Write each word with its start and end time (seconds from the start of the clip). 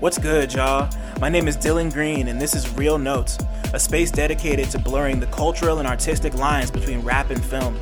What's 0.00 0.18
good, 0.18 0.52
y'all? 0.52 0.90
My 1.20 1.30
name 1.30 1.48
is 1.48 1.56
Dylan 1.56 1.90
Green, 1.90 2.28
and 2.28 2.38
this 2.38 2.54
is 2.54 2.70
Real 2.74 2.98
Notes, 2.98 3.38
a 3.72 3.80
space 3.80 4.10
dedicated 4.10 4.68
to 4.72 4.78
blurring 4.78 5.20
the 5.20 5.26
cultural 5.28 5.78
and 5.78 5.88
artistic 5.88 6.34
lines 6.34 6.70
between 6.70 7.00
rap 7.00 7.30
and 7.30 7.42
film. 7.42 7.80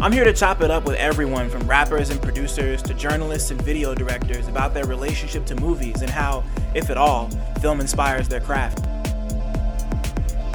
I'm 0.00 0.12
here 0.12 0.24
to 0.24 0.34
chop 0.34 0.60
it 0.60 0.70
up 0.70 0.84
with 0.84 0.96
everyone 0.96 1.48
from 1.48 1.66
rappers 1.66 2.10
and 2.10 2.20
producers 2.20 2.82
to 2.82 2.92
journalists 2.92 3.50
and 3.50 3.62
video 3.62 3.94
directors 3.94 4.48
about 4.48 4.74
their 4.74 4.84
relationship 4.84 5.46
to 5.46 5.54
movies 5.54 6.02
and 6.02 6.10
how, 6.10 6.44
if 6.74 6.90
at 6.90 6.98
all, 6.98 7.30
film 7.62 7.80
inspires 7.80 8.28
their 8.28 8.40
craft. 8.40 8.86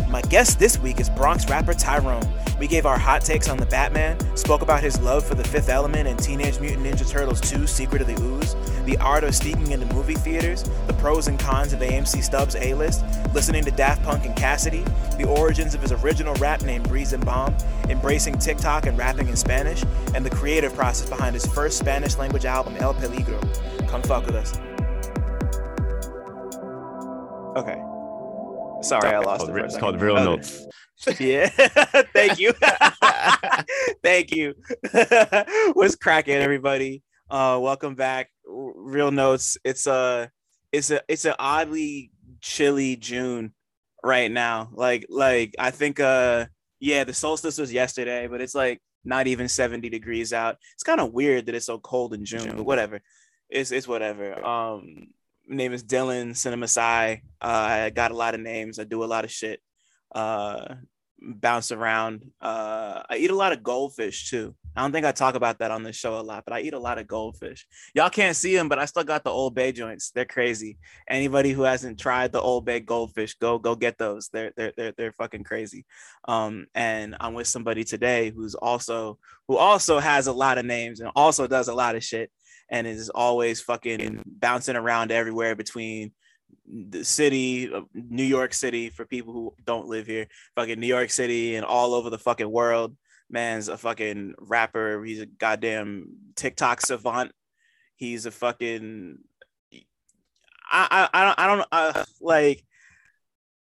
My 0.10 0.22
guest 0.22 0.58
this 0.58 0.80
week 0.80 1.02
is 1.02 1.10
Bronx 1.10 1.50
rapper 1.50 1.74
Tyrone. 1.74 2.26
We 2.58 2.68
gave 2.68 2.86
our 2.86 2.98
hot 2.98 3.24
takes 3.24 3.50
on 3.50 3.58
the 3.58 3.66
Batman, 3.66 4.18
spoke 4.38 4.62
about 4.62 4.82
his 4.82 5.00
love 5.02 5.26
for 5.26 5.36
the 5.36 5.44
Fifth 5.44 5.68
Element 5.68 6.08
and 6.08 6.18
Teenage 6.18 6.62
Mutant 6.62 6.86
Ninja 6.86 7.08
Turtles 7.08 7.42
2 7.42 7.68
Secret 7.68 8.02
of 8.02 8.08
the 8.08 8.16
Ooze, 8.16 8.56
the 8.86 8.98
art 9.00 9.26
of 9.26 9.36
sneaking 9.36 9.72
into 9.72 9.86
movie 9.94 10.14
theaters, 10.14 10.64
the 10.88 10.94
pros 10.94 11.28
and 11.28 11.38
cons 11.38 11.74
of 11.74 11.82
AMC 11.82 12.24
Stubs 12.24 12.56
A 12.56 12.74
list, 12.74 13.04
listening 13.34 13.66
to 13.66 13.72
Daft 13.72 14.02
Punk 14.04 14.26
and 14.26 14.36
Cassidy, 14.36 14.86
the 15.18 15.28
origins 15.28 15.76
of 15.76 15.82
his 15.82 15.92
original 15.92 16.34
rap 16.36 16.62
name 16.62 16.84
Breeze 16.84 17.12
and 17.12 17.26
Bomb, 17.26 17.54
embracing 17.90 18.38
TikTok 18.40 18.86
and 18.86 18.98
rapping 18.98 19.28
in 19.28 19.36
Spanish, 19.36 19.84
and 20.16 20.26
the 20.26 20.30
creative 20.30 20.74
process 20.74 21.10
behind 21.10 21.34
his 21.34 21.46
first 21.46 21.78
Spanish 21.78 22.18
language 22.18 22.46
album, 22.46 22.78
El 22.78 22.94
Peligro. 22.94 23.42
Come 23.90 24.02
fuck 24.04 24.26
with 24.26 24.36
us. 24.36 24.58
Okay. 27.58 27.87
Sorry, 28.82 29.10
I 29.10 29.20
lost 29.20 29.44
It's 29.44 29.44
it. 29.44 29.48
called, 29.48 29.50
for 29.50 29.58
it's 29.66 29.78
called 29.78 30.02
Real 30.02 30.16
Notes. 30.16 30.66
Yeah. 31.20 31.48
Thank 32.14 32.40
you. 32.40 32.54
Thank 34.04 34.32
you. 34.32 34.56
What's 35.74 35.96
cracking, 35.96 36.34
everybody? 36.34 37.04
Uh, 37.30 37.60
welcome 37.62 37.94
back. 37.94 38.32
Real 38.48 39.12
notes. 39.12 39.60
It's 39.64 39.86
a, 39.86 40.32
it's 40.72 40.90
a, 40.90 41.02
it's 41.08 41.26
an 41.26 41.36
oddly 41.38 42.12
chilly 42.42 42.96
June 42.96 43.54
right 44.04 44.32
now. 44.32 44.70
Like, 44.74 45.06
like 45.08 45.54
I 45.60 45.70
think, 45.70 46.00
uh, 46.00 46.48
yeah, 46.80 47.04
the 47.04 47.14
solstice 47.14 47.60
was 47.60 47.72
yesterday, 47.72 48.26
but 48.26 48.42
it's 48.42 48.56
like 48.56 48.82
not 49.06 49.28
even 49.28 49.48
70 49.48 49.90
degrees 49.90 50.34
out. 50.34 50.58
It's 50.74 50.84
kind 50.84 51.00
of 51.00 51.14
weird 51.14 51.46
that 51.46 51.54
it's 51.54 51.68
so 51.68 51.78
cold 51.78 52.16
in 52.16 52.26
June, 52.26 52.56
but 52.56 52.66
whatever. 52.66 53.02
It's 53.50 53.72
it's 53.72 53.88
whatever. 53.88 54.44
Um, 54.44 55.10
name 55.48 55.74
is 55.74 55.84
Dylan 55.84 56.36
Cinema 56.36 56.68
Sai. 56.68 57.22
Uh, 57.42 57.46
I 57.86 57.90
got 57.90 58.12
a 58.12 58.16
lot 58.16 58.36
of 58.36 58.42
names. 58.42 58.80
I 58.80 58.84
do 58.84 59.04
a 59.04 59.06
lot 59.06 59.24
of 59.24 59.32
shit. 59.32 59.62
Uh, 60.14 60.76
bounce 61.20 61.72
around. 61.72 62.24
Uh, 62.42 63.02
I 63.10 63.18
eat 63.18 63.32
a 63.32 63.36
lot 63.36 63.54
of 63.54 63.64
goldfish 63.64 64.30
too. 64.30 64.56
I 64.76 64.82
don't 64.82 64.92
think 64.92 65.08
I 65.08 65.12
talk 65.12 65.34
about 65.34 65.58
that 65.60 65.72
on 65.72 65.82
this 65.82 65.96
show 65.96 66.20
a 66.20 66.22
lot, 66.22 66.44
but 66.46 66.54
I 66.54 66.60
eat 66.60 66.76
a 66.76 66.80
lot 66.80 67.00
of 67.00 67.08
goldfish. 67.08 67.66
Y'all 67.96 68.12
can't 68.12 68.36
see 68.36 68.56
them, 68.56 68.70
but 68.70 68.78
I 68.78 68.86
still 68.86 69.04
got 69.04 69.24
the 69.24 69.32
Old 69.32 69.56
Bay 69.56 69.72
joints. 69.72 70.12
They're 70.12 70.26
crazy. 70.26 70.78
Anybody 71.10 71.52
who 71.52 71.64
hasn't 71.64 72.00
tried 72.00 72.32
the 72.32 72.42
Old 72.42 72.66
Bay 72.66 72.80
goldfish, 72.80 73.34
go 73.36 73.58
go 73.58 73.76
get 73.76 73.98
those. 73.98 74.30
They're 74.32 74.52
they're 74.56 74.74
they're, 74.78 74.94
they're 74.96 75.14
fucking 75.14 75.46
crazy. 75.46 75.86
Um, 76.28 76.68
and 76.76 77.16
I'm 77.20 77.34
with 77.34 77.48
somebody 77.48 77.84
today 77.84 78.30
who's 78.30 78.54
also 78.54 79.18
who 79.48 79.58
also 79.58 79.98
has 79.98 80.28
a 80.28 80.34
lot 80.34 80.60
of 80.60 80.66
names 80.66 81.00
and 81.00 81.10
also 81.16 81.48
does 81.48 81.70
a 81.70 81.74
lot 81.74 81.96
of 81.96 82.04
shit 82.04 82.32
and 82.70 82.88
is 82.88 83.10
always 83.10 83.62
fucking 83.62 84.24
bouncing 84.26 84.76
around 84.76 85.12
everywhere 85.12 85.56
between 85.56 86.12
the 86.68 87.04
city 87.04 87.72
of 87.72 87.86
New 87.94 88.24
York 88.24 88.54
City 88.54 88.90
for 88.90 89.06
people 89.06 89.34
who 89.34 89.54
don't 89.66 89.88
live 89.88 90.06
here, 90.06 90.28
fucking 90.56 90.80
New 90.80 90.88
York 90.88 91.10
City 91.10 91.56
and 91.56 91.66
all 91.66 91.94
over 91.94 92.10
the 92.10 92.18
fucking 92.18 92.50
world. 92.50 92.96
Man's 93.30 93.68
a 93.68 93.78
fucking 93.78 94.36
rapper. 94.40 95.04
He's 95.04 95.22
a 95.22 95.26
goddamn 95.26 96.08
TikTok 96.36 96.82
savant. 96.82 97.32
He's 97.96 98.26
a 98.26 98.32
fucking 98.32 99.18
I 100.70 100.88
I, 100.92 101.10
I 101.14 101.26
don't 101.26 101.40
I 101.40 101.48
don't 101.48 101.68
uh, 101.72 102.06
like 102.22 102.64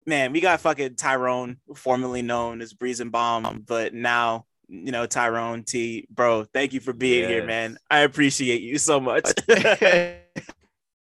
man, 0.05 0.31
we 0.31 0.41
got 0.41 0.61
fucking 0.61 0.95
Tyrone, 0.95 1.57
formerly 1.75 2.21
known 2.21 2.61
as 2.61 2.73
Breeze 2.73 2.99
and 2.99 3.11
Bomb, 3.11 3.63
but 3.65 3.93
now 3.93 4.45
you 4.67 4.91
know 4.91 5.05
Tyrone 5.05 5.63
T, 5.63 6.07
bro. 6.09 6.43
Thank 6.45 6.73
you 6.73 6.79
for 6.79 6.93
being 6.93 7.29
here, 7.29 7.45
man. 7.45 7.77
I 7.89 7.99
appreciate 7.99 8.61
you 8.61 8.77
so 8.77 8.99
much. 8.99 9.25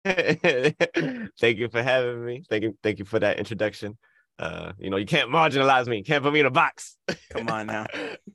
thank 0.05 1.59
you 1.59 1.69
for 1.69 1.83
having 1.83 2.25
me. 2.25 2.45
Thank 2.49 2.63
you, 2.65 2.79
thank 2.83 2.99
you 2.99 3.05
for 3.05 3.19
that 3.19 3.39
introduction. 3.39 3.97
Uh, 4.39 4.73
you 4.79 4.91
know, 4.91 4.99
you 4.99 5.07
can't 5.07 5.31
marginalize 5.31 5.87
me. 5.87 5.99
You 5.99 6.05
can't 6.05 6.23
put 6.23 6.33
me 6.33 6.41
in 6.41 6.47
a 6.47 6.51
box. 6.51 6.97
Come 7.31 7.49
on 7.49 7.67
now. 7.67 7.87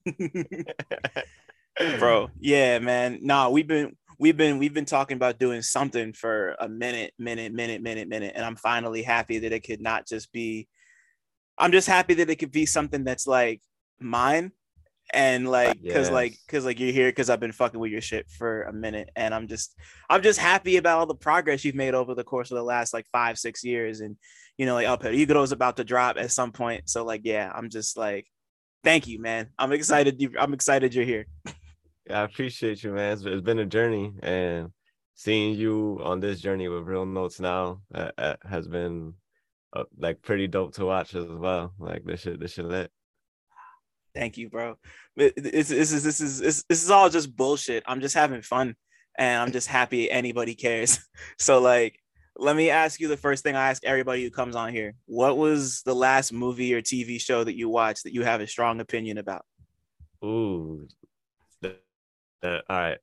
bro 2.00 2.30
yeah 2.40 2.80
man 2.80 3.20
nah 3.22 3.50
we've 3.50 3.68
been 3.68 3.96
we've 4.20 4.38
been 4.38 4.60
we've 4.60 4.74
been 4.74 4.86
talking 4.86 5.16
about 5.16 5.40
doing 5.40 5.62
something 5.62 6.14
for 6.14 6.56
a 6.60 6.68
minute 6.68 7.14
minute 7.18 7.54
minute 7.54 7.82
minute 7.82 8.08
minute 8.08 8.34
and 8.36 8.46
i'm 8.46 8.56
finally 8.56 9.02
happy 9.02 9.40
that 9.40 9.52
it 9.52 9.62
could 9.62 9.82
not 9.82 10.06
just 10.06 10.32
be 10.32 10.68
i'm 11.58 11.72
just 11.72 11.88
happy 11.88 12.14
that 12.14 12.30
it 12.30 12.36
could 12.36 12.52
be 12.52 12.66
something 12.66 13.04
that's 13.04 13.26
like 13.26 13.62
mine 14.00 14.52
and 15.14 15.50
like 15.50 15.82
because 15.82 16.10
like 16.10 16.36
because 16.46 16.66
like 16.66 16.80
you're 16.80 16.92
here 16.92 17.10
because 17.10 17.30
i've 17.30 17.40
been 17.40 17.52
fucking 17.52 17.80
with 17.80 17.92
your 17.92 18.02
shit 18.02 18.30
for 18.30 18.64
a 18.64 18.74
minute 18.74 19.10
and 19.16 19.34
i'm 19.34 19.48
just 19.48 19.76
i'm 20.10 20.22
just 20.22 20.40
happy 20.40 20.78
about 20.78 21.00
all 21.00 21.06
the 21.06 21.16
progress 21.16 21.66
you've 21.66 21.76
made 21.76 21.94
over 21.94 22.16
the 22.16 22.24
course 22.24 22.52
of 22.52 22.56
the 22.56 22.64
last 22.64 22.94
like 22.94 23.06
five 23.12 23.38
six 23.38 23.64
years 23.64 24.00
and 24.00 24.16
you 24.58 24.66
know 24.66 24.74
like 24.74 24.88
el 24.88 24.98
peligro 24.98 25.44
is 25.44 25.52
about 25.52 25.78
to 25.78 25.84
drop 25.84 26.18
at 26.18 26.32
some 26.32 26.52
point 26.52 26.90
so 26.90 27.04
like 27.04 27.22
yeah 27.24 27.52
i'm 27.54 27.70
just 27.70 27.98
like 27.98 28.26
thank 28.84 29.08
you 29.08 29.20
man 29.20 29.48
i'm 29.60 29.72
excited 29.72 30.22
you 30.22 30.32
i'm 30.40 30.54
excited 30.54 30.94
you're 30.96 31.06
here 31.06 31.26
I 32.10 32.22
appreciate 32.22 32.84
you, 32.84 32.92
man. 32.94 33.14
It's, 33.14 33.24
it's 33.26 33.42
been 33.42 33.60
a 33.60 33.66
journey, 33.66 34.14
and 34.22 34.72
seeing 35.16 35.56
you 35.56 36.00
on 36.04 36.20
this 36.20 36.42
journey 36.42 36.68
with 36.68 36.84
Real 36.84 37.06
Notes 37.06 37.40
now 37.40 37.82
uh, 37.94 38.12
uh, 38.18 38.36
has 38.50 38.68
been 38.68 39.14
uh, 39.74 39.84
like 39.98 40.22
pretty 40.22 40.48
dope 40.48 40.74
to 40.76 40.86
watch 40.86 41.16
as 41.16 41.26
well. 41.28 41.74
Like 41.80 42.04
this 42.04 42.22
shit, 42.22 42.40
this 42.40 42.54
shit 42.54 42.66
lit. 42.66 42.92
Thank 44.14 44.38
you, 44.38 44.50
bro. 44.50 44.76
This, 45.16 45.34
this 45.36 45.72
is 45.72 46.04
this 46.04 46.20
is 46.20 46.40
this, 46.40 46.64
this 46.68 46.84
is 46.84 46.92
all 46.92 47.10
just 47.10 47.36
bullshit. 47.36 47.84
I'm 47.86 48.02
just 48.02 48.16
having 48.16 48.42
fun, 48.42 48.76
and 49.18 49.42
I'm 49.42 49.52
just 49.52 49.68
happy 49.68 50.10
anybody 50.12 50.56
cares. 50.56 51.00
So 51.38 51.60
like, 51.62 52.00
let 52.36 52.56
me 52.56 52.70
ask 52.70 53.00
you 53.00 53.08
the 53.08 53.18
first 53.18 53.44
thing 53.44 53.56
I 53.56 53.70
ask 53.70 53.84
everybody 53.86 54.24
who 54.24 54.32
comes 54.32 54.56
on 54.56 54.72
here: 54.74 54.94
What 55.06 55.38
was 55.38 55.82
the 55.84 55.96
last 55.96 56.34
movie 56.34 56.74
or 56.74 56.82
TV 56.82 57.22
show 57.22 57.44
that 57.44 57.56
you 57.56 57.70
watched 57.70 58.04
that 58.04 58.14
you 58.14 58.24
have 58.24 58.42
a 58.42 58.48
strong 58.48 58.80
opinion 58.80 59.18
about? 59.18 59.46
Ooh, 60.24 60.88
all 61.64 62.60
right. 62.70 62.98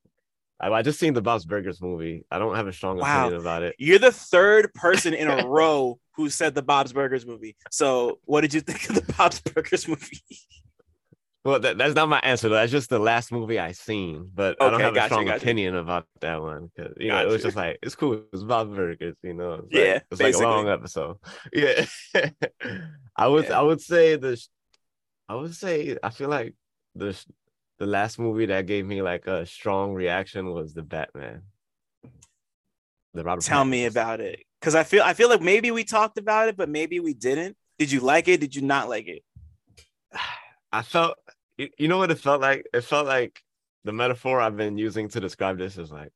I, 0.61 0.71
I 0.71 0.83
just 0.83 0.99
seen 0.99 1.15
the 1.15 1.23
Bob's 1.23 1.45
Burgers 1.45 1.81
movie. 1.81 2.25
I 2.31 2.39
don't 2.39 2.57
have 2.57 2.67
a 2.67 2.73
strong 2.73 2.99
Wow. 2.99 3.27
opinion 3.27 3.41
about 3.41 3.63
it. 3.63 3.77
You're 3.79 3.99
the 3.99 4.13
third 4.13 4.75
person 4.75 5.15
in 5.15 5.29
a 5.29 5.47
row 5.47 5.99
who 6.17 6.29
said 6.31 6.55
the 6.55 6.63
Bob's 6.63 6.93
Burgers 6.93 7.25
movie. 7.25 7.57
So 7.71 8.19
what 8.25 8.41
did 8.41 8.53
you 8.55 8.61
think 8.61 8.89
of 8.91 8.97
the 8.97 9.13
Bob's 9.19 9.41
Burgers 9.41 9.87
movie? 9.87 10.21
Well, 11.49 11.61
that, 11.61 11.79
that's 11.79 11.95
not 11.95 12.11
my 12.11 12.19
answer. 12.19 12.51
though. 12.51 12.57
That's 12.57 12.71
just 12.71 12.91
the 12.91 12.99
last 12.99 13.33
movie 13.33 13.59
I 13.59 13.73
seen, 13.73 14.31
but 14.35 14.61
I 14.61 14.69
don't 14.69 14.81
have 14.81 14.95
a 14.95 15.03
strong 15.07 15.31
opinion 15.31 15.77
about 15.77 16.07
that 16.21 16.43
one 16.43 16.71
because 16.77 16.93
you 16.99 17.09
know 17.09 17.23
it 17.23 17.29
was 17.29 17.43
just 17.43 17.57
like 17.57 17.79
it's 17.83 17.95
cool. 17.95 18.23
It's 18.35 18.43
Bob's 18.43 18.77
Burgers, 18.77 19.17
you 19.23 19.33
know. 19.33 19.55
It's 19.55 19.69
Yeah, 19.71 19.93
like, 19.95 20.03
it's 20.11 20.21
like 20.21 20.35
a 20.35 20.39
long 20.39 20.69
episode. 20.69 21.17
Yeah, 21.55 21.87
I 23.17 23.29
would 23.29 23.47
Yeah. 23.47 23.59
I 23.59 23.63
would 23.63 23.81
say 23.81 24.17
the 24.17 24.39
I 25.27 25.37
would 25.37 25.55
say 25.55 25.97
I 26.03 26.11
feel 26.11 26.29
like 26.29 26.55
the 26.95 27.19
the 27.79 27.87
last 27.87 28.19
movie 28.19 28.47
that 28.47 28.67
gave 28.67 28.85
me 28.85 29.01
like 29.01 29.27
a 29.27 29.47
strong 29.47 29.95
reaction 29.95 30.53
was 30.53 30.75
the 30.75 30.83
Batman. 30.83 31.45
The 33.15 33.25
Robert. 33.25 33.43
Tell 33.43 33.65
me 33.65 33.87
about 33.87 34.21
it, 34.21 34.45
because 34.61 34.75
I 34.75 34.85
feel 34.85 35.03
I 35.03 35.15
feel 35.15 35.31
like 35.31 35.41
maybe 35.41 35.71
we 35.71 35.85
talked 35.85 36.19
about 36.19 36.51
it, 36.51 36.59
but 36.59 36.69
maybe 36.69 37.01
we 37.01 37.15
didn't. 37.15 37.57
Did 37.79 37.91
you 37.91 38.01
like 38.01 38.29
it? 38.29 38.39
Did 38.39 38.55
you 38.55 38.61
not 38.61 38.91
like 38.91 39.07
it? 39.09 39.23
I 40.73 40.83
felt 40.83 41.17
you, 41.59 41.89
know 41.89 41.99
what 41.99 42.11
it 42.11 42.19
felt 42.19 42.41
like? 42.41 42.67
It 42.73 42.83
felt 42.83 43.07
like 43.07 43.43
the 43.85 43.93
metaphor 43.93 44.41
I've 44.41 44.57
been 44.57 44.79
using 44.79 45.09
to 45.11 45.21
describe 45.21 45.59
this 45.59 45.79
is 45.79 45.91
like 45.91 46.13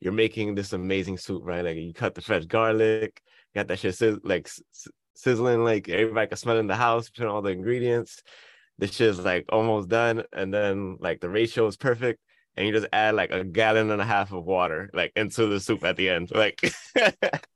you're 0.00 0.12
making 0.12 0.54
this 0.54 0.72
amazing 0.72 1.18
soup, 1.18 1.42
right? 1.44 1.64
Like 1.64 1.76
you 1.76 1.92
cut 1.92 2.14
the 2.14 2.22
fresh 2.22 2.44
garlic, 2.46 3.22
got 3.54 3.68
that 3.68 3.78
shit 3.78 3.94
sizz- 3.94 4.20
like 4.24 4.48
sizzling, 5.14 5.64
like 5.64 5.88
everybody 5.88 6.28
can 6.28 6.36
smell 6.36 6.58
in 6.58 6.66
the 6.66 6.76
house, 6.76 7.10
put 7.10 7.26
all 7.26 7.42
the 7.42 7.50
ingredients. 7.50 8.22
This 8.78 8.94
shit's 8.94 9.18
like 9.18 9.46
almost 9.50 9.88
done, 9.88 10.22
and 10.32 10.52
then 10.52 10.98
like 11.00 11.20
the 11.20 11.30
ratio 11.30 11.66
is 11.66 11.76
perfect, 11.76 12.20
and 12.56 12.66
you 12.66 12.72
just 12.72 12.88
add 12.92 13.14
like 13.14 13.32
a 13.32 13.44
gallon 13.44 13.90
and 13.90 14.02
a 14.02 14.04
half 14.04 14.32
of 14.32 14.44
water 14.44 14.90
like 14.92 15.12
into 15.16 15.46
the 15.46 15.60
soup 15.60 15.84
at 15.84 15.96
the 15.96 16.10
end. 16.10 16.30
Like 16.34 16.60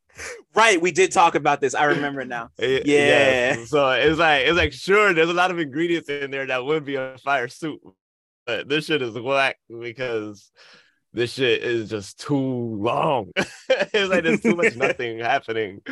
Right, 0.54 0.80
we 0.80 0.90
did 0.90 1.12
talk 1.12 1.34
about 1.34 1.60
this. 1.60 1.74
I 1.74 1.84
remember 1.84 2.24
now. 2.24 2.50
Yeah. 2.58 3.64
So 3.64 3.90
it's 3.90 4.18
like 4.18 4.46
it's 4.46 4.56
like 4.56 4.72
sure, 4.72 5.14
there's 5.14 5.28
a 5.28 5.34
lot 5.34 5.50
of 5.50 5.58
ingredients 5.58 6.08
in 6.08 6.30
there 6.30 6.46
that 6.46 6.64
would 6.64 6.84
be 6.84 6.96
a 6.96 7.16
fire 7.18 7.48
soup, 7.48 7.80
but 8.46 8.68
this 8.68 8.86
shit 8.86 9.02
is 9.02 9.18
whack 9.18 9.56
because 9.68 10.50
this 11.12 11.34
shit 11.34 11.62
is 11.62 11.88
just 11.88 12.20
too 12.20 12.36
long. 12.36 13.30
it's 13.36 14.10
like 14.10 14.24
there's 14.24 14.40
too 14.40 14.56
much 14.56 14.76
nothing 14.76 15.18
happening, 15.18 15.82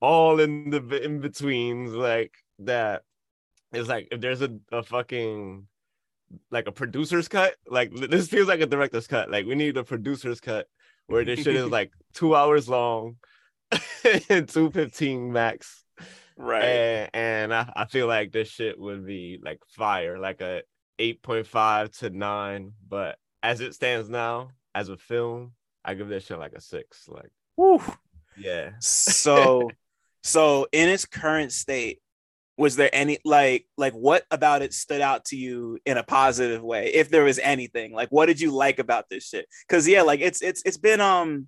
all 0.00 0.40
in 0.40 0.70
the 0.70 1.02
in 1.02 1.20
betweens 1.20 1.92
like 1.92 2.32
that. 2.60 3.02
It's 3.72 3.88
like 3.88 4.08
if 4.10 4.20
there's 4.20 4.42
a, 4.42 4.50
a 4.72 4.82
fucking 4.82 5.66
like 6.50 6.66
a 6.66 6.72
producer's 6.72 7.28
cut. 7.28 7.54
Like 7.66 7.92
this 7.92 8.28
feels 8.28 8.48
like 8.48 8.60
a 8.60 8.66
director's 8.66 9.06
cut. 9.06 9.30
Like 9.30 9.46
we 9.46 9.54
need 9.54 9.76
a 9.76 9.84
producer's 9.84 10.40
cut 10.40 10.66
where 11.06 11.24
this 11.24 11.40
shit 11.40 11.56
is 11.56 11.70
like 11.70 11.92
two 12.12 12.34
hours 12.34 12.68
long 12.68 13.16
and 14.30 14.48
215 14.48 15.32
max. 15.32 15.84
Right. 16.36 16.62
And, 16.64 17.10
and 17.14 17.54
I, 17.54 17.72
I 17.74 17.84
feel 17.86 18.06
like 18.06 18.32
this 18.32 18.48
shit 18.48 18.78
would 18.78 19.06
be 19.06 19.40
like 19.42 19.60
fire, 19.68 20.18
like 20.18 20.40
a 20.40 20.62
8.5 20.98 21.98
to 21.98 22.10
9. 22.10 22.72
But 22.88 23.18
as 23.42 23.60
it 23.60 23.74
stands 23.74 24.08
now, 24.08 24.50
as 24.74 24.88
a 24.88 24.96
film, 24.96 25.52
I 25.84 25.94
give 25.94 26.08
this 26.08 26.26
shit 26.26 26.38
like 26.38 26.52
a 26.52 26.60
six. 26.60 27.08
Like, 27.08 27.30
Woo. 27.56 27.80
yeah. 28.36 28.72
So, 28.80 29.70
so 30.22 30.66
in 30.72 30.88
its 30.88 31.06
current 31.06 31.52
state, 31.52 32.00
was 32.58 32.74
there 32.74 32.90
any 32.92 33.18
like 33.24 33.66
like 33.78 33.92
what 33.92 34.24
about 34.30 34.62
it 34.62 34.74
stood 34.74 35.00
out 35.00 35.24
to 35.24 35.36
you 35.36 35.78
in 35.86 35.96
a 35.96 36.02
positive 36.02 36.62
way 36.62 36.88
if 36.92 37.08
there 37.08 37.22
was 37.22 37.38
anything 37.38 37.92
like 37.92 38.08
what 38.10 38.26
did 38.26 38.40
you 38.40 38.50
like 38.50 38.80
about 38.80 39.08
this 39.08 39.28
shit 39.28 39.46
because 39.66 39.86
yeah 39.86 40.02
like 40.02 40.20
it's 40.20 40.42
it's 40.42 40.60
it's 40.66 40.76
been 40.76 41.00
um 41.00 41.46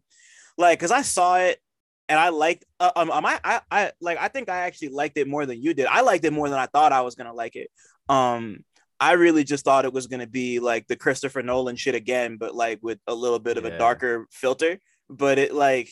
like 0.56 0.78
because 0.78 0.92
i 0.92 1.02
saw 1.02 1.36
it 1.36 1.58
and 2.10 2.18
i 2.18 2.28
liked 2.28 2.64
uh, 2.80 2.90
um, 2.96 3.10
um 3.10 3.24
I, 3.24 3.40
I 3.42 3.60
i 3.70 3.92
like 4.00 4.18
i 4.18 4.28
think 4.28 4.50
i 4.50 4.58
actually 4.66 4.88
liked 4.90 5.16
it 5.16 5.26
more 5.26 5.46
than 5.46 5.62
you 5.62 5.72
did 5.72 5.86
i 5.86 6.02
liked 6.02 6.24
it 6.26 6.32
more 6.32 6.48
than 6.50 6.58
i 6.58 6.66
thought 6.66 6.92
i 6.92 7.00
was 7.00 7.14
gonna 7.14 7.32
like 7.32 7.56
it 7.56 7.68
um 8.10 8.58
i 8.98 9.12
really 9.12 9.44
just 9.44 9.64
thought 9.64 9.84
it 9.86 9.92
was 9.94 10.06
gonna 10.08 10.26
be 10.26 10.60
like 10.60 10.86
the 10.88 10.96
christopher 10.96 11.42
nolan 11.42 11.76
shit 11.76 11.94
again 11.94 12.36
but 12.36 12.54
like 12.54 12.78
with 12.82 12.98
a 13.06 13.14
little 13.14 13.38
bit 13.38 13.56
of 13.56 13.64
Yeah. 13.64 13.70
a 13.70 13.78
darker 13.78 14.26
filter 14.30 14.78
but 15.08 15.38
it 15.38 15.54
like 15.54 15.88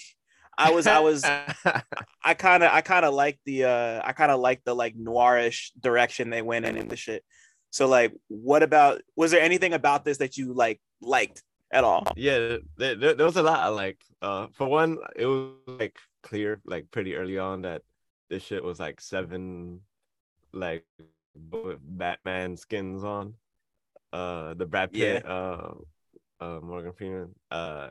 i 0.58 0.70
was 0.72 0.86
i 0.86 0.98
was 0.98 1.24
I 2.24 2.34
kind 2.34 2.62
of 2.62 2.70
I 2.72 2.80
kind 2.82 3.04
of 3.06 3.14
like 3.14 3.38
the 3.46 3.64
uh 3.64 4.00
I 4.04 4.12
kind 4.12 4.30
of 4.30 4.40
like 4.40 4.62
the 4.64 4.74
like 4.74 4.94
noirish 4.96 5.70
direction 5.80 6.28
they 6.30 6.42
went 6.42 6.66
in 6.66 6.76
in 6.76 6.88
the 6.88 6.96
shit. 6.96 7.24
So 7.70 7.86
like 7.86 8.12
what 8.28 8.62
about 8.62 9.00
was 9.16 9.30
there 9.30 9.40
anything 9.40 9.72
about 9.72 10.04
this 10.04 10.18
that 10.18 10.36
you 10.36 10.52
like 10.52 10.80
liked 11.00 11.42
at 11.70 11.84
all? 11.84 12.06
yeah, 12.16 12.56
there, 12.76 12.94
there, 12.94 13.26
was 13.26 13.36
a 13.36 13.42
lot 13.42 13.60
I 13.60 13.68
liked. 13.68 14.04
Uh, 14.22 14.48
for 14.52 14.66
one, 14.66 14.98
it 15.16 15.26
was 15.26 15.52
like 15.66 15.96
clear, 16.22 16.60
like 16.64 16.90
pretty 16.90 17.14
early 17.14 17.38
on 17.38 17.62
that 17.62 17.82
this 18.30 18.42
shit 18.42 18.62
was 18.62 18.80
like 18.80 19.00
seven, 19.00 19.80
like 20.52 20.84
with 21.50 21.78
Batman 21.82 22.56
skins 22.56 23.04
on. 23.04 23.34
Uh, 24.12 24.54
the 24.54 24.64
Brad 24.66 24.92
Pitt, 24.92 25.24
uh, 25.26 25.72
uh, 26.40 26.60
Morgan 26.62 26.92
Freeman. 26.92 27.34
Uh, 27.50 27.88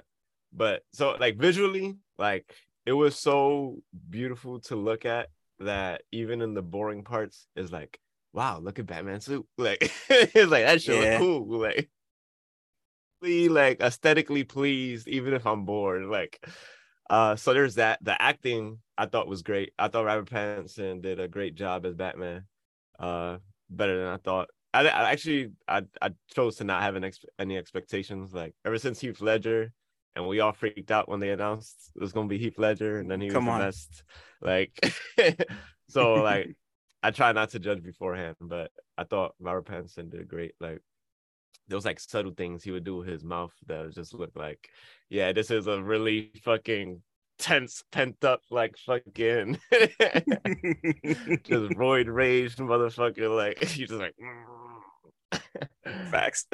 but 0.51 0.83
so 0.93 1.15
like 1.19 1.37
visually, 1.37 1.97
like 2.17 2.53
it 2.85 2.93
was 2.93 3.15
so 3.15 3.81
beautiful 4.09 4.59
to 4.61 4.75
look 4.75 5.05
at 5.05 5.29
that 5.59 6.03
even 6.11 6.41
in 6.41 6.53
the 6.53 6.61
boring 6.61 7.03
parts 7.03 7.47
is 7.55 7.71
like, 7.71 7.99
wow, 8.33 8.59
look 8.59 8.79
at 8.79 8.85
Batman 8.87 9.21
suit. 9.21 9.45
Like 9.57 9.91
it's 10.09 10.51
like 10.51 10.65
that 10.65 10.81
shit 10.81 10.95
Yeah. 10.95 11.19
was 11.19 11.19
cool. 11.19 11.59
Like 11.59 11.89
like 13.49 13.81
aesthetically 13.81 14.43
pleased 14.43 15.07
even 15.07 15.33
if 15.33 15.45
i'm 15.45 15.65
bored 15.65 16.05
like 16.05 16.45
uh 17.09 17.35
so 17.35 17.53
there's 17.53 17.75
that. 17.75 17.99
The 18.03 18.21
acting 18.21 18.79
i 18.97 19.05
thought 19.05 19.27
was 19.27 19.41
great. 19.41 19.73
I 19.79 19.87
thought 19.87 20.05
robert 20.05 20.29
pattinson 20.29 21.01
did 21.01 21.19
a 21.19 21.27
great 21.27 21.55
job 21.55 21.85
as 21.85 21.95
batman 21.95 22.45
uh 22.99 23.37
better 23.69 23.97
than 23.97 24.07
i 24.07 24.17
thought. 24.17 24.49
I, 24.73 24.87
I 24.87 25.11
actually 25.11 25.51
I, 25.67 25.83
I 26.01 26.11
chose 26.35 26.57
to 26.57 26.63
not 26.63 26.83
have 26.83 26.95
an 26.95 27.03
ex- 27.05 27.25
any 27.39 27.57
expectations. 27.57 28.33
Like 28.33 28.53
ever 28.65 28.77
since 28.77 28.99
heath 28.99 29.21
ledger 29.21 29.71
and 30.17 30.27
we 30.27 30.39
all 30.39 30.51
freaked 30.51 30.89
out 30.91 31.07
when 31.07 31.19
they 31.19 31.29
announced 31.29 31.91
it 31.95 32.01
was 32.01 32.11
going 32.11 32.27
to 32.27 32.29
be 32.29 32.39
heath 32.39 32.57
ledger 32.57 32.97
and 32.97 33.09
then 33.09 33.21
he 33.21 33.27
was 33.27 33.35
Come 33.35 33.45
the 33.45 33.51
best 33.51 34.03
like 34.41 34.71
so 35.89 36.15
like 36.15 36.55
i 37.03 37.11
try 37.11 37.31
not 37.31 37.51
to 37.51 37.59
judge 37.59 37.83
beforehand 37.83 38.35
but 38.41 38.71
i 38.97 39.03
thought 39.03 39.35
robert 39.39 39.65
pattinson 39.65 40.09
did 40.09 40.27
great 40.27 40.53
like 40.59 40.81
there 41.67 41.75
was 41.75 41.85
like 41.85 41.99
subtle 41.99 42.31
things 42.31 42.63
he 42.63 42.71
would 42.71 42.83
do 42.83 42.97
with 42.97 43.07
his 43.07 43.23
mouth 43.23 43.53
that 43.67 43.93
just 43.93 44.13
looked 44.13 44.37
like, 44.37 44.69
yeah, 45.09 45.33
this 45.33 45.51
is 45.51 45.67
a 45.67 45.81
really 45.81 46.31
fucking 46.43 47.01
tense, 47.39 47.83
pent 47.91 48.23
up, 48.23 48.41
like 48.49 48.77
fucking 48.77 49.57
just 49.71 49.89
roid 51.75 52.13
rage 52.13 52.55
motherfucker. 52.55 53.35
Like 53.35 53.63
he's 53.63 53.89
just 53.89 54.01
like 54.01 54.15
Facts. 56.09 56.45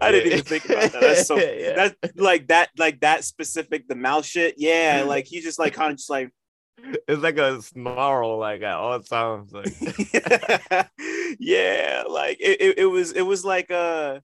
I 0.00 0.10
didn't 0.12 0.26
even 0.32 0.44
think 0.44 0.64
about 0.66 0.92
that. 0.92 1.00
That's 1.00 1.26
so 1.26 1.36
Yeah. 1.38 1.74
that's 1.74 2.16
like 2.16 2.48
that 2.48 2.70
like 2.78 3.00
that 3.00 3.24
specific 3.24 3.88
the 3.88 3.94
mouth 3.94 4.26
shit. 4.26 4.54
Yeah, 4.58 5.04
like 5.06 5.26
he's 5.26 5.44
just 5.44 5.58
like 5.58 5.72
kind 5.74 5.92
of 5.92 5.98
just 5.98 6.10
like 6.10 6.30
it's 7.08 7.22
like 7.22 7.38
a 7.38 7.60
snarl 7.62 8.38
like 8.38 8.62
at 8.62 8.74
all 8.74 9.00
times. 9.00 9.52
Like 9.52 9.66
yeah, 11.38 12.04
like 12.08 12.38
it, 12.40 12.60
it, 12.60 12.78
it 12.78 12.86
was 12.86 13.12
it 13.12 13.22
was 13.22 13.44
like 13.44 13.70
uh 13.70 14.20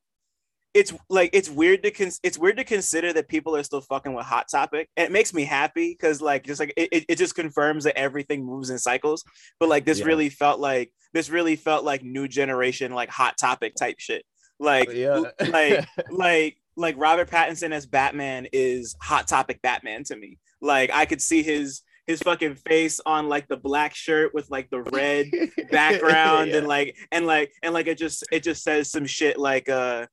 it's 0.73 0.93
like 1.09 1.31
it's 1.33 1.49
weird 1.49 1.83
to 1.85 1.91
con- 1.91 2.11
it's 2.23 2.37
weird 2.39 2.56
to 2.56 2.65
consider 2.65 3.12
that 3.12 3.29
people 3.29 3.55
are 3.55 3.62
still 3.62 3.81
fucking 3.81 4.12
with 4.12 4.27
hot 4.27 4.47
topic 4.51 4.89
and 4.97 5.06
it 5.06 5.12
makes 5.12 5.33
me 5.33 5.45
happy 5.45 5.93
because 5.93 6.21
like 6.21 6.45
just 6.45 6.59
like 6.59 6.75
it, 6.77 7.05
it- 7.09 7.17
just 7.19 7.37
confirms 7.37 7.85
that 7.85 7.97
everything 7.97 8.45
moves 8.45 8.71
in 8.71 8.79
cycles 8.79 9.23
but 9.61 9.69
like 9.69 9.85
this 9.85 10.01
Yeah. 10.01 10.06
really 10.06 10.29
felt 10.31 10.59
like 10.59 10.93
this 11.12 11.31
really 11.31 11.55
felt 11.55 11.85
like 11.85 12.03
new 12.03 12.27
generation 12.27 12.93
like 12.93 13.09
hot 13.09 13.39
topic 13.39 13.77
type 13.77 14.01
shit 14.01 14.25
like 14.59 14.93
yeah. 14.93 15.21
like 15.49 15.87
like 16.11 16.56
like 16.77 16.97
Robert 16.99 17.31
Pattinson 17.31 17.71
as 17.73 17.87
Batman 17.87 18.49
is 18.53 18.97
hot 19.01 19.29
topic 19.29 19.62
Batman 19.62 20.03
to 20.05 20.17
me. 20.17 20.39
Like 20.61 20.91
I 20.93 21.06
could 21.06 21.23
see 21.23 21.43
his 21.43 21.83
his 22.06 22.21
fucking 22.23 22.55
face 22.56 23.01
on 23.06 23.29
like 23.29 23.49
the 23.49 23.56
black 23.56 23.95
shirt 23.95 24.35
with 24.35 24.51
like 24.51 24.69
the 24.71 24.83
red 24.83 25.27
background 25.71 26.51
Yeah. 26.51 26.59
and 26.59 26.67
like 26.69 26.97
and 27.12 27.27
like 27.27 27.53
and 27.62 27.73
like 27.73 27.87
it 27.87 27.99
just 27.99 28.25
it 28.31 28.43
just 28.43 28.62
says 28.62 28.91
some 28.91 29.06
shit 29.06 29.39
like 29.39 29.69
uh 29.69 30.06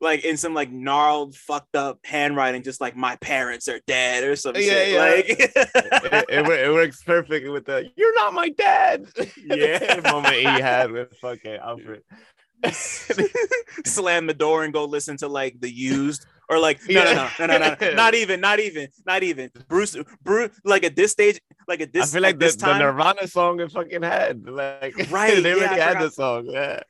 like 0.00 0.24
in 0.24 0.36
some 0.36 0.54
like 0.54 0.70
gnarled 0.70 1.34
fucked 1.34 1.74
up 1.76 1.98
handwriting 2.04 2.62
just 2.62 2.80
like 2.80 2.94
my 2.96 3.16
parents 3.16 3.68
are 3.68 3.80
dead 3.86 4.22
or 4.24 4.36
some 4.36 4.54
Yeah, 4.54 4.60
shit 4.62 4.92
yeah. 4.92 5.00
like 5.00 5.24
it, 5.28 6.24
it, 6.28 6.46
it 6.68 6.72
works 6.72 7.02
perfectly 7.02 7.48
with 7.48 7.64
the 7.64 7.88
"You're 7.96 8.14
not 8.14 8.34
my 8.34 8.50
dad." 8.50 9.06
Yeah. 9.44 10.00
moment 10.12 10.34
he 10.34 10.44
had 10.44 10.90
with 10.92 11.12
fucking 11.20 11.54
Alfred. 11.56 12.02
slam 13.84 14.26
the 14.26 14.34
door 14.34 14.64
and 14.64 14.72
go 14.72 14.84
listen 14.84 15.16
to 15.18 15.28
like 15.28 15.60
the 15.60 15.70
used 15.70 16.26
or 16.48 16.58
like 16.58 16.80
no 16.88 17.04
no 17.04 17.14
no 17.14 17.46
no 17.46 17.46
no 17.46 17.58
no, 17.58 17.76
no 17.80 17.94
not 17.94 18.14
even 18.14 18.40
not 18.40 18.60
even 18.60 18.88
not 19.06 19.22
even. 19.22 19.50
Bruce 19.68 19.96
Bruce 20.22 20.50
like 20.64 20.84
at 20.84 20.96
this 20.96 21.12
stage 21.12 21.40
like 21.66 21.80
at 21.80 21.92
this 21.92 22.10
I 22.10 22.14
feel 22.14 22.22
like 22.22 22.38
the, 22.38 22.46
this 22.46 22.56
the 22.56 22.78
Nirvana 22.78 23.26
song 23.26 23.60
it 23.60 23.70
fucking 23.72 24.02
had 24.02 24.48
like 24.48 24.94
Right, 25.10 25.42
they 25.42 25.50
yeah, 25.50 25.64
already 25.64 25.80
I 25.80 25.84
had 25.84 26.00
the 26.00 26.10
song 26.10 26.46
yeah. 26.46 26.80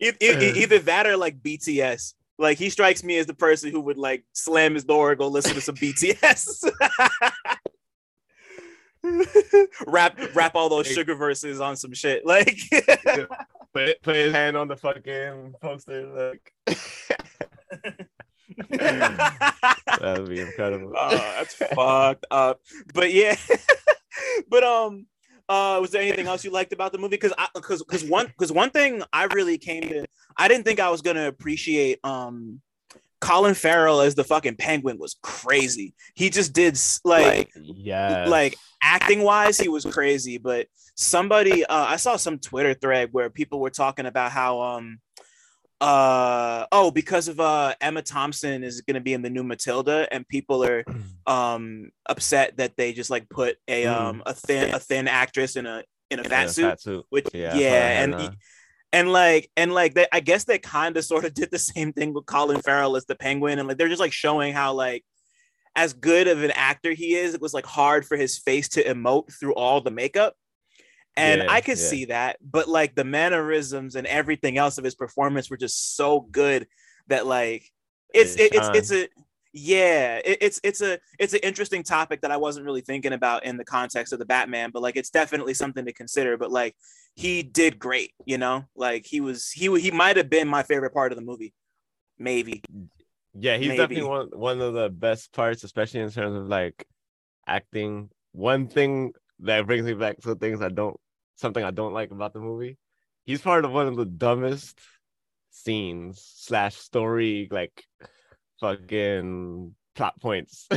E- 0.00 0.12
e- 0.20 0.52
either 0.62 0.78
that 0.80 1.06
or 1.06 1.16
like 1.16 1.40
BTS 1.40 2.14
like 2.38 2.58
he 2.58 2.70
strikes 2.70 3.04
me 3.04 3.18
as 3.18 3.26
the 3.26 3.34
person 3.34 3.70
who 3.70 3.80
would 3.80 3.98
like 3.98 4.24
slam 4.32 4.74
his 4.74 4.84
door 4.84 5.10
and 5.10 5.18
go 5.18 5.28
listen 5.28 5.54
to 5.54 5.60
some 5.60 5.74
BTS 5.76 6.70
rap 9.86 10.18
rap 10.34 10.54
all 10.54 10.68
those 10.68 10.88
Suga 10.88 11.18
verses 11.18 11.60
on 11.60 11.76
some 11.76 11.92
shit 11.92 12.24
like. 12.24 12.58
Put 13.74 14.02
put 14.02 14.16
his 14.16 14.34
hand 14.34 14.56
on 14.56 14.68
the 14.68 14.76
fucking 14.76 15.54
poster 15.62 16.06
like 16.06 16.52
that 18.70 20.16
would 20.18 20.28
be 20.28 20.40
incredible 20.40 20.92
Oh, 20.98 21.10
that's 21.10 21.54
fucked 21.54 22.26
up. 22.30 22.60
But 22.94 23.12
yeah, 23.12 23.36
but 24.48 24.64
um, 24.64 25.06
uh, 25.48 25.78
was 25.80 25.90
there 25.90 26.02
anything 26.02 26.26
else 26.26 26.44
you 26.44 26.50
liked 26.50 26.72
about 26.72 26.92
the 26.92 26.98
movie? 26.98 27.16
Because 27.16 27.32
I 27.36 27.48
because 27.54 27.82
because 27.82 28.04
one 28.04 28.26
because 28.26 28.52
one 28.52 28.70
thing 28.70 29.02
I 29.12 29.24
really 29.24 29.58
came 29.58 29.82
to 29.88 30.04
I 30.36 30.48
didn't 30.48 30.64
think 30.64 30.80
I 30.80 30.90
was 30.90 31.02
gonna 31.02 31.28
appreciate 31.28 31.98
um. 32.04 32.60
Colin 33.20 33.54
Farrell 33.54 34.00
as 34.00 34.16
the 34.16 34.24
fucking 34.24 34.56
penguin 34.56 34.98
was 34.98 35.16
crazy. 35.22 35.94
He 36.16 36.28
just 36.28 36.52
did 36.52 36.74
s- 36.74 36.98
like 37.04 37.52
yeah 37.54 38.26
like 38.26 38.56
acting 38.82 39.22
wise 39.22 39.58
he 39.58 39.68
was 39.68 39.84
crazy 39.84 40.38
but 40.38 40.66
somebody 40.96 41.64
uh 41.64 41.84
i 41.84 41.94
saw 41.94 42.16
some 42.16 42.36
twitter 42.38 42.74
thread 42.74 43.10
where 43.12 43.30
people 43.30 43.60
were 43.60 43.70
talking 43.70 44.06
about 44.06 44.32
how 44.32 44.60
um 44.60 44.98
uh 45.82 46.64
oh 46.70 46.92
because 46.92 47.26
of 47.26 47.40
uh 47.40 47.74
emma 47.80 48.00
thompson 48.00 48.62
is 48.62 48.82
going 48.82 48.94
to 48.94 49.00
be 49.00 49.12
in 49.12 49.22
the 49.22 49.30
new 49.30 49.42
matilda 49.42 50.06
and 50.12 50.26
people 50.28 50.64
are 50.64 50.84
um 51.26 51.90
upset 52.08 52.56
that 52.56 52.76
they 52.76 52.92
just 52.92 53.10
like 53.10 53.28
put 53.28 53.56
a 53.66 53.84
um 53.86 54.22
a 54.24 54.32
thin 54.32 54.72
a 54.72 54.78
thin 54.78 55.08
actress 55.08 55.56
in 55.56 55.66
a 55.66 55.82
in 56.10 56.20
a 56.20 56.24
fat 56.24 56.50
suit 56.50 56.80
suit. 56.80 57.04
which 57.10 57.26
yeah 57.34 57.54
yeah, 57.54 58.02
and 58.02 58.14
uh, 58.14 58.30
and 58.92 59.10
like 59.10 59.50
and 59.56 59.72
like 59.72 59.94
they, 59.94 60.06
I 60.12 60.20
guess 60.20 60.44
they 60.44 60.58
kind 60.58 60.96
of 60.96 61.04
sort 61.12 61.24
of 61.24 61.34
did 61.34 61.50
the 61.50 61.58
same 61.58 61.92
thing 61.92 62.14
with 62.14 62.26
Colin 62.26 62.60
Farrell 62.60 62.96
as 62.96 63.06
the 63.06 63.16
Penguin, 63.16 63.58
and 63.58 63.66
like 63.66 63.78
they're 63.78 63.88
just 63.88 64.00
like 64.00 64.12
showing 64.12 64.52
how 64.52 64.74
like 64.74 65.04
as 65.74 65.94
good 65.94 66.28
of 66.28 66.42
an 66.42 66.50
actor 66.52 66.92
he 66.92 67.14
is, 67.14 67.34
it 67.34 67.40
was 67.40 67.54
like 67.54 67.66
hard 67.66 68.04
for 68.04 68.16
his 68.16 68.38
face 68.38 68.68
to 68.70 68.84
emote 68.84 69.32
through 69.38 69.54
all 69.54 69.80
the 69.80 69.90
makeup. 69.90 70.34
And 71.16 71.42
Yeah, 71.42 71.46
I 71.48 71.60
could 71.60 71.78
yeah. 71.78 71.88
see 71.88 72.04
that, 72.06 72.38
but 72.40 72.68
like 72.68 72.94
the 72.94 73.04
mannerisms 73.04 73.96
and 73.96 74.06
everything 74.06 74.56
else 74.56 74.78
of 74.78 74.84
his 74.84 74.94
performance 74.94 75.50
were 75.50 75.58
just 75.58 75.94
so 75.96 76.20
good 76.20 76.66
that 77.08 77.26
like 77.26 77.70
it's 78.14 78.36
It 78.36 78.40
it, 78.40 78.54
it's 78.54 78.70
it's 78.72 78.92
a 78.92 79.08
yeah, 79.52 80.20
it, 80.24 80.38
it's 80.40 80.60
it's 80.64 80.80
a 80.80 80.98
it's 81.18 81.34
an 81.34 81.40
interesting 81.42 81.82
topic 81.82 82.22
that 82.22 82.30
I 82.30 82.38
wasn't 82.38 82.64
really 82.64 82.80
thinking 82.80 83.12
about 83.12 83.44
in 83.44 83.58
the 83.58 83.64
context 83.64 84.12
of 84.14 84.18
the 84.18 84.24
Batman, 84.24 84.70
but 84.72 84.82
like 84.82 84.96
it's 84.96 85.10
definitely 85.10 85.54
something 85.54 85.84
to 85.84 85.92
consider. 85.92 86.38
But 86.38 86.50
like 86.50 86.74
he 87.14 87.42
did 87.42 87.78
great, 87.78 88.12
you 88.24 88.38
know, 88.38 88.64
like 88.74 89.04
he 89.04 89.20
was 89.20 89.50
he 89.50 89.78
he 89.80 89.90
might 89.90 90.16
have 90.16 90.30
been 90.30 90.48
my 90.48 90.62
favorite 90.62 90.94
part 90.94 91.12
of 91.12 91.16
the 91.16 91.24
movie, 91.24 91.52
maybe. 92.18 92.62
Yeah, 93.34 93.56
he's 93.56 93.68
Maybe. 93.68 93.76
definitely 93.76 94.08
one 94.08 94.28
one 94.32 94.60
of 94.60 94.74
the 94.74 94.90
best 94.90 95.32
parts, 95.32 95.64
especially 95.64 96.00
in 96.00 96.10
terms 96.10 96.36
of 96.36 96.46
like 96.48 96.86
acting. 97.46 98.10
One 98.32 98.68
thing 98.68 99.14
that 99.42 99.66
brings 99.66 99.84
me 99.84 99.94
back 99.94 100.18
to 100.22 100.34
things 100.34 100.60
I 100.62 100.68
don't 100.68 100.96
something 101.36 101.62
I 101.62 101.70
don't 101.70 101.92
like 101.92 102.10
about 102.10 102.32
the 102.32 102.40
movie. 102.40 102.78
He's 103.24 103.40
part 103.40 103.64
of 103.64 103.72
one 103.72 103.86
of 103.86 103.96
the 103.96 104.04
dumbest 104.04 104.78
scenes 105.50 106.22
slash 106.36 106.76
story 106.76 107.48
like 107.50 107.84
fucking 108.60 109.74
plot 109.94 110.20
points. 110.20 110.68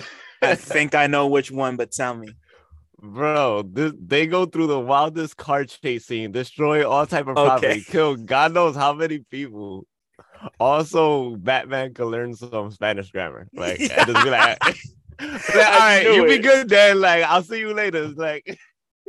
I 0.42 0.56
think 0.56 0.96
I 0.96 1.08
know 1.08 1.28
which 1.28 1.52
one, 1.52 1.76
but 1.76 1.92
tell 1.92 2.16
me. 2.16 2.30
Bro, 3.02 3.70
this, 3.74 3.94
they 4.00 4.26
go 4.26 4.46
through 4.46 4.68
the 4.68 4.80
wildest 4.80 5.38
car 5.38 5.66
chase 5.66 6.06
scene, 6.06 6.32
destroy 6.32 6.88
all 6.90 7.06
type 7.06 7.28
of 7.28 7.36
property, 7.36 7.68
Okay. 7.68 7.82
kill 7.82 8.16
God 8.16 8.54
knows 8.54 8.76
how 8.76 8.94
many 8.94 9.20
people. 9.20 9.86
Also, 10.60 11.36
Batman 11.36 11.94
can 11.94 12.06
learn 12.06 12.36
some 12.36 12.72
Spanish 12.72 13.12
grammar. 13.12 13.48
Like, 13.54 13.80
just 13.80 14.24
be 14.24 14.30
like, 14.30 14.58
all 15.20 15.28
right, 15.56 16.04
you 16.14 16.26
be 16.26 16.40
good 16.40 16.70
then. 16.70 17.00
Like, 17.00 17.24
I'll 17.24 17.44
see 17.44 17.60
you 17.60 17.74
later. 17.74 18.08
Like, 18.08 18.60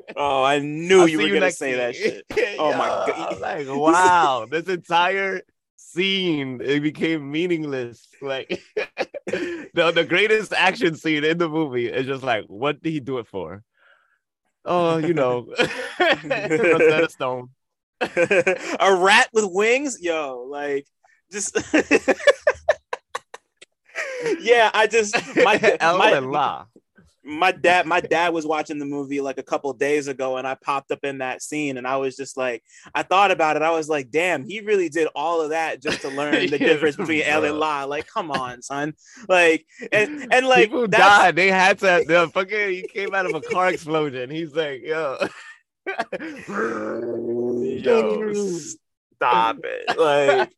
Oh, 0.17 0.45
I 0.45 0.61
knew 0.61 1.01
I'll 1.01 1.09
you 1.09 1.19
see 1.19 1.27
you 1.27 1.33
were 1.33 1.41
gonna 1.41 1.51
say 1.51 1.75
that 1.75 1.97
shit. 1.97 2.25
Oh 2.59 2.73
my 2.73 2.87
God. 2.87 3.41
Like, 3.41 3.67
wow, 3.69 4.47
this 4.51 4.69
entire 4.69 5.43
scene 5.77 6.61
it 6.63 6.81
became 6.81 7.31
meaningless. 7.31 8.07
Like, 8.23 8.63
the 9.27 9.93
the 9.95 10.05
greatest 10.09 10.53
action 10.53 10.95
scene 10.95 11.25
in 11.25 11.39
the 11.39 11.49
movie 11.49 11.89
is 11.89 12.07
just 12.07 12.23
like, 12.23 12.45
what 12.47 12.83
did 12.83 12.91
he 12.91 13.01
do 13.01 13.19
it 13.19 13.27
for? 13.27 13.63
Oh, 14.65 14.97
you 14.99 15.15
know, 15.15 15.47
Rosetta 16.01 17.09
Stone. 17.11 17.51
a 18.01 18.97
rat 18.99 19.29
with 19.33 19.47
wings, 19.49 19.99
yo, 20.01 20.47
like 20.51 20.87
just. 21.33 21.57
Yeah, 24.41 24.71
I 24.75 24.87
just 24.87 25.15
my 25.37 25.59
my, 25.81 26.21
my 27.25 27.51
dad 27.53 27.87
my 27.87 28.01
dad 28.01 28.33
was 28.33 28.47
watching 28.47 28.79
the 28.79 28.85
movie 28.85 29.21
like 29.21 29.39
a 29.39 29.43
couple 29.43 29.73
days 29.73 30.07
ago 30.07 30.37
and 30.37 30.47
I 30.47 30.55
popped 30.55 30.93
up 30.93 31.01
in 31.03 31.19
that 31.19 31.43
scene 31.43 31.77
and 31.77 31.87
I 31.87 31.97
was 31.97 32.17
just 32.17 32.37
like 32.37 32.63
I 32.95 33.03
thought 33.03 33.33
about 33.33 33.57
it 33.57 33.63
I 33.63 33.71
was 33.73 33.89
like 33.89 34.11
damn 34.11 34.45
he 34.45 34.61
really 34.61 34.89
did 34.89 35.09
all 35.15 35.41
of 35.41 35.51
that 35.51 35.83
just 35.83 36.03
to 36.03 36.09
learn 36.09 36.33
the 36.51 36.59
Yeah, 36.59 36.67
difference 36.69 36.95
between 36.97 37.23
L 37.23 37.45
and. 37.45 37.59
La 37.59 37.85
like 37.85 38.07
come 38.07 38.31
on 38.31 38.63
son 38.63 38.95
like 39.29 39.67
and 39.91 40.33
and 40.33 40.47
like 40.47 40.71
People 40.71 40.87
died. 40.87 41.35
They 41.35 41.49
had 41.49 41.81
to. 41.81 42.05
The 42.07 42.31
fucking 42.33 42.69
he 42.71 42.83
came 42.85 43.13
out 43.15 43.27
of 43.27 43.35
a 43.35 43.41
car 43.41 43.71
explosion. 43.71 44.31
He's 44.31 44.55
like, 44.55 44.83
yo, 44.83 45.19
yo 47.83 48.33
stop 48.33 49.59
it 49.65 49.99
like 49.99 50.53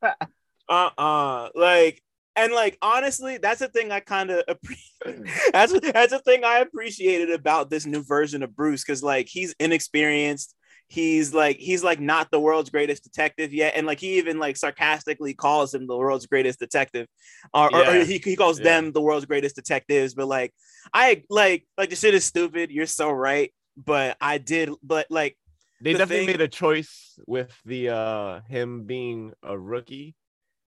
uh-uh 0.69 1.49
like 1.55 2.01
and 2.43 2.53
like 2.53 2.77
honestly 2.81 3.37
that's 3.37 3.59
the 3.59 3.67
thing 3.67 3.91
i 3.91 3.99
kind 3.99 4.29
of 4.31 4.43
appreciate 4.47 5.25
that's 5.53 5.73
that's 5.91 6.11
the 6.11 6.21
thing 6.25 6.43
i 6.43 6.59
appreciated 6.59 7.29
about 7.31 7.69
this 7.69 7.85
new 7.85 8.03
version 8.03 8.43
of 8.43 8.55
bruce 8.55 8.83
because 8.83 9.01
like 9.03 9.27
he's 9.29 9.53
inexperienced 9.59 10.55
he's 10.87 11.33
like 11.33 11.57
he's 11.57 11.83
like 11.83 11.99
not 11.99 12.31
the 12.31 12.39
world's 12.39 12.69
greatest 12.71 13.03
detective 13.03 13.53
yet 13.53 13.73
and 13.75 13.85
like 13.85 13.99
he 13.99 14.17
even 14.17 14.39
like 14.39 14.57
sarcastically 14.57 15.33
calls 15.35 15.73
him 15.73 15.85
the 15.85 15.95
world's 15.95 16.25
greatest 16.25 16.57
detective 16.59 17.05
or, 17.53 17.73
or- 17.75 17.85
or 17.87 18.03
he, 18.03 18.17
he 18.17 18.35
calls 18.35 18.57
Yeah. 18.59 18.63
them 18.65 18.91
the 18.91 19.01
world's 19.01 19.25
greatest 19.27 19.55
detectives 19.55 20.13
but 20.15 20.27
like 20.27 20.51
i 20.93 21.23
like 21.29 21.67
like 21.77 21.91
the 21.91 21.95
shit 21.95 22.13
is 22.15 22.25
stupid 22.25 22.71
you're 22.71 22.87
so 22.87 23.11
right 23.11 23.53
but 23.77 24.17
i 24.19 24.37
did 24.39 24.71
but 24.81 25.05
like 25.11 25.37
they 25.81 25.93
The 25.93 25.99
definitely 25.99 26.25
thing- 26.25 26.37
made 26.37 26.41
a 26.41 26.47
choice 26.49 27.17
with 27.27 27.51
the 27.65 27.89
uh 27.89 28.41
him 28.49 28.83
being 28.83 29.31
a 29.43 29.57
rookie, 29.57 30.13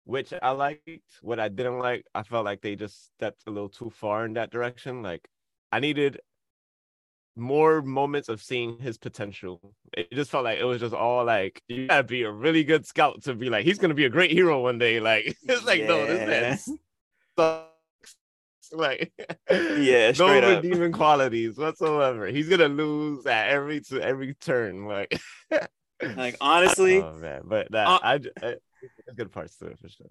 which 0.07 0.33
I 0.41 0.53
liked. 0.53 0.89
What 1.21 1.39
I 1.41 1.49
didn't 1.49 1.81
like, 1.81 2.07
I 2.15 2.23
felt 2.23 2.45
like 2.47 2.63
they 2.63 2.77
just 2.77 3.07
stepped 3.17 3.43
a 3.47 3.51
little 3.51 3.69
too 3.69 3.91
far 3.91 4.25
in 4.25 4.35
that 4.35 4.51
direction. 4.51 5.03
Like 5.03 5.29
I 5.73 5.81
needed 5.81 6.21
more 7.35 7.83
moments 7.83 8.29
of 8.31 8.41
seeing 8.41 8.79
his 8.79 8.97
potential. 8.97 9.75
It 9.93 10.11
just 10.13 10.31
felt 10.31 10.45
like 10.45 10.59
it 10.59 10.65
was 10.65 10.81
just 10.81 10.95
all 10.95 11.25
like 11.25 11.61
you 11.69 11.89
gotta 11.89 12.05
be 12.05 12.23
a 12.23 12.31
really 12.31 12.65
good 12.65 12.87
scout 12.87 13.25
to 13.25 13.35
be 13.35 13.51
like 13.51 13.65
he's 13.67 13.79
gonna 13.79 13.95
be 13.95 14.07
a 14.07 14.09
great 14.11 14.31
hero 14.31 14.63
one 14.63 14.79
day. 14.79 15.01
Like 15.01 15.37
it's 15.43 15.67
like 15.67 15.83
no, 15.83 16.07
this 16.07 16.27
man 16.27 16.59
sucks. 17.39 17.67
Like 18.73 19.13
Yeah, 19.49 20.11
no 20.19 20.27
up. 20.27 20.63
redeeming 20.65 20.91
qualities 20.91 21.57
whatsoever. 21.57 22.27
He's 22.27 22.49
gonna 22.49 22.69
lose 22.69 23.25
at 23.27 23.49
every 23.49 23.81
to 23.83 24.01
every 24.01 24.35
turn. 24.35 24.87
Like 24.87 25.21
like 26.17 26.37
honestly 26.41 27.01
oh 27.01 27.15
man, 27.15 27.43
but 27.45 27.71
that 27.71 27.87
Uh, 27.87 28.01
I, 28.03 28.21
I 28.43 28.55
good 29.17 29.33
parts 29.33 29.57
to 29.59 29.67
it 29.67 29.79
for 29.79 29.89
sure. 29.89 30.07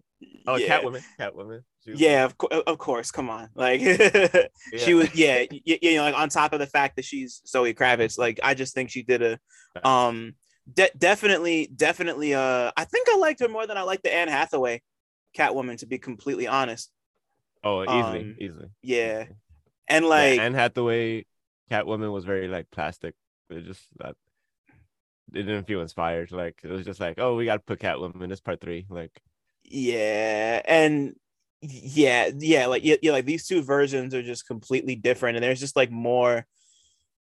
Oh, 0.47 0.55
yeah. 0.55 0.79
Catwoman, 0.81 1.03
Catwoman. 1.19 1.63
Yeah 1.85 2.25
of, 2.25 2.37
co- 2.37 2.47
of 2.47 2.77
course 2.77 3.11
come 3.11 3.29
on 3.29 3.49
like 3.55 3.79
yeah. 3.81 4.47
she 4.77 4.93
was 4.95 5.13
yeah 5.15 5.45
y- 5.51 5.61
y- 5.67 5.79
you 5.81 5.95
know 5.95 6.03
like 6.03 6.15
on 6.15 6.29
top 6.29 6.51
of 6.53 6.59
the 6.59 6.65
fact 6.65 6.95
that 6.95 7.05
she's 7.05 7.41
zoe 7.47 7.73
kravitz 7.75 8.17
like 8.17 8.39
i 8.41 8.55
just 8.55 8.73
think 8.73 8.89
she 8.89 9.03
did 9.03 9.21
a 9.21 9.39
um 9.87 10.33
de- 10.73 10.89
definitely 10.97 11.69
definitely 11.75 12.33
uh 12.33 12.71
i 12.75 12.83
think 12.85 13.07
i 13.11 13.17
liked 13.17 13.39
her 13.39 13.47
more 13.47 13.67
than 13.67 13.77
i 13.77 13.83
liked 13.83 14.01
the 14.03 14.11
anne 14.11 14.27
hathaway 14.29 14.81
catwoman 15.37 15.77
to 15.77 15.85
be 15.85 15.99
completely 15.99 16.47
honest 16.47 16.91
Oh, 17.63 17.83
easily, 17.83 18.19
um, 18.19 18.35
easily. 18.39 18.67
yeah 18.81 19.25
and 19.87 20.05
Yeah, 20.05 20.09
like 20.09 20.39
Anne 20.39 20.53
Hathaway, 20.55 21.25
Catwoman 21.69 22.11
was 22.11 22.25
very 22.25 22.47
like 22.47 22.71
plastic. 22.71 23.13
It 23.51 23.65
just 23.65 23.83
that 23.97 24.15
it 25.33 25.43
didn't 25.43 25.67
feel 25.67 25.81
inspired. 25.81 26.31
Like 26.31 26.59
it 26.63 26.69
was 26.69 26.85
just 26.85 26.99
like, 26.99 27.19
oh, 27.19 27.35
we 27.35 27.45
got 27.45 27.55
to 27.55 27.59
put 27.59 27.79
Catwoman. 27.79 28.29
This 28.29 28.41
part 28.41 28.61
three. 28.61 28.85
Like 28.89 29.21
yeah 29.69 30.61
and 30.65 31.15
yeah 31.61 32.29
yeah 32.37 32.67
like 32.67 32.83
yeah, 32.83 32.95
yeah 33.01 33.11
like 33.11 33.25
these 33.25 33.47
two 33.47 33.63
versions 33.63 34.13
are 34.13 34.21
just 34.21 34.45
completely 34.45 34.95
different 34.95 35.35
and 35.35 35.43
there's 35.43 35.59
just 35.59 35.75
like 35.75 35.91
more 35.91 36.45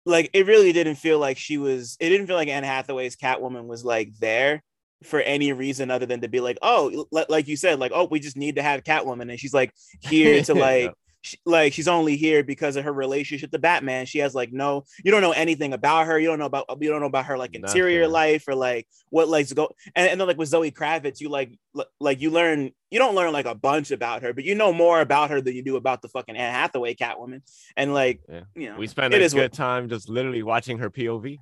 like 0.04 0.30
it 0.32 0.46
really 0.46 0.72
didn't 0.72 0.96
feel 0.96 1.18
like 1.18 1.38
she 1.38 1.58
was 1.58 1.96
it 2.00 2.08
didn't 2.08 2.26
feel 2.26 2.36
like 2.36 2.48
anne 2.48 2.64
hathaway's 2.64 3.16
catwoman 3.16 3.66
was 3.66 3.84
like 3.84 4.12
there 4.18 4.62
for 5.04 5.20
any 5.20 5.52
reason 5.52 5.90
other 5.90 6.06
than 6.06 6.20
to 6.20 6.28
be 6.28 6.40
like 6.40 6.58
oh 6.62 7.06
li- 7.12 7.24
like 7.28 7.46
you 7.46 7.56
said 7.56 7.78
like 7.78 7.92
oh 7.94 8.08
we 8.10 8.18
just 8.18 8.36
need 8.36 8.56
to 8.56 8.62
have 8.62 8.82
catwoman 8.82 9.30
and 9.30 9.38
she's 9.38 9.54
like 9.54 9.72
here 10.00 10.42
to 10.42 10.54
like. 10.54 10.92
She, 11.22 11.38
like 11.46 11.72
she's 11.72 11.88
only 11.88 12.16
here 12.16 12.42
because 12.44 12.76
of 12.76 12.84
her 12.84 12.92
relationship 12.92 13.50
to 13.52 13.58
Batman. 13.58 14.06
She 14.06 14.18
has 14.18 14.34
like 14.34 14.52
no, 14.52 14.84
you 15.04 15.10
don't 15.10 15.22
know 15.22 15.32
anything 15.32 15.72
about 15.72 16.06
her. 16.06 16.18
You 16.18 16.26
don't 16.28 16.38
know 16.38 16.46
about 16.46 16.66
you 16.80 16.90
don't 16.90 17.00
know 17.00 17.06
about 17.06 17.26
her 17.26 17.38
like 17.38 17.54
interior 17.54 18.00
Nothing. 18.02 18.12
life 18.12 18.44
or 18.48 18.54
like 18.54 18.86
what 19.10 19.28
likes 19.28 19.52
go. 19.52 19.70
And, 19.96 20.08
and 20.08 20.20
then 20.20 20.28
like 20.28 20.36
with 20.38 20.48
Zoe 20.48 20.70
Kravitz, 20.70 21.20
you 21.20 21.28
like 21.28 21.56
l- 21.76 21.86
like 22.00 22.20
you 22.20 22.30
learn 22.30 22.70
you 22.90 22.98
don't 22.98 23.14
learn 23.14 23.32
like 23.32 23.46
a 23.46 23.54
bunch 23.54 23.90
about 23.90 24.22
her, 24.22 24.32
but 24.34 24.44
you 24.44 24.54
know 24.54 24.72
more 24.72 25.00
about 25.00 25.30
her 25.30 25.40
than 25.40 25.54
you 25.54 25.62
do 25.62 25.76
about 25.76 26.02
the 26.02 26.08
fucking 26.08 26.36
Anne 26.36 26.52
Hathaway 26.52 26.94
Catwoman. 26.94 27.40
And 27.76 27.94
like 27.94 28.20
Yeah. 28.28 28.40
you 28.54 28.68
know, 28.70 28.76
we 28.76 28.86
spent 28.86 29.14
a 29.14 29.18
good 29.18 29.32
what- 29.34 29.52
time 29.52 29.88
just 29.88 30.08
literally 30.08 30.42
watching 30.42 30.78
her 30.78 30.90
POV. 30.90 31.38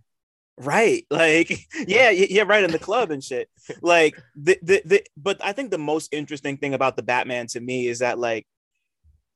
Right. 0.59 1.07
Like, 1.11 1.59
yeah, 1.87 2.11
yeah, 2.11 2.43
right 2.43 2.63
in 2.63 2.71
the 2.71 2.79
club 2.79 3.11
and 3.11 3.25
shit. 3.25 3.49
Like 3.83 4.21
the, 4.37 4.59
the 4.63 4.83
the 4.85 5.03
but 5.17 5.43
I 5.43 5.53
think 5.53 5.71
the 5.71 5.79
most 5.79 6.13
interesting 6.13 6.59
thing 6.59 6.75
about 6.75 6.97
the 6.97 7.03
Batman 7.03 7.47
to 7.49 7.61
me 7.61 7.87
is 7.89 8.01
that 8.01 8.19
like 8.19 8.47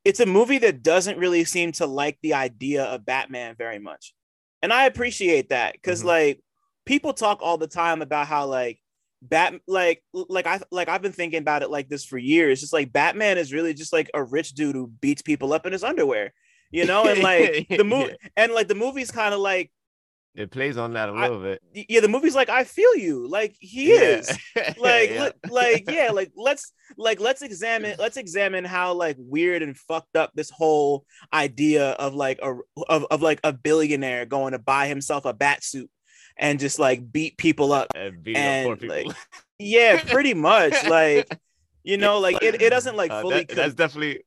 it's 0.05 0.21
a 0.21 0.27
movie 0.27 0.59
that 0.59 0.83
doesn't 0.83 1.19
really 1.19 1.45
seem 1.45 1.73
to 1.73 1.87
like 1.87 2.19
the 2.23 2.35
idea 2.35 2.85
of 2.85 3.07
Batman 3.07 3.55
very 3.57 3.79
much. 3.79 4.15
And 4.63 4.73
I 4.73 4.87
appreciate 4.87 5.51
that 5.51 5.73
because 5.75 6.03
Mhm. 6.03 6.07
like 6.07 6.41
people 6.87 7.13
talk 7.15 7.39
all 7.43 7.59
the 7.59 7.67
time 7.67 8.03
about 8.03 8.27
how 8.27 8.47
like 8.47 8.81
Bat 9.23 9.55
like 9.67 10.03
like 10.13 10.47
I 10.47 10.61
like 10.71 10.89
I've 10.91 11.01
been 11.01 11.13
thinking 11.13 11.39
about 11.39 11.63
it 11.63 11.71
like 11.71 11.89
this 11.89 12.05
for 12.05 12.19
years. 12.19 12.61
Just 12.61 12.75
like 12.75 12.93
Batman 12.93 13.39
is 13.39 13.55
really 13.55 13.73
just 13.73 13.91
like 13.91 14.11
a 14.13 14.23
rich 14.23 14.53
dude 14.53 14.75
who 14.77 14.89
beats 15.01 15.23
people 15.23 15.55
up 15.55 15.65
in 15.65 15.73
his 15.73 15.83
underwear. 15.83 16.35
You 16.71 16.85
know, 16.85 17.07
and 17.07 17.23
like 17.23 17.67
the 17.75 17.85
movie 17.85 18.13
and 18.37 18.53
like 18.53 18.69
the 18.69 18.75
movie's 18.75 19.11
kind 19.11 19.33
of 19.33 19.41
like 19.41 19.73
It 20.35 20.51
plays 20.51 20.77
on 20.77 20.95
that 20.95 21.09
a 21.09 21.13
little 21.13 21.39
bit. 21.41 21.63
yeah, 21.89 22.01
the 22.01 22.09
movie's 22.09 22.35
like, 22.35 22.49
I 22.49 22.65
feel 22.65 22.97
you. 22.97 23.29
Like 23.29 23.55
he 23.61 23.93
is. 23.93 24.29
Like, 24.79 25.11
Yeah. 25.11 25.25
li- 25.45 25.51
like, 25.51 25.85
yeah, 25.91 26.11
like 26.13 26.33
let's 26.37 26.73
like 26.97 27.21
let's 27.21 27.43
examine 27.43 27.95
let's 28.01 28.17
examine 28.17 28.65
how 28.65 28.95
like 28.95 29.17
weird 29.19 29.63
and 29.63 29.77
fucked 29.77 30.17
up 30.17 30.31
this 30.35 30.51
whole 30.51 31.05
idea 31.33 31.91
of 31.93 32.15
like 32.15 32.39
a 32.43 32.55
of, 32.89 33.07
of 33.11 33.23
like 33.23 33.41
a 33.45 33.53
billionaire 33.53 34.27
going 34.27 34.53
to 34.53 34.59
buy 34.59 34.87
himself 34.89 35.25
a 35.25 35.33
bat 35.33 35.63
suit 35.63 35.89
and 36.37 36.59
just 36.59 36.79
like 36.81 37.13
beat 37.13 37.37
people 37.39 37.73
up. 37.73 37.89
and 37.95 38.23
beating 38.23 38.43
up 38.43 38.65
poor 38.65 38.77
people. 38.77 38.97
like 38.97 39.17
yeah, 39.59 40.03
pretty 40.03 40.35
much. 40.35 40.75
Like, 40.89 41.39
you 41.85 41.97
know, 41.97 42.19
like 42.19 42.43
it, 42.43 42.61
it 42.61 42.71
doesn't 42.71 42.97
like 42.97 43.11
Uh, 43.13 43.21
fully 43.23 43.45
that- 43.45 43.55
that's 43.55 43.75
definitely 43.75 44.25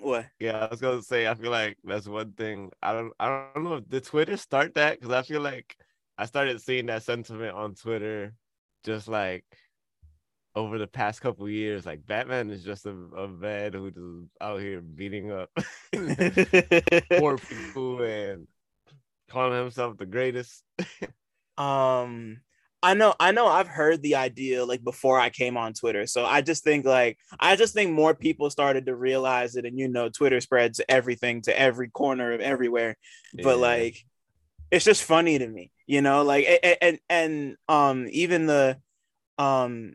what 0.00 0.26
yeah. 0.38 0.64
I 0.64 0.68
was 0.68 0.80
gonna 0.80 1.02
say 1.02 1.26
I 1.26 1.34
feel 1.34 1.50
like 1.50 1.78
that's 1.84 2.06
one 2.06 2.32
thing. 2.32 2.70
I 2.82 2.92
don't 2.92 3.12
I 3.20 3.48
don't 3.54 3.64
know 3.64 3.74
if 3.74 3.88
the 3.88 4.00
Twitter 4.00 4.36
start 4.36 4.74
that 4.74 5.00
because 5.00 5.14
I 5.14 5.22
feel 5.22 5.40
like 5.40 5.76
I 6.18 6.26
started 6.26 6.60
seeing 6.60 6.86
that 6.86 7.02
sentiment 7.02 7.56
on 7.56 7.74
Twitter, 7.74 8.34
just 8.84 9.08
like 9.08 9.44
over 10.54 10.78
the 10.78 10.86
past 10.86 11.20
couple 11.20 11.48
years, 11.48 11.86
like 11.86 12.06
Batman 12.06 12.50
is 12.50 12.64
just 12.64 12.86
a, 12.86 12.90
a 12.90 13.28
man 13.28 13.72
who's 13.72 13.94
out 14.40 14.60
here 14.60 14.80
beating 14.80 15.30
up 15.30 15.50
poor 17.12 17.38
people 17.48 18.02
and 18.02 18.46
calling 19.28 19.58
himself 19.58 19.96
the 19.96 20.06
greatest. 20.06 20.64
um 21.58 22.40
I 22.82 22.94
know 22.94 23.14
I 23.20 23.32
know 23.32 23.46
I've 23.46 23.68
heard 23.68 24.02
the 24.02 24.16
idea 24.16 24.64
like 24.64 24.82
before 24.82 25.20
I 25.20 25.28
came 25.30 25.56
on 25.56 25.74
Twitter. 25.74 26.06
So 26.06 26.24
I 26.24 26.40
just 26.40 26.64
think 26.64 26.86
like 26.86 27.18
I 27.38 27.56
just 27.56 27.74
think 27.74 27.92
more 27.92 28.14
people 28.14 28.48
started 28.50 28.86
to 28.86 28.96
realize 28.96 29.56
it 29.56 29.66
and 29.66 29.78
you 29.78 29.88
know 29.88 30.08
Twitter 30.08 30.40
spreads 30.40 30.80
everything 30.88 31.42
to 31.42 31.58
every 31.58 31.90
corner 31.90 32.32
of 32.32 32.40
everywhere. 32.40 32.96
But 33.42 33.58
like 33.58 34.04
it's 34.70 34.84
just 34.84 35.04
funny 35.04 35.38
to 35.38 35.46
me, 35.48 35.72
you 35.86 36.02
know, 36.02 36.22
like 36.24 36.44
a- 36.46 36.66
a- 36.66 36.84
and 36.84 36.98
and 37.08 37.56
um 37.68 38.08
even 38.10 38.46
the 38.46 38.78
um 39.38 39.94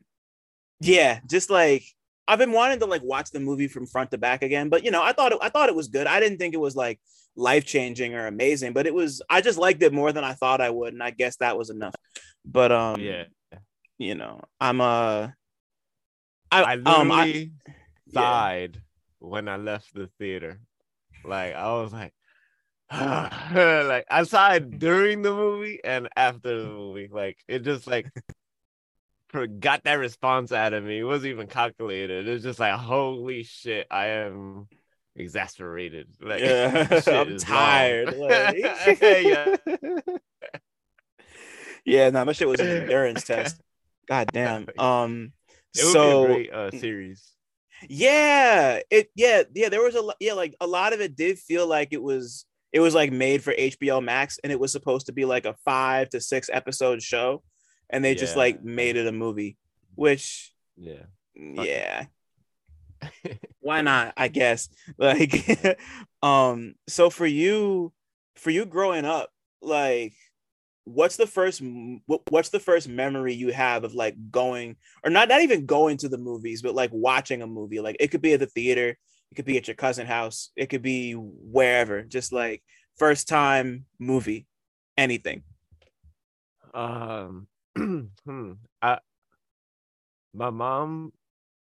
yeah, 0.81 1.19
just 1.27 1.49
like 1.49 1.83
I've 2.27 2.39
been 2.39 2.51
wanting 2.51 2.79
to 2.79 2.85
like 2.85 3.03
watch 3.03 3.31
the 3.31 3.39
movie 3.39 3.67
from 3.67 3.85
front 3.85 4.11
to 4.11 4.17
back 4.17 4.41
again, 4.41 4.69
but 4.69 4.83
you 4.83 4.91
know, 4.91 5.03
I 5.03 5.13
thought 5.13 5.31
it, 5.31 5.39
I 5.41 5.49
thought 5.49 5.69
it 5.69 5.75
was 5.75 5.87
good. 5.87 6.07
I 6.07 6.19
didn't 6.19 6.39
think 6.39 6.53
it 6.53 6.59
was 6.59 6.75
like 6.75 6.99
life 7.35 7.65
changing 7.65 8.15
or 8.15 8.27
amazing, 8.27 8.73
but 8.73 8.87
it 8.87 8.93
was. 8.93 9.21
I 9.29 9.41
just 9.41 9.59
liked 9.59 9.83
it 9.83 9.93
more 9.93 10.11
than 10.11 10.23
I 10.23 10.33
thought 10.33 10.61
I 10.61 10.69
would, 10.69 10.93
and 10.93 11.03
I 11.03 11.11
guess 11.11 11.37
that 11.37 11.57
was 11.57 11.69
enough. 11.69 11.93
But 12.43 12.71
um, 12.71 12.99
yeah, 12.99 13.25
you 13.97 14.15
know, 14.15 14.41
I'm 14.59 14.81
uh, 14.81 15.29
I, 16.51 16.63
I 16.63 16.73
um, 16.73 17.11
I, 17.11 17.25
literally 17.25 17.51
yeah. 18.07 18.67
when 19.19 19.47
I 19.47 19.57
left 19.57 19.93
the 19.93 20.09
theater. 20.19 20.59
Like 21.23 21.55
I 21.55 21.71
was 21.73 21.91
like, 21.91 22.13
like 22.91 24.05
I 24.09 24.23
sighed 24.23 24.79
during 24.79 25.21
the 25.21 25.33
movie 25.33 25.79
and 25.83 26.07
after 26.15 26.61
the 26.61 26.69
movie. 26.69 27.09
Like 27.11 27.37
it 27.47 27.59
just 27.59 27.87
like 27.87 28.11
got 29.59 29.83
that 29.83 29.93
response 29.95 30.51
out 30.51 30.73
of 30.73 30.83
me. 30.83 30.99
It 30.99 31.03
wasn't 31.03 31.31
even 31.31 31.47
calculated. 31.47 32.27
It 32.27 32.31
was 32.31 32.43
just 32.43 32.59
like, 32.59 32.73
holy 32.73 33.43
shit, 33.43 33.87
I 33.91 34.07
am 34.07 34.67
exasperated. 35.15 36.07
Like 36.21 36.41
Yeah, 36.41 36.87
I'm 37.07 37.37
tired, 37.37 38.15
like- 38.17 38.57
yeah. 39.01 39.55
yeah, 41.85 42.09
no, 42.09 42.25
that 42.25 42.35
shit 42.35 42.47
was 42.47 42.59
an 42.59 42.67
endurance 42.67 43.23
test. 43.23 43.61
God 44.07 44.29
damn. 44.31 44.67
Um, 44.77 45.33
It 45.77 45.83
would 45.83 45.93
so 45.93 46.27
be 46.27 46.31
a 46.31 46.35
great 46.35 46.53
uh, 46.53 46.71
series. 46.71 47.31
yeah 47.89 48.79
it 48.89 49.09
yeah 49.15 49.43
yeah 49.53 49.67
there 49.69 49.81
was 49.83 49.95
a 49.95 50.01
yeah 50.21 50.31
like 50.33 50.55
a 50.61 50.65
lot 50.67 50.93
of 50.93 51.01
it 51.01 51.15
did 51.15 51.37
feel 51.37 51.67
like 51.67 51.89
it 51.91 52.01
was 52.01 52.45
it 52.71 52.79
was 52.79 52.95
like 52.95 53.11
made 53.11 53.43
for 53.43 53.53
hbo 53.53 54.01
max 54.01 54.39
and 54.43 54.51
it 54.51 54.59
was 54.59 54.71
supposed 54.71 55.07
to 55.07 55.11
be 55.11 55.25
like 55.25 55.45
a 55.45 55.53
five 55.65 56.09
to 56.09 56.21
six 56.21 56.49
episode 56.53 57.03
show 57.03 57.43
and 57.89 58.03
they 58.03 58.15
just 58.15 58.35
like 58.35 58.63
made 58.63 58.95
it 58.95 59.07
a 59.07 59.11
movie 59.11 59.57
which 59.95 60.53
Yeah. 60.77 61.03
yeah. 61.35 62.05
Why 63.59 63.81
not 63.81 64.13
i 64.17 64.27
guess. 64.27 64.69
Like 64.97 65.79
um 66.21 66.75
so 66.87 67.09
for 67.09 67.25
you 67.25 67.93
for 68.35 68.49
you 68.49 68.65
growing 68.65 69.05
up 69.05 69.29
like 69.61 70.13
what's 70.85 71.17
the 71.17 71.25
first 71.27 71.61
what's 72.29 72.49
the 72.49 72.59
first 72.59 72.87
memory 72.87 73.33
you 73.33 73.51
have 73.51 73.83
of 73.83 73.95
like 73.95 74.15
going 74.29 74.75
or 75.03 75.09
not 75.09 75.27
not 75.27 75.41
even 75.41 75.65
going 75.65 75.97
to 75.97 76.07
the 76.07 76.17
movies 76.17 76.61
but 76.61 76.75
like 76.75 76.91
watching 76.93 77.41
a 77.41 77.47
movie? 77.47 77.79
Like 77.79 77.97
it 77.99 78.09
could 78.09 78.21
be 78.21 78.33
at 78.33 78.39
the 78.39 78.45
theater 78.45 78.97
it 79.31 79.35
could 79.35 79.45
be 79.45 79.57
at 79.57 79.67
your 79.67 79.75
cousin 79.75 80.05
house 80.05 80.51
it 80.55 80.67
could 80.67 80.83
be 80.83 81.13
wherever. 81.13 82.03
Just 82.03 82.31
like 82.31 82.63
first 82.97 83.27
time 83.27 83.85
movie 83.99 84.45
anything. 84.97 85.43
Um, 86.73 87.47
hmm. 87.77 88.51
I, 88.81 88.99
my 90.33 90.49
mom 90.49 91.11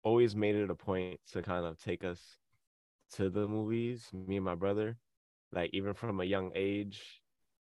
always 0.02 0.34
made 0.34 0.54
it 0.54 0.70
a 0.70 0.74
point 0.74 1.20
to 1.32 1.42
kind 1.42 1.64
of 1.64 1.78
take 1.78 2.04
us 2.04 2.20
to 3.14 3.28
the 3.28 3.46
movies, 3.46 4.08
me 4.12 4.36
and 4.36 4.44
my 4.44 4.54
brother, 4.54 4.96
like 5.52 5.70
even 5.72 5.94
from 5.94 6.20
a 6.20 6.24
young 6.24 6.52
age, 6.54 7.02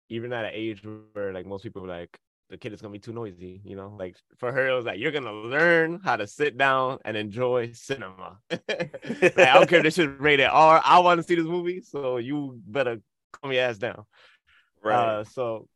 even 0.09 0.33
at 0.33 0.45
an 0.45 0.53
age 0.55 0.83
where 1.13 1.33
like 1.33 1.47
most 1.47 1.63
people 1.63 1.83
were 1.83 1.89
like, 1.89 2.19
the 2.51 2.59
kid 2.59 2.73
is 2.73 2.81
gonna 2.81 2.93
be 2.93 2.99
too 2.99 3.13
noisy, 3.13 3.63
you 3.65 3.75
know. 3.75 3.95
Like 3.99 4.17
for 4.37 4.53
her, 4.53 4.69
it 4.69 4.75
was 4.75 4.85
like 4.85 4.99
you're 4.99 5.13
gonna 5.13 5.33
learn 5.33 6.01
how 6.05 6.17
to 6.17 6.27
sit 6.27 6.59
down 6.59 6.99
and 7.05 7.17
enjoy 7.17 7.73
cinema. 7.73 8.39
like, 8.51 9.39
I 9.39 9.55
don't 9.55 9.69
care 9.69 9.79
if 9.79 9.85
this 9.85 9.99
is 9.99 10.07
rated 10.19 10.47
R. 10.47 10.81
I 10.85 10.99
want 10.99 11.19
to 11.19 11.23
see 11.23 11.35
this 11.35 11.47
movie, 11.47 11.81
so 11.81 12.19
you 12.19 12.61
better 12.67 12.99
calm 13.33 13.53
your 13.53 13.63
ass 13.63 13.79
down. 13.79 14.05
Uh, 14.85 15.25
so 15.25 15.69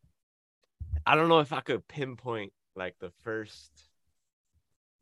I 1.06 1.14
don't 1.14 1.28
know 1.28 1.40
if 1.40 1.52
I 1.52 1.60
could 1.60 1.88
pinpoint 1.88 2.52
like 2.78 2.98
the 3.00 3.10
first 3.24 3.90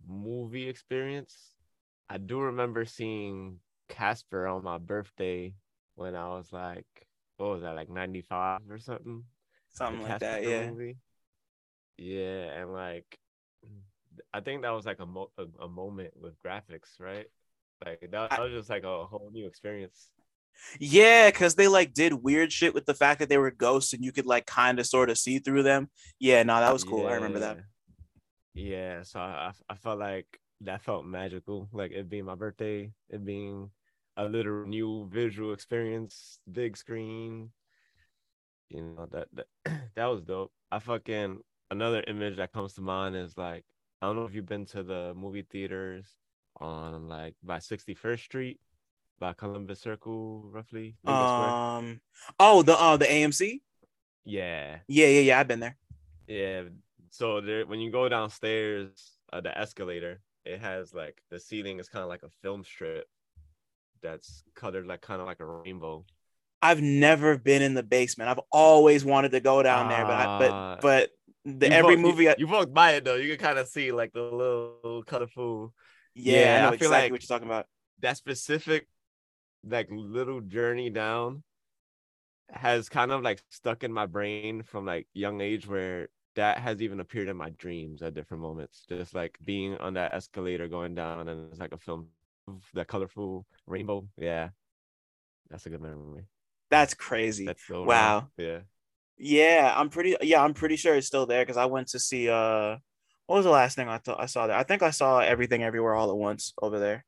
movie 0.06 0.68
experience. 0.68 1.54
I 2.08 2.18
do 2.18 2.40
remember 2.40 2.84
seeing 2.84 3.60
Casper 3.88 4.46
on 4.46 4.64
my 4.64 4.78
birthday 4.78 5.54
when 5.96 6.14
I 6.14 6.28
was 6.28 6.52
like, 6.52 6.86
what 7.36 7.50
was 7.50 7.62
that, 7.62 7.74
like 7.76 7.90
95 7.90 8.60
or 8.70 8.78
something? 8.78 9.24
The 9.88 9.96
something 9.96 10.02
like 10.02 10.18
that 10.20 10.42
yeah 10.44 10.70
movie. 10.70 10.96
Yeah, 11.98 12.60
and 12.60 12.72
like 12.72 13.18
I 14.32 14.40
think 14.40 14.62
that 14.62 14.70
was 14.70 14.86
like 14.86 15.00
a, 15.00 15.06
mo- 15.06 15.30
a, 15.38 15.44
a 15.64 15.68
moment 15.68 16.14
with 16.20 16.40
graphics, 16.42 16.98
right? 17.00 17.26
Like 17.84 18.00
that, 18.10 18.30
that 18.30 18.40
was 18.40 18.52
just 18.52 18.70
like 18.70 18.84
a 18.84 19.04
whole 19.06 19.30
new 19.32 19.46
experience. 19.46 20.10
Yeah, 20.78 21.30
because 21.30 21.54
they 21.54 21.68
like 21.68 21.94
did 21.94 22.12
weird 22.12 22.52
shit 22.52 22.74
with 22.74 22.86
the 22.86 22.94
fact 22.94 23.20
that 23.20 23.28
they 23.28 23.38
were 23.38 23.50
ghosts 23.50 23.92
and 23.92 24.04
you 24.04 24.12
could 24.12 24.26
like 24.26 24.46
kind 24.46 24.78
of 24.78 24.86
sort 24.86 25.10
of 25.10 25.18
see 25.18 25.38
through 25.38 25.62
them. 25.62 25.90
Yeah, 26.18 26.42
no, 26.42 26.58
that 26.58 26.72
was 26.72 26.84
cool. 26.84 27.06
I 27.06 27.14
remember 27.14 27.40
that. 27.40 27.58
Yeah, 28.54 29.02
so 29.02 29.20
I 29.20 29.52
I 29.68 29.74
felt 29.74 29.98
like 29.98 30.40
that 30.62 30.82
felt 30.82 31.04
magical, 31.04 31.68
like 31.72 31.92
it 31.92 32.08
being 32.08 32.24
my 32.24 32.34
birthday, 32.34 32.90
it 33.10 33.24
being 33.24 33.70
a 34.16 34.24
little 34.24 34.64
new 34.66 35.08
visual 35.12 35.52
experience, 35.52 36.38
big 36.50 36.76
screen. 36.76 37.50
You 38.70 38.82
know 38.82 39.06
that 39.12 39.28
that, 39.34 39.46
that 39.94 40.06
was 40.06 40.22
dope. 40.22 40.52
I 40.72 40.78
fucking 40.78 41.40
another 41.70 42.02
image 42.06 42.36
that 42.36 42.52
comes 42.52 42.74
to 42.74 42.80
mind 42.80 43.16
is 43.16 43.36
like 43.36 43.64
I 44.00 44.06
don't 44.06 44.16
know 44.16 44.24
if 44.24 44.34
you've 44.34 44.46
been 44.46 44.66
to 44.66 44.82
the 44.82 45.14
movie 45.14 45.46
theaters 45.50 46.06
on 46.60 47.08
like 47.08 47.34
by 47.42 47.58
61st 47.58 48.20
Street, 48.20 48.60
by 49.18 49.32
Columbus 49.32 49.80
Circle, 49.80 50.44
roughly. 50.50 50.96
Um, 51.06 52.00
oh, 52.38 52.62
the 52.62 52.74
uh, 52.78 52.96
the 52.96 53.06
AMC. 53.06 53.60
Yeah, 54.24 54.78
Yeah, 54.88 55.06
yeah, 55.06 55.20
yeah. 55.20 55.40
I've 55.40 55.48
been 55.48 55.60
there. 55.60 55.76
Yeah. 56.26 56.62
So 57.10 57.40
there, 57.40 57.64
when 57.66 57.80
you 57.80 57.90
go 57.90 58.08
downstairs, 58.08 59.12
uh, 59.32 59.40
the 59.40 59.56
escalator, 59.56 60.20
it 60.44 60.60
has 60.60 60.92
like 60.92 61.22
the 61.30 61.38
ceiling 61.38 61.78
is 61.78 61.88
kind 61.88 62.02
of 62.02 62.08
like 62.08 62.22
a 62.24 62.28
film 62.42 62.64
strip 62.64 63.06
that's 64.02 64.42
colored 64.54 64.86
like 64.86 65.00
kind 65.00 65.20
of 65.20 65.26
like 65.26 65.40
a 65.40 65.44
rainbow. 65.46 66.04
I've 66.60 66.82
never 66.82 67.38
been 67.38 67.62
in 67.62 67.74
the 67.74 67.82
basement. 67.82 68.28
I've 68.30 68.40
always 68.50 69.04
wanted 69.04 69.30
to 69.32 69.40
go 69.40 69.62
down 69.62 69.88
there, 69.88 70.04
but 70.04 70.14
I, 70.14 70.24
Ah. 70.24 70.38
but 70.80 71.10
but 71.44 71.60
the 71.60 71.70
every 71.72 71.94
walk- 71.96 72.04
movie. 72.04 72.24
you, 72.24 72.30
I, 72.30 72.34
you 72.38 72.46
walked 72.48 72.74
by 72.74 72.92
it 72.92 73.04
though, 73.04 73.14
you 73.14 73.36
can 73.36 73.46
kind 73.46 73.58
of 73.58 73.68
see 73.68 73.92
like 73.92 74.12
the 74.12 74.22
little 74.22 75.04
colorful 75.06 75.72
yeah, 76.14 76.40
yeah, 76.40 76.56
I 76.56 76.60
know 76.62 76.66
I 76.66 76.70
feel 76.70 76.74
exactly 76.88 76.96
like- 77.02 77.12
what 77.12 77.22
you're 77.22 77.28
talking 77.38 77.46
about. 77.48 77.66
that 78.00 78.16
specific 78.16 78.88
like 79.66 79.88
little 79.90 80.40
journey 80.40 80.90
down 80.90 81.42
has 82.50 82.88
kind 82.88 83.10
of 83.10 83.22
like 83.22 83.42
stuck 83.50 83.82
in 83.84 83.92
my 83.92 84.06
brain 84.06 84.62
from 84.62 84.86
like 84.86 85.06
young 85.14 85.40
age 85.40 85.66
where 85.66 86.08
that 86.36 86.58
has 86.58 86.80
even 86.80 87.00
appeared 87.00 87.28
in 87.28 87.36
my 87.36 87.50
dreams 87.50 88.02
at 88.02 88.14
different 88.14 88.42
moments 88.42 88.84
just 88.88 89.14
like 89.14 89.36
being 89.44 89.76
on 89.78 89.94
that 89.94 90.14
escalator 90.14 90.68
going 90.68 90.94
down 90.94 91.28
and 91.28 91.50
it's 91.50 91.60
like 91.60 91.72
a 91.72 91.78
film 91.78 92.06
that 92.74 92.86
colorful 92.86 93.44
rainbow 93.66 94.06
yeah 94.16 94.48
that's 95.50 95.66
a 95.66 95.70
good 95.70 95.80
memory 95.80 96.26
That's 96.70 96.94
crazy. 96.94 97.54
that's 97.54 97.62
so 97.66 97.84
Wow. 97.84 98.28
yeah 98.36 98.60
Yeah, 99.18 99.74
I'm 99.76 99.90
pretty. 99.90 100.16
Yeah, 100.22 100.42
I'm 100.42 100.54
pretty 100.54 100.76
sure 100.76 100.96
it's 100.96 101.06
still 101.08 101.26
there 101.26 101.42
because 101.44 101.56
I 101.58 101.66
went 101.66 101.88
to 101.90 102.00
see. 102.00 102.28
Uh, 102.28 102.78
what 103.26 103.36
was 103.38 103.44
the 103.46 103.50
last 103.52 103.76
thing 103.76 103.88
I 103.88 103.98
thought 103.98 104.20
I 104.20 104.26
saw 104.26 104.46
there? 104.46 104.56
I 104.56 104.64
think 104.64 104.82
I 104.82 104.90
saw 104.90 105.20
everything 105.20 105.62
everywhere 105.64 105.94
all 105.94 106.10
at 106.10 106.16
once 106.16 106.54
over 106.62 106.78
there, 106.80 107.04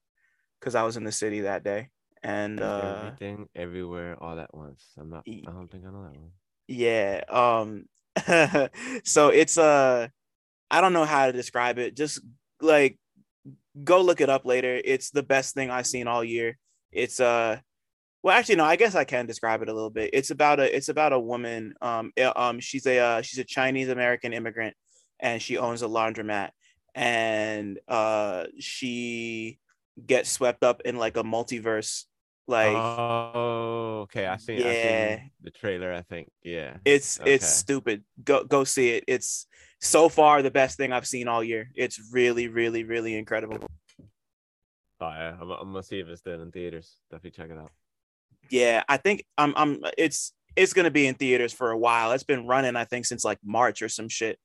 because 0.60 0.74
I 0.76 0.84
was 0.84 0.96
in 0.96 1.04
the 1.04 1.12
city 1.12 1.42
that 1.42 1.64
day. 1.64 1.90
And 2.22 2.60
uh, 2.60 3.02
everything 3.04 3.48
everywhere 3.54 4.16
all 4.20 4.38
at 4.38 4.52
once 4.54 4.84
i'm 4.98 5.10
not 5.10 5.22
I 5.26 5.50
don't 5.52 5.70
think 5.70 5.84
i 5.86 5.90
know 5.90 6.02
that 6.02 6.18
one 6.18 6.32
yeah, 6.68 7.22
um, 7.30 7.86
so 9.04 9.28
it's 9.30 9.56
uh, 9.56 10.08
I 10.70 10.80
don't 10.80 10.92
know 10.92 11.06
how 11.06 11.26
to 11.26 11.32
describe 11.32 11.78
it. 11.78 11.96
Just 11.96 12.20
like 12.60 12.98
go 13.82 14.02
look 14.02 14.20
it 14.20 14.28
up 14.28 14.44
later. 14.44 14.80
It's 14.84 15.10
the 15.10 15.22
best 15.22 15.54
thing 15.54 15.70
I've 15.70 15.86
seen 15.86 16.06
all 16.06 16.22
year. 16.22 16.58
It's 16.92 17.20
uh, 17.20 17.58
well, 18.22 18.36
actually, 18.36 18.56
no, 18.56 18.64
I 18.64 18.76
guess 18.76 18.94
I 18.94 19.04
can 19.04 19.26
describe 19.26 19.62
it 19.62 19.70
a 19.70 19.74
little 19.74 19.90
bit. 19.90 20.10
It's 20.12 20.30
about 20.30 20.60
a 20.60 20.76
it's 20.76 20.90
about 20.90 21.14
a 21.14 21.18
woman. 21.18 21.72
Um, 21.80 22.12
uh, 22.20 22.32
um, 22.36 22.60
she's 22.60 22.86
a 22.86 22.98
uh, 22.98 23.22
she's 23.22 23.38
a 23.38 23.44
Chinese 23.44 23.88
American 23.88 24.34
immigrant, 24.34 24.76
and 25.18 25.40
she 25.40 25.56
owns 25.56 25.80
a 25.80 25.88
laundromat, 25.88 26.50
and 26.94 27.78
uh, 27.88 28.44
she 28.58 29.58
gets 30.04 30.30
swept 30.30 30.62
up 30.62 30.82
in 30.84 30.96
like 30.96 31.16
a 31.16 31.22
multiverse, 31.22 32.04
like. 32.48 32.74
oh 32.76 34.00
okay 34.02 34.26
i 34.26 34.36
seen 34.36 34.62
i 34.62 34.72
Yeah. 34.72 35.20
the 35.42 35.50
trailer 35.50 35.92
i 35.92 36.02
think 36.02 36.30
yeah 36.42 36.78
it's 36.84 37.20
it's 37.24 37.46
stupid. 37.48 38.04
Go 38.24 38.44
go 38.44 38.64
see 38.64 38.90
it. 38.90 39.04
It's 39.06 39.46
so 39.80 40.08
far 40.08 40.42
the 40.42 40.50
best 40.50 40.76
thing 40.76 40.92
I've 40.92 41.06
seen 41.06 41.28
all 41.28 41.44
year. 41.44 41.70
It's 41.76 42.00
really, 42.12 42.48
really, 42.48 42.82
really 42.82 43.16
incredible. 43.16 43.58
Oh 45.00 45.08
yeah, 45.10 45.36
I'm, 45.40 45.50
I'm 45.50 45.70
gonna 45.72 45.82
see 45.82 46.00
if 46.00 46.08
it's 46.08 46.20
still 46.20 46.42
in 46.42 46.50
theaters. 46.50 46.96
Definitely 47.10 47.30
check 47.42 47.50
it 47.50 47.58
out. 47.58 47.70
Yeah, 48.50 48.82
I 48.88 48.96
think 48.96 49.24
I'm. 49.36 49.52
I'm. 49.56 49.80
It's 49.96 50.32
it's 50.56 50.72
gonna 50.72 50.90
be 50.90 51.06
in 51.06 51.14
theaters 51.14 51.52
for 51.52 51.70
a 51.70 51.78
while. 51.78 52.10
It's 52.12 52.24
been 52.24 52.46
running, 52.46 52.74
I 52.74 52.84
think, 52.84 53.06
since 53.06 53.24
like 53.24 53.38
March 53.44 53.82
or 53.82 53.88
some 53.88 54.08
shit. 54.08 54.38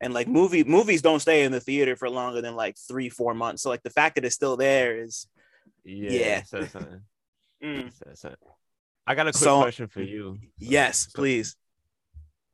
And 0.00 0.14
like 0.14 0.26
movie 0.26 0.64
movies 0.64 1.02
don't 1.02 1.20
stay 1.20 1.44
in 1.44 1.52
the 1.52 1.60
theater 1.60 1.94
for 1.94 2.08
longer 2.10 2.40
than 2.40 2.56
like 2.56 2.76
three, 2.88 3.08
four 3.10 3.34
months. 3.34 3.62
So 3.62 3.68
like 3.68 3.82
the 3.82 3.90
fact 3.90 4.14
that 4.16 4.24
it's 4.24 4.34
still 4.34 4.56
there 4.56 4.96
is 5.04 5.26
Yeah. 5.84 6.42
Yeah. 6.52 6.64
Says 7.60 7.68
something. 7.68 7.88
mm. 7.90 7.92
Says 8.08 8.20
something. 8.20 8.38
I 9.06 9.14
got 9.14 9.26
a 9.28 9.32
quick 9.32 9.42
So- 9.42 9.60
question 9.62 9.88
for 9.88 10.02
you. 10.02 10.38
yes, 10.58 11.08
So- 11.10 11.16
please. 11.16 11.56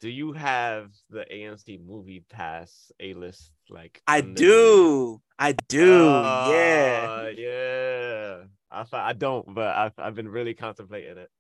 Do 0.01 0.11
you 0.11 0.33
have 0.35 0.93
the 1.09 1.25
AMC 1.33 1.79
Movie 1.79 2.23
Pass 2.29 2.93
A 3.01 3.15
list? 3.15 3.51
Like 3.71 4.03
I 4.07 4.21
do. 4.21 5.23
I 5.39 5.53
do. 5.53 6.03
yeah. 6.05 7.07
Uh, 7.09 7.33
yeah. 7.35 8.45
I 8.71 8.85
fi- 8.85 9.09
I 9.09 9.13
don't, 9.15 9.55
but 9.55 9.75
I've 9.75 9.93
I've 9.99 10.15
been 10.15 10.29
really 10.29 10.53
contemplating 10.55 11.17
it. 11.19 11.31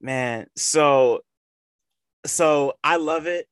man 0.00 0.46
so 0.56 1.20
so 2.26 2.74
i 2.82 2.96
love 2.96 3.26
it 3.26 3.46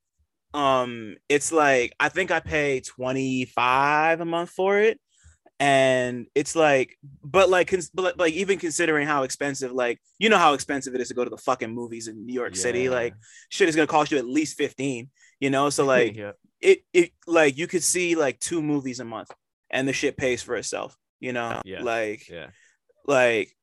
um 0.54 1.16
it's 1.28 1.52
like 1.52 1.92
i 2.00 2.08
think 2.08 2.30
i 2.32 2.40
pay 2.40 2.80
25 2.80 4.20
a 4.20 4.24
month 4.24 4.50
for 4.50 4.78
it 4.80 5.00
and 5.60 6.26
it's 6.34 6.56
like 6.56 6.96
but 7.22 7.50
like 7.50 7.72
but 7.92 8.18
like- 8.18 8.32
even 8.32 8.58
considering 8.58 9.06
how 9.06 9.22
expensive 9.24 9.70
like 9.72 10.00
you 10.18 10.30
know 10.30 10.38
how 10.38 10.54
expensive 10.54 10.94
it 10.94 11.02
is 11.02 11.08
to 11.08 11.14
go 11.14 11.22
to 11.22 11.28
the 11.30 11.36
fucking 11.36 11.70
movies 11.70 12.08
in 12.08 12.24
new 12.24 12.32
york 12.32 12.56
city 12.56 12.88
like 12.88 13.14
shit 13.50 13.68
is 13.68 13.76
gonna 13.76 13.86
cost 13.86 14.10
you 14.10 14.16
at 14.18 14.26
least 14.26 14.56
15 14.56 15.10
you 15.38 15.50
know? 15.50 15.70
So 15.70 15.84
like 15.96 16.16
yeah. 16.16 16.32
it 16.60 16.80
it 16.92 17.12
like 17.26 17.58
you 17.58 17.66
could 17.66 17.84
see 17.84 18.14
like 18.14 18.40
two 18.40 18.62
movies 18.62 19.00
a 19.00 19.04
month 19.04 19.30
and 19.70 19.86
the 19.86 19.92
shit 19.92 20.16
pays 20.16 20.42
for 20.42 20.56
itself 20.56 20.96
you 21.20 21.34
know? 21.34 21.60
Yeah. 21.64 21.82
like 21.82 22.26
Yeah. 22.28 22.48
like 23.06 23.54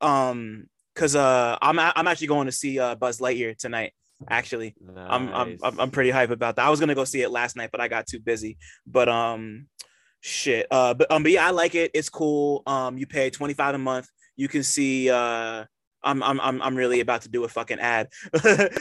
um 0.00 0.66
because 0.94 1.14
uh 1.14 1.58
i'm 1.60 1.78
i'm 1.78 2.06
actually 2.06 2.28
going 2.28 2.46
to 2.46 2.52
see 2.52 2.78
uh 2.78 2.94
buzz 2.94 3.18
lightyear 3.18 3.56
tonight 3.56 3.92
actually. 4.30 4.74
I'm, 4.96 5.28
I'm 5.34 5.58
i'm 5.62 5.80
i'm 5.80 5.90
pretty 5.90 6.10
hype 6.10 6.30
about 6.30 6.56
that. 6.56 6.64
I 6.64 6.70
was 6.70 6.80
gonna 6.80 6.94
go 6.94 7.04
see 7.04 7.20
it 7.20 7.30
last 7.30 7.56
night 7.56 7.70
but 7.70 7.80
i 7.80 7.88
got 7.88 8.06
too 8.06 8.20
busy. 8.20 8.56
But 8.86 9.08
um 9.08 9.66
shit 10.26 10.66
uh 10.70 10.94
but 10.94 11.10
um 11.12 11.22
but 11.22 11.30
yeah 11.32 11.46
i 11.46 11.50
like 11.50 11.74
it 11.74 11.90
it's 11.92 12.08
cool 12.08 12.62
um 12.66 12.96
you 12.96 13.06
pay 13.06 13.28
25 13.28 13.74
a 13.74 13.78
month 13.78 14.08
you 14.36 14.48
can 14.48 14.62
see 14.62 15.10
uh 15.10 15.64
I'm, 16.06 16.22
I'm 16.22 16.38
I'm 16.40 16.60
I'm 16.60 16.74
really 16.76 17.00
about 17.00 17.22
to 17.22 17.30
do 17.30 17.44
a 17.44 17.48
fucking 17.48 17.78
ad. 17.78 18.08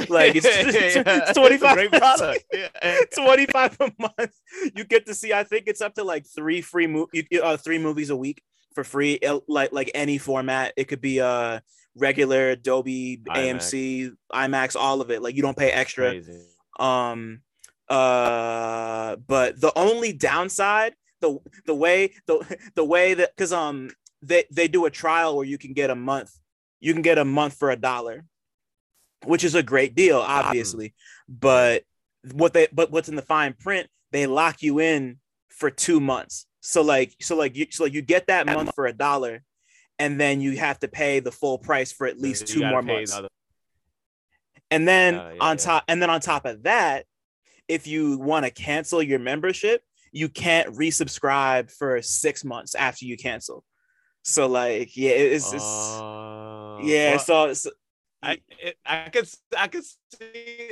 like 0.10 0.36
it's, 0.36 0.46
it's 0.46 1.34
25 1.38 1.74
Great 1.74 1.92
product. 1.92 2.44
Yeah. 2.52 2.68
25 3.16 3.78
a 3.80 3.92
month. 3.98 4.34
You 4.76 4.84
get 4.84 5.06
to 5.06 5.14
see, 5.14 5.32
I 5.32 5.46
think 5.46 5.68
it's 5.68 5.80
up 5.80 5.94
to 5.96 6.04
like 6.04 6.26
three 6.28 6.60
free 6.60 6.86
mo- 6.86 7.08
you- 7.14 7.24
you- 7.32 7.42
uh, 7.42 7.56
three 7.56 7.78
movies 7.80 8.10
a 8.10 8.16
week 8.18 8.44
for 8.76 8.84
free, 8.84 9.20
uh, 9.20 9.40
like 9.48 9.72
like 9.72 9.90
any 9.96 10.18
format. 10.18 10.74
It 10.76 10.90
could 10.90 11.00
be 11.00 11.22
uh 11.22 11.62
regular 11.96 12.58
Dolby. 12.58 13.22
AMC, 13.26 14.12
IMAX, 14.34 14.76
all 14.76 15.00
of 15.00 15.10
it. 15.10 15.22
Like 15.22 15.36
you 15.38 15.44
don't 15.44 15.58
pay 15.58 15.72
extra. 15.72 16.10
Crazy. 16.10 16.42
Um 16.78 17.40
uh 17.88 19.16
but 19.28 19.62
the 19.62 19.72
only 19.78 20.12
downside, 20.12 20.94
the 21.24 21.40
the 21.66 21.74
way 21.76 22.14
the 22.28 22.36
the 22.76 22.84
way 22.86 23.14
that 23.16 23.36
because 23.36 23.52
um 23.54 23.90
they 24.22 24.44
they 24.52 24.68
do 24.68 24.86
a 24.86 24.92
trial 24.92 25.36
where 25.36 25.46
you 25.46 25.58
can 25.58 25.74
get 25.74 25.90
a 25.90 25.96
month, 25.96 26.32
you 26.80 26.94
can 26.94 27.02
get 27.02 27.18
a 27.18 27.26
month 27.26 27.56
for 27.56 27.72
a 27.72 27.76
dollar, 27.76 28.26
which 29.26 29.44
is 29.44 29.56
a 29.56 29.64
great 29.64 29.96
deal, 29.96 30.20
obviously. 30.20 30.94
But 31.28 31.84
what 32.32 32.54
they 32.54 32.68
but 32.72 32.92
what's 32.92 33.10
in 33.10 33.16
the 33.16 33.22
fine 33.36 33.54
print, 33.54 33.88
they 34.12 34.28
lock 34.28 34.62
you 34.62 34.80
in 34.80 35.18
for 35.50 35.70
two 35.70 36.00
months. 36.00 36.46
So 36.62 36.82
like 36.82 37.16
so 37.22 37.36
like 37.36 37.56
you 37.58 37.68
so 37.72 37.84
like 37.86 37.94
you 37.94 38.02
get 38.02 38.28
that 38.28 38.46
month 38.46 38.74
for 38.76 38.86
a 38.86 38.94
dollar, 38.94 39.44
and 40.00 40.20
then 40.20 40.40
you 40.42 40.58
have 40.58 40.80
to 40.80 40.88
pay 40.88 41.20
the 41.20 41.32
full 41.32 41.58
price 41.58 41.92
for 41.92 42.06
at 42.08 42.20
least 42.20 42.48
You 42.50 42.56
two 42.62 42.66
more 42.66 42.82
months. 42.82 43.12
the 43.12 43.18
other- 43.20 43.30
And 44.72 44.88
then 44.88 45.16
Yeah, 45.16 45.34
yeah, 45.34 45.38
on 45.42 45.58
yeah. 45.58 45.64
top, 45.64 45.84
and 45.88 46.02
then 46.02 46.10
on 46.10 46.20
top 46.22 46.46
of 46.46 46.64
that, 46.64 47.06
if 47.68 47.88
you 47.88 48.18
want 48.18 48.46
to 48.46 48.52
cancel 48.52 49.02
your 49.04 49.20
membership, 49.20 49.84
you 50.14 50.30
can't 50.30 50.74
resubscribe 50.76 51.70
for 51.70 52.02
six 52.02 52.46
months 52.46 52.76
after 52.76 53.04
you 53.06 53.18
cancel. 53.18 53.66
So 54.24 54.48
like, 54.48 54.96
yeah, 54.96 55.10
it's, 55.12 55.52
it's 55.52 55.64
Uh, 55.66 56.78
yeah. 56.82 57.18
well, 57.28 57.54
so, 57.56 57.72
I 58.22 58.40
it, 58.58 58.78
I 58.86 59.10
could 59.10 59.28
I 59.58 59.68
could 59.68 59.84
see 59.84 60.70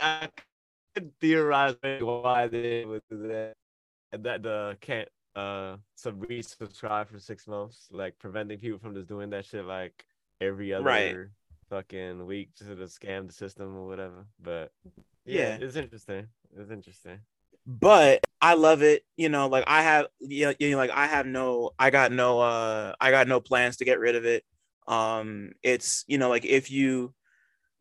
I 0.00 0.28
could 0.94 1.10
theorize 1.20 1.74
why 2.00 2.46
they 2.46 2.84
would 2.84 3.02
do 3.10 3.26
that 3.28 3.54
that 4.12 4.42
the 4.42 4.76
can't 4.80 5.08
uh 5.34 5.76
sub 5.96 6.24
resubscribe 6.26 7.08
for 7.08 7.18
six 7.18 7.48
months 7.48 7.88
like 7.90 8.16
preventing 8.18 8.58
people 8.58 8.78
from 8.78 8.94
just 8.94 9.08
doing 9.08 9.30
that 9.30 9.46
shit 9.46 9.64
like 9.64 10.04
every 10.40 10.74
other 10.74 10.84
Right. 10.84 11.16
fucking 11.70 12.26
week 12.26 12.50
just 12.56 12.68
to 12.70 12.76
scam 12.84 13.26
the 13.26 13.32
system 13.32 13.74
or 13.74 13.86
whatever 13.88 14.26
but 14.42 14.70
yeah, 15.24 15.56
Yeah. 15.58 15.58
it's 15.60 15.76
interesting 15.76 16.28
it's 16.56 16.70
interesting 16.70 17.18
but 17.66 18.22
I 18.42 18.54
love 18.54 18.82
it. 18.82 19.04
You 19.16 19.30
know, 19.30 19.48
like 19.48 19.64
I 19.68 19.82
have, 19.84 20.08
yeah, 20.20 20.54
you 20.60 20.72
know, 20.72 20.78
like 20.78 20.90
I 20.92 21.06
have 21.08 21.26
no, 21.26 21.72
I 21.80 21.90
got 21.90 22.12
no, 22.12 22.40
uh, 22.40 22.94
I 23.00 23.12
got 23.12 23.28
no 23.28 23.40
plans 23.40 23.78
to 23.78 23.86
get 23.86 24.00
rid 24.00 24.16
of 24.16 24.26
it. 24.26 24.44
Um, 24.88 25.52
it's 25.64 26.04
you 26.08 26.18
know, 26.18 26.30
like 26.30 26.46
if 26.46 26.70
you, 26.72 27.14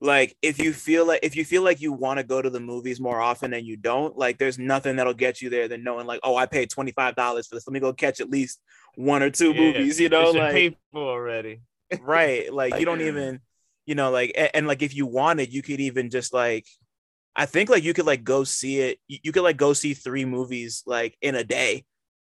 like 0.02 0.36
if 0.42 0.60
you 0.60 0.74
feel 0.74 1.06
like 1.08 1.22
if 1.24 1.36
you 1.36 1.46
feel 1.46 1.64
like 1.64 1.82
you 1.82 1.94
want 1.94 2.20
to 2.20 2.24
go 2.26 2.42
to 2.42 2.50
the 2.50 2.60
movies 2.60 3.00
more 3.02 3.22
often 3.22 3.54
and 3.54 3.66
you 3.68 3.78
don't, 3.78 4.18
like 4.18 4.40
there's 4.40 4.60
nothing 4.60 4.98
that'll 4.98 5.14
get 5.16 5.42
you 5.42 5.50
there 5.50 5.68
than 5.70 5.84
knowing 5.84 6.08
like, 6.08 6.22
oh, 6.24 6.36
I 6.38 6.48
paid 6.48 6.70
twenty 6.72 6.92
five 6.94 7.16
dollars 7.16 7.48
for 7.48 7.56
this. 7.56 7.68
Let 7.68 7.74
me 7.74 7.82
go 7.82 7.94
catch 7.94 8.22
at 8.22 8.30
least 8.32 8.62
one 8.96 9.24
or 9.24 9.32
two 9.32 9.54
Yeah, 9.54 9.56
movies. 9.56 10.00
You 10.00 10.10
know, 10.10 10.32
like 10.32 10.68
people 10.70 10.78
already 10.96 11.62
right 11.98 12.52
like 12.54 12.78
you 12.78 12.86
don't 12.86 13.02
even 13.02 13.40
you 13.86 13.96
know 13.96 14.12
like 14.12 14.32
and, 14.36 14.50
and 14.54 14.68
like 14.68 14.82
if 14.82 14.96
you 14.96 15.06
wanted 15.06 15.54
you 15.54 15.62
could 15.62 15.80
even 15.80 16.10
just 16.10 16.34
like 16.34 16.66
i 17.36 17.46
think 17.46 17.70
like 17.70 17.84
you 17.84 17.94
could 17.94 18.06
like 18.06 18.24
go 18.24 18.44
see 18.44 18.80
it 18.80 19.00
you, 19.08 19.32
could 19.32 19.44
like 19.44 19.58
go 19.58 19.74
see 19.74 19.94
three 19.94 20.26
movies 20.26 20.84
like 20.86 21.18
in 21.22 21.36
a 21.36 21.44
day 21.44 21.86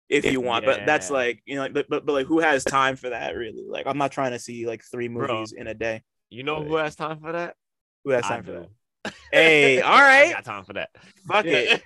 if 0.08 0.24
you 0.24 0.40
want 0.40 0.64
but 0.64 0.84
that's 0.86 1.10
like 1.10 1.42
you 1.46 1.56
know 1.56 1.68
but, 1.68 1.86
but 1.88 2.04
but 2.06 2.12
like 2.12 2.26
who 2.26 2.38
has 2.40 2.64
time 2.64 2.96
for 2.96 3.10
that 3.10 3.34
really 3.34 3.64
like 3.68 3.86
i'm 3.86 3.98
not 3.98 4.12
trying 4.12 4.32
to 4.32 4.38
see 4.38 4.66
like 4.66 4.82
three 4.84 5.08
Bro. 5.08 5.28
movies 5.28 5.52
in 5.52 5.66
a 5.66 5.74
day 5.74 6.02
you 6.30 6.42
know 6.42 6.62
who 6.62 6.76
has 6.76 6.94
time 6.94 7.18
for 7.20 7.32
that 7.32 7.56
who 8.04 8.10
has 8.10 8.24
I 8.24 8.28
time 8.28 8.44
for 8.44 8.52
do. 8.52 8.66
that 9.04 9.14
hey 9.32 9.80
all 9.82 9.98
right. 9.98 10.28
I 10.28 10.32
got 10.32 10.44
time 10.44 10.64
for 10.64 10.74
that 10.74 10.90
fuck 11.26 11.44
it 11.46 11.82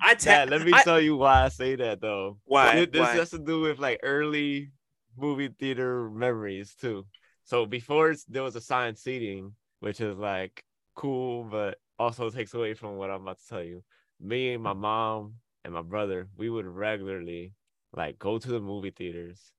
i 0.00 0.14
te- 0.14 0.30
Yeah, 0.30 0.44
let 0.44 0.62
me 0.62 0.72
I- 0.72 0.82
tell 0.82 1.00
you 1.00 1.16
why 1.16 1.44
I 1.44 1.48
say 1.48 1.76
that 1.76 2.00
though. 2.00 2.38
Why? 2.44 2.76
This, 2.76 2.88
this 2.92 3.00
Why? 3.00 3.14
has 3.14 3.30
to 3.30 3.38
do 3.38 3.60
with 3.60 3.78
like 3.78 4.00
early 4.02 4.70
movie 5.16 5.48
theater 5.48 6.10
memories 6.10 6.74
too. 6.74 7.06
So 7.44 7.66
before 7.66 8.14
there 8.28 8.42
was 8.42 8.56
assigned 8.56 8.98
seating, 8.98 9.52
which 9.80 10.00
is 10.00 10.16
like 10.16 10.64
cool, 10.94 11.44
but 11.44 11.78
also 11.98 12.30
takes 12.30 12.54
away 12.54 12.74
from 12.74 12.96
what 12.96 13.10
I'm 13.10 13.22
about 13.22 13.38
to 13.38 13.46
tell 13.48 13.62
you. 13.62 13.82
Me 14.20 14.54
and 14.54 14.62
my 14.62 14.72
mom 14.72 15.34
and 15.64 15.74
my 15.74 15.82
brother, 15.82 16.28
we 16.36 16.50
would 16.50 16.66
regularly 16.66 17.52
like 17.96 18.18
go 18.18 18.38
to 18.38 18.48
the 18.48 18.60
movie 18.60 18.90
theaters 18.90 19.52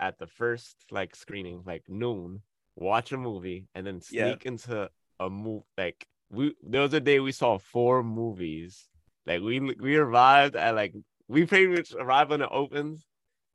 at 0.00 0.18
the 0.18 0.26
first 0.26 0.76
like 0.90 1.14
screening, 1.16 1.62
like 1.66 1.84
noon, 1.88 2.42
watch 2.76 3.12
a 3.12 3.16
movie, 3.16 3.66
and 3.74 3.86
then 3.86 4.00
Yeah. 4.10 4.36
sneak 4.36 4.46
into 4.46 4.90
a 5.20 5.30
move 5.30 5.62
like 5.78 6.06
we 6.30 6.54
there 6.62 6.80
was 6.82 6.92
a 6.94 7.00
day 7.00 7.20
we 7.20 7.32
saw 7.32 7.58
four 7.58 8.02
movies. 8.02 8.88
Like 9.26 9.40
we 9.42 9.60
we 9.60 9.96
arrived 9.96 10.56
at 10.56 10.74
like 10.74 10.94
we 11.28 11.46
pretty 11.46 11.68
much 11.68 11.94
arrived 11.94 12.30
when 12.30 12.42
it 12.42 12.48
opens 12.50 13.06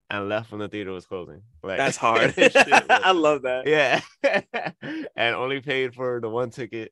and 0.10 0.30
left 0.30 0.52
when 0.52 0.60
the 0.60 0.68
theater 0.70 0.92
was 0.92 1.06
closing. 1.06 1.42
Like 1.64 1.78
that's 1.78 1.98
hard 1.98 2.34
i 2.90 3.12
love 3.12 3.44
that 3.44 3.68
yeah, 3.68 4.02
and 5.16 5.36
only 5.36 5.60
paid 5.62 5.94
for 5.94 6.20
the 6.22 6.30
one 6.30 6.50
ticket. 6.50 6.92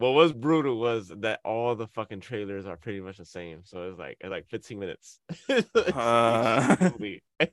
What 0.00 0.12
was 0.12 0.32
brutal 0.32 0.78
was 0.78 1.12
that 1.18 1.40
all 1.44 1.74
the 1.74 1.86
fucking 1.86 2.20
trailers 2.20 2.64
are 2.64 2.78
pretty 2.78 3.02
much 3.02 3.18
the 3.18 3.26
same. 3.26 3.64
So 3.64 3.90
it's 3.90 3.98
like 3.98 4.16
it's 4.18 4.30
like 4.30 4.48
15 4.48 4.78
minutes. 4.78 5.20
Uh. 5.94 6.90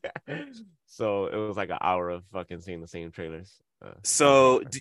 So 0.86 1.26
it 1.26 1.36
was 1.36 1.58
like 1.58 1.70
an 1.70 1.78
hour 1.82 2.10
of 2.10 2.24
fucking 2.32 2.62
seeing 2.62 2.80
the 2.80 2.88
same 2.88 3.12
trailers. 3.12 3.54
Uh, 3.86 3.92
so 4.02 4.62
do, 4.62 4.80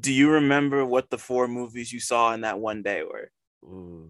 do 0.00 0.12
you 0.14 0.30
remember 0.30 0.86
what 0.86 1.10
the 1.10 1.18
four 1.18 1.46
movies 1.46 1.92
you 1.92 2.00
saw 2.00 2.32
in 2.32 2.40
that 2.40 2.58
one 2.58 2.82
day 2.82 3.02
were 3.02 3.30
Ooh. 3.62 4.08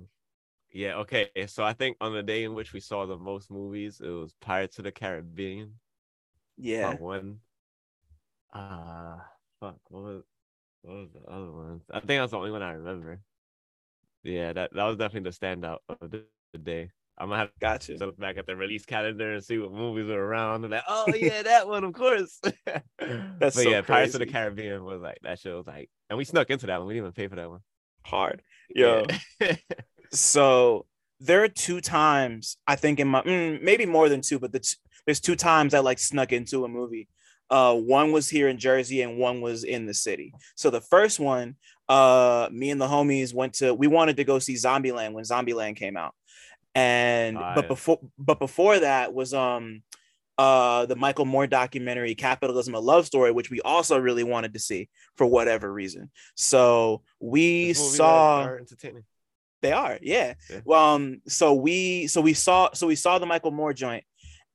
Yeah, 0.72 0.98
okay. 0.98 1.30
So 1.48 1.64
I 1.64 1.72
think 1.72 1.96
on 2.00 2.14
the 2.14 2.22
day 2.22 2.44
in 2.44 2.54
which 2.54 2.72
we 2.72 2.78
saw 2.80 3.06
the 3.06 3.18
most 3.18 3.50
movies, 3.50 4.00
it 4.00 4.08
was 4.08 4.34
Pirates 4.40 4.78
of 4.78 4.84
the 4.84 4.92
Caribbean. 4.92 5.74
yeah 6.56 6.94
one. 6.94 7.40
Uh 8.52 9.16
fuck, 9.58 9.78
what 9.88 10.02
was 10.04 10.22
what 10.84 10.96
was 10.96 11.08
the 11.12 11.32
other 11.32 11.50
ones? 11.50 11.82
I 11.90 12.00
think 12.00 12.20
that's 12.20 12.32
the 12.32 12.38
only 12.38 12.50
one 12.50 12.62
I 12.62 12.72
remember. 12.72 13.20
Yeah, 14.22 14.52
that, 14.52 14.72
that 14.74 14.84
was 14.84 14.96
definitely 14.96 15.30
the 15.30 15.36
standout 15.36 15.78
of 15.88 16.10
the, 16.10 16.24
the 16.52 16.58
day. 16.58 16.90
I'm 17.16 17.28
gonna 17.28 17.38
have 17.38 17.50
gotcha 17.60 17.96
to 17.96 18.06
look 18.06 18.18
back 18.18 18.38
at 18.38 18.46
the 18.46 18.56
release 18.56 18.84
calendar 18.84 19.32
and 19.32 19.44
see 19.44 19.58
what 19.58 19.72
movies 19.72 20.10
are 20.10 20.20
around 20.20 20.64
and 20.64 20.72
like, 20.72 20.82
oh 20.88 21.12
yeah, 21.14 21.42
that 21.42 21.68
one, 21.68 21.84
of 21.84 21.92
course. 21.92 22.40
but 23.38 23.52
so 23.54 23.60
yeah, 23.60 23.82
Pirates 23.82 24.14
of 24.14 24.20
the. 24.20 24.26
Caribbean 24.26 24.84
was 24.84 25.00
like 25.00 25.18
that 25.22 25.38
show 25.38 25.58
was 25.58 25.66
like 25.66 25.90
and 26.10 26.18
we 26.18 26.24
snuck 26.24 26.50
into 26.50 26.66
that 26.66 26.78
one. 26.78 26.88
We 26.88 26.94
didn't 26.94 27.04
even 27.04 27.12
pay 27.12 27.28
for 27.28 27.36
that 27.36 27.48
one. 27.48 27.60
hard 28.04 28.42
yo 28.74 29.04
Yeah. 29.40 29.56
So 30.10 30.86
there 31.20 31.44
are 31.44 31.48
two 31.48 31.80
times 31.80 32.56
I 32.66 32.74
think 32.76 32.98
in 32.98 33.08
my 33.08 33.22
mm, 33.22 33.62
maybe 33.62 33.86
more 33.86 34.08
than 34.08 34.20
two, 34.20 34.40
but 34.40 34.50
the 34.50 34.60
t- 34.60 34.76
there's 35.06 35.20
two 35.20 35.36
times 35.36 35.72
I 35.72 35.78
like 35.78 36.00
snuck 36.00 36.32
into 36.32 36.64
a 36.64 36.68
movie. 36.68 37.08
Uh, 37.50 37.74
one 37.74 38.12
was 38.12 38.28
here 38.28 38.48
in 38.48 38.58
Jersey 38.58 39.02
and 39.02 39.18
one 39.18 39.40
was 39.40 39.64
in 39.64 39.86
the 39.86 39.94
city. 39.94 40.32
So 40.56 40.70
the 40.70 40.80
first 40.80 41.20
one, 41.20 41.56
uh, 41.88 42.48
me 42.50 42.70
and 42.70 42.80
the 42.80 42.86
homies 42.86 43.34
went 43.34 43.54
to. 43.54 43.74
We 43.74 43.86
wanted 43.86 44.16
to 44.16 44.24
go 44.24 44.38
see 44.38 44.54
Zombieland 44.54 45.12
when 45.12 45.24
Zombieland 45.24 45.76
came 45.76 45.96
out, 45.96 46.14
and 46.74 47.36
Ah, 47.38 47.52
but 47.54 47.68
before 47.68 48.00
but 48.18 48.38
before 48.38 48.78
that 48.78 49.12
was 49.12 49.34
um 49.34 49.82
uh 50.38 50.86
the 50.86 50.96
Michael 50.96 51.26
Moore 51.26 51.46
documentary 51.46 52.14
Capitalism 52.14 52.74
a 52.74 52.80
Love 52.80 53.06
Story, 53.06 53.30
which 53.30 53.50
we 53.50 53.60
also 53.60 53.98
really 53.98 54.24
wanted 54.24 54.54
to 54.54 54.58
see 54.60 54.88
for 55.16 55.26
whatever 55.26 55.72
reason. 55.72 56.10
So 56.34 57.02
we 57.20 57.74
saw 57.74 58.42
they 59.62 59.72
are, 59.72 59.98
yeah. 60.02 60.34
Yeah. 60.50 60.60
Well, 60.64 60.94
um, 60.94 61.20
so 61.26 61.54
we 61.54 62.06
so 62.06 62.20
we 62.20 62.34
saw 62.34 62.70
so 62.72 62.86
we 62.86 62.96
saw 62.96 63.18
the 63.18 63.26
Michael 63.26 63.50
Moore 63.50 63.72
joint, 63.72 64.04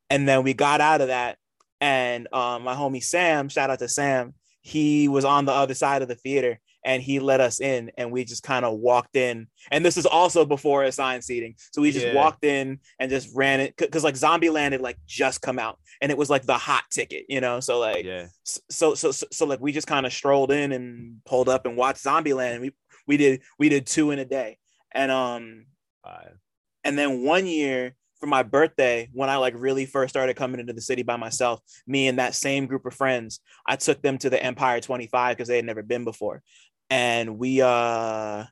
and 0.09 0.27
then 0.27 0.43
we 0.43 0.53
got 0.53 0.81
out 0.81 1.01
of 1.01 1.07
that, 1.07 1.37
and 1.81 2.27
um, 2.33 2.63
my 2.63 2.75
homie 2.75 3.03
Sam, 3.03 3.49
shout 3.49 3.69
out 3.69 3.79
to 3.79 3.87
Sam, 3.89 4.33
he 4.61 5.07
was 5.07 5.25
on 5.25 5.45
the 5.45 5.53
other 5.53 5.73
side 5.73 6.01
of 6.01 6.07
the 6.07 6.15
theater, 6.15 6.59
and 6.85 7.01
he 7.01 7.19
let 7.19 7.39
us 7.41 7.59
in, 7.59 7.91
and 7.97 8.11
we 8.11 8.23
just 8.23 8.43
kind 8.43 8.63
of 8.65 8.77
walked 8.79 9.15
in, 9.15 9.47
and 9.71 9.83
this 9.85 9.97
is 9.97 10.05
also 10.05 10.45
before 10.45 10.83
assigned 10.83 11.23
seating, 11.23 11.55
so 11.71 11.81
we 11.81 11.91
just 11.91 12.07
Yeah. 12.07 12.13
walked 12.13 12.43
in 12.45 12.79
and 12.99 13.09
just 13.09 13.29
ran 13.35 13.59
it 13.59 13.75
because 13.77 14.03
like 14.03 14.15
Zombieland 14.15 14.71
had 14.73 14.81
like 14.81 14.97
just 15.07 15.41
come 15.41 15.59
out, 15.59 15.79
and 16.01 16.11
it 16.11 16.17
was 16.17 16.29
like 16.29 16.43
the 16.43 16.57
hot 16.57 16.83
ticket, 16.91 17.25
you 17.29 17.41
know, 17.41 17.59
so 17.59 17.79
like 17.79 18.05
Yeah. 18.05 18.27
so 18.43 18.95
so 18.95 19.11
so, 19.11 19.27
so 19.31 19.45
like 19.45 19.59
we 19.59 19.71
just 19.71 19.87
kind 19.87 20.05
of 20.05 20.13
strolled 20.13 20.51
in 20.51 20.71
and 20.71 21.23
pulled 21.25 21.49
up 21.49 21.65
and 21.65 21.75
watched 21.77 22.03
Zombieland. 22.03 22.53
And 22.53 22.61
we 22.61 22.71
we 23.07 23.17
did 23.17 23.41
we 23.57 23.69
did 23.69 23.85
two 23.85 24.11
in 24.11 24.19
a 24.19 24.25
day, 24.25 24.57
and 24.93 25.11
um 25.11 25.65
Fire. 26.03 26.39
and 26.83 26.97
then 26.97 27.23
one 27.23 27.45
year 27.45 27.95
for 28.19 28.27
my 28.27 28.43
birthday 28.43 29.09
when 29.13 29.29
I 29.29 29.37
like 29.37 29.53
really 29.55 29.85
first 29.85 30.11
started 30.11 30.35
coming 30.35 30.59
into 30.59 30.73
the 30.73 30.81
city 30.81 31.03
by 31.03 31.15
myself, 31.15 31.61
me 31.87 32.07
and 32.07 32.19
that 32.19 32.35
same 32.35 32.65
group 32.65 32.85
of 32.85 32.93
friends, 32.93 33.39
I 33.65 33.75
took 33.75 34.01
them 34.01 34.17
to 34.19 34.29
the 34.29 34.41
Empire 34.41 34.81
25 34.81 35.35
because 35.35 35.47
they 35.47 35.55
had 35.55 35.65
never 35.65 35.83
been 35.83 36.03
before, 36.03 36.41
and 36.89 37.37
we 37.37 37.61
uh 37.61 38.45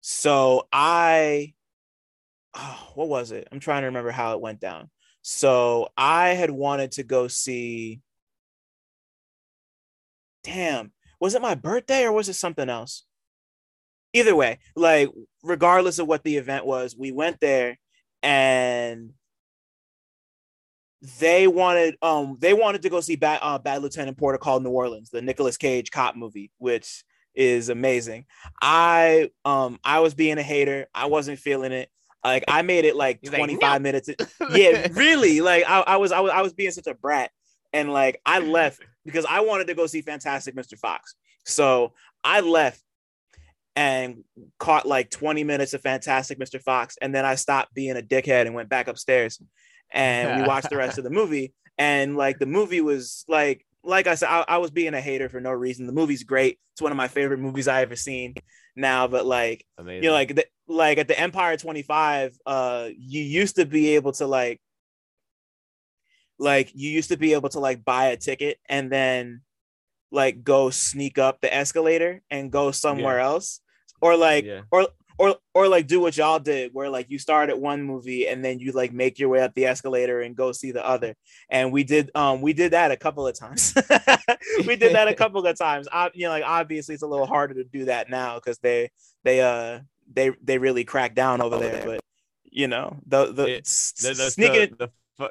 so 0.00 0.66
I 0.72 1.54
oh, 2.54 2.90
what 2.94 3.08
was 3.08 3.30
it? 3.30 3.48
I'm 3.52 3.60
trying 3.60 3.82
to 3.82 3.86
remember 3.86 4.10
how 4.10 4.34
it 4.34 4.40
went 4.40 4.60
down. 4.60 4.90
So 5.22 5.88
I 5.96 6.30
had 6.30 6.50
wanted 6.50 6.92
to 6.92 7.04
go 7.04 7.28
see. 7.28 8.00
Damn, 10.44 10.92
was 11.20 11.34
it 11.36 11.42
my 11.42 11.54
birthday 11.54 12.04
or 12.04 12.12
was 12.12 12.28
it 12.28 12.34
something 12.34 12.68
else? 12.68 13.04
Either 14.12 14.34
way, 14.34 14.58
like 14.74 15.08
regardless 15.44 16.00
of 16.00 16.08
what 16.08 16.24
the 16.24 16.36
event 16.36 16.66
was, 16.66 16.96
we 16.96 17.12
went 17.12 17.38
there 17.40 17.78
and 18.22 19.12
they 21.18 21.48
wanted 21.48 21.96
um 22.00 22.36
they 22.38 22.54
wanted 22.54 22.82
to 22.82 22.88
go 22.88 23.00
see 23.00 23.16
Bad, 23.16 23.40
uh, 23.42 23.58
Bad 23.58 23.82
Lieutenant 23.82 24.16
Port 24.16 24.34
of 24.34 24.40
Call 24.40 24.60
New 24.60 24.70
Orleans, 24.70 25.10
the 25.10 25.22
Nicolas 25.22 25.56
Cage 25.56 25.90
cop 25.90 26.14
movie, 26.16 26.50
which 26.58 27.04
is 27.34 27.68
amazing. 27.70 28.26
I 28.60 29.30
um 29.44 29.78
I 29.84 30.00
was 30.00 30.14
being 30.14 30.38
a 30.38 30.42
hater. 30.42 30.86
I 30.94 31.06
wasn't 31.06 31.38
feeling 31.38 31.72
it. 31.72 31.90
Like 32.22 32.44
I 32.46 32.62
made 32.62 32.84
it 32.84 32.94
like 32.94 33.18
He's 33.20 33.30
like, 33.32 33.38
25 33.38 33.80
"No." 33.80 33.82
minutes. 33.82 34.10
Yeah, 34.52 34.86
really. 34.92 35.40
Like 35.40 35.64
I, 35.68 35.80
I 35.80 35.96
was 35.96 36.12
I 36.12 36.20
was 36.20 36.30
I 36.32 36.42
was 36.42 36.52
being 36.52 36.70
such 36.70 36.86
a 36.86 36.94
brat. 36.94 37.30
And 37.72 37.92
like 37.92 38.20
I 38.24 38.38
left 38.38 38.82
because 39.04 39.24
I 39.28 39.40
wanted 39.40 39.66
to 39.68 39.74
go 39.74 39.86
see 39.86 40.02
Fantastic 40.02 40.54
Mr. 40.54 40.78
Fox. 40.78 41.14
So 41.44 41.94
I 42.22 42.40
left 42.40 42.80
and 43.74 44.24
caught 44.58 44.86
like 44.86 45.10
20 45.10 45.44
minutes 45.44 45.72
of 45.72 45.80
Fantastic 45.80 46.38
Mr. 46.38 46.60
Fox. 46.60 46.96
And 47.00 47.14
then 47.14 47.24
I 47.24 47.36
stopped 47.36 47.74
being 47.74 47.96
a 47.96 48.02
dickhead 48.02 48.46
and 48.46 48.54
went 48.54 48.68
back 48.68 48.88
upstairs 48.88 49.40
and 49.90 50.40
we 50.40 50.46
watched 50.46 50.70
the 50.70 50.76
rest 50.76 50.98
of 50.98 51.04
the 51.04 51.10
movie. 51.20 51.52
And 51.78 52.16
like 52.16 52.38
the 52.38 52.46
movie 52.46 52.80
was 52.80 53.24
like, 53.28 53.66
like 53.84 54.06
I 54.06 54.14
said, 54.14 54.28
I, 54.28 54.44
I 54.46 54.58
was 54.58 54.70
being 54.70 54.94
a 54.94 55.00
hater 55.00 55.28
for 55.28 55.40
no 55.40 55.50
reason. 55.50 55.86
The 55.86 55.92
movie's 55.92 56.22
great. 56.22 56.58
It's 56.74 56.82
one 56.82 56.92
of 56.92 56.96
my 56.96 57.08
favorite 57.08 57.40
movies 57.40 57.66
I 57.66 57.82
ever 57.82 57.96
seen 57.96 58.34
now. 58.76 59.08
But 59.08 59.26
like, 59.26 59.66
Amazing. 59.78 60.04
you 60.04 60.10
know, 60.10 60.14
like 60.14 60.34
the, 60.34 60.46
like 60.68 60.98
at 60.98 61.08
the 61.08 61.18
Empire 61.18 61.56
25, 61.56 62.36
uh, 62.46 62.88
you 62.96 63.22
used 63.22 63.56
to 63.56 63.66
be 63.66 63.96
able 63.96 64.12
to 64.12 64.26
like, 64.26 64.60
like 66.38 66.70
you 66.74 66.90
used 66.90 67.10
to 67.10 67.16
be 67.16 67.32
able 67.32 67.48
to 67.50 67.60
like 67.60 67.84
buy 67.84 68.06
a 68.06 68.16
ticket 68.16 68.58
and 68.68 68.90
then 68.90 69.42
like 70.10 70.44
go 70.44 70.70
sneak 70.70 71.18
up 71.18 71.40
the 71.40 71.52
escalator 71.52 72.22
and 72.30 72.52
go 72.52 72.70
somewhere 72.70 73.18
else, 73.18 73.60
or 74.02 74.16
like 74.16 74.44
yeah. 74.44 74.62
or 74.70 74.88
or 75.18 75.36
or 75.54 75.68
like 75.68 75.86
do 75.86 76.00
what 76.00 76.16
y'all 76.16 76.38
did 76.38 76.74
where 76.74 76.90
like 76.90 77.08
you 77.08 77.18
start 77.18 77.48
at 77.48 77.58
one 77.58 77.82
movie 77.82 78.26
and 78.26 78.44
then 78.44 78.58
you 78.58 78.72
like 78.72 78.92
make 78.92 79.18
your 79.18 79.28
way 79.28 79.40
up 79.40 79.54
the 79.54 79.64
escalator 79.64 80.20
and 80.20 80.36
go 80.36 80.52
see 80.52 80.72
the 80.72 80.86
other. 80.86 81.14
And 81.48 81.72
we 81.72 81.84
did 81.84 82.10
um 82.14 82.42
we 82.42 82.52
did 82.52 82.72
that 82.72 82.90
a 82.90 82.96
couple 82.96 83.26
of 83.26 83.38
times. 83.38 83.74
We 84.66 84.76
did 84.76 84.94
that 84.94 85.08
a 85.08 85.14
couple 85.14 85.46
of 85.46 85.56
times. 85.58 85.88
I, 85.90 86.10
you 86.12 86.24
know 86.26 86.30
like 86.30 86.44
obviously 86.44 86.94
it's 86.94 87.02
a 87.02 87.06
little 87.06 87.26
harder 87.26 87.54
to 87.54 87.64
do 87.64 87.86
that 87.86 88.10
now 88.10 88.34
because 88.34 88.58
they 88.58 88.90
they 89.24 89.40
uh 89.40 89.80
they 90.12 90.32
they 90.42 90.58
really 90.58 90.84
crack 90.84 91.14
down 91.14 91.40
over 91.40 91.58
there 91.58 91.86
but 91.86 92.00
you 92.44 92.68
know 92.68 92.98
the 93.06 93.32
the, 93.32 93.58
s- 93.58 93.94
the, 93.96 94.08
the, 94.08 94.30
sneaking 94.30 94.76
the, 94.78 94.90
the, 95.18 95.30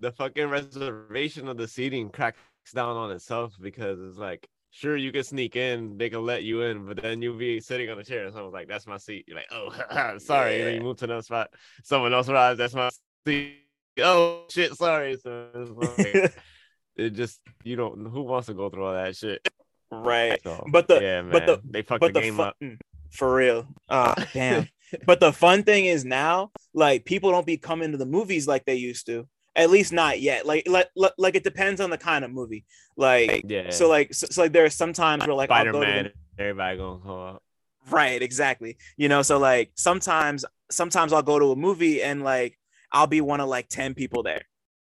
the 0.00 0.12
fucking 0.12 0.48
reservation 0.48 1.46
of 1.48 1.56
the 1.56 1.68
seating 1.68 2.10
cracks 2.10 2.38
down 2.74 2.96
on 2.96 3.12
itself 3.12 3.54
because 3.60 4.00
it's 4.00 4.18
like 4.18 4.48
sure 4.76 4.94
you 4.94 5.10
can 5.10 5.24
sneak 5.24 5.56
in 5.56 5.96
they 5.96 6.10
can 6.10 6.22
let 6.22 6.42
you 6.42 6.60
in 6.60 6.84
but 6.84 7.00
then 7.00 7.22
you'll 7.22 7.38
be 7.38 7.60
sitting 7.60 7.88
on 7.88 7.98
a 7.98 8.04
chair 8.04 8.24
and 8.26 8.34
someone's 8.34 8.52
like 8.52 8.68
that's 8.68 8.86
my 8.86 8.98
seat. 8.98 9.24
You're 9.26 9.38
like 9.38 9.48
oh 9.50 10.18
sorry 10.18 10.58
then 10.58 10.74
you 10.74 10.80
move 10.82 10.98
to 10.98 11.04
another 11.06 11.22
spot. 11.22 11.48
Someone 11.82 12.12
else 12.12 12.28
arrives 12.28 12.58
that's 12.58 12.74
my 12.74 12.90
seat. 13.26 13.56
Oh 14.02 14.44
shit 14.50 14.74
sorry. 14.74 15.16
So 15.16 15.48
it's 15.54 15.70
like, 15.70 16.34
it 16.96 17.10
just 17.10 17.40
you 17.64 17.76
don't 17.76 18.04
who 18.06 18.20
wants 18.22 18.48
to 18.48 18.54
go 18.54 18.68
through 18.68 18.84
all 18.84 18.92
that 18.92 19.16
shit? 19.16 19.48
Right. 19.90 20.38
So 20.44 20.62
But 20.70 20.88
the- 20.88 21.00
yeah 21.00 21.22
man 21.22 21.32
but 21.32 21.46
the- 21.46 21.60
they 21.64 21.80
fucked 21.82 22.00
but 22.00 22.08
the 22.12 22.20
the 22.20 22.26
game 22.26 22.36
fu- 22.36 22.42
up. 22.42 22.56
mm, 22.62 22.76
for 23.12 23.34
real. 23.34 23.66
Ah 23.88 24.14
damn. 24.34 24.68
But 25.04 25.18
the 25.18 25.32
fun 25.32 25.64
thing 25.64 25.86
is 25.86 26.04
now 26.04 26.50
like 26.72 27.04
people 27.06 27.32
don't 27.32 27.46
be 27.46 27.56
coming 27.56 27.90
to 27.92 27.98
the 27.98 28.06
movies 28.06 28.46
like 28.46 28.64
they 28.66 28.76
used 28.76 29.06
to 29.06 29.26
at 29.56 29.70
least 29.70 29.92
not 29.92 30.20
yet. 30.20 30.46
Like 30.46 30.68
like, 30.68 30.88
like 31.18 31.34
it 31.34 31.42
depends 31.42 31.80
on 31.80 31.90
the 31.90 31.98
kind 31.98 32.24
of 32.24 32.30
movie. 32.30 32.64
Like 32.96 33.44
yeah. 33.48 33.70
so 33.70 33.88
like 33.88 34.14
so, 34.14 34.26
so 34.30 34.42
like 34.42 34.52
there 34.52 34.64
are 34.64 34.70
some 34.70 34.92
times 34.92 35.26
where 35.26 35.34
like 35.34 35.50
I'll 35.50 35.72
go 35.72 35.80
the- 35.80 36.12
everybody 36.38 36.76
gonna 36.76 37.00
go 37.04 37.26
up. 37.28 37.42
Right 37.90 38.20
exactly. 38.22 38.76
You 38.96 39.08
know 39.08 39.22
so 39.22 39.38
like 39.38 39.70
sometimes 39.74 40.44
sometimes 40.70 41.12
i'll 41.12 41.22
go 41.22 41.38
to 41.38 41.52
a 41.52 41.56
movie 41.56 42.02
and 42.02 42.22
like 42.24 42.58
i'll 42.92 43.06
be 43.06 43.20
one 43.20 43.40
of 43.40 43.48
like 43.48 43.68
10 43.68 43.94
people 43.94 44.22
there. 44.22 44.42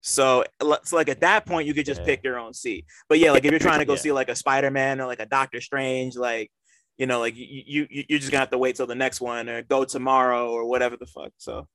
So, 0.01 0.45
so 0.83 0.95
like 0.95 1.09
at 1.09 1.19
that 1.21 1.45
point 1.45 1.67
you 1.67 1.73
could 1.73 1.85
just 1.85 1.99
Yeah. 2.01 2.05
pick 2.05 2.23
your 2.23 2.39
own 2.39 2.53
seat. 2.53 2.85
But 3.09 3.19
yeah 3.19 3.31
like 3.31 3.43
if 3.45 3.51
you're 3.51 3.59
trying 3.59 3.79
to 3.79 3.85
go 3.85 3.93
Yeah. 3.93 3.99
see 3.99 4.11
like 4.11 4.29
a 4.29 4.35
spider-man 4.35 5.01
or 5.01 5.05
like 5.05 5.19
a 5.19 5.25
doctor 5.25 5.59
strange 5.61 6.15
like 6.15 6.51
you 6.97 7.05
know 7.07 7.19
like 7.19 7.35
you, 7.35 7.45
you 7.45 7.87
you- 7.89 8.05
you're 8.09 8.19
just 8.19 8.31
gonna 8.31 8.39
have 8.39 8.49
to 8.51 8.57
wait 8.57 8.75
till 8.75 8.87
the 8.87 8.95
next 8.95 9.19
one 9.21 9.49
or 9.49 9.61
go 9.63 9.83
tomorrow 9.85 10.49
or 10.51 10.65
whatever 10.65 10.97
the 10.97 11.05
fuck 11.07 11.33
so. 11.37 11.67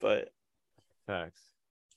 But 0.00 0.30
facts 1.06 1.40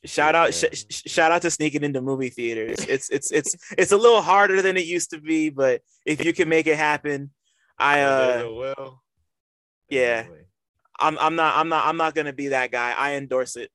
shout 0.06 0.36
out 0.36 0.54
Yeah. 0.62 0.70
sh- 0.74 0.86
sh- 0.90 1.02
shout 1.12 1.32
out 1.32 1.42
to 1.42 1.52
sneaking 1.52 1.84
into 1.84 2.02
movie 2.02 2.30
theaters 2.30 2.80
it's 2.88 3.10
it's 3.10 3.32
it's 3.32 3.56
it's 3.78 3.92
a 3.92 3.98
little 3.98 4.22
harder 4.22 4.62
than 4.62 4.78
it 4.78 4.86
used 4.86 5.10
to 5.12 5.20
be 5.20 5.50
but 5.50 5.82
if 6.06 6.24
you 6.24 6.34
can 6.34 6.48
make 6.48 6.68
it 6.68 6.78
happen 6.78 7.32
i 7.80 8.02
uh 8.02 8.44
yeah. 9.90 10.22
there's 10.22 10.28
a 10.28 10.32
way. 10.32 10.48
I'm 11.00 11.18
I'm 11.20 11.36
not 11.36 11.58
I'm 11.58 11.70
not 11.70 11.86
I'm 11.86 11.98
not 11.98 12.16
gonna 12.16 12.34
be 12.34 12.50
that 12.50 12.72
guy. 12.72 12.94
I 12.98 13.16
endorse 13.16 13.56
it. 13.56 13.70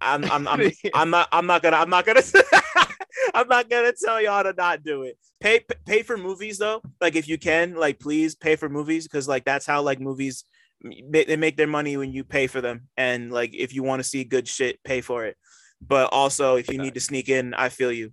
I'm 0.00 0.24
I'm 0.30 0.46
I'm, 0.46 0.70
I'm 0.94 1.10
not 1.10 1.28
I'm 1.32 1.46
not 1.46 1.62
gonna 1.62 1.76
I'm 1.76 1.90
not 1.90 2.06
gonna 2.06 2.22
I'm 3.34 3.48
not 3.48 3.68
gonna 3.68 3.92
tell 3.92 4.20
y'all 4.20 4.42
to 4.42 4.54
not 4.56 4.82
do 4.82 5.02
it. 5.02 5.18
Pay 5.40 5.60
pay 5.86 6.02
for 6.02 6.16
movies 6.16 6.58
though. 6.58 6.82
Like 7.00 7.16
if 7.16 7.28
you 7.28 7.38
can, 7.38 7.74
like 7.74 7.98
please 7.98 8.34
pay 8.34 8.56
for 8.56 8.68
movies 8.68 9.04
because 9.04 9.28
like 9.28 9.44
that's 9.44 9.66
how 9.66 9.82
like 9.82 10.00
movies 10.00 10.44
they 10.82 11.36
make 11.36 11.56
their 11.56 11.66
money 11.66 11.96
when 11.96 12.12
you 12.12 12.24
pay 12.24 12.46
for 12.46 12.60
them. 12.60 12.88
And 12.96 13.32
like 13.32 13.54
if 13.54 13.74
you 13.74 13.82
want 13.82 14.00
to 14.00 14.08
see 14.08 14.24
good 14.24 14.48
shit, 14.48 14.82
pay 14.84 15.00
for 15.00 15.26
it. 15.26 15.36
But 15.80 16.10
also 16.12 16.56
if 16.56 16.70
you 16.70 16.78
need 16.78 16.94
to 16.94 17.00
sneak 17.00 17.28
in, 17.28 17.54
I 17.54 17.68
feel 17.68 17.92
you. 17.92 18.12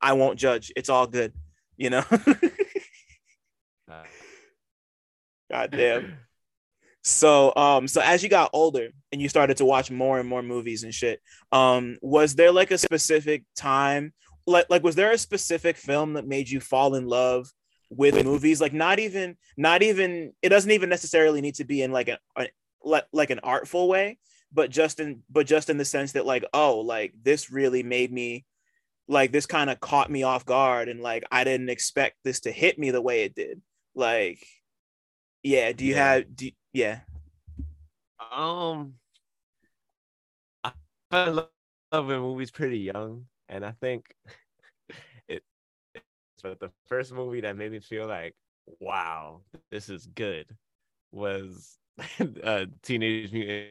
I 0.00 0.12
won't 0.12 0.38
judge. 0.38 0.72
It's 0.76 0.88
all 0.88 1.06
good. 1.06 1.32
You 1.76 1.90
know. 1.90 2.04
God 5.50 5.70
damn. 5.70 6.18
So 7.02 7.52
um 7.56 7.86
so 7.88 8.00
as 8.00 8.22
you 8.22 8.28
got 8.28 8.50
older 8.52 8.88
and 9.12 9.22
you 9.22 9.28
started 9.28 9.58
to 9.58 9.64
watch 9.64 9.90
more 9.90 10.18
and 10.18 10.28
more 10.28 10.42
movies 10.42 10.82
and 10.82 10.92
shit, 10.92 11.20
um 11.52 11.98
was 12.02 12.34
there 12.34 12.52
like 12.52 12.70
a 12.72 12.78
specific 12.78 13.44
time 13.54 14.12
like 14.46 14.66
like 14.70 14.82
was 14.82 14.94
there 14.94 15.12
a 15.12 15.18
specific 15.18 15.76
film 15.76 16.14
that 16.14 16.26
made 16.26 16.48
you 16.48 16.60
fall 16.60 16.94
in 16.94 17.06
love 17.06 17.48
with 17.90 18.24
movies 18.24 18.60
like 18.60 18.72
not 18.72 18.98
even 18.98 19.36
not 19.56 19.82
even 19.82 20.32
it 20.42 20.48
doesn't 20.48 20.70
even 20.72 20.88
necessarily 20.88 21.40
need 21.40 21.54
to 21.54 21.64
be 21.64 21.82
in 21.82 21.92
like 21.92 22.08
a, 22.08 22.18
a 22.36 22.48
like 22.82 23.04
like 23.12 23.30
an 23.30 23.40
artful 23.42 23.88
way 23.88 24.18
but 24.52 24.70
just 24.70 25.00
in 25.00 25.22
but 25.30 25.46
just 25.46 25.68
in 25.70 25.78
the 25.78 25.84
sense 25.84 26.12
that 26.12 26.26
like 26.26 26.44
oh 26.54 26.80
like 26.80 27.12
this 27.22 27.50
really 27.50 27.82
made 27.82 28.12
me 28.12 28.44
like 29.08 29.32
this 29.32 29.46
kind 29.46 29.70
of 29.70 29.80
caught 29.80 30.10
me 30.10 30.22
off 30.22 30.44
guard 30.44 30.88
and 30.88 31.00
like 31.00 31.24
I 31.30 31.44
didn't 31.44 31.70
expect 31.70 32.16
this 32.24 32.40
to 32.40 32.52
hit 32.52 32.78
me 32.78 32.90
the 32.90 33.02
way 33.02 33.22
it 33.24 33.34
did 33.34 33.60
like 33.94 34.46
yeah 35.42 35.72
do 35.72 35.84
you 35.84 35.94
Yeah. 35.94 36.14
have 36.14 36.36
do 36.36 36.50
yeah 36.72 37.00
Um, 38.32 38.94
I 41.10 41.28
love 41.30 41.48
with 42.06 42.18
movies 42.18 42.50
pretty 42.50 42.78
young, 42.78 43.26
and 43.48 43.64
I 43.64 43.72
think 43.72 44.14
it. 45.28 45.42
But 46.42 46.60
the 46.60 46.70
first 46.86 47.12
movie 47.12 47.40
that 47.42 47.56
made 47.56 47.72
me 47.72 47.80
feel 47.80 48.06
like, 48.06 48.34
wow, 48.80 49.42
this 49.70 49.88
is 49.88 50.06
good, 50.06 50.46
was 51.12 51.78
uh, 52.44 52.66
Teenage 52.82 53.32
Mutant. 53.32 53.68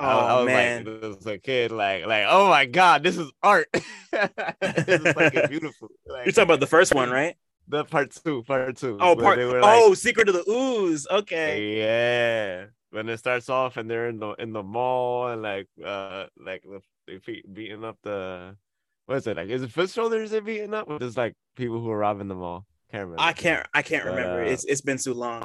Oh 0.00 0.04
I, 0.06 0.30
I 0.32 0.36
was 0.38 0.46
man, 0.46 0.84
like, 0.84 1.16
as 1.18 1.26
a 1.26 1.38
kid, 1.38 1.72
like, 1.72 2.06
like, 2.06 2.24
oh 2.28 2.48
my 2.48 2.66
god, 2.66 3.02
this 3.02 3.16
is 3.18 3.30
art. 3.42 3.68
this 3.72 4.88
is 4.88 5.12
fucking 5.12 5.42
beautiful. 5.48 5.88
Like, 6.06 6.26
you're 6.26 6.32
talking 6.32 6.44
about 6.44 6.60
the 6.60 6.66
first 6.66 6.94
one, 6.94 7.10
right? 7.10 7.36
the 7.68 7.84
part 7.84 8.10
two, 8.24 8.42
part 8.44 8.76
two. 8.76 8.98
Oh, 9.00 9.14
part. 9.14 9.38
they 9.38 9.44
were 9.44 9.60
like, 9.60 9.78
oh, 9.80 9.94
Secret 9.94 10.28
of 10.28 10.34
the 10.34 10.50
Ooze. 10.50 11.06
Okay. 11.08 11.78
Yeah, 11.78 12.64
when 12.90 13.08
it 13.08 13.18
starts 13.18 13.48
off 13.48 13.76
and 13.76 13.88
they're 13.88 14.08
in 14.08 14.18
the 14.18 14.30
in 14.32 14.52
the 14.52 14.62
mall 14.62 15.28
and 15.28 15.42
like 15.42 15.68
uh 15.84 16.26
like 16.44 16.64
they 17.06 17.20
beating 17.52 17.84
up 17.84 17.96
the 18.02 18.56
what 19.06 19.18
is 19.18 19.26
it 19.26 19.36
like? 19.36 19.48
Is 19.48 19.62
it 19.62 19.70
foot 19.70 19.90
soldiers 19.90 20.30
they're 20.30 20.40
beating 20.40 20.74
up? 20.74 20.88
Or 20.88 20.98
just 20.98 21.16
like 21.16 21.34
people 21.56 21.80
who 21.80 21.90
are 21.90 21.98
robbing 21.98 22.28
the 22.28 22.34
mall? 22.34 22.64
Can't 22.90 23.04
remember. 23.04 23.22
I 23.22 23.32
can't. 23.32 23.66
I 23.72 23.82
can't 23.82 24.04
But, 24.04 24.14
remember. 24.16 24.42
uh, 24.44 24.46
It's 24.48 24.64
it's 24.64 24.80
been 24.80 24.98
too 24.98 25.14
long. 25.14 25.44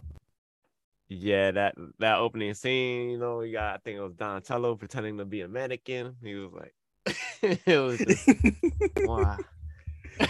Yeah, 1.08 1.52
that 1.52 1.76
that 2.00 2.18
opening 2.18 2.54
scene, 2.56 3.12
you 3.12 3.18
know, 3.20 3.38
we 3.38 3.52
got 3.52 3.76
I 3.76 3.78
think 3.78 3.98
it 3.98 4.02
was 4.02 4.14
Donatello 4.16 4.76
pretending 4.76 5.18
to 5.20 5.26
be 5.26 5.42
a 5.42 5.48
mannequin. 5.48 6.16
He 6.24 6.34
was 6.36 6.52
like, 6.54 6.74
it 7.66 7.78
was 7.80 8.00
just 8.00 8.28
wow. 9.04 9.38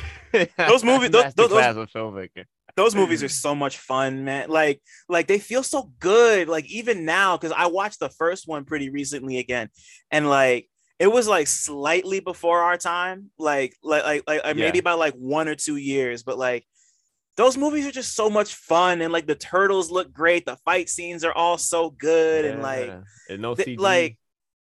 Those 0.57 0.83
movies- 0.83 1.11
those- 1.11 1.33
those- 1.33 1.51
filmmaking. 1.93 2.43
those 2.75 2.93
movies 2.93 3.23
are 3.23 3.29
so 3.45 3.55
much 3.55 3.77
fun, 3.77 4.25
man. 4.25 4.49
Like, 4.49 4.81
like 5.07 5.27
they 5.27 5.39
feel 5.39 5.63
so 5.63 5.91
good. 5.99 6.49
Like 6.49 6.65
even 6.69 7.05
now, 7.05 7.37
because 7.37 7.53
I 7.55 7.67
watched 7.67 8.01
the 8.01 8.09
first 8.09 8.45
one 8.47 8.65
pretty 8.65 8.89
recently 8.89 9.37
again, 9.37 9.69
and 10.11 10.27
like 10.29 10.67
it 10.99 11.07
was 11.07 11.25
like 11.27 11.47
slightly 11.47 12.19
before 12.19 12.59
our 12.59 12.75
time, 12.77 13.29
like 13.39 13.75
like 13.81 14.03
like, 14.03 14.23
like 14.27 14.41
uh, 14.43 14.53
maybe 14.53 14.79
Yeah. 14.79 14.81
by 14.81 14.93
like 14.93 15.13
one 15.13 15.47
or 15.47 15.55
two 15.55 15.77
years, 15.77 16.23
but 16.23 16.37
like 16.37 16.65
those 17.37 17.57
movies 17.57 17.85
are 17.85 17.91
just 17.91 18.15
so 18.15 18.29
much 18.29 18.55
fun, 18.55 19.01
and 19.01 19.11
like 19.11 19.27
the 19.27 19.35
turtles 19.35 19.91
look 19.91 20.13
great. 20.13 20.45
The 20.45 20.57
fight 20.57 20.89
scenes 20.89 21.23
are 21.23 21.33
all 21.33 21.57
so 21.57 21.89
good, 21.89 22.45
and 22.45 22.61
like 22.61 22.93
and 23.29 23.41
no 23.41 23.55
th- 23.55 23.79
like 23.79 24.17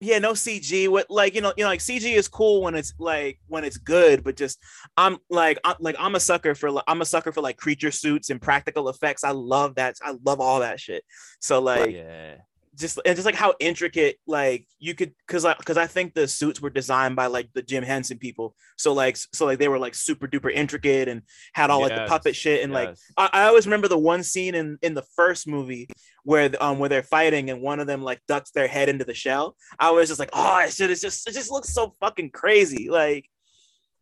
yeah 0.02 0.20
no 0.20 0.34
cg 0.34 0.90
what 0.90 1.10
like 1.10 1.34
you 1.36 1.42
know 1.42 1.54
you 1.56 1.64
know 1.64 1.70
like 1.70 1.80
cg 1.80 2.04
is 2.04 2.28
cool 2.28 2.62
when 2.62 2.76
it's 2.76 2.94
like 3.00 3.40
when 3.48 3.64
it's 3.64 3.78
good 3.78 4.26
but 4.26 4.36
just 4.36 4.60
i'm 4.98 5.18
like 5.30 5.58
i'm 5.64 5.76
like 5.80 5.96
i'm 5.98 6.16
a 6.16 6.20
sucker 6.20 6.54
for 6.54 6.70
like 6.70 6.84
i'm 6.88 7.02
a 7.02 7.06
sucker 7.06 7.32
for 7.32 7.42
like 7.42 7.56
creature 7.56 7.92
suits 7.92 8.30
and 8.30 8.42
practical 8.42 8.90
effects 8.90 9.24
i 9.24 9.32
love 9.32 9.76
that 9.76 9.96
i 10.04 10.14
love 10.26 10.42
all 10.42 10.60
that 10.60 10.82
shit 10.82 11.04
so 11.40 11.62
like 11.62 11.92
yeah. 11.92 12.36
Just 12.76 13.00
and 13.06 13.16
just 13.16 13.26
like 13.26 13.36
how 13.36 13.54
intricate 13.60 14.18
like 14.28 14.68
you 14.80 14.94
could 14.94 15.14
because 15.26 15.44
like 15.44 15.58
because 15.58 15.78
i 15.78 15.88
think 15.88 16.14
the 16.14 16.28
suits 16.28 16.62
were 16.62 16.70
designed 16.70 17.16
by 17.16 17.28
like 17.28 17.50
the 17.54 17.62
jim 17.62 17.84
henson 17.84 18.18
people 18.18 18.54
so 18.78 18.92
like 18.94 19.16
so 19.34 19.46
like 19.46 19.60
they 19.60 19.68
were 19.68 19.80
like 19.80 19.96
super 19.96 20.28
duper 20.28 20.52
intricate 20.54 21.08
and 21.08 21.22
had 21.54 21.70
all 21.70 21.82
like 21.82 21.92
the 21.96 22.10
puppet 22.10 22.36
shit 22.36 22.64
and 22.64 22.74
like. 22.74 22.90
I, 23.18 23.30
I 23.32 23.44
always 23.46 23.66
remember 23.66 23.88
the 23.88 23.98
one 23.98 24.24
scene 24.24 24.56
in 24.56 24.78
in 24.82 24.94
the 24.94 25.04
first 25.16 25.48
movie 25.48 25.88
where 26.24 26.52
um 26.60 26.80
where 26.80 26.90
they're 26.90 27.04
fighting 27.04 27.50
and 27.50 27.62
one 27.62 27.80
of 27.80 27.88
them 27.88 28.02
like 28.04 28.20
ducks 28.28 28.52
their 28.52 28.68
head 28.68 28.90
into 28.90 29.06
the 29.06 29.14
shell. 29.14 29.56
I 29.80 29.92
was 29.92 30.10
just 30.10 30.20
like, 30.20 30.32
oh, 30.34 30.60
it 30.60 30.74
shit 30.74 30.90
is 30.92 31.02
just 31.02 31.28
it 31.28 31.34
just 31.34 31.52
looks 31.52 31.74
so 31.74 31.94
fucking 32.00 32.32
crazy. 32.32 32.90
Like, 32.90 33.30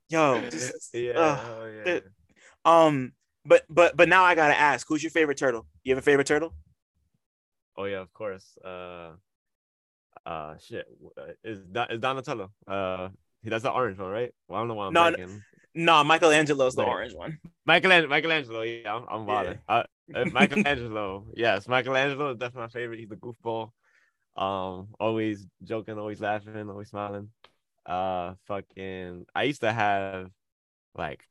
yo, 0.10 0.42
just- 0.50 0.90
yeah, 0.94 1.14
oh, 1.16 1.72
yeah. 1.86 2.00
um, 2.66 3.12
but 3.46 3.64
but 3.70 3.96
but 3.96 4.10
now 4.10 4.24
I 4.24 4.36
gotta 4.36 4.58
ask, 4.58 4.88
who's 4.88 5.04
your 5.04 5.12
favorite 5.12 5.38
turtle? 5.38 5.68
You 5.84 5.94
have 5.94 6.02
a 6.02 6.06
favorite 6.06 6.28
turtle? 6.28 6.54
Oh 7.78 7.86
yeah, 7.86 8.02
of 8.02 8.14
course. 8.14 8.58
Uh, 8.64 9.12
uh, 10.26 10.56
shit. 10.58 10.86
uh, 11.18 11.34
Is 11.44 11.60
Don- 11.72 11.92
is 11.92 12.00
Donatello? 12.00 12.52
Uh, 12.68 13.10
he 13.42 13.50
that's 13.50 13.64
the 13.64 13.72
orange 13.72 13.98
one, 13.98 14.12
right? 14.12 14.32
Well, 14.48 14.58
I 14.58 14.62
don't 14.62 14.68
know 14.70 14.76
why 14.76 14.88
I'm 14.88 14.94
No, 14.94 15.10
no. 15.10 15.16
thinking. 15.18 15.42
No, 15.76 16.04
Michelangelo's 16.04 16.76
the 16.76 16.84
orange 16.84 17.14
one. 17.14 17.40
Michelangelo, 17.66 18.10
Michelangelo. 18.10 18.62
Yeah, 18.62 18.96
I'm, 18.96 19.06
I'm 19.10 19.26
bothered. 19.26 19.60
Uh, 19.68 19.84
uh, 20.16 20.26
Michelangelo. 20.32 21.26
yes, 21.36 21.68
Michelangelo 21.68 22.32
is 22.32 22.38
definitely 22.38 22.62
my 22.62 22.68
favorite. 22.70 23.00
He's 23.00 23.12
a 23.12 23.16
goofball. 23.16 23.72
Um, 24.38 24.90
always 25.00 25.46
joking, 25.64 25.98
always 25.98 26.22
laughing, 26.22 26.70
always 26.70 26.90
smiling. 26.90 27.30
Uh, 27.86 28.36
fucking. 28.48 29.26
I 29.36 29.44
used 29.44 29.62
to 29.62 29.74
have 29.74 30.30
like 30.96 31.26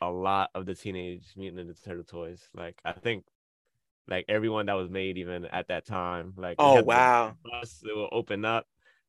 a 0.00 0.10
lot 0.10 0.50
of 0.54 0.64
the 0.66 0.74
Teenage 0.74 1.26
Mutant 1.36 1.68
Ninja 1.68 1.84
Turtle 1.84 2.04
toys. 2.04 2.48
Like 2.54 2.80
I 2.84 2.92
think. 2.92 3.24
Like 4.08 4.26
everyone 4.28 4.66
that 4.66 4.74
was 4.74 4.90
made, 4.90 5.18
even 5.18 5.44
at 5.46 5.68
that 5.68 5.86
time, 5.86 6.34
like 6.36 6.58
Oh 6.58 6.80
wow. 6.82 7.36
bus 7.44 7.82
it 7.88 7.96
will 7.96 8.08
open 8.12 8.44
up 8.44 8.66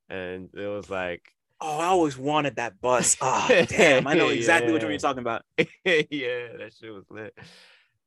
and 0.09 0.49
it 0.53 0.67
was 0.67 0.89
like 0.89 1.23
Oh, 1.61 1.77
I 1.79 1.87
always 1.87 2.17
wanted 2.17 2.55
that 2.55 2.79
bus. 2.79 3.17
Oh 3.21 3.53
damn, 3.67 4.07
I 4.07 4.13
know 4.13 4.29
exactly 4.29 4.71
Yeah. 4.71 4.81
you're 4.91 4.97
talking 4.99 5.19
about, 5.19 5.43
yeah 5.57 6.55
that 6.57 6.71
shit 6.79 6.93
was 6.93 7.05
lit 7.09 7.37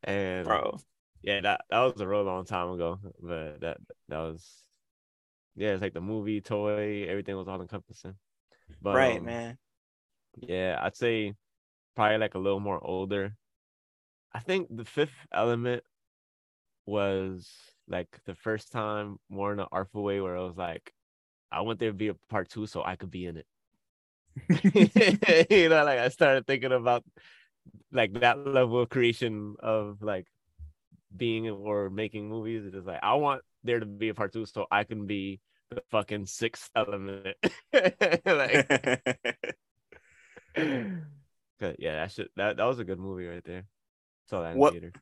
and 0.05 0.49
bro. 0.49 0.81
yeah 1.23 1.41
that, 1.43 1.63
that 1.71 1.81
was 1.81 2.01
a 2.01 2.07
real 2.09 2.25
long 2.25 2.45
time 2.45 2.71
ago 2.73 2.99
but 3.21 3.61
that 3.61 3.79
that 4.09 4.19
was 4.19 4.65
yeah 5.57 5.71
it's 5.71 5.83
like 5.83 5.95
the 5.95 6.01
movie 6.01 6.41
toy 6.41 7.07
everything 7.09 7.37
was 7.37 7.49
all 7.49 7.61
encompassing 7.61 8.15
but 8.83 8.91
right, 8.91 9.23
um, 9.23 9.23
man. 9.23 9.59
yeah 10.37 10.79
i'd 10.83 10.97
say 10.97 11.35
probably 11.97 12.19
like 12.19 12.35
a 12.35 12.39
little 12.39 12.61
more 12.61 12.85
older 12.85 13.37
i 14.33 14.39
think 14.41 14.69
the 14.71 14.85
fifth 14.85 15.27
element 15.33 15.85
was 16.87 17.51
like 17.89 18.09
the 18.27 18.35
first 18.35 18.73
time 18.73 19.19
more 19.29 19.53
in 19.53 19.61
an 19.61 19.67
artful 19.73 20.03
way 20.03 20.21
where 20.21 20.37
I 20.37 20.41
was 20.43 20.57
like 20.57 20.93
I 21.51 21.61
want 21.61 21.79
there 21.79 21.91
to 21.91 21.95
be 21.95 22.09
a 22.09 22.15
part 22.31 22.49
two 22.49 22.67
so 22.67 22.83
I 22.83 22.97
could 22.97 23.11
be 23.11 23.27
in 23.27 23.37
it. 23.37 23.47
you 25.51 25.69
know, 25.69 25.85
like 25.85 25.99
I 25.99 26.09
started 26.09 26.47
thinking 26.47 26.73
about 26.73 27.05
like 27.93 28.15
that 28.15 28.39
level 28.47 28.81
of 28.81 28.89
creation 28.89 29.57
of 29.61 30.03
like 30.03 30.27
being 31.15 31.49
or 31.51 31.91
making 31.91 32.29
movies. 32.29 32.65
It's 32.65 32.75
just 32.75 32.87
like 32.87 33.01
I 33.03 33.15
want 33.15 33.43
there 33.65 33.81
to 33.81 33.87
be 33.87 34.09
a 34.09 34.15
part 34.15 34.33
two 34.33 34.47
so 34.47 34.67
I 34.71 34.85
can 34.85 35.07
be 35.07 35.41
the 35.71 35.83
fucking 35.91 36.25
sixth 36.25 36.71
element. 36.75 37.37
like, 37.73 38.25
yeah, 40.57 40.97
that 41.61 42.13
shit 42.13 42.31
that 42.37 42.57
that 42.57 42.65
was 42.65 42.79
a 42.79 42.85
good 42.85 42.99
movie 42.99 43.27
right 43.27 43.45
there. 43.45 43.65
Saw 44.31 44.41
that 44.43 44.53
in 44.53 44.59
What- 44.59 44.73
theater. 44.73 44.93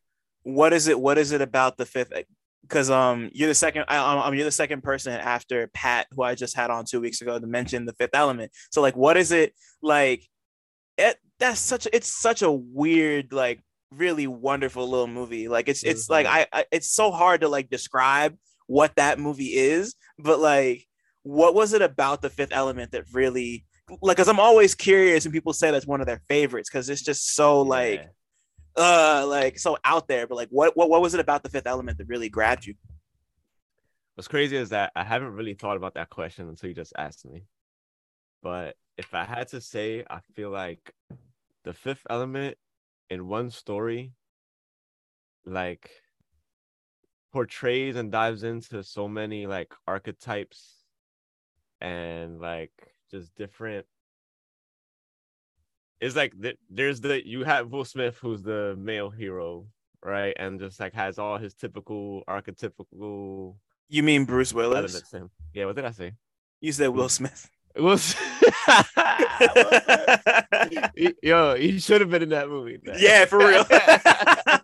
What 0.43 0.73
is 0.73 0.89
it 0.89 0.99
what 0.99 1.19
is 1.19 1.33
it 1.33 1.41
about 1.41 1.77
the 1.77 1.87
fifth 1.87 2.13
because 2.63 2.91
um 2.91 3.31
you're 3.33 3.49
the 3.49 3.55
second 3.55 3.85
I, 3.89 3.97
um, 3.99 4.19
um, 4.21 4.35
you're 4.35 4.45
the 4.45 4.51
second 4.51 4.83
person 4.83 5.13
after 5.13 5.69
pat 5.75 6.07
who 6.13 6.23
i 6.23 6.35
just 6.35 6.57
had 6.57 6.71
on 6.71 6.85
two 6.85 7.01
weeks 7.01 7.21
ago 7.21 7.39
to 7.39 7.47
mention 7.47 7.85
the 7.85 7.93
fifth 7.95 8.15
element 8.15 8.53
so 8.71 8.81
like 8.81 8.97
what 8.97 9.17
is 9.17 9.33
it 9.33 9.55
like 9.83 10.23
it 10.97 11.17
that's 11.39 11.61
such 11.61 11.87
a, 11.87 11.95
it's 11.97 12.09
such 12.09 12.43
a 12.43 12.51
weird 12.51 13.33
like 13.33 13.61
really 13.93 14.27
wonderful 14.27 14.89
little 14.89 15.07
movie 15.07 15.49
like 15.49 15.69
it's 15.69 15.83
it's 15.83 16.09
like 16.09 16.27
Mhm. 16.27 16.31
I, 16.31 16.47
I 16.53 16.65
it's 16.71 16.91
so 16.93 17.11
hard 17.11 17.41
to 17.41 17.49
like 17.49 17.69
describe 17.71 18.37
what 18.67 18.95
that 18.97 19.19
movie 19.19 19.55
is 19.57 19.95
but 20.19 20.39
like 20.39 20.87
what 21.23 21.55
was 21.55 21.73
it 21.73 21.83
about 21.83 22.23
the 22.23 22.31
fifth 22.31 22.53
element 22.53 22.93
that 22.93 23.05
really 23.13 23.65
like 24.01 24.17
because 24.17 24.29
i'm 24.29 24.39
always 24.39 24.75
curious 24.77 25.25
when 25.25 25.33
people 25.33 25.53
say 25.53 25.71
that's 25.73 25.87
one 25.87 26.01
of 26.01 26.07
their 26.07 26.23
favorites 26.29 26.71
because 26.71 26.89
it's 26.89 27.03
just 27.03 27.35
so 27.35 27.61
like 27.63 28.01
Yeah. 28.01 28.07
Uh 28.77 29.25
like 29.29 29.59
so 29.59 29.77
out 29.85 30.07
there 30.09 30.27
but 30.27 30.37
like 30.37 30.49
what, 30.51 30.77
what 30.77 30.89
what 30.89 31.03
was 31.03 31.15
it 31.15 31.21
about 31.21 31.43
the 31.43 31.49
fifth 31.49 31.67
element 31.67 31.99
that 31.99 32.09
really 32.09 32.29
grabbed 32.29 32.67
you 32.67 32.75
What's 34.21 34.29
crazy 34.29 34.57
is 34.59 34.69
that 34.69 34.93
I 34.95 35.03
haven't 35.03 35.33
really 35.33 35.55
thought 35.55 35.79
about 35.79 35.95
that 35.95 36.11
question 36.11 36.47
until 36.47 36.69
you 36.69 36.75
just 36.75 36.93
asked 36.99 37.25
me. 37.25 37.45
But 38.43 38.77
if 38.99 39.15
I 39.15 39.25
had 39.25 39.49
to 39.49 39.63
say, 39.63 40.05
I 40.11 40.21
feel 40.35 40.51
like 40.51 40.93
the 41.65 41.73
fifth 41.73 42.07
element 42.11 42.59
in 43.09 43.29
one 43.29 43.51
story, 43.51 44.13
like 45.47 45.89
portrays 47.33 47.97
and 47.97 48.13
dives 48.13 48.43
into 48.43 48.83
so 48.83 49.09
many 49.09 49.47
like 49.47 49.73
archetypes 49.87 50.85
and 51.81 52.39
like 52.43 52.73
just 53.11 53.35
different. 53.37 53.87
It's 56.01 56.17
like 56.17 56.41
th- 56.41 56.57
there's 56.71 57.01
the 57.01 57.27
you 57.27 57.45
have 57.45 57.71
Will 57.71 57.85
Smith 57.85 58.17
who's 58.21 58.43
the 58.43 58.75
male 58.79 59.11
hero, 59.11 59.67
right? 60.05 60.35
And 60.39 60.59
just 60.59 60.81
like 60.81 60.95
has 60.95 61.19
all 61.19 61.39
his 61.39 61.55
typical 61.55 62.23
archetypical 62.29 63.55
you 63.93 64.05
mean 64.05 64.25
bruce 64.25 64.53
willis 64.55 64.77
elements 64.77 65.13
in 65.13 65.23
him. 65.23 65.31
Yeah, 65.53 65.65
what 65.67 65.75
did 65.77 65.85
I 65.85 65.91
say? 65.91 66.13
you 66.61 66.73
said 66.73 66.89
will 66.89 67.09
smith 67.09 67.49
Will 67.77 67.99
yo, 71.23 71.55
he 71.55 71.79
should 71.79 72.01
have 72.03 72.11
been 72.11 72.23
in 72.23 72.29
that 72.31 72.49
movie. 72.49 72.79
man. 72.85 72.97
yeah 72.99 73.25
for 73.25 73.39
real 73.39 73.65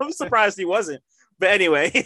i'm 0.01 0.11
surprised 0.13 0.59
he 0.59 0.65
wasn't 0.65 1.01
but 1.39 1.51
anyway 1.51 1.91
he 1.91 2.03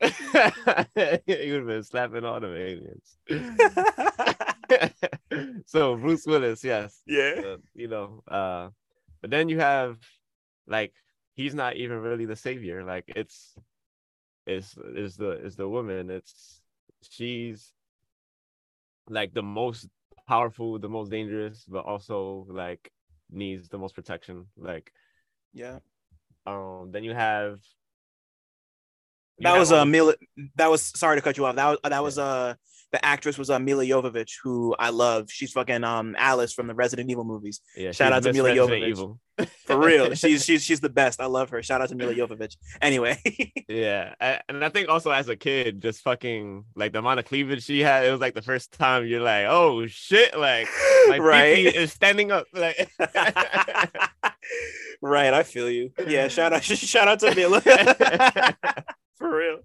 would 0.00 0.88
have 0.94 1.66
been 1.66 1.82
slapping 1.82 2.24
all 2.24 2.40
the 2.40 2.54
aliens. 2.54 3.18
so 5.66 5.96
Bruce 5.96 6.26
Willis, 6.26 6.64
yes. 6.64 7.02
yeah 7.06 7.40
uh, 7.44 7.56
you 7.74 7.88
know 7.88 8.22
uh 8.28 8.68
but 9.20 9.30
then 9.30 9.48
you 9.48 9.58
have 9.60 9.98
like 10.66 10.92
he's 11.34 11.54
not 11.54 11.76
even 11.76 11.98
really 11.98 12.24
the 12.26 12.36
savior 12.36 12.84
like 12.84 13.04
it's 13.08 13.54
is 14.46 14.78
is 14.94 15.16
the 15.16 15.32
is 15.44 15.56
the 15.56 15.68
woman. 15.68 16.10
It's 16.10 16.60
she's 17.10 17.72
like 19.08 19.34
the 19.34 19.42
most 19.42 19.88
powerful, 20.28 20.78
the 20.78 20.88
most 20.88 21.10
dangerous, 21.10 21.64
but 21.68 21.84
also 21.84 22.46
like 22.48 22.90
needs 23.30 23.68
the 23.68 23.78
most 23.78 23.94
protection. 23.94 24.46
Like 24.56 24.92
Yeah. 25.52 25.78
um 26.46 26.90
then 26.92 27.04
you 27.04 27.12
have 27.14 27.58
you 29.38 29.44
That 29.44 29.58
was 29.58 29.70
a 29.72 29.76
uh, 29.78 29.84
the- 29.84 30.16
That 30.56 30.70
was 30.70 30.82
sorry 30.98 31.16
to 31.16 31.22
cut 31.22 31.36
you 31.36 31.46
off. 31.46 31.56
That 31.56 31.66
was 31.68 31.78
that 31.84 32.02
was 32.02 32.18
uh 32.18 32.54
the 32.92 33.04
actress 33.04 33.36
was 33.36 33.50
uh, 33.50 33.58
Milla 33.58 33.84
Jovovich, 33.84 34.34
who 34.42 34.74
I 34.78 34.90
love. 34.90 35.30
She's 35.30 35.52
fucking 35.52 35.84
um 35.84 36.14
Alice 36.18 36.52
from 36.52 36.66
the 36.68 36.74
Resident 36.74 37.10
Evil 37.10 37.24
movies. 37.24 37.60
yeah, 37.76 37.92
shout 37.92 38.12
out 38.12 38.22
to 38.22 38.32
Milla 38.32 38.50
Jovovich. 38.50 39.18
For 39.66 39.76
real, 39.76 40.14
she's 40.14 40.44
she's 40.44 40.62
she's 40.64 40.80
the 40.80 40.88
best. 40.88 41.20
I 41.20 41.26
love 41.26 41.50
her. 41.50 41.62
Shout 41.62 41.80
out 41.82 41.88
to 41.90 41.94
Milla 41.94 42.14
Jovovich. 42.14 42.56
Anyway, 42.80 43.18
Yeah, 43.68 44.14
a- 44.20 44.40
and 44.48 44.64
I 44.64 44.68
think 44.70 44.88
also 44.88 45.10
as 45.10 45.28
a 45.28 45.36
kid, 45.36 45.82
just 45.82 46.02
fucking 46.02 46.64
like 46.74 46.92
the 46.92 47.00
amount 47.00 47.18
of 47.20 47.26
cleavage 47.26 47.64
she 47.64 47.80
had, 47.80 48.06
it 48.06 48.10
was 48.12 48.20
like 48.20 48.34
the 48.34 48.42
first 48.42 48.72
time 48.72 49.06
you're 49.06 49.20
like, 49.20 49.46
oh 49.46 49.86
shit, 49.88 50.38
like 50.38 50.68
my 51.08 51.18
right. 51.18 51.20
right 51.20 51.74
is 51.76 51.92
standing 51.92 52.30
up. 52.30 52.46
Like, 52.54 52.88
right, 55.02 55.34
I 55.34 55.42
feel 55.42 55.68
you. 55.70 55.92
Yeah, 56.06 56.28
shout 56.28 56.52
out 56.52 56.62
shout 56.62 57.08
out 57.08 57.20
to 57.20 57.34
Milla. 57.34 57.60
For 59.18 59.36
real. 59.36 59.58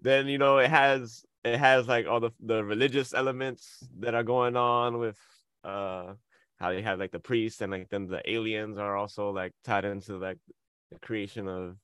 then 0.00 0.28
you 0.28 0.38
know 0.38 0.58
it 0.58 0.70
has 0.70 1.24
it 1.46 1.58
has 1.58 1.86
like 1.86 2.06
all 2.06 2.20
the 2.20 2.30
the 2.40 2.64
religious 2.64 3.14
elements 3.14 3.86
that 3.98 4.14
are 4.14 4.22
going 4.22 4.56
on 4.56 4.98
with 4.98 5.18
uh 5.64 6.12
how 6.58 6.70
they 6.72 6.82
have 6.82 6.98
like 6.98 7.12
the 7.12 7.18
priests 7.18 7.60
and 7.60 7.72
like 7.72 7.88
then 7.90 8.06
the 8.06 8.22
aliens 8.30 8.78
are 8.78 8.96
also 8.96 9.30
like 9.30 9.52
tied 9.64 9.84
into 9.84 10.16
like 10.16 10.38
the 10.90 10.98
creation 11.00 11.48
of 11.48 11.76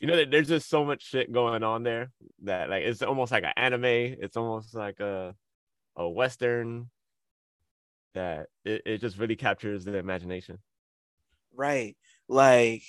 you 0.00 0.06
know 0.06 0.24
there's 0.24 0.48
just 0.48 0.68
so 0.68 0.84
much 0.84 1.02
shit 1.02 1.32
going 1.32 1.62
on 1.62 1.82
there 1.82 2.10
that 2.42 2.70
like 2.70 2.82
it's 2.84 3.02
almost 3.02 3.32
like 3.32 3.44
an 3.44 3.52
anime 3.56 3.84
it's 3.84 4.36
almost 4.36 4.74
like 4.74 5.00
a 5.00 5.34
a 5.96 6.08
western 6.08 6.88
that 8.14 8.46
it, 8.64 8.82
it 8.86 8.98
just 8.98 9.18
really 9.18 9.36
captures 9.36 9.84
the 9.84 9.96
imagination 9.96 10.58
Right. 11.54 11.96
Like 12.28 12.82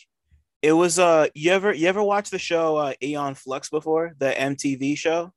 it 0.61 0.73
was 0.73 0.99
uh 0.99 1.27
you 1.33 1.51
ever 1.51 1.73
you 1.73 1.87
ever 1.87 2.03
watch 2.03 2.29
the 2.29 2.39
show 2.39 2.77
uh 2.77 2.93
Aeon 3.01 3.35
Flux 3.35 3.69
before? 3.69 4.13
The 4.19 4.29
MTV 4.29 4.97
show? 4.97 5.33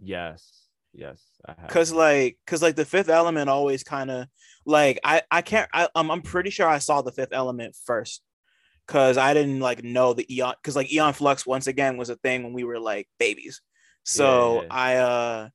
Yes 0.00 0.64
yes 0.94 1.20
Cause 1.68 1.92
like 1.92 2.38
cause 2.46 2.62
like 2.62 2.76
the 2.76 2.84
fifth 2.84 3.08
element 3.08 3.50
always 3.50 3.82
kind 3.82 4.10
of 4.10 4.26
like 4.64 5.00
I 5.04 5.22
I 5.30 5.42
can't 5.42 5.68
I 5.74 5.88
um, 5.94 6.10
I'm 6.10 6.22
pretty 6.22 6.50
sure 6.50 6.66
I 6.66 6.78
saw 6.78 7.02
the 7.02 7.12
fifth 7.12 7.32
element 7.32 7.76
first. 7.84 8.22
Cause 8.86 9.16
I 9.16 9.32
didn't 9.34 9.60
like 9.60 9.82
know 9.82 10.12
the 10.12 10.26
Aeon 10.32 10.54
cause 10.62 10.76
like 10.76 10.92
Aeon 10.92 11.14
Flux 11.14 11.46
once 11.46 11.66
again 11.66 11.96
was 11.96 12.10
a 12.10 12.16
thing 12.16 12.42
when 12.42 12.52
we 12.52 12.64
were 12.64 12.78
like 12.78 13.08
babies. 13.18 13.60
So 14.04 14.62
Yeah. 14.62 14.68
I 14.70 14.96
uh 14.96 15.48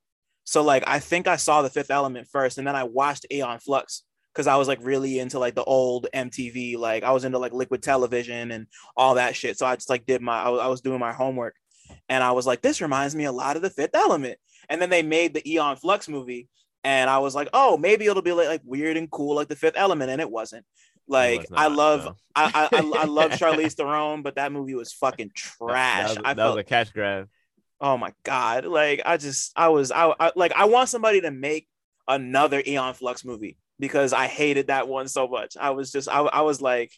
so 0.43 0.63
like 0.63 0.83
I 0.87 0.99
think 0.99 1.27
I 1.27 1.37
saw 1.37 1.61
the 1.61 1.69
fifth 1.69 1.91
element 1.91 2.27
first 2.27 2.57
and 2.57 2.67
then 2.67 2.75
I 2.75 2.83
watched 2.83 3.25
Aeon 3.31 3.59
Flux 3.59 4.03
because 4.33 4.47
I 4.47 4.55
was 4.57 4.67
like 4.67 4.79
really 4.81 5.19
into 5.19 5.39
like 5.39 5.55
the 5.55 5.63
old 5.63 6.07
MTV, 6.13 6.77
like 6.77 7.03
I 7.03 7.11
was 7.11 7.23
into 7.23 7.37
like 7.37 7.53
liquid 7.53 7.83
television 7.83 8.51
and 8.51 8.67
all 8.97 9.15
that 9.15 9.35
shit. 9.35 9.57
So 9.57 9.65
I 9.65 9.75
just 9.75 9.89
like 9.89 10.05
did 10.05 10.21
my 10.21 10.41
I 10.41 10.49
was, 10.49 10.61
I 10.61 10.67
was 10.67 10.81
doing 10.81 10.99
my 10.99 11.13
homework 11.13 11.55
and 12.07 12.23
I 12.23 12.31
was 12.31 12.45
like, 12.47 12.61
this 12.61 12.81
reminds 12.81 13.15
me 13.15 13.25
a 13.25 13.31
lot 13.31 13.55
of 13.55 13.61
the 13.61 13.69
fifth 13.69 13.95
element. 13.95 14.37
And 14.69 14.81
then 14.81 14.89
they 14.89 15.01
made 15.03 15.33
the 15.33 15.47
Aeon 15.51 15.77
Flux 15.77 16.07
movie, 16.07 16.47
and 16.83 17.09
I 17.09 17.19
was 17.19 17.33
like, 17.35 17.49
oh, 17.53 17.77
maybe 17.77 18.05
it'll 18.05 18.21
be 18.21 18.31
like, 18.33 18.47
like 18.47 18.61
weird 18.63 18.97
and 18.97 19.09
cool 19.09 19.35
like 19.35 19.47
the 19.47 19.55
fifth 19.55 19.77
element, 19.77 20.11
and 20.11 20.21
it 20.21 20.29
wasn't. 20.29 20.65
Like 21.07 21.39
was 21.41 21.47
I 21.53 21.67
love 21.67 22.05
no. 22.05 22.15
I, 22.35 22.69
I 22.71 22.91
I 22.99 23.05
love 23.05 23.31
Charlize 23.31 23.73
Theron, 23.73 24.21
but 24.21 24.35
that 24.35 24.51
movie 24.51 24.75
was 24.75 24.93
fucking 24.93 25.29
That- 25.29 25.35
trash. 25.35 26.07
that, 26.09 26.17
was, 26.17 26.17
I 26.23 26.33
that 26.35 26.37
felt 26.43 26.55
was 26.55 26.61
a 26.61 26.63
cash 26.65 26.91
grab 26.91 27.27
oh 27.81 27.95
my 27.97 28.11
god 28.23 28.65
like 28.65 29.01
i 29.05 29.15
just 29.15 29.53
i 29.55 29.69
was 29.69 29.89
I, 29.89 30.13
I 30.19 30.33
like 30.35 30.51
i 30.51 30.65
want 30.65 30.89
somebody 30.89 31.21
to 31.21 31.31
make 31.31 31.65
another 32.09 32.61
aeon 32.67 32.93
flux 32.93 33.23
movie 33.23 33.57
because 33.79 34.11
i 34.11 34.27
hated 34.27 34.67
that 34.67 34.89
one 34.89 35.07
so 35.07 35.29
much 35.29 35.55
i 35.57 35.69
was 35.69 35.89
just 35.89 36.09
i, 36.09 36.19
I 36.19 36.41
was 36.41 36.61
like 36.61 36.91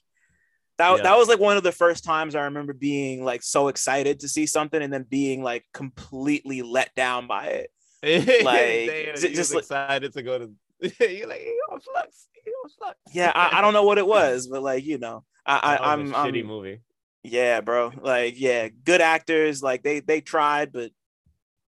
that, 0.82 0.98
Yeah. 0.98 1.04
that 1.04 1.18
was 1.18 1.28
like 1.28 1.40
one 1.40 1.58
of 1.58 1.64
the 1.64 1.72
first 1.72 2.04
times 2.04 2.36
i 2.36 2.44
remember 2.44 2.74
being 2.74 3.24
like 3.24 3.44
so 3.44 3.68
excited 3.68 4.20
to 4.22 4.28
see 4.28 4.46
something 4.46 4.82
and 4.82 4.92
then 4.92 5.06
being 5.10 5.44
like 5.44 5.66
completely 5.74 6.62
let 6.62 6.94
down 6.96 7.28
by 7.28 7.46
it 7.48 7.70
Like, 8.44 9.16
Damn, 9.16 9.16
just 9.34 9.54
like- 9.54 9.62
excited 9.64 10.14
to 10.14 10.24
go 10.24 10.40
to. 10.40 10.46
you're 11.16 11.28
like, 11.28 11.42
you 11.42 11.64
on 11.72 11.80
flux, 11.80 12.28
you 12.46 12.54
on 12.64 12.70
flux. 12.78 12.98
yeah 13.14 13.32
I, 13.36 13.60
I 13.60 13.62
don't 13.62 13.74
know 13.74 13.84
what 13.84 14.00
it 14.00 14.08
was 14.08 14.48
but 14.48 14.64
like 14.64 14.84
you 14.84 14.98
know 14.98 15.24
I, 15.46 15.78
I, 15.78 15.94
I'm 15.94 16.12
a 16.12 16.16
shitty 16.18 16.42
I'm 16.42 16.48
movie. 16.48 16.82
yeah 17.24 17.62
bro 17.62 17.92
like 18.02 18.40
yeah 18.40 18.68
good 18.84 19.02
actors 19.02 19.62
like 19.62 19.84
they 19.84 20.00
they 20.00 20.22
tried 20.22 20.72
but 20.74 20.92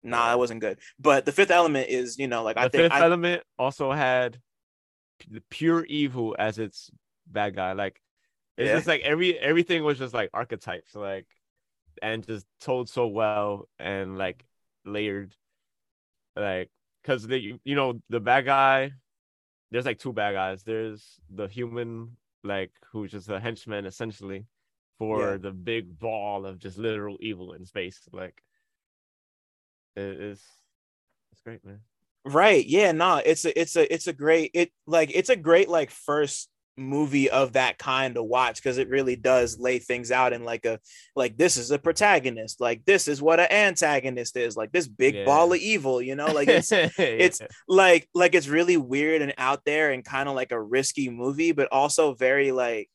nah 0.02 0.32
it 0.32 0.38
wasn't 0.38 0.60
good 0.60 0.78
but 0.98 1.24
the 1.26 1.32
fifth 1.32 1.50
element 1.50 1.88
is 1.90 2.18
you 2.18 2.26
know 2.26 2.42
like 2.42 2.56
i 2.56 2.64
The 2.64 2.70
think 2.70 2.82
Fifth 2.92 3.02
I, 3.02 3.04
Element 3.04 3.42
also 3.58 3.92
had 3.92 4.38
the 5.30 5.42
pure 5.50 5.84
evil 5.84 6.34
as 6.38 6.58
its 6.58 6.90
bad 7.28 7.54
guy. 7.54 7.72
Like 7.74 8.00
it's 8.57 8.68
Yeah. 8.68 8.74
just 8.74 8.86
like 8.86 9.03
every 9.03 9.38
everything 9.38 9.84
was 9.84 9.98
just 9.98 10.14
like 10.14 10.30
archetypes, 10.34 10.94
like 10.94 11.26
and 12.03 12.26
just 12.26 12.46
told 12.61 12.88
so 12.88 13.07
well 13.07 13.68
and 13.78 14.18
like 14.18 14.44
layered, 14.84 15.34
like 16.36 16.70
because 17.03 17.26
the 17.26 17.38
you 17.38 17.61
you 17.64 17.74
know 17.74 18.00
the 18.09 18.20
bad 18.20 18.44
guy. 18.46 18.92
There's 19.70 19.86
like 19.86 19.98
two 19.98 20.12
bad 20.12 20.32
guys. 20.34 20.62
There's 20.64 21.18
the 21.30 21.48
human, 21.48 22.16
like 22.44 22.72
who's 22.92 23.11
just 23.11 23.28
a 23.30 23.40
henchman 23.40 23.86
essentially, 23.86 24.46
for 24.98 25.32
Yeah. 25.32 25.36
the 25.38 25.50
big 25.53 25.98
ball 25.98 26.46
of 26.46 26.59
just 26.59 26.78
literal 26.78 27.16
evil 27.20 27.55
in 27.55 27.64
space. 27.66 28.00
Like 28.12 28.42
it 29.96 30.03
is, 30.20 30.42
it's 31.32 31.40
great, 31.42 31.64
man. 31.64 31.80
Right. 32.24 32.64
Yeah, 32.64 32.92
no, 32.92 33.16
it's 33.16 33.44
a 33.44 33.61
it's 33.61 33.74
a 33.76 33.92
it's 33.92 34.07
a 34.07 34.12
great 34.12 34.53
it 34.55 34.70
like 34.86 35.11
it's 35.12 35.28
a 35.30 35.36
great 35.36 35.68
like 35.68 35.90
first 35.90 36.48
movie 36.76 37.28
of 37.28 37.52
that 37.52 37.76
kind 37.78 38.14
to 38.14 38.22
watch 38.22 38.56
because 38.56 38.78
it 38.78 38.88
really 38.88 39.14
does 39.16 39.58
lay 39.58 39.78
things 39.78 40.10
out 40.10 40.32
in 40.32 40.42
like 40.44 40.64
a 40.64 40.78
like 41.14 41.36
this 41.36 41.56
is 41.56 41.70
a 41.70 41.78
protagonist, 41.78 42.60
like 42.60 42.84
this 42.86 43.08
is 43.08 43.20
what 43.20 43.40
an 43.40 43.50
antagonist 43.50 44.36
is, 44.36 44.56
like 44.56 44.72
this 44.72 44.88
big 44.88 45.14
Yeah. 45.14 45.24
ball 45.24 45.52
of 45.52 45.58
evil, 45.58 46.00
you 46.00 46.14
know, 46.14 46.26
like 46.32 46.48
it's 46.48 46.72
it's- 46.98 47.40
like 47.68 48.08
like 48.14 48.34
it's 48.34 48.48
really 48.48 48.76
weird 48.76 49.20
and 49.22 49.34
out 49.38 49.64
there 49.66 49.90
and 49.92 50.04
kind 50.04 50.28
of 50.28 50.34
like 50.34 50.52
a 50.52 50.60
risky 50.62 51.10
movie, 51.10 51.52
but 51.52 51.68
also 51.70 52.14
very 52.14 52.52
like 52.52 52.88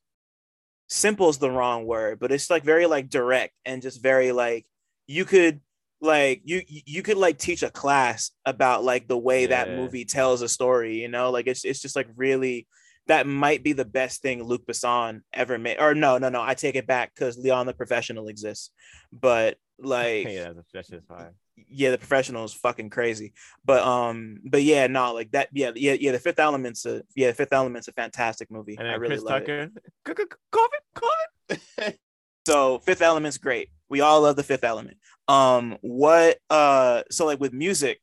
simple 0.87 1.29
is 1.29 1.37
the 1.37 1.51
wrong 1.51 1.85
word, 1.85 2.19
but 2.19 2.31
it's 2.31 2.49
like 2.49 2.63
very 2.63 2.85
like 2.87 3.09
direct 3.09 3.53
and 3.65 3.81
just 3.81 4.01
very 4.01 4.31
like 4.31 4.65
you 5.05 5.25
could 5.25 5.59
like 5.99 6.41
you 6.45 6.61
you 6.67 7.01
could 7.01 7.17
like 7.17 7.37
teach 7.37 7.63
a 7.63 7.69
class 7.71 8.31
about 8.45 8.83
like 8.83 9.07
the 9.07 9.17
way 9.17 9.47
that 9.47 9.67
movie 9.75 10.05
tells 10.05 10.41
a 10.41 10.47
story, 10.49 11.01
you 11.01 11.07
know, 11.07 11.31
like 11.31 11.47
it's 11.47 11.65
it's 11.65 11.81
just 11.81 11.95
like 11.95 12.07
really 12.15 12.67
that 13.07 13.27
might 13.27 13.63
be 13.63 13.73
the 13.73 13.85
best 13.85 14.21
thing 14.21 14.43
Luc 14.43 14.65
Besson 14.65 15.21
ever 15.33 15.57
made. 15.57 15.79
Or 15.79 15.93
no, 15.93 16.17
no, 16.17 16.29
no, 16.29 16.41
I 16.41 16.53
take 16.53 16.75
it 16.75 16.87
back 16.87 17.13
because 17.13 17.37
Leon 17.37 17.65
the 17.65 17.73
Professional 17.73 18.27
exists, 18.27 18.71
but 19.11 19.57
like 19.79 20.27
yeah, 20.27 20.53
that's, 20.53 20.89
just 20.89 21.07
fine. 21.07 21.31
yeah, 21.69 21.91
the 21.91 21.97
professional 21.97 22.43
is 22.43 22.53
fucking 22.53 22.89
crazy. 22.89 23.33
But 23.63 23.83
um, 23.83 24.39
but 24.43 24.63
yeah, 24.63 24.87
no, 24.87 25.13
like 25.13 25.31
that, 25.31 25.49
yeah, 25.53 25.71
yeah, 25.75 25.93
yeah. 25.93 26.11
The 26.11 26.19
Fifth 26.19 26.39
Element's 26.39 26.85
a 26.85 27.03
yeah, 27.15 27.31
Fifth 27.31 27.53
Element's 27.53 27.87
a 27.87 27.93
fantastic 27.93 28.49
movie. 28.51 28.75
And 28.77 28.87
I 28.87 28.93
really 28.95 29.15
Chris 29.15 29.23
love 29.23 29.41
it. 29.43 29.71
Tucker, 30.05 30.25
c- 30.29 30.37
COVID, 30.51 31.01
COVID. 31.49 31.97
So 32.47 32.79
Fifth 32.79 33.01
Element's 33.01 33.37
great. 33.37 33.71
We 33.89 33.99
all 33.99 34.21
love 34.21 34.37
the 34.37 34.43
Fifth 34.43 34.63
Element. 34.63 34.95
Um, 35.27 35.77
what 35.81 36.37
uh, 36.49 37.03
so 37.11 37.25
like 37.25 37.41
with 37.41 37.51
music, 37.51 37.99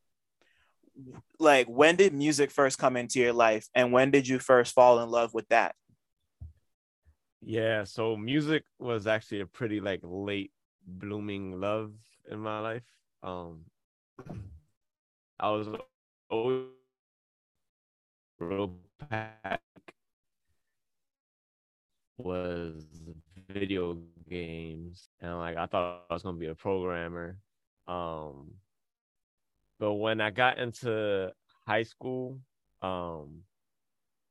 like 1.39 1.67
when 1.67 1.97
did 1.97 2.15
music 2.15 2.51
first 2.51 2.79
come 2.79 2.97
into 2.97 3.21
your 3.21 3.33
life, 3.33 3.69
and 3.75 3.93
when 3.93 4.11
did 4.11 4.29
you 4.29 4.39
first 4.39 4.75
fall 4.75 5.01
in 5.01 5.11
love 5.11 5.35
with 5.35 5.49
that? 5.49 5.75
yeah, 7.43 7.85
so 7.85 8.17
music 8.17 8.65
was 8.79 9.07
actually 9.07 9.41
a 9.41 9.47
pretty 9.47 9.81
like 9.81 10.01
late 10.03 10.51
blooming 10.87 11.61
love 11.61 11.93
in 12.31 12.39
my 12.39 12.61
life. 12.61 12.83
Um, 13.23 13.65
I 15.39 15.51
was 15.51 15.69
always 16.31 16.67
real 18.39 18.77
pack 19.11 19.61
was 22.19 22.87
video 23.49 23.99
games 24.29 25.09
and 25.21 25.39
like 25.39 25.57
I 25.57 25.67
thought 25.67 26.05
I 26.09 26.15
was 26.15 26.23
gonna 26.23 26.39
be 26.39 26.47
a 26.47 26.55
programmer. 26.55 27.39
Um 27.87 28.55
but 29.79 29.95
when 29.95 30.21
I 30.21 30.31
got 30.31 30.59
into 30.59 31.33
high 31.67 31.83
school, 31.83 32.39
um 32.83 33.43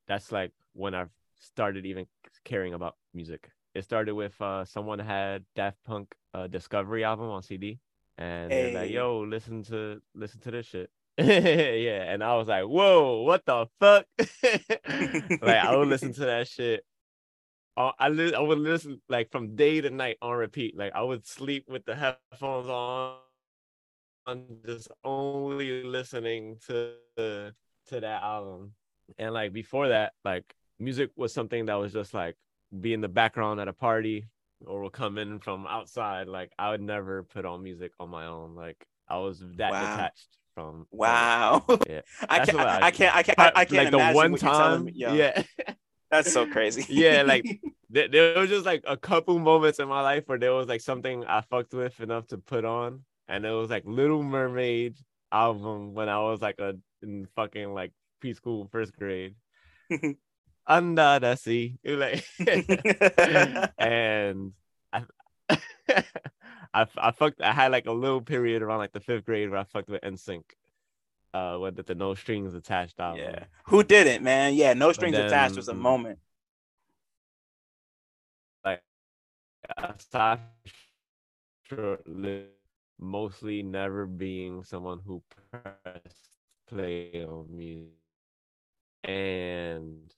that's 0.07 0.31
like 0.31 0.51
when 0.73 0.93
I 0.93 1.05
started 1.39 1.85
even 1.85 2.05
caring 2.43 2.73
about 2.73 2.95
music. 3.13 3.49
It 3.73 3.83
started 3.83 4.13
with 4.13 4.39
uh 4.41 4.65
someone 4.65 4.99
had 4.99 5.43
Daft 5.55 5.77
Punk 5.83 6.13
uh 6.33 6.47
Discovery 6.47 7.03
album 7.03 7.29
on 7.29 7.41
CD 7.41 7.79
and 8.17 8.51
they're 8.51 8.69
like, 8.69 8.91
yo, 8.91 9.21
listen 9.21 9.63
to 9.63 10.01
listen 10.15 10.39
to 10.41 10.51
this 10.51 10.67
shit. 10.67 10.89
yeah, 11.17 12.11
and 12.11 12.23
I 12.23 12.35
was 12.35 12.47
like, 12.47 12.65
whoa, 12.65 13.21
what 13.21 13.45
the 13.45 13.67
fuck? 13.79 14.05
like 15.41 15.57
I 15.57 15.75
would 15.75 15.87
listen 15.87 16.13
to 16.13 16.25
that 16.25 16.47
shit 16.47 16.83
uh, 17.75 17.91
I 17.97 18.09
li- 18.09 18.33
I 18.33 18.39
would 18.39 18.59
listen 18.59 19.01
like 19.09 19.31
from 19.31 19.55
day 19.55 19.81
to 19.81 19.89
night 19.89 20.17
on 20.21 20.37
repeat. 20.37 20.77
Like 20.77 20.93
I 20.93 21.01
would 21.01 21.25
sleep 21.25 21.65
with 21.67 21.85
the 21.85 21.95
headphones 21.95 22.67
on, 22.67 22.69
on 22.69 23.17
just 24.65 24.89
only 25.03 25.83
listening 25.83 26.57
to 26.67 26.93
to 27.17 27.99
that 27.99 28.23
album. 28.23 28.73
And 29.17 29.33
like 29.33 29.53
before 29.53 29.89
that, 29.89 30.13
like 30.23 30.53
music 30.79 31.11
was 31.15 31.33
something 31.33 31.65
that 31.67 31.75
was 31.75 31.93
just 31.93 32.13
like 32.13 32.35
be 32.79 32.93
in 32.93 33.01
the 33.01 33.07
background 33.09 33.59
at 33.59 33.67
a 33.67 33.73
party 33.73 34.27
or 34.65 34.81
will 34.81 34.89
come 34.89 35.17
in 35.17 35.39
from 35.39 35.67
outside. 35.67 36.27
Like 36.27 36.51
I 36.57 36.71
would 36.71 36.81
never 36.81 37.23
put 37.23 37.45
on 37.45 37.61
music 37.63 37.91
on 37.99 38.09
my 38.09 38.25
own. 38.25 38.55
Like 38.55 38.85
I 39.07 39.17
was 39.17 39.43
that 39.57 39.71
Wow. 39.71 39.95
detached 39.95 40.27
from. 40.55 40.87
Wow. 40.91 41.65
Yeah. 41.89 42.01
I 42.29 42.45
can't, 42.45 42.59
I, 42.59 42.81
I- 42.87 42.91
can't, 42.91 43.15
I 43.15 43.23
can't, 43.23 43.39
I, 43.39 43.51
I 43.55 43.65
can't 43.65 43.71
like 43.83 43.91
the 43.91 43.97
one 44.15 44.31
what 44.31 44.41
you're 44.41 44.51
telling 44.51 44.75
time. 44.77 44.85
me. 44.85 44.93
Yo, 44.95 45.13
Yeah. 45.13 45.43
That's 46.11 46.31
so 46.31 46.45
crazy. 46.45 46.85
Yeah, 46.89 47.23
like, 47.23 47.43
there, 47.89 48.07
there 48.07 48.37
was 48.39 48.47
just 48.47 48.67
like 48.67 48.83
a 48.87 48.95
couple 48.95 49.39
moments 49.39 49.79
in 49.79 49.87
my 49.87 50.01
life 50.01 50.23
where 50.27 50.37
there 50.37 50.53
was 50.53 50.67
like 50.67 50.81
something 50.81 51.25
I 51.25 51.41
fucked 51.41 51.73
with 51.73 51.99
enough 51.99 52.27
to 52.27 52.37
put 52.37 52.65
on, 52.65 53.03
and 53.27 53.45
it 53.45 53.51
was 53.51 53.69
like 53.69 53.83
Little 53.85 54.23
Mermaid 54.23 54.95
album 55.31 55.93
when 55.93 56.09
I 56.09 56.19
was 56.19 56.41
like 56.41 56.59
a 56.59 56.75
in 57.01 57.27
fucking 57.35 57.73
like 57.73 57.91
preschool 58.23 58.69
first 58.71 58.95
grade. 58.97 59.35
Under 60.65 61.19
the 61.19 61.35
sea, 61.35 61.77
It 61.83 61.97
like, 61.97 62.23
and 63.77 64.53
I, 64.93 65.03
I, 66.73 66.85
I 66.97 67.11
fucked. 67.11 67.41
I 67.41 67.51
had 67.51 67.71
like 67.73 67.85
a 67.85 67.91
little 67.91 68.21
period 68.21 68.61
around 68.61 68.77
like 68.79 68.93
the 68.93 69.01
fifth 69.01 69.25
grade 69.25 69.49
where 69.49 69.59
I 69.59 69.65
fucked 69.65 69.89
with 69.89 70.01
NSYNC, 70.01 70.43
uh, 71.33 71.57
with 71.59 71.75
the, 71.75 71.83
the 71.83 71.95
No 71.95 72.15
Strings 72.15 72.53
Attached 72.53 72.97
album. 72.99 73.23
yeah. 73.25 73.43
Who 73.65 73.83
didn't, 73.83 74.23
man? 74.23 74.53
Yeah, 74.53 74.73
no 74.73 74.93
strings 74.93 75.17
then- 75.17 75.25
attached 75.27 75.57
was 75.57 75.67
a 75.67 75.73
moment. 75.73 76.19
aside 79.77 80.39
short 81.63 82.07
lived, 82.07 82.49
mostly 82.99 83.63
never 83.63 84.05
being 84.05 84.63
someone 84.63 84.99
who 85.05 85.21
pressed 85.51 86.29
play 86.67 87.25
on 87.27 87.47
music. 87.49 87.93
And 89.03 90.13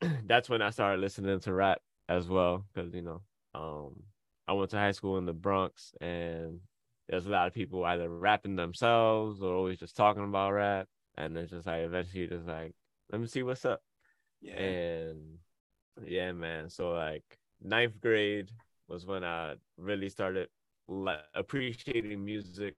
that's 0.26 0.48
when 0.48 0.62
I 0.62 0.70
started 0.70 1.00
listening 1.00 1.40
to 1.40 1.52
rap 1.52 1.80
as 2.08 2.28
well. 2.28 2.64
Cause 2.74 2.92
you 2.94 3.02
know, 3.02 3.22
um 3.54 4.02
I 4.46 4.52
went 4.52 4.70
to 4.70 4.78
high 4.78 4.92
school 4.92 5.18
in 5.18 5.26
the 5.26 5.32
Bronx 5.32 5.94
and 6.00 6.60
there's 7.08 7.26
a 7.26 7.30
lot 7.30 7.46
of 7.46 7.54
people 7.54 7.84
either 7.84 8.08
rapping 8.08 8.56
themselves 8.56 9.42
or 9.42 9.54
always 9.54 9.78
just 9.78 9.96
talking 9.96 10.24
about 10.24 10.52
rap. 10.52 10.88
And 11.16 11.36
it's 11.36 11.50
just 11.50 11.66
like 11.66 11.82
eventually 11.82 12.26
just 12.26 12.46
like, 12.46 12.74
let 13.10 13.20
me 13.20 13.26
see 13.26 13.42
what's 13.42 13.64
up. 13.64 13.82
Yeah. 14.40 14.54
And 14.54 15.38
yeah, 16.04 16.32
man. 16.32 16.70
So 16.70 16.90
like 16.90 17.24
ninth 17.62 18.00
grade 18.00 18.50
was 18.88 19.06
when 19.06 19.24
I 19.24 19.54
really 19.76 20.08
started 20.08 20.48
like 20.90 21.20
appreciating 21.34 22.22
music. 22.24 22.74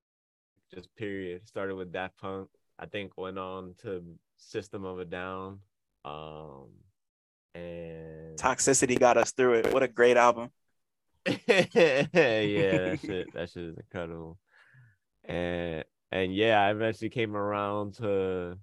Just 0.73 0.95
period. 0.97 1.47
Started 1.47 1.75
with 1.75 1.93
Daft 1.93 2.17
Punk. 2.19 2.49
I 2.79 2.87
think 2.87 3.17
went 3.17 3.39
on 3.39 3.75
to 3.83 4.03
System 4.37 4.85
of 4.85 4.99
a 4.99 5.05
Down. 5.05 5.59
Um 6.05 6.69
and 7.55 8.39
Toxicity 8.39 8.99
got 8.99 9.17
us 9.17 9.33
through 9.33 9.55
it. 9.55 9.73
What 9.73 9.83
a 9.83 9.89
great 9.89 10.17
album. 10.17 10.51
yeah, 11.27 11.37
that 11.47 12.99
shit 13.05 13.33
that 13.35 13.51
shit 13.51 13.65
is 13.65 13.77
incredible. 13.77 14.39
And 15.25 15.85
and 16.11 16.35
yeah, 16.35 16.61
I 16.61 16.71
eventually 16.71 17.11
came 17.11 17.37
around 17.37 17.95
to 17.95 18.59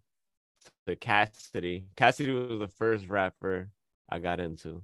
to 0.87 0.95
Cassidy. 0.95 1.85
Cassidy 1.95 2.31
was 2.31 2.59
the 2.59 2.67
first 2.67 3.07
rapper 3.07 3.69
I 4.09 4.19
got 4.19 4.39
into. 4.39 4.83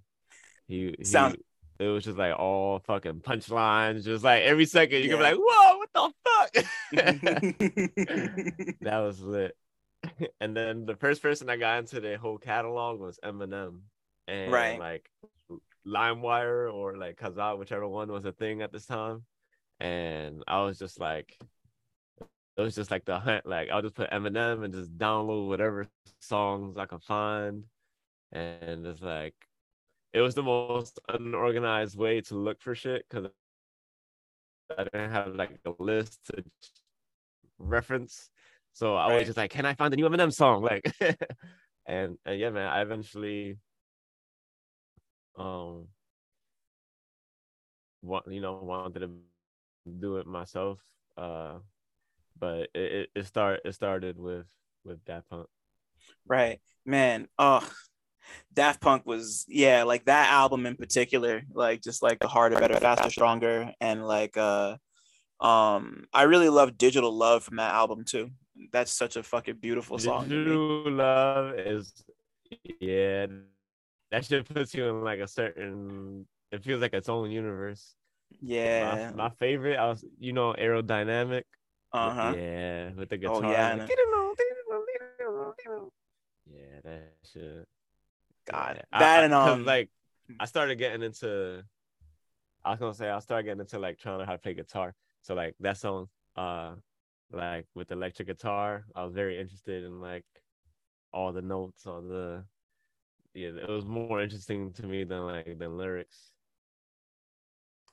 He, 0.67 0.95
he 0.97 1.03
Sound- 1.03 1.37
it 1.79 1.87
was 1.87 2.05
just 2.05 2.17
like 2.17 2.37
all 2.37 2.79
fucking 2.79 3.21
punchlines, 3.21 4.05
just 4.05 4.23
like 4.23 4.43
every 4.43 4.65
second 4.65 5.03
you 5.03 5.09
could 5.09 5.17
be 5.17 5.23
like, 5.23 5.37
whoa, 5.37 5.77
what 5.77 5.89
the 5.93 6.13
fuck? 6.25 6.65
that 8.81 8.99
was 8.99 9.21
lit. 9.21 9.55
And 10.39 10.55
then 10.55 10.85
the 10.85 10.95
first 10.95 11.21
person 11.21 11.49
I 11.49 11.57
got 11.57 11.79
into 11.79 11.99
the 11.99 12.17
whole 12.17 12.37
catalog 12.37 12.99
was 12.99 13.19
Eminem. 13.23 13.81
And 14.27 14.51
Right. 14.51 14.79
like 14.79 15.09
LimeWire 15.85 16.73
or 16.73 16.95
like 16.97 17.17
Kazaa, 17.17 17.57
whichever 17.57 17.87
one 17.87 18.11
was 18.11 18.25
a 18.25 18.31
thing 18.31 18.61
at 18.61 18.71
this 18.71 18.85
time. 18.85 19.23
And 19.79 20.43
I 20.47 20.61
was 20.61 20.79
just 20.79 20.99
like, 20.99 21.37
it 22.57 22.61
was 22.61 22.75
just 22.75 22.91
like 22.91 23.05
the 23.05 23.19
hunt. 23.19 23.45
Like 23.45 23.69
I'll 23.69 23.81
just 23.81 23.95
put 23.95 24.11
Eminem 24.11 24.63
and 24.63 24.73
just 24.73 24.97
download 24.97 25.47
whatever 25.47 25.87
songs 26.21 26.77
I 26.77 26.85
could 26.85 27.03
find. 27.03 27.65
And 28.31 28.85
it's 28.85 29.01
like, 29.01 29.35
it 30.15 30.21
was 30.21 30.33
the 30.33 30.43
most 30.43 30.99
unorganized 31.09 31.97
way 31.97 32.21
to 32.21 32.35
look 32.35 32.61
for 32.61 32.73
shit 32.73 33.05
because 33.09 33.29
I 34.77 34.83
didn't 34.85 35.11
have 35.11 35.35
like 35.35 35.59
a 35.65 35.73
list 35.77 36.19
to 36.27 36.43
reference. 37.59 38.29
So 38.73 38.95
I 38.95 39.07
Right. 39.09 39.17
was 39.19 39.27
just 39.27 39.37
like, 39.37 39.51
can 39.51 39.65
I 39.65 39.73
find 39.73 39.91
the 39.91 39.97
new 39.97 40.07
Eminem 40.07 40.33
song? 40.33 40.63
Like, 40.63 40.89
and, 41.85 42.17
and 42.25 42.39
yeah, 42.39 42.49
man, 42.49 42.67
I 42.67 42.81
eventually, 42.81 43.57
um, 45.37 45.87
want 48.01 48.25
you 48.31 48.39
know 48.39 48.53
wanted 48.61 48.99
to 48.99 49.09
do 49.99 50.17
it 50.17 50.27
myself. 50.27 50.79
Uh, 51.17 51.55
but 52.39 52.69
it 52.73 52.91
it, 52.91 53.09
it 53.15 53.25
start 53.25 53.61
it 53.65 53.73
started 53.73 54.17
with 54.19 54.45
with 54.85 55.03
Daft 55.05 55.29
Punk. 55.29 55.47
Right. 56.27 56.59
Man, 56.85 57.27
oh 57.37 57.67
Daft 58.53 58.81
Punk 58.81 59.05
was 59.05 59.45
yeah, 59.47 59.83
like 59.83 60.05
that 60.05 60.31
album 60.31 60.65
in 60.65 60.75
particular, 60.75 61.43
like 61.53 61.81
just 61.81 62.03
like 62.03 62.19
the 62.19 62.27
harder, 62.27 62.59
better, 62.59 62.79
faster, 62.79 63.09
stronger, 63.09 63.71
and 63.81 64.05
like 64.05 64.37
uh 64.37 64.77
um 65.39 66.05
I 66.13 66.23
really 66.23 66.49
love 66.49 66.77
Digital 66.77 67.15
Love 67.15 67.43
from 67.43 67.57
that 67.57 67.73
album 67.73 68.03
too. 68.05 68.31
That's 68.71 68.91
such 68.91 69.15
a 69.15 69.23
fucking 69.23 69.57
beautiful 69.57 69.99
song. 69.99 70.29
Digital 70.29 70.91
love 70.91 71.59
is 71.59 71.93
yeah, 72.79 73.27
that 74.11 74.25
shit 74.25 74.51
puts 74.51 74.73
you 74.73 74.87
in 74.87 75.03
like 75.03 75.19
a 75.19 75.27
certain. 75.27 76.25
It 76.51 76.63
feels 76.63 76.81
like 76.81 76.93
its 76.93 77.09
own 77.09 77.29
universe. 77.31 77.95
Yeah. 78.41 79.11
My, 79.15 79.29
my 79.29 79.35
favorite, 79.35 79.77
I 79.77 79.87
was 79.87 80.03
you 80.19 80.33
know 80.33 80.53
aerodynamic. 80.53 81.43
Uh-huh. 81.91 82.33
Yeah, 82.35 82.91
with 82.91 83.09
the 83.09 83.17
guitar. 83.17 83.35
Oh, 83.35 83.41
guitar. 83.41 83.53
yeah, 83.53 83.75
like, 83.75 83.89
yeah, 86.45 86.81
that 86.83 87.13
shit. 87.31 87.67
God. 88.45 88.83
That 88.91 89.21
I- 89.21 89.25
and 89.25 89.33
um 89.41 89.65
like 89.65 89.89
I 90.39 90.45
started 90.45 90.75
getting 90.77 91.03
into. 91.03 91.63
I 92.63 92.71
was 92.71 92.79
gonna 92.79 92.93
say 92.95 93.09
I 93.09 93.19
started 93.19 93.43
getting 93.43 93.61
into 93.61 93.77
like 93.79 93.99
trying 93.99 94.19
to 94.19 94.25
how 94.25 94.33
to 94.33 94.37
play 94.39 94.53
guitar. 94.53 94.93
So 95.21 95.35
like 95.35 95.55
that 95.59 95.77
song, 95.77 96.07
uh, 96.35 96.73
like 97.31 97.67
with 97.75 97.91
electric 97.91 98.27
guitar, 98.27 98.85
I 98.95 99.03
was 99.03 99.13
very 99.13 99.39
interested 99.39 99.83
in 99.83 99.99
like 100.01 100.25
all 101.13 101.31
the 101.31 101.41
notes, 101.41 101.85
all 101.85 102.01
the. 102.01 102.43
Yeah, 103.33 103.49
it 103.49 103.69
was 103.69 103.85
more 103.85 104.21
interesting 104.21 104.71
to 104.73 104.85
me 104.87 105.03
than 105.03 105.25
like 105.25 105.59
the 105.59 105.67
lyrics. 105.69 106.31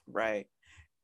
right. 0.07 0.47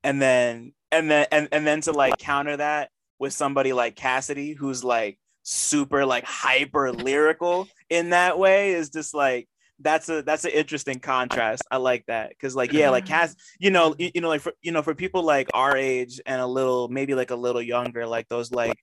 And 0.05 0.23
then 0.23 0.73
and 0.93 1.11
then 1.11 1.27
and, 1.33 1.49
and 1.51 1.67
then 1.67 1.81
to 1.83 1.93
like 1.93 2.19
counter 2.19 2.57
that 2.57 2.91
with 3.19 3.33
somebody 3.33 3.73
like 3.73 3.97
Cassidy 3.97 4.53
who's 4.53 4.85
like 4.85 5.19
super 5.51 6.05
like 6.05 6.25
hyper 6.25 6.93
lyrical 6.93 7.67
in 7.89 8.11
that 8.11 8.39
way 8.39 8.73
is 8.73 8.91
just 8.91 9.15
like 9.15 9.49
that's 9.81 10.09
a 10.09 10.23
that's 10.23 10.45
an 10.45 10.51
interesting 10.51 10.99
contrast. 10.99 11.63
I 11.71 11.79
like 11.79 12.05
that 12.07 12.31
because 12.31 12.55
like 12.55 12.73
yeah, 12.73 12.91
like 12.91 13.07
Cass, 13.07 13.35
you 13.59 13.71
know, 13.71 13.95
you, 13.99 14.11
you 14.15 14.21
know, 14.21 14.29
like 14.29 14.41
for 14.41 14.53
you 14.61 14.73
know, 14.73 14.83
for 14.83 14.95
people 14.95 15.23
like 15.23 15.49
our 15.55 15.77
age 15.77 16.21
and 16.27 16.41
a 16.41 16.47
little 16.47 16.89
maybe 16.89 17.15
like 17.15 17.31
a 17.31 17.37
little 17.37 17.63
younger, 17.63 18.07
like 18.07 18.29
those 18.29 18.51
like 18.51 18.79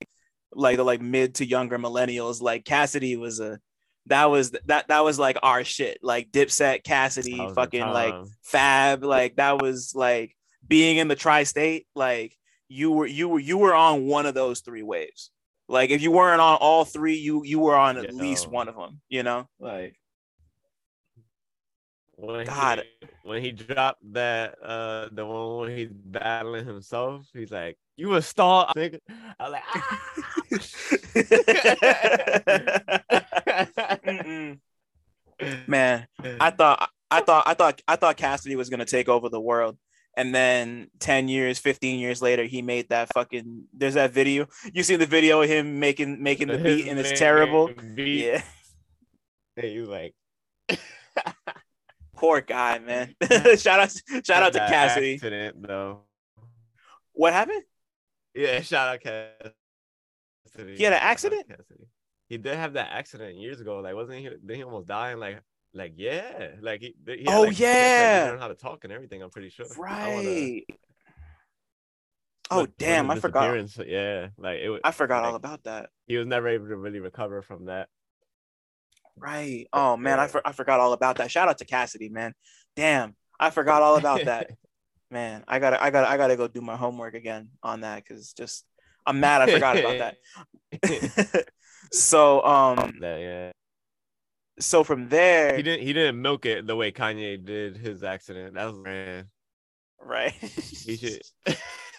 like 0.52 0.78
the 0.78 0.84
like 0.84 1.00
mid 1.00 1.36
to 1.36 1.46
younger 1.46 1.78
millennials, 1.78 2.40
like 2.40 2.64
Cassidy 2.64 3.16
was 3.16 3.38
a 3.38 3.60
that 4.06 4.24
was 4.24 4.52
that 4.64 4.88
that 4.88 5.04
was 5.04 5.18
like 5.18 5.36
our 5.42 5.62
shit, 5.62 5.98
like 6.02 6.32
Dipset, 6.32 6.82
Cassidy, 6.82 7.36
That 7.36 7.44
was 7.44 7.50
the 7.52 7.54
fucking 7.54 7.86
like. 7.86 8.14
Fab, 8.42 9.04
like 9.04 9.36
that 9.36 9.60
was 9.60 9.92
like 9.94 10.34
being 10.66 10.96
in 10.96 11.08
the 11.08 11.16
tri-state, 11.16 11.86
like 11.94 12.36
you 12.68 12.90
were 12.90 13.06
you 13.06 13.28
were 13.28 13.38
you 13.38 13.58
were 13.58 13.74
on 13.74 14.06
one 14.06 14.26
of 14.26 14.34
those 14.34 14.60
three 14.60 14.82
waves. 14.82 15.30
Like 15.68 15.90
if 15.90 16.00
you 16.02 16.10
weren't 16.12 16.40
on 16.40 16.58
all 16.60 16.84
three, 16.84 17.16
you 17.16 17.44
you 17.44 17.58
were 17.58 17.74
on 17.76 17.96
at 17.96 18.04
Yeah. 18.04 18.12
least 18.12 18.48
one 18.48 18.68
of 18.68 18.76
them, 18.76 19.00
you 19.08 19.22
know? 19.22 19.48
Like 19.58 19.96
when 22.16 22.46
God. 22.46 22.84
he 23.00 23.08
when 23.22 23.42
he 23.42 23.50
dropped 23.52 24.00
that 24.12 24.56
uh 24.62 25.08
the 25.10 25.26
one 25.26 25.56
where 25.58 25.70
he's 25.70 25.92
battling 25.92 26.66
himself, 26.66 27.28
he's 27.32 27.50
like, 27.50 27.76
"You 27.96 28.14
a 28.14 28.22
star?" 28.22 28.72
nigga." 28.76 29.00
I 29.40 29.48
was 29.48 29.52
like, 29.52 29.64
ah! 29.74 30.02
Man, 35.66 36.06
I 36.40 36.50
thought 36.50 36.90
I 37.10 37.20
thought 37.20 37.44
I 37.46 37.54
thought 37.54 37.82
I 37.88 37.96
thought 37.96 38.16
Cassidy 38.16 38.56
was 38.56 38.70
gonna 38.70 38.84
take 38.84 39.08
over 39.08 39.28
the 39.28 39.40
world. 39.40 39.76
And 40.18 40.34
then 40.34 40.88
10 41.00 41.28
years, 41.28 41.58
15 41.58 41.98
years 41.98 42.22
later, 42.22 42.44
he 42.44 42.62
made 42.62 42.88
that 42.88 43.12
fucking 43.12 43.64
there's 43.74 43.94
that 43.94 44.12
video. 44.12 44.46
You 44.72 44.82
see 44.82 44.96
the 44.96 45.04
video 45.06 45.42
of 45.42 45.48
him 45.48 45.78
making 45.78 46.22
making 46.22 46.48
the 46.48 46.56
beat 46.58 46.88
and 46.88 46.98
it's 46.98 47.18
terrible. 47.18 47.68
beat, 47.94 48.24
Yeah. 48.24 48.42
and 49.58 49.66
he 49.66 49.78
was 49.78 49.88
like, 49.90 50.14
Poor 52.16 52.40
guy, 52.40 52.78
man. 52.78 53.14
shout 53.58 53.78
out, 53.80 53.92
shout 54.26 54.42
out 54.42 54.52
to 54.54 54.58
Cassidy. 54.60 55.14
Accident 55.14 55.56
though. 55.66 56.00
What 57.12 57.34
happened? 57.34 57.62
Yeah, 58.34 58.60
shout 58.62 58.88
out 58.94 59.00
Cassidy. 59.00 60.76
He 60.76 60.82
had 60.84 60.94
an 60.94 61.00
accident? 61.02 61.46
He 62.28 62.38
did 62.38 62.56
have 62.56 62.72
that 62.72 62.88
accident 62.90 63.36
years 63.36 63.60
ago. 63.60 63.80
Like, 63.80 63.94
wasn't 63.94 64.18
he? 64.20 64.30
Did 64.44 64.56
he 64.56 64.62
almost 64.64 64.88
die? 64.88 65.10
And 65.10 65.20
like, 65.20 65.42
like 65.76 65.94
yeah, 65.96 66.48
like 66.60 66.80
he. 66.80 66.94
he 67.06 67.26
Oh, 67.28 67.42
like, 67.42 67.52
he 67.52 67.64
like, 67.64 67.72
yeah. 67.74 68.28
learn 68.30 68.38
how 68.38 68.48
to 68.48 68.54
talk 68.54 68.84
and 68.84 68.92
everything. 68.92 69.22
I'm 69.22 69.30
pretty 69.30 69.50
sure. 69.50 69.66
Wanna- 69.76 69.92
Right. 69.92 70.64
Oh 72.50 72.66
damn, 72.78 73.10
I 73.10 73.18
forgot. 73.18 73.56
Yeah, 73.86 74.28
like 74.38 74.58
it. 74.58 74.80
I 74.84 74.90
forgot 74.92 75.24
all 75.24 75.34
about 75.34 75.64
that. 75.64 75.90
He 76.06 76.16
was 76.16 76.26
never 76.26 76.48
able 76.48 76.68
to 76.68 76.76
really 76.76 77.00
recover 77.00 77.42
from 77.42 77.66
that. 77.66 77.88
Right. 79.16 79.66
Oh 79.72 79.96
man, 79.96 80.20
I, 80.20 80.26
for, 80.26 80.46
I 80.46 80.52
forgot 80.52 80.78
all 80.78 80.92
about 80.92 81.16
that. 81.16 81.30
Shout 81.30 81.48
out 81.48 81.58
to 81.58 81.64
Cassidy, 81.64 82.08
man. 82.08 82.34
Damn, 82.76 83.16
I 83.40 83.50
forgot 83.50 83.82
all 83.82 83.96
about 83.96 84.24
that. 84.24 84.50
man, 85.10 85.42
I 85.48 85.58
gotta 85.58 85.82
I 85.82 85.90
gotta 85.90 86.08
I 86.08 86.16
gotta 86.16 86.36
go 86.36 86.48
do 86.48 86.60
my 86.60 86.76
homework 86.76 87.14
again 87.14 87.48
on 87.62 87.80
that 87.80 88.04
because 88.04 88.32
just 88.32 88.64
I'm 89.04 89.20
mad 89.20 89.42
I 89.42 89.52
forgot 89.52 89.78
about 89.78 89.98
that. 89.98 91.46
so 91.92 92.44
um 92.44 92.92
yeah. 93.00 93.52
So 94.58 94.84
from 94.84 95.08
there 95.08 95.56
He 95.56 95.62
didn't. 95.62 95.82
He 95.86 95.92
didn't 95.92 96.20
milk 96.20 96.46
it 96.46 96.66
the 96.66 96.76
way 96.76 96.92
Kanye 96.92 97.44
did 97.44 97.76
his 97.76 98.02
accident. 98.02 98.54
That 98.54 98.66
was 98.66 98.78
man. 98.78 99.26
right 100.00 100.32
He 100.32 100.96
should. 100.96 101.22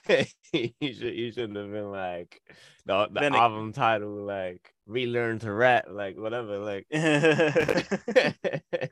he 0.52 0.74
should. 0.82 1.14
He 1.14 1.32
shouldn't 1.32 1.58
have 1.58 1.72
been 1.72 1.92
like 1.92 2.42
the 2.86 3.08
the 3.12 3.26
album 3.26 3.74
title 3.74 4.26
like 4.26 4.74
relearn 4.86 5.40
to 5.40 5.52
rap 5.52 5.86
like 5.90 6.18
whatever 6.18 6.60
like 6.60 6.88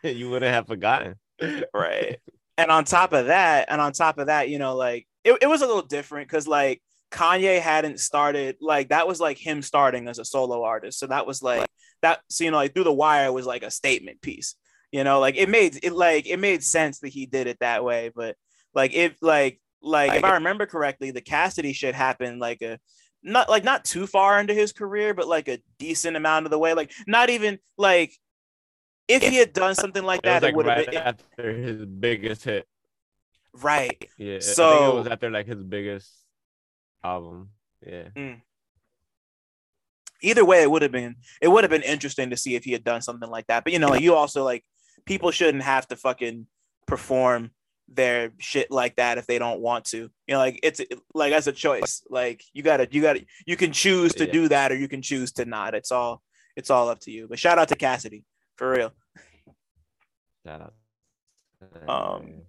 you 0.04 0.30
wouldn't 0.30 0.54
have 0.54 0.68
forgotten. 0.68 1.16
right 1.74 2.18
and 2.58 2.72
on 2.72 2.84
top 2.84 3.14
of 3.14 3.28
that 3.28 3.68
and 3.70 3.82
on 3.82 3.92
top 3.92 4.18
of 4.18 4.28
that 4.28 4.50
you 4.50 4.60
know 4.60 4.76
like 4.76 5.08
it, 5.24 5.38
it 5.42 5.48
was 5.48 5.62
a 5.62 5.68
little 5.68 5.82
different 5.82 6.28
because 6.28 6.48
like 6.48 6.82
kanye 7.12 7.60
hadn't 7.60 8.00
started 8.00 8.58
like 8.62 8.90
that 8.90 9.08
was 9.08 9.20
like 9.20 9.38
him 9.38 9.62
starting 9.62 10.08
as 10.08 10.20
a 10.20 10.26
solo 10.26 10.64
artist 10.64 11.00
so 11.00 11.08
that 11.08 11.26
was 11.26 11.42
like 11.42 11.66
that 12.06 12.20
so 12.30 12.44
you 12.44 12.52
know 12.52 12.58
like 12.58 12.74
through 12.74 12.84
the 12.84 12.94
wire 12.94 13.32
was 13.34 13.46
like 13.46 13.64
a 13.64 13.72
statement 13.72 14.22
piece 14.22 14.56
you 14.92 15.04
know 15.04 15.20
like 15.20 15.36
it 15.36 15.50
made 15.50 15.80
it 15.84 15.94
like 15.94 16.28
it 16.28 16.38
made 16.40 16.64
sense 16.64 17.00
that 17.00 17.10
he 17.10 17.26
did 17.26 17.48
it 17.48 17.58
that 17.60 17.84
way 17.84 18.12
but 18.16 18.36
like 18.74 18.94
if 18.94 19.18
like 19.22 19.60
like 19.82 20.14
if 20.14 20.24
i 20.24 20.34
remember 20.36 20.66
correctly 20.66 21.12
the 21.12 21.22
cassidy 21.22 21.74
shit 21.74 21.96
happened 21.96 22.40
like 22.40 22.62
a 22.62 22.80
not 23.24 23.50
like 23.50 23.64
not 23.64 23.84
too 23.84 24.06
far 24.06 24.40
into 24.40 24.54
his 24.54 24.72
career 24.72 25.14
but 25.14 25.28
like 25.28 25.48
a 25.48 25.60
decent 25.80 26.16
amount 26.16 26.46
of 26.46 26.52
the 26.52 26.60
way 26.60 26.74
like 26.74 26.92
not 27.08 27.30
even 27.30 27.58
like 27.78 28.14
if 29.08 29.22
he 29.24 29.36
had 29.38 29.54
done 29.54 29.76
something 29.76 30.04
like 30.04 30.22
that 30.24 30.44
it 30.44 30.48
like 30.48 30.56
would 30.56 30.66
have 30.68 30.78
right 30.78 30.92
been 30.92 31.02
after 31.02 31.54
his 31.54 31.86
biggest 31.86 32.44
hit. 32.44 32.68
right 33.54 34.10
Yeah, 34.18 34.40
So- 34.40 34.92
it 34.92 34.96
was 35.00 35.08
after 35.08 35.30
like 35.30 35.48
his 35.48 35.64
biggest 35.64 36.10
album. 37.04 37.50
Yeah, 37.86 38.10
mm. 38.16 38.42
Either 40.26 40.44
way 40.44 40.62
it 40.62 40.70
would 40.72 40.82
have 40.82 40.92
been 40.92 41.16
it 41.42 41.48
would 41.48 41.64
have 41.64 41.72
been 41.72 41.82
interesting 41.84 42.30
to 42.32 42.38
see 42.38 42.56
if 42.56 42.64
he 42.64 42.72
had 42.72 42.84
done 42.84 43.02
something 43.02 43.30
like 43.30 43.48
that. 43.48 43.64
But 43.64 43.74
you 43.74 43.80
know 43.80 43.90
like 43.90 44.02
you 44.02 44.16
also 44.16 44.44
like 44.44 44.64
people 45.06 45.32
shouldn't 45.32 45.64
have 45.64 45.88
to 45.90 45.96
fucking 45.96 46.48
perform 46.88 47.52
their 47.88 48.32
shit 48.40 48.72
like 48.72 48.96
that 48.96 49.18
if 49.20 49.28
they 49.28 49.38
don't 49.38 49.60
want 49.62 49.86
to. 49.86 49.98
You 49.98 50.10
know 50.30 50.40
like 50.40 50.60
it's 50.64 50.82
like 51.14 51.34
as 51.34 51.48
a 51.48 51.52
choice 51.52 52.04
like 52.10 52.44
you 52.54 52.64
gotta 52.64 52.88
you 52.92 53.02
gotta 53.02 53.26
you 53.46 53.56
can 53.56 53.72
choose 53.72 54.14
to 54.16 54.26
Yeah. 54.26 54.32
do 54.32 54.48
that 54.50 54.72
or 54.72 54.76
you 54.76 54.88
can 54.88 55.02
choose 55.02 55.32
to 55.34 55.46
not. 55.46 55.76
It's 55.76 55.92
all 55.92 56.22
it's 56.56 56.70
all 56.70 56.90
up 56.90 57.00
to 57.02 57.12
you. 57.12 57.28
But 57.30 57.40
shout 57.40 57.60
out 57.60 57.68
to 57.70 57.76
cassidy 57.76 58.24
for 58.56 58.72
real. 58.72 58.92
Shout 60.46 60.62
out. 60.62 60.74
Um, 61.88 62.42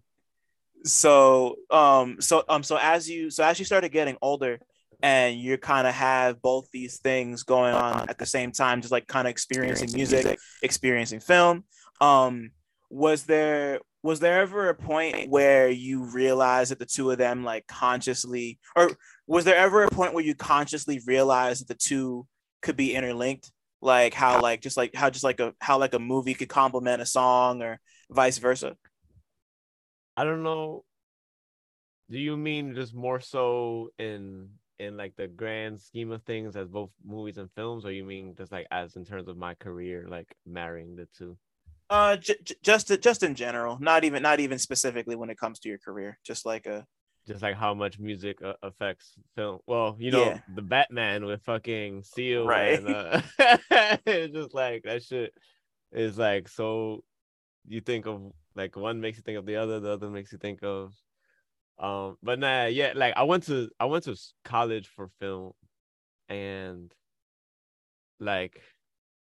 so 0.85 1.57
um 1.71 2.21
so 2.21 2.45
um 2.49 2.63
so 2.63 2.79
as 2.81 3.09
you 3.11 3.31
so 3.31 3.43
as 3.45 3.59
you 3.59 3.65
started 3.65 3.91
getting 3.91 4.17
older 4.23 4.61
and 5.03 5.39
you 5.39 5.59
kind 5.59 5.87
of 5.87 5.95
have 5.95 6.41
both 6.43 6.69
these 6.73 6.99
things 6.99 7.43
going 7.43 7.75
on 7.75 8.09
at 8.09 8.19
the 8.19 8.27
same 8.27 8.53
time 8.53 8.81
just 8.81 8.93
like 8.93 9.07
kind 9.07 9.27
of 9.27 9.31
experiencing 9.31 9.91
music. 9.93 10.39
experiencing 10.63 11.21
film. 11.21 11.65
Um 12.01 12.51
was 12.91 13.25
there 13.25 13.81
was 14.03 14.21
there 14.21 14.41
ever 14.41 14.69
a 14.69 14.75
point 14.75 15.29
where 15.29 15.69
you 15.69 16.05
realized 16.05 16.71
that 16.71 16.79
the 16.79 16.87
two 16.87 17.11
of 17.11 17.19
them 17.19 17.45
like 17.45 17.67
consciously 17.67 18.59
or 18.77 18.91
was 19.27 19.45
there 19.45 19.57
ever 19.57 19.83
a 19.83 19.91
point 19.91 20.15
where 20.15 20.25
you 20.25 20.35
consciously 20.35 21.01
realized 21.07 21.63
that 21.63 21.69
the 21.69 21.75
two 21.75 22.27
could 22.63 22.77
be 22.77 22.95
interlinked? 22.95 23.51
Like 23.81 24.15
how 24.15 24.41
like 24.41 24.61
just 24.61 24.77
like 24.77 24.95
how 24.95 25.11
just 25.11 25.25
like 25.25 25.41
a 25.41 25.55
how 25.61 25.79
like 25.79 25.95
a 25.95 25.99
movie 25.99 26.35
could 26.35 26.49
complement 26.49 27.03
a 27.03 27.07
song 27.07 27.63
or 27.63 27.81
vice 28.11 28.39
versa? 28.39 28.77
I 30.17 30.25
don't 30.25 30.43
know. 30.43 30.85
Do 32.11 32.19
you 32.19 32.37
mean 32.37 32.75
just 32.75 32.95
more 32.95 33.21
so 33.21 33.91
in 33.99 34.49
in 34.79 34.97
like 34.97 35.15
the 35.17 35.27
grand 35.29 35.81
scheme 35.81 36.13
of 36.13 36.23
things 36.23 36.57
as 36.57 36.69
both 36.69 36.91
movies 37.05 37.39
and 37.39 37.51
films, 37.53 37.85
or 37.85 37.93
you 37.93 38.05
mean 38.05 38.35
just 38.37 38.53
like 38.53 38.67
as 38.71 38.97
in 38.97 39.05
terms 39.05 39.29
of 39.29 39.37
my 39.37 39.55
career, 39.55 40.07
like 40.09 40.35
marrying 40.47 40.97
the 40.97 41.09
two? 41.17 41.37
Uh, 41.89 42.17
j- 42.17 42.37
j- 42.43 42.57
just 42.63 43.01
just 43.01 43.23
in 43.23 43.35
general, 43.35 43.79
not 43.81 44.05
even 44.05 44.23
not 44.23 44.41
even 44.41 44.59
specifically 44.59 45.17
when 45.17 45.31
it 45.31 45.39
comes 45.39 45.59
to 45.61 45.69
your 45.69 45.79
career. 45.79 46.19
Just 46.25 46.45
like 46.45 46.67
a 46.67 46.85
Just 47.29 47.43
like 47.43 47.57
how 47.57 47.75
much 47.75 47.99
music 47.99 48.43
uh, 48.43 48.55
affects 48.63 49.15
film. 49.35 49.61
Well, 49.67 49.97
you 49.99 50.11
know, 50.11 50.25
Yeah. 50.27 50.41
the 50.55 50.63
Batman 50.63 51.25
with 51.25 51.43
fucking 51.43 52.03
Seal, 52.05 52.47
Right. 52.47 52.79
And, 52.79 52.89
uh, 52.89 53.21
it's 54.07 54.35
just 54.35 54.53
like 54.55 54.83
that 54.85 55.03
shit 55.05 55.33
is 55.93 56.19
like 56.19 56.49
so. 56.49 57.03
You 57.69 57.81
think 57.81 58.07
of 58.07 58.33
like 58.55 58.77
one 58.77 59.01
makes 59.01 59.17
you 59.19 59.23
think 59.23 59.39
of 59.39 59.47
the 59.47 59.57
other, 59.57 59.81
the 59.81 59.91
other 59.93 60.11
makes 60.11 60.33
you 60.33 60.39
think 60.39 60.61
of. 60.63 60.93
Um, 61.79 62.17
but 62.23 62.39
nah, 62.39 62.67
yeah, 62.67 62.93
like 62.95 63.15
I 63.17 63.25
went 63.25 63.45
to 63.45 63.71
I 63.79 63.85
went 63.87 64.05
to 64.05 64.17
college 64.45 64.89
for 64.89 65.09
film, 65.21 65.53
and 66.29 66.93
like 68.21 68.63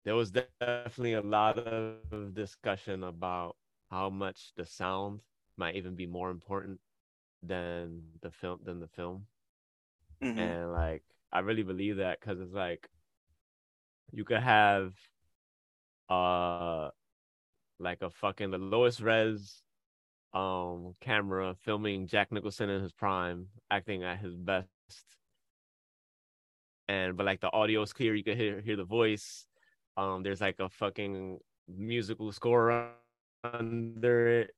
there 0.05 0.15
was 0.15 0.31
definitely 0.31 1.15
a 1.15 1.21
lot 1.23 1.59
of 1.59 2.35
discussion 2.35 3.05
about 3.05 3.57
how 3.91 4.09
much 4.11 4.53
the 4.57 4.65
sound 4.67 5.21
might 5.57 5.77
even 5.77 5.95
be 5.95 6.07
more 6.07 6.31
important 6.31 6.81
than 7.43 8.03
the 8.23 8.31
film 8.31 8.59
than 8.65 8.81
the 8.81 8.89
film 8.89 9.27
mhm. 10.23 10.39
and 10.39 10.73
like 10.73 11.03
i 11.33 11.41
really 11.41 11.63
believe 11.63 11.97
that 11.99 12.21
because 12.21 12.41
it's 12.41 12.55
like 12.55 12.89
you 14.13 14.25
could 14.25 14.43
have 14.43 14.95
uh 16.11 16.89
like 17.79 18.03
a 18.03 18.11
fucking 18.11 18.51
the 18.51 18.59
lowest 18.59 19.01
res 19.01 19.63
um 20.35 20.95
camera 21.01 21.55
filming 21.65 22.07
jack 22.07 22.31
nicholson 22.31 22.69
in 22.69 22.83
his 22.83 22.93
prime 22.93 23.47
acting 23.71 24.05
at 24.05 24.19
his 24.19 24.35
best. 24.37 24.69
And 26.89 27.17
but 27.17 27.27
like 27.27 27.41
the 27.41 27.53
audio 27.53 27.83
is 27.83 27.93
clear 27.93 28.15
you 28.15 28.25
can 28.25 28.37
hear 28.37 28.61
hear 28.61 28.77
the 28.77 28.85
voice. 28.85 29.47
Um 29.97 30.23
there's 30.23 30.41
like 30.41 30.57
a 30.61 30.69
fucking 30.69 31.39
musical 31.69 32.33
score 32.33 32.91
under 33.45 34.29
it. 34.41 34.55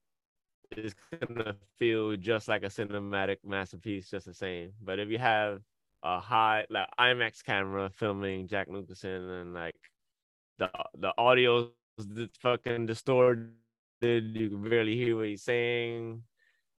It's 0.71 0.95
gonna 1.21 1.57
feel 1.79 2.17
just 2.17 2.49
like 2.49 2.63
a 2.63 2.67
cinematic 2.67 3.39
masterpiece, 3.45 4.11
just 4.11 4.27
the 4.27 4.35
same. 4.35 4.73
But 4.83 4.99
if 5.01 5.09
you 5.09 5.19
have 5.19 5.63
a 6.03 6.21
high 6.21 6.67
like 6.71 6.89
IMAX 6.99 7.43
camera 7.45 7.91
filming 7.91 8.47
Jack 8.49 8.69
Nicholson 8.69 9.29
and 9.31 9.55
like 9.55 9.77
the 10.59 10.71
the 10.99 11.13
audio's 11.19 11.73
d- 12.15 12.31
fucking 12.41 12.87
distorted, 12.87 13.53
you 14.09 14.51
can 14.51 14.69
barely 14.69 14.97
hear 14.97 15.17
what 15.17 15.27
he's 15.27 15.43
saying. 15.43 16.23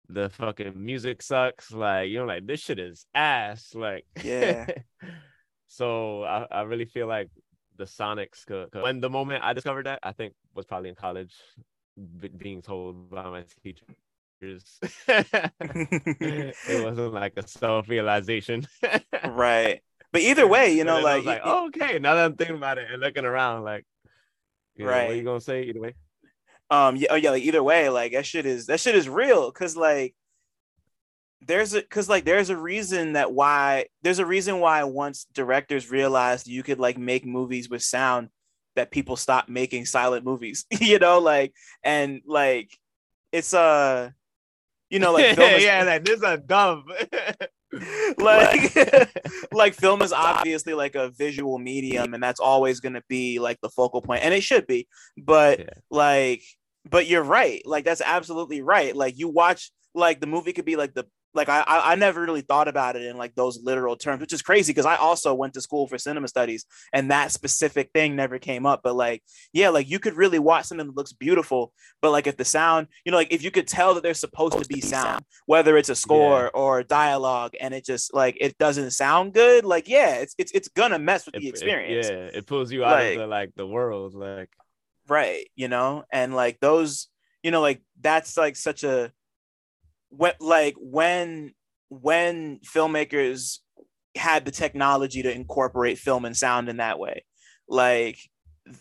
The 0.09 0.29
fucking 0.29 0.73
music 0.75 1.21
sucks. 1.21 1.71
Like 1.71 2.09
you 2.09 2.19
know, 2.19 2.25
like 2.25 2.45
this 2.45 2.59
shit 2.59 2.79
is 2.79 3.05
ass. 3.13 3.73
Like 3.75 4.05
Yeah. 4.23 4.67
so 5.67 6.23
I, 6.23 6.47
I 6.51 6.61
really 6.63 6.85
feel 6.85 7.07
like 7.07 7.29
the 7.77 7.85
Sonics 7.85 8.45
could, 8.45 8.71
could- 8.71 8.83
when 8.83 8.99
the 8.99 9.09
moment 9.09 9.43
I 9.43 9.53
discovered 9.53 9.85
that 9.85 9.99
I 10.03 10.11
think 10.11 10.33
was 10.53 10.65
probably 10.65 10.89
in 10.89 10.95
college, 10.95 11.33
b- 12.19 12.29
being 12.29 12.61
told 12.61 13.09
by 13.09 13.29
my 13.29 13.43
teachers. 13.63 13.83
it 15.07 16.83
wasn't 16.83 17.13
like 17.13 17.33
a 17.37 17.47
self 17.47 17.87
realization. 17.89 18.67
right. 19.25 19.81
But 20.11 20.21
either 20.21 20.45
way, 20.45 20.73
you 20.73 20.83
know, 20.83 20.99
like, 20.99 21.23
like, 21.23 21.41
oh, 21.45 21.67
okay. 21.67 21.97
Now 21.99 22.15
that 22.15 22.25
I'm 22.25 22.35
thinking 22.35 22.57
about 22.57 22.77
it 22.77 22.87
and 22.91 23.01
looking 23.01 23.23
around, 23.23 23.63
like, 23.63 23.85
you 24.75 24.85
know, 24.85 24.91
what 24.91 25.11
are 25.11 25.15
you 25.15 25.23
gonna 25.23 25.39
say 25.39 25.63
either 25.63 25.79
way? 25.79 25.93
Um, 26.71 26.95
yeah, 26.95 27.07
oh, 27.11 27.15
yeah, 27.15 27.31
like 27.31 27.43
either 27.43 27.61
way, 27.61 27.89
like 27.89 28.13
that 28.13 28.25
shit 28.25 28.45
is 28.47 28.65
that 28.67 28.79
shit 28.79 28.95
is 28.95 29.07
real, 29.07 29.51
cause 29.51 29.75
like 29.75 30.15
there's 31.45 31.73
a 31.73 31.81
cause 31.81 32.07
like 32.07 32.23
there's 32.23 32.49
a 32.49 32.55
reason 32.57 33.13
that 33.13 33.33
why 33.33 33.85
there's 34.03 34.19
a 34.19 34.25
reason 34.25 34.59
why 34.59 34.83
once 34.83 35.25
directors 35.33 35.91
realized 35.91 36.47
you 36.47 36.63
could 36.63 36.79
like 36.79 36.97
make 36.97 37.25
movies 37.25 37.69
with 37.69 37.83
sound 37.83 38.29
that 38.75 38.91
people 38.91 39.15
stopped 39.17 39.49
making 39.49 39.85
silent 39.85 40.23
movies, 40.23 40.65
you 40.79 40.97
know, 40.97 41.19
like 41.19 41.53
and 41.83 42.21
like 42.25 42.77
it's 43.31 43.53
uh 43.53 44.09
you 44.89 44.99
know 44.99 45.11
like 45.11 45.35
film 45.35 45.51
is, 45.51 45.63
yeah, 45.63 45.83
like 45.83 46.05
this 46.05 46.21
is 46.21 46.39
dumb. 46.45 46.85
like 48.17 48.75
like 49.51 49.73
film 49.73 50.01
is 50.01 50.11
obviously 50.13 50.73
like 50.73 50.95
a 50.95 51.09
visual 51.09 51.57
medium 51.57 52.13
and 52.13 52.21
that's 52.21 52.39
always 52.39 52.81
going 52.81 52.93
to 52.93 53.03
be 53.07 53.39
like 53.39 53.57
the 53.61 53.69
focal 53.69 54.01
point 54.01 54.23
and 54.23 54.33
it 54.33 54.43
should 54.43 54.67
be 54.67 54.87
but 55.17 55.59
Yeah. 55.59 55.65
like 55.89 56.43
but 56.89 57.07
you're 57.07 57.23
right. 57.23 57.61
Like 57.65 57.85
that's 57.85 58.01
absolutely 58.01 58.61
right. 58.61 58.95
Like 58.95 59.17
you 59.17 59.29
watch 59.29 59.71
like 59.93 60.19
the 60.19 60.27
movie 60.27 60.53
could 60.53 60.65
be 60.65 60.75
like 60.75 60.93
the 60.93 61.05
like 61.33 61.49
I 61.49 61.63
I 61.67 61.95
never 61.95 62.21
really 62.21 62.41
thought 62.41 62.67
about 62.67 62.95
it 62.95 63.03
in 63.03 63.17
like 63.17 63.35
those 63.35 63.61
literal 63.63 63.95
terms, 63.95 64.19
which 64.19 64.33
is 64.33 64.41
crazy 64.41 64.73
because 64.73 64.85
I 64.85 64.97
also 64.97 65.33
went 65.33 65.53
to 65.53 65.61
school 65.61 65.87
for 65.87 65.97
cinema 65.97 66.27
studies 66.27 66.65
and 66.91 67.11
that 67.11 67.31
specific 67.31 67.91
thing 67.93 68.15
never 68.15 68.37
came 68.37 68.65
up. 68.65 68.81
But 68.83 68.95
like, 68.95 69.23
yeah, 69.53 69.69
like 69.69 69.89
you 69.89 69.99
could 69.99 70.15
really 70.15 70.39
watch 70.39 70.65
something 70.65 70.87
that 70.87 70.95
looks 70.95 71.13
beautiful, 71.13 71.71
but 72.01 72.11
like 72.11 72.27
if 72.27 72.37
the 72.37 72.45
sound, 72.45 72.87
you 73.05 73.11
know, 73.11 73.17
like 73.17 73.31
if 73.31 73.43
you 73.43 73.51
could 73.51 73.67
tell 73.67 73.93
that 73.93 74.03
there's 74.03 74.19
supposed 74.19 74.61
to 74.61 74.67
be 74.67 74.81
sound, 74.81 75.23
whether 75.45 75.77
it's 75.77 75.89
a 75.89 75.95
score 75.95 76.43
yeah. 76.43 76.59
or 76.59 76.83
dialogue, 76.83 77.53
and 77.61 77.73
it 77.73 77.85
just 77.85 78.13
like 78.13 78.37
it 78.41 78.57
doesn't 78.57 78.91
sound 78.91 79.33
good, 79.33 79.63
like 79.63 79.87
yeah, 79.87 80.15
it's 80.15 80.35
it's 80.37 80.51
it's 80.51 80.67
gonna 80.67 80.99
mess 80.99 81.25
with 81.25 81.35
it, 81.35 81.41
the 81.41 81.47
experience. 81.47 82.07
It, 82.07 82.13
yeah, 82.13 82.39
it 82.39 82.45
pulls 82.45 82.71
you 82.71 82.83
out 82.83 82.99
like, 82.99 83.13
of 83.13 83.19
the 83.19 83.27
like 83.27 83.55
the 83.55 83.67
world, 83.67 84.15
like 84.15 84.49
right, 85.11 85.47
you 85.55 85.67
know, 85.67 86.03
and 86.11 86.33
like 86.33 86.59
those, 86.61 87.07
you 87.43 87.51
know, 87.51 87.61
like 87.61 87.81
that's 87.99 88.37
like 88.37 88.55
such 88.55 88.83
a 88.83 89.11
when 90.09 90.33
like 90.39 90.75
when 90.79 91.53
when 91.89 92.59
filmmakers 92.59 93.59
had 94.15 94.45
the 94.45 94.51
technology 94.51 95.21
to 95.21 95.33
incorporate 95.33 95.97
film 95.97 96.25
and 96.25 96.35
sound 96.35 96.69
in 96.69 96.77
that 96.77 96.99
way 96.99 97.23
like 97.67 98.17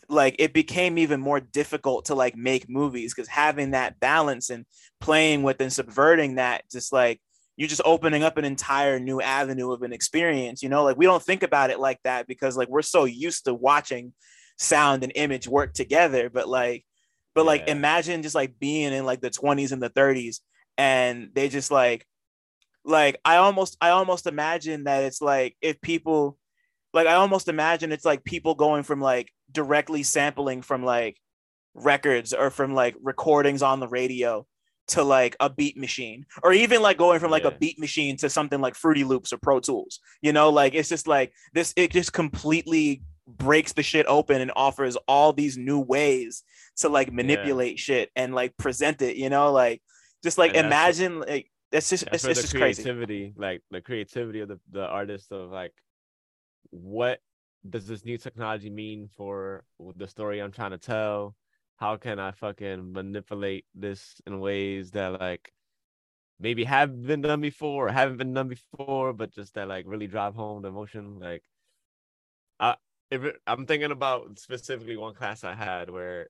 like 0.09 0.37
it 0.39 0.53
became 0.53 0.99
even 0.99 1.20
more 1.20 1.41
difficult 1.41 2.05
to 2.05 2.14
like 2.14 2.37
make 2.37 2.68
movies 2.68 3.14
because 3.14 3.28
having 3.28 3.70
that 3.70 3.99
balance 3.99 4.51
and 4.51 4.66
playing 5.01 5.43
with 5.43 5.61
and 5.61 5.72
subverting 5.72 6.35
that 6.35 6.62
just 6.70 6.93
like 6.93 7.20
you're 7.57 7.68
just 7.68 7.83
opening 7.85 8.22
up 8.22 8.37
an 8.37 8.45
entire 8.45 8.99
new 8.99 9.20
avenue 9.20 9.72
of 9.72 9.83
an 9.83 9.93
experience 9.93 10.62
you 10.62 10.68
know? 10.68 10.85
Like 10.85 10.97
we 10.97 11.07
don't 11.07 11.22
think 11.22 11.43
about 11.43 11.70
it 11.70 11.81
like 11.81 11.99
that 12.05 12.26
because 12.26 12.57
like 12.57 12.68
we're 12.68 12.83
so 12.83 13.05
used 13.05 13.45
to 13.47 13.55
watching 13.55 14.12
sound 14.61 15.03
and 15.03 15.13
image 15.15 15.49
work 15.49 15.73
together 15.73 16.29
but 16.29 16.49
like 16.49 16.85
but 17.35 17.47
like 17.47 17.65
yeah. 17.67 17.73
imagine 17.73 18.23
just 18.23 18.35
like 18.35 18.59
being 18.59 18.93
in 18.93 19.05
like 19.07 19.21
the 19.21 19.31
20s 19.31 19.73
and 19.73 19.83
the 19.83 19.91
30s 19.91 20.41
and 20.77 21.31
they 21.35 21.49
just 21.49 21.71
like 21.71 22.07
like 22.85 23.21
I 23.25 23.37
almost 23.37 23.77
I 23.81 23.91
almost 23.91 24.27
imagine 24.27 24.85
that 24.85 25.05
it's 25.05 25.21
like 25.21 25.57
if 25.61 25.81
people 25.81 26.39
like 26.93 27.07
I 27.07 27.15
almost 27.15 27.49
imagine 27.49 27.93
it's 27.93 28.05
like 28.05 28.25
people 28.25 28.55
going 28.55 28.83
from 28.83 29.01
like 29.01 29.31
directly 29.51 30.03
sampling 30.03 30.63
from 30.63 30.85
like 30.85 31.17
records 31.75 32.33
or 32.33 32.51
from 32.51 32.75
like 32.75 32.97
recordings 33.03 33.63
on 33.63 33.81
the 33.81 33.89
radio 33.89 34.47
to 34.89 35.05
like 35.05 35.37
a 35.39 35.49
beat 35.49 35.77
machine 35.77 36.27
or 36.43 36.53
even 36.53 36.83
like 36.83 36.99
going 36.99 37.21
from 37.21 37.31
like 37.31 37.45
yeah. 37.45 37.51
a 37.51 37.59
beat 37.59 37.79
machine 37.79 38.17
to 38.17 38.29
something 38.29 38.61
like 38.61 38.75
Fruity 38.75 39.05
Loops 39.05 39.33
or 39.33 39.39
Pro 39.39 39.61
Tools. 39.61 40.01
You 40.21 40.33
know, 40.33 40.51
like 40.51 40.75
it's 40.75 40.89
just 40.89 41.07
like 41.07 41.33
this 41.55 41.73
it 41.77 41.93
just 41.93 42.13
completely 42.13 43.03
breaks 43.37 43.72
the 43.72 43.83
shit 43.83 44.07
open 44.07 44.41
and 44.41 44.53
offers 44.55 44.97
all 45.09 45.33
these 45.33 45.57
new 45.57 45.78
ways 45.78 46.43
to 46.76 46.89
like 46.89 47.12
manipulate 47.12 47.72
yeah. 47.72 47.83
shit 47.83 48.11
and 48.16 48.35
like 48.35 48.57
present 48.57 49.03
it, 49.03 49.16
you 49.16 49.31
know, 49.31 49.53
like 49.53 49.83
just 50.22 50.39
like 50.39 50.55
and 50.55 50.66
imagine 50.66 51.20
like 51.20 51.51
that's 51.70 51.91
just 51.91 52.05
it's, 52.12 52.24
it's 52.24 52.43
just 52.43 52.55
creativity, 52.55 53.33
crazy. 53.33 53.35
like 53.37 53.62
the 53.70 53.81
creativity 53.81 54.41
of 54.41 54.49
the, 54.49 54.59
the 54.70 54.85
artist 54.85 55.31
of 55.33 55.51
like 55.51 55.72
what 56.70 57.20
does 57.68 57.87
this 57.87 58.05
new 58.05 58.16
technology 58.16 58.70
mean 58.70 59.09
for 59.16 59.64
the 59.97 60.09
story 60.09 60.41
I'm 60.41 60.53
trying 60.53 60.70
to 60.70 60.78
tell? 60.78 61.35
How 61.76 61.97
can 61.97 62.18
I 62.18 62.33
fucking 62.33 62.93
manipulate 62.93 63.64
this 63.74 64.20
in 64.26 64.41
ways 64.41 64.91
that 64.93 65.20
like 65.20 65.53
maybe 66.39 66.64
have 66.64 67.03
been 67.07 67.20
done 67.22 67.41
before 67.41 67.89
or 67.89 67.93
haven't 67.93 68.16
been 68.16 68.35
done 68.35 68.49
before, 68.49 69.12
but 69.12 69.35
just 69.35 69.55
that 69.55 69.68
like 69.68 69.85
really 69.87 70.07
drive 70.07 70.35
home 70.35 70.62
the 70.62 70.68
emotion? 70.68 71.18
Like 71.18 71.43
I 72.59 72.76
if 73.11 73.25
it, 73.25 73.37
I'm 73.47 73.67
thinking 73.67 73.91
about 73.91 74.39
specifically 74.39 74.97
one 74.97 75.15
class 75.15 75.45
I 75.45 75.55
had 75.55 75.91
where 75.91 76.29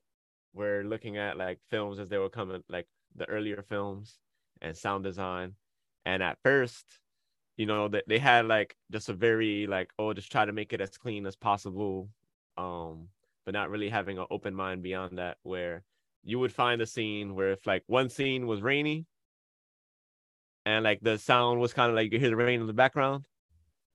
we're 0.53 0.83
looking 0.83 1.16
at 1.16 1.37
like 1.37 1.59
films 1.68 1.99
as 1.99 2.09
they 2.09 2.18
were 2.18 2.31
coming 2.31 2.62
like 2.68 2.87
the 3.14 3.28
earlier 3.28 3.62
films 3.62 4.18
and 4.61 4.76
sound 4.76 5.05
design. 5.05 5.55
And 6.07 6.22
at 6.22 6.39
first, 6.43 6.87
you 7.57 7.66
know, 7.66 7.89
that 7.89 8.05
they 8.09 8.18
had 8.18 8.47
like 8.47 8.76
just 8.91 9.09
a 9.09 9.12
very 9.12 9.66
like, 9.66 9.91
oh, 9.99 10.14
just 10.14 10.33
try 10.33 10.45
to 10.45 10.53
make 10.53 10.72
it 10.72 10.81
as 10.81 10.97
clean 10.97 11.26
as 11.26 11.37
possible. 11.37 12.09
Um, 12.57 13.09
but 13.45 13.55
not 13.55 13.70
really 13.70 13.89
having 13.89 14.18
an 14.18 14.26
open 14.31 14.55
mind 14.55 14.83
beyond 14.83 15.18
that, 15.18 15.39
where 15.43 15.83
you 16.22 16.39
would 16.39 16.53
find 16.53 16.81
a 16.83 16.87
scene 16.87 17.35
where 17.35 17.53
if 17.53 17.66
like 17.66 17.83
one 17.87 18.11
scene 18.11 18.47
was 18.47 18.61
rainy 18.61 19.07
and 20.66 20.85
like 20.85 21.01
the 21.01 21.18
sound 21.18 21.61
was 21.61 21.72
kind 21.72 21.91
of 21.91 21.97
like 21.97 22.12
you 22.12 22.18
hear 22.18 22.28
the 22.28 22.37
rain 22.37 22.61
in 22.61 22.66
the 22.66 22.72
background. 22.72 23.24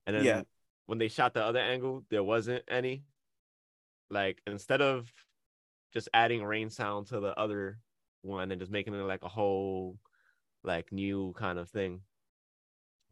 And 0.08 0.16
then 0.16 0.24
yeah. 0.24 0.42
When 0.86 0.98
they 1.00 1.08
shot 1.08 1.34
the 1.34 1.44
other 1.44 1.60
angle, 1.60 2.04
there 2.10 2.24
wasn't 2.24 2.64
any. 2.68 3.04
Like 4.10 4.42
instead 4.46 4.82
of 4.82 5.12
just 5.94 6.10
adding 6.14 6.44
rain 6.44 6.70
sound 6.70 7.08
to 7.08 7.20
the 7.20 7.38
other 7.40 7.80
one 8.22 8.52
and 8.52 8.60
just 8.60 8.72
making 8.72 8.94
it 8.94 8.98
like 8.98 9.24
a 9.24 9.30
whole 9.30 9.98
like 10.64 10.92
new 10.92 11.34
kind 11.38 11.58
of 11.58 11.70
thing 11.70 12.02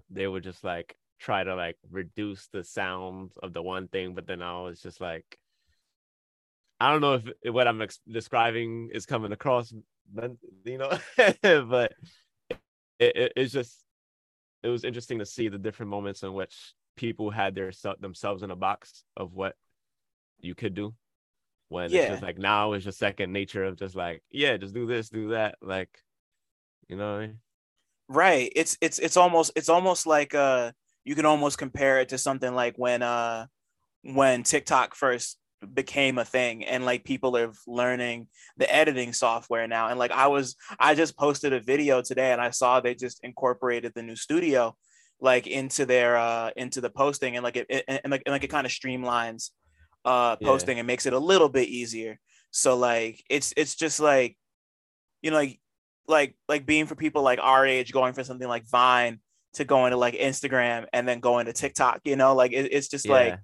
they 0.09 0.28
would 0.28 0.43
just 0.43 0.63
like 0.63 0.95
try 1.19 1.43
to 1.43 1.55
like 1.55 1.78
reduce 1.89 2.47
the 2.47 2.63
sound 2.63 3.32
of 3.41 3.53
the 3.53 3.61
one 3.61 3.88
thing 3.88 4.13
but 4.13 4.28
then 4.28 4.41
i 4.41 4.59
was 4.61 4.82
just 4.82 4.99
like 4.99 5.38
i 6.80 6.91
don't 6.91 7.01
know 7.01 7.13
if 7.13 7.53
what 7.53 7.67
i'm 7.67 7.82
ex- 7.82 8.01
describing 8.11 8.89
is 8.93 9.05
coming 9.05 9.32
across 9.32 9.74
you 10.65 10.78
know 10.78 10.97
but 11.41 11.93
it, 12.99 13.15
it, 13.15 13.34
it's 13.38 13.53
just 13.53 13.84
it 14.63 14.69
was 14.69 14.84
interesting 14.84 15.19
to 15.19 15.26
see 15.26 15.47
the 15.47 15.57
different 15.57 15.89
moments 15.89 16.24
in 16.24 16.34
which 16.34 16.74
people 16.95 17.31
had 17.31 17.55
their 17.55 17.71
themselves 17.99 18.43
in 18.43 18.51
a 18.51 18.55
box 18.55 19.03
of 19.17 19.33
what 19.33 19.55
you 20.39 20.55
could 20.55 20.73
do 20.73 20.93
when 21.69 21.89
yeah. 21.89 22.01
it's 22.01 22.09
just 22.11 22.23
like 22.23 22.37
now 22.37 22.73
it's 22.73 22.85
just 22.85 22.99
second 22.99 23.33
nature 23.33 23.63
of 23.63 23.77
just 23.77 23.95
like 23.95 24.21
yeah 24.31 24.57
just 24.57 24.73
do 24.73 24.85
this 24.85 25.09
do 25.09 25.29
that 25.29 25.55
like 25.61 25.89
you 26.87 26.95
know 26.95 27.17
I 27.17 27.27
mean? 27.27 27.39
right 28.07 28.51
it's 28.55 28.77
it's 28.81 28.99
it's 28.99 29.17
almost 29.17 29.51
it's 29.55 29.69
almost 29.69 30.05
like 30.05 30.35
uh 30.35 30.71
you 31.03 31.15
can 31.15 31.25
almost 31.25 31.57
compare 31.57 31.99
it 31.99 32.09
to 32.09 32.17
something 32.17 32.53
like 32.53 32.75
when 32.77 33.01
uh 33.01 33.47
when 34.03 34.43
tiktok 34.43 34.93
first 34.93 35.37
became 35.73 36.17
a 36.17 36.25
thing 36.25 36.65
and 36.65 36.85
like 36.85 37.05
people 37.05 37.37
are 37.37 37.53
learning 37.65 38.27
the 38.57 38.73
editing 38.73 39.13
software 39.13 39.67
now 39.67 39.87
and 39.87 39.97
like 39.97 40.11
i 40.11 40.27
was 40.27 40.55
i 40.77 40.93
just 40.93 41.17
posted 41.17 41.53
a 41.53 41.61
video 41.61 42.01
today 42.01 42.33
and 42.33 42.41
i 42.41 42.49
saw 42.49 42.79
they 42.79 42.93
just 42.93 43.23
incorporated 43.23 43.93
the 43.95 44.03
new 44.03 44.15
studio 44.15 44.75
like 45.20 45.47
into 45.47 45.86
their 45.86 46.18
uh 46.18 46.51
into 46.55 46.82
the 46.82 46.89
posting 46.89 47.36
and 47.36 47.43
like 47.43 47.55
it, 47.55 47.68
it 47.70 47.86
and 47.88 48.11
like 48.11 48.24
and 48.26 48.34
like 48.34 48.43
it 48.43 48.49
kind 48.49 48.66
of 48.66 48.72
streamlines 48.72 49.51
uh 50.05 50.36
posting 50.38 50.78
yeah. 50.78 50.82
and 50.82 50.88
makes 50.88 51.05
it 51.05 51.14
a 51.14 51.20
little 51.20 51.49
bit 51.49 51.70
easier 51.70 52.20
so 52.51 52.76
like 52.76 53.24
it's 53.30 53.53
it's 53.55 53.76
just 53.76 53.99
like 53.99 54.38
you 55.22 55.32
know 55.32 55.38
like 55.38 55.59
like 56.07 56.36
like 56.49 56.66
being 56.66 56.86
for 56.86 56.95
people 56.95 57.22
like 57.22 57.39
our 57.41 57.66
age 57.66 57.91
going 57.93 58.14
for 58.14 58.24
something 58.24 58.47
like 58.47 58.68
vine 58.70 59.20
to 59.53 59.64
going 59.64 59.91
to 59.91 59.97
like 59.97 60.16
instagram 60.16 60.86
and 60.93 61.07
then 61.07 61.20
going 61.20 61.45
to 61.45 61.53
tiktok 61.53 62.01
you 62.03 62.16
know 62.16 62.36
like 62.36 62.51
it, 62.51 62.72
it's 62.72 62.89
just 62.89 63.05
yeah. 63.05 63.11
like 63.11 63.39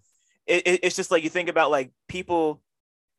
it, 0.47 0.79
it's 0.83 0.95
just 0.95 1.11
like 1.11 1.23
you 1.23 1.29
think 1.29 1.49
about 1.49 1.71
like 1.71 1.91
people 2.07 2.61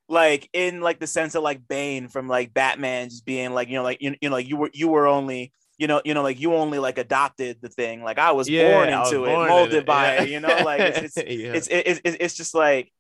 like 0.09 0.51
in 0.53 0.81
like 0.81 0.99
the 0.99 1.07
sense 1.07 1.35
of 1.35 1.43
like 1.43 1.67
bane 1.69 2.09
from 2.09 2.29
like 2.29 2.53
batman 2.53 3.09
just 3.09 3.25
being 3.25 3.55
like 3.55 3.69
you 3.69 3.75
know 3.75 3.85
like 3.85 4.03
you, 4.03 4.15
you 4.21 4.29
know 4.29 4.35
like 4.35 4.49
you 4.49 4.57
were 4.57 4.71
you 4.75 4.89
were 4.89 5.07
only 5.07 5.53
you 5.81 5.87
know, 5.87 6.03
you 6.05 6.13
know, 6.13 6.23
like 6.23 6.39
you 6.39 6.55
only 6.55 6.79
like 6.79 6.99
adopted 6.99 7.57
the 7.63 7.71
thing. 7.71 8.05
Like 8.05 8.19
I 8.19 8.33
was 8.33 8.51
yeah, 8.51 8.71
born 8.71 8.89
into 8.91 9.21
was 9.21 9.29
it, 9.31 9.35
born 9.35 9.49
molded 9.49 9.75
it. 9.75 9.87
by 9.87 10.15
yeah. 10.15 10.23
it. 10.23 10.29
You 10.29 10.41
know, 10.41 10.59
like 10.63 10.81
it's 10.81 11.17
it's, 11.17 11.17
yeah. 11.17 11.53
it's, 11.55 11.69
it's, 11.69 12.01
it's 12.05 12.17
it's 12.21 12.35
just 12.37 12.55
like 12.55 12.93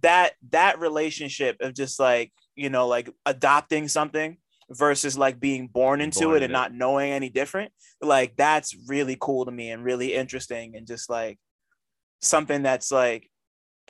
that 0.00 0.32
that 0.50 0.80
relationship 0.80 1.58
of 1.60 1.74
just 1.74 2.00
like 2.00 2.32
you 2.56 2.70
know 2.70 2.88
like 2.88 3.10
adopting 3.26 3.86
something 3.86 4.38
versus 4.70 5.18
like 5.18 5.38
being 5.38 5.68
born 5.68 6.00
into 6.00 6.20
born 6.20 6.36
it 6.36 6.42
and 6.42 6.50
it. 6.50 6.54
not 6.54 6.72
knowing 6.72 7.12
any 7.12 7.28
different 7.28 7.70
like 8.00 8.34
that's 8.36 8.74
really 8.88 9.18
cool 9.20 9.44
to 9.44 9.52
me 9.52 9.70
and 9.70 9.84
really 9.84 10.14
interesting 10.14 10.74
and 10.74 10.86
just 10.86 11.10
like 11.10 11.38
something 12.22 12.62
that's 12.62 12.90
like 12.90 13.28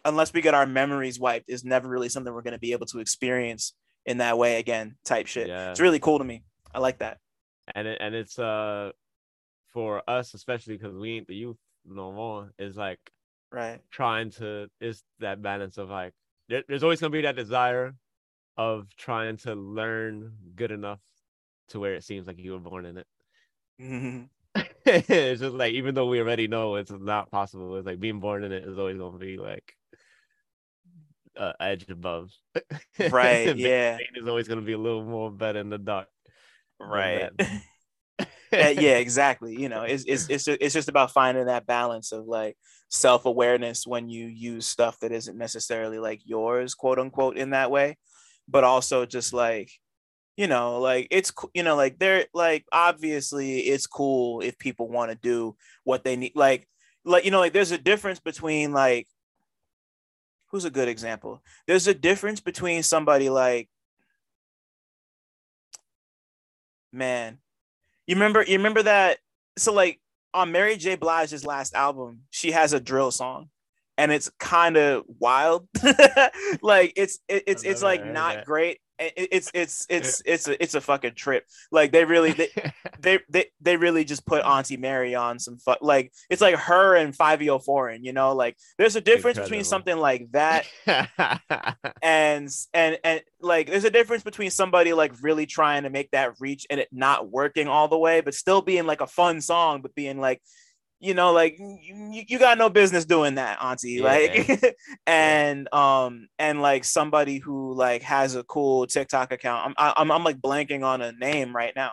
unless 0.05 0.33
we 0.33 0.41
get 0.41 0.55
our 0.55 0.67
memories 0.67 1.21
wiped 1.21 1.49
is 1.49 1.65
never 1.65 1.89
really 1.89 2.09
something 2.09 2.35
we're 2.35 2.43
going 2.43 2.53
to 2.53 2.59
be 2.59 2.73
able 2.73 2.87
to 2.87 2.99
experience 2.99 3.75
in 4.07 4.19
that 4.19 4.37
way 4.37 4.59
again 4.59 4.97
type 5.05 5.29
shit 5.29 5.47
yeah. 5.47 5.71
it's 5.71 5.79
really 5.79 6.01
cool 6.01 6.19
to 6.19 6.25
me 6.25 6.43
i 6.75 6.81
like 6.81 6.99
that 6.99 7.19
and 7.75 7.87
it, 7.87 7.99
and 8.01 8.15
it's 8.15 8.39
uh 8.39 8.91
for 9.73 10.03
us 10.09 10.35
especially 10.35 10.77
because 10.77 10.95
we 10.95 11.17
ain't 11.17 11.27
the 11.27 11.35
youth 11.35 11.57
no 11.85 12.13
more 12.13 12.53
is 12.59 12.77
like 12.77 12.99
right. 13.51 13.81
trying 13.91 14.31
to 14.31 14.69
is 14.81 15.03
that 15.21 15.43
balance 15.43 15.79
of 15.79 15.91
like 15.91 16.13
there, 16.49 16.63
there's 16.69 16.83
always 16.83 17.01
going 17.01 17.13
to 17.13 17.17
be 17.17 17.23
that 17.23 17.37
desire 17.37 17.95
of 18.57 18.87
trying 18.97 19.37
to 19.39 19.55
learn 19.55 20.33
good 20.55 20.71
enough 20.71 21.01
to 21.69 21.81
where 21.81 21.95
it 21.95 22.05
seems 22.05 22.27
like 22.27 22.39
you 22.39 22.53
were 22.53 22.59
born 22.59 22.85
in 22.85 22.99
it. 22.99 23.07
Mm-hmm. 23.81 24.23
it's 24.85 25.41
just 25.41 25.55
like 25.55 25.73
even 25.73 25.95
though 25.95 26.07
we 26.07 26.21
already 26.21 26.47
know 26.47 26.75
it's 26.75 26.91
not 26.91 27.31
possible 27.31 27.77
it's 27.77 27.87
like 27.87 28.01
being 28.01 28.21
born 28.21 28.45
in 28.45 28.53
it 28.53 28.65
is 28.65 28.79
always 28.79 28.99
going 28.99 29.13
to 29.13 29.19
be 29.19 29.39
like 29.39 29.75
uh, 31.37 31.53
edge 31.61 31.89
above. 31.89 32.31
Right 33.11 33.57
yeah. 33.57 33.99
is 34.15 34.29
always 34.29 34.47
going 34.47 34.61
to 34.61 34.67
be 34.67 34.75
a 34.75 34.79
little 34.79 35.05
more 35.05 35.31
better 35.31 35.61
in 35.61 35.71
the 35.71 35.79
dark 35.79 36.09
right 36.81 37.31
uh, 38.19 38.25
yeah 38.53 38.97
exactly 38.97 39.61
you 39.61 39.69
know 39.69 39.83
it's, 39.83 40.05
it's 40.07 40.29
it's 40.29 40.45
just, 40.45 40.59
it's 40.61 40.75
just 40.75 40.89
about 40.89 41.13
finding 41.13 41.47
that 41.47 41.67
balance 41.67 42.13
of 42.13 42.27
like 42.27 42.57
self-awareness 42.89 43.87
when 43.87 44.09
you 44.11 44.27
use 44.27 44.67
stuff 44.67 44.99
that 45.01 45.13
isn't 45.13 45.39
necessarily 45.39 45.99
like 45.99 46.21
yours 46.25 46.75
quote 46.75 46.99
unquote 46.99 47.37
in 47.37 47.51
that 47.51 47.71
way 47.71 47.97
but 48.49 48.65
also 48.65 49.07
just 49.07 49.33
like 49.33 49.71
you 50.37 50.47
know, 50.47 50.81
like 50.81 51.09
it's 51.11 51.33
you 51.55 51.63
know, 51.63 51.77
like 51.77 51.99
they're 51.99 52.27
like 52.33 52.65
obviously 52.73 53.61
it's 53.61 53.87
cool 53.87 54.41
if 54.41 54.59
people 54.59 54.89
want 54.89 55.11
to 55.11 55.17
do 55.17 55.57
what 55.85 56.05
they 56.05 56.17
need. 56.17 56.33
Like, 56.35 56.67
like 57.05 57.25
you 57.25 57.31
know, 57.31 57.41
like 57.41 57.53
there's 57.53 57.71
a 57.71 57.79
difference 57.79 58.19
between 58.19 58.73
like 58.73 59.07
who's 60.51 60.65
a 60.65 60.71
good 60.71 60.89
example? 60.89 61.43
There's 61.67 61.87
a 61.87 61.95
difference 61.95 62.41
between 62.41 62.83
somebody 62.83 63.29
like 63.29 63.69
man, 66.93 67.39
you 68.07 68.17
remember 68.17 68.43
you 68.43 68.57
remember 68.57 68.83
that 68.83 69.19
so 69.57 69.73
like 69.73 70.01
on 70.35 70.53
Mary 70.53 70.77
J. 70.77 70.97
Blige's 70.97 71.45
last 71.45 71.75
album, 71.75 72.23
she 72.31 72.53
has 72.53 72.73
a 72.73 72.81
drill 72.81 73.11
song 73.11 73.49
and 73.99 74.13
it's 74.13 74.31
kind 74.39 74.77
of 74.77 75.05
wild. 75.19 75.69
like 76.63 76.93
it's 76.97 77.19
it, 77.29 77.45
it's 77.47 77.63
it's 77.63 77.83
like 77.83 78.05
not 78.05 78.37
that. 78.37 78.45
great. 78.45 78.81
It, 79.17 79.29
it's 79.33 79.51
it's 79.55 79.87
it's 79.91 80.23
it's 80.25 80.49
a 80.49 80.63
it's 80.63 80.75
a 80.75 80.81
fucking 80.81 81.15
trip. 81.15 81.45
Like 81.71 81.93
they 81.93 82.05
really 82.05 82.33
they, 82.33 82.49
they 83.01 83.19
they 83.29 83.47
they 83.61 83.77
really 83.77 84.05
just 84.05 84.27
put 84.27 84.45
Auntie 84.45 84.77
Mary 84.77 85.15
on 85.15 85.39
some 85.39 85.59
fu- 85.59 85.75
like 85.81 86.13
it's 86.31 86.43
like 86.43 86.57
her 86.57 86.97
and 86.97 87.17
Fivio 87.17 87.63
Foreign. 87.63 88.05
You 88.05 88.13
know, 88.13 88.35
like 88.35 88.57
there's 88.79 88.97
a 88.97 89.01
difference 89.01 89.39
Incredible. 89.39 89.51
between 89.51 89.65
something 89.65 89.97
like 89.99 90.33
that 90.33 90.67
and 92.03 92.49
and 92.75 92.99
and 93.05 93.23
like 93.41 93.69
there's 93.69 93.85
a 93.85 93.91
difference 93.91 94.23
between 94.23 94.51
somebody 94.51 94.93
like 94.93 95.13
really 95.23 95.47
trying 95.47 95.83
to 95.83 95.91
make 95.91 96.11
that 96.13 96.35
reach 96.41 96.67
and 96.71 96.81
it 96.81 96.89
not 96.93 97.31
working 97.31 97.69
all 97.69 97.89
the 97.89 97.99
way, 97.99 98.21
but 98.21 98.35
still 98.35 98.63
being 98.63 98.87
like 98.87 99.01
a 99.01 99.07
fun 99.07 99.41
song, 99.41 99.83
but 99.83 99.95
being 99.95 100.21
like 100.21 100.41
you 101.03 101.15
know, 101.15 101.33
like 101.33 101.59
you, 101.59 102.25
you 102.29 102.39
got 102.39 102.59
no 102.59 102.71
business 102.71 103.05
doing 103.05 103.35
that, 103.35 103.59
auntie. 103.61 103.95
Yeah. 103.95 104.05
Like, 104.05 104.77
and 105.07 105.73
um, 105.75 106.29
and 106.39 106.63
like 106.63 106.85
somebody 106.85 107.39
who 107.39 107.75
like 107.75 108.03
has 108.03 108.37
a 108.37 108.45
cool 108.45 108.87
TikTok 108.87 109.33
account. 109.33 109.75
I'm 109.77 109.95
I'm 109.97 110.13
I'm 110.13 110.25
like 110.25 110.41
blanking 110.41 110.85
on 110.85 111.03
a 111.03 111.11
name 111.11 111.57
right 111.57 111.73
now, 111.75 111.91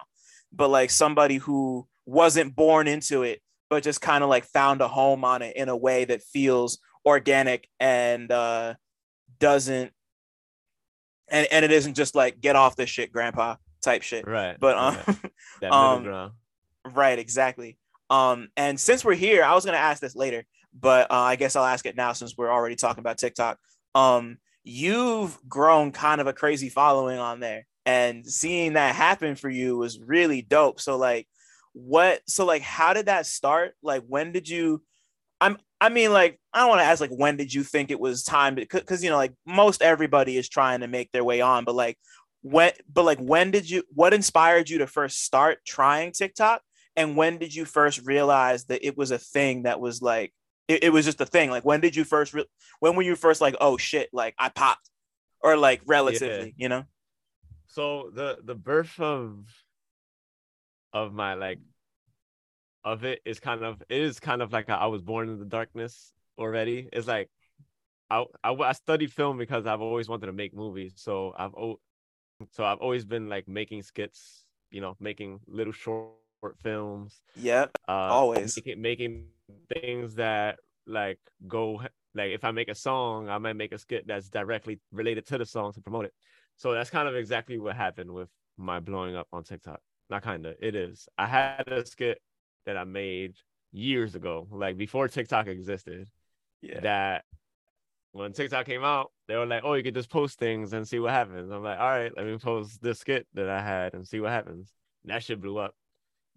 but 0.53 0.69
like 0.69 0.91
somebody 0.91 1.37
who 1.37 1.87
wasn't 2.05 2.55
born 2.55 2.87
into 2.87 3.23
it, 3.23 3.41
but 3.67 3.81
just 3.81 3.99
kind 3.99 4.23
of 4.23 4.29
like 4.29 4.45
found 4.45 4.79
a 4.81 4.87
home 4.87 5.25
on 5.25 5.41
it 5.41 5.55
in 5.55 5.69
a 5.69 5.75
way 5.75 6.05
that 6.05 6.21
feels 6.21 6.77
organic 7.03 7.67
and 7.79 8.31
uh 8.31 8.75
doesn't 9.39 9.91
and 11.29 11.47
and 11.51 11.65
it 11.65 11.71
isn't 11.71 11.95
just 11.95 12.13
like 12.13 12.39
get 12.39 12.55
off 12.55 12.75
this 12.75 12.91
shit, 12.91 13.11
grandpa 13.11 13.55
type 13.81 14.03
shit. 14.03 14.27
Right. 14.27 14.55
But 14.59 14.77
um, 14.77 14.97
right. 15.63 15.71
um 15.71 16.31
right, 16.93 17.17
exactly. 17.17 17.78
Um, 18.09 18.49
and 18.57 18.79
since 18.79 19.05
we're 19.05 19.15
here, 19.15 19.43
I 19.43 19.53
was 19.53 19.65
gonna 19.65 19.77
ask 19.77 20.01
this 20.01 20.15
later, 20.15 20.43
but 20.73 21.11
uh, 21.11 21.15
I 21.15 21.35
guess 21.35 21.55
I'll 21.55 21.65
ask 21.65 21.85
it 21.85 21.95
now 21.95 22.13
since 22.13 22.37
we're 22.37 22.51
already 22.51 22.75
talking 22.75 23.01
about 23.01 23.17
TikTok. 23.17 23.59
Um, 23.95 24.37
you've 24.63 25.37
grown 25.47 25.91
kind 25.91 26.21
of 26.21 26.27
a 26.27 26.33
crazy 26.33 26.69
following 26.69 27.19
on 27.19 27.39
there, 27.39 27.65
and 27.85 28.25
seeing 28.25 28.73
that 28.73 28.95
happen 28.95 29.35
for 29.35 29.49
you 29.49 29.77
was 29.77 29.99
really 29.99 30.41
dope. 30.41 30.79
So 30.79 30.97
like, 30.97 31.27
what? 31.73 32.21
So 32.27 32.45
like, 32.45 32.61
how 32.61 32.93
did 32.93 33.07
that 33.07 33.25
start? 33.25 33.73
Like, 33.81 34.03
when 34.07 34.31
did 34.31 34.49
you? 34.49 34.83
I'm. 35.41 35.57
I 35.81 35.87
mean, 35.87 36.11
like, 36.11 36.41
I 36.53 36.59
don't 36.59 36.69
want 36.69 36.81
to 36.81 36.85
ask 36.85 36.99
like 36.99 37.11
when 37.11 37.37
did 37.37 37.53
you 37.53 37.63
think 37.63 37.89
it 37.89 37.99
was 37.99 38.23
time 38.23 38.55
because 38.55 39.03
you 39.03 39.09
know, 39.09 39.17
like 39.17 39.33
most 39.45 39.81
everybody 39.81 40.35
is 40.35 40.49
trying 40.49 40.81
to 40.81 40.87
make 40.87 41.11
their 41.11 41.23
way 41.23 41.41
on, 41.41 41.63
but 41.63 41.75
like 41.75 41.97
when, 42.41 42.71
but 42.91 43.05
like 43.05 43.19
when 43.19 43.51
did 43.51 43.69
you? 43.69 43.83
What 43.93 44.13
inspired 44.13 44.69
you 44.69 44.79
to 44.79 44.87
first 44.87 45.23
start 45.23 45.59
trying 45.65 46.11
TikTok? 46.11 46.61
And 46.99 47.15
when 47.15 47.37
did 47.37 47.55
you 47.55 47.63
first 47.63 48.05
realize 48.05 48.65
that 48.65 48.85
it 48.85 48.97
was 48.97 49.11
a 49.11 49.17
thing 49.17 49.63
that 49.63 49.79
was 49.79 50.01
like 50.01 50.33
it, 50.67 50.83
it 50.83 50.89
was 50.89 51.05
just 51.05 51.21
a 51.21 51.25
thing? 51.25 51.49
Like 51.49 51.63
when 51.63 51.79
did 51.79 51.95
you 51.95 52.03
first 52.03 52.33
re- 52.33 52.45
when 52.81 52.95
were 52.95 53.03
you 53.03 53.15
first 53.15 53.39
like 53.39 53.55
oh 53.61 53.77
shit 53.77 54.09
like 54.13 54.35
i 54.37 54.49
popped 54.49 54.89
or 55.41 55.55
like 55.55 55.81
relatively 55.85 56.47
yeah. 56.47 56.53
you 56.57 56.69
know? 56.69 56.83
So 57.67 58.11
the 58.13 58.39
the 58.43 58.53
birth 58.53 58.99
of 58.99 59.45
of 60.91 61.13
my 61.13 61.35
like 61.35 61.59
of 62.83 63.05
it 63.05 63.21
is 63.25 63.39
kind 63.39 63.63
of 63.63 63.81
it 63.87 64.01
is 64.01 64.19
kind 64.19 64.41
of 64.41 64.51
like 64.51 64.69
I 64.69 64.87
was 64.87 65.01
born 65.01 65.29
in 65.29 65.39
the 65.39 65.45
darkness 65.45 66.11
already. 66.37 66.89
It's 66.91 67.07
like 67.07 67.29
I, 68.09 68.25
I 68.43 68.51
I 68.51 68.73
studied 68.73 69.13
film 69.13 69.37
because 69.37 69.65
I've 69.65 69.81
always 69.81 70.09
wanted 70.09 70.25
to 70.25 70.33
make 70.33 70.53
movies. 70.53 70.93
So 70.97 71.33
I've 71.37 71.53
so 72.51 72.65
I've 72.65 72.79
always 72.79 73.05
been 73.05 73.29
like 73.29 73.47
making 73.47 73.83
skits 73.83 74.43
you 74.69 74.81
know 74.81 74.97
making 74.99 75.39
little 75.47 75.73
short 75.73 76.09
short 76.41 76.57
films. 76.59 77.21
Yep. 77.35 77.71
Uh, 77.87 77.91
always 77.91 78.57
making, 78.57 78.81
making 78.81 79.25
things 79.73 80.15
that 80.15 80.59
like 80.87 81.19
go 81.47 81.81
like 82.15 82.31
if 82.31 82.43
I 82.43 82.51
make 82.51 82.69
a 82.69 82.75
song, 82.75 83.29
I 83.29 83.37
might 83.37 83.53
make 83.53 83.71
a 83.71 83.77
skit 83.77 84.07
that's 84.07 84.29
directly 84.29 84.79
related 84.91 85.25
to 85.27 85.37
the 85.37 85.45
song 85.45 85.73
to 85.73 85.81
promote 85.81 86.05
it. 86.05 86.13
So 86.57 86.73
that's 86.73 86.89
kind 86.89 87.07
of 87.07 87.15
exactly 87.15 87.57
what 87.57 87.75
happened 87.75 88.11
with 88.11 88.29
my 88.57 88.79
blowing 88.79 89.15
up 89.15 89.27
on 89.31 89.43
TikTok. 89.43 89.79
Not 90.09 90.23
kind 90.23 90.45
of, 90.45 90.55
it 90.59 90.75
is. 90.75 91.07
I 91.17 91.27
had 91.27 91.67
a 91.67 91.85
skit 91.85 92.19
that 92.65 92.75
I 92.75 92.83
made 92.83 93.35
years 93.71 94.15
ago, 94.15 94.47
like 94.51 94.77
before 94.77 95.07
TikTok 95.07 95.47
existed. 95.47 96.09
Yeah. 96.61 96.79
That 96.81 97.25
when 98.11 98.33
TikTok 98.33 98.65
came 98.65 98.83
out, 98.83 99.11
they 99.27 99.35
were 99.35 99.45
like, 99.45 99.63
"Oh, 99.63 99.75
you 99.75 99.83
could 99.83 99.93
just 99.93 100.09
post 100.09 100.39
things 100.39 100.73
and 100.73 100.87
see 100.87 100.99
what 100.99 101.11
happens." 101.11 101.51
I'm 101.51 101.63
like, 101.63 101.79
"All 101.79 101.89
right, 101.89 102.11
let 102.17 102.25
me 102.25 102.37
post 102.37 102.81
this 102.81 102.99
skit 102.99 103.27
that 103.35 103.47
I 103.47 103.61
had 103.61 103.93
and 103.93 104.05
see 104.05 104.19
what 104.19 104.31
happens." 104.31 104.73
And 105.03 105.11
that 105.11 105.23
shit 105.23 105.39
blew 105.39 105.57
up 105.57 105.75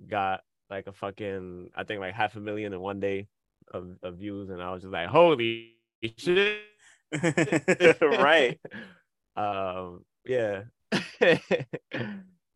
got 0.08 0.42
like 0.70 0.86
a 0.86 0.92
fucking 0.92 1.70
I 1.74 1.84
think 1.84 2.00
like 2.00 2.14
half 2.14 2.36
a 2.36 2.40
million 2.40 2.72
in 2.72 2.80
one 2.80 3.00
day 3.00 3.28
of, 3.72 3.88
of 4.02 4.16
views, 4.16 4.50
and 4.50 4.62
I 4.62 4.72
was 4.72 4.82
just 4.82 4.92
like, 4.92 5.08
holy 5.08 5.74
shit. 6.16 6.58
right. 8.02 8.58
um, 9.36 10.04
yeah. 10.24 10.62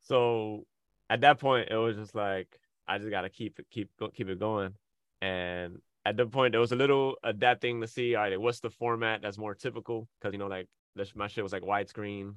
so 0.03 0.65
at 1.11 1.21
that 1.21 1.39
point, 1.39 1.69
it 1.71 1.77
was 1.77 1.97
just 1.97 2.15
like 2.15 2.49
I 2.89 2.99
just 2.99 3.11
gotta 3.11 3.29
keep 3.29 3.59
it, 3.59 3.67
keep 3.71 3.91
keep 4.15 4.29
it 4.29 4.39
going, 4.39 4.75
and 5.21 5.79
at 6.05 6.17
the 6.17 6.27
point, 6.27 6.53
there 6.53 6.61
was 6.61 6.73
a 6.73 6.77
little 6.77 7.17
adapting 7.25 7.81
to 7.81 7.87
see, 7.89 8.15
all 8.15 8.23
right, 8.23 8.41
what's 8.41 8.61
the 8.61 8.71
format 8.71 9.23
that's 9.23 9.39
more 9.39 9.55
typical? 9.55 10.09
Because 10.21 10.33
you 10.33 10.39
know, 10.39 10.47
like 10.47 10.69
this, 10.95 11.15
my 11.17 11.27
shit 11.27 11.43
was 11.43 11.53
like 11.53 11.63
widescreen, 11.63 12.35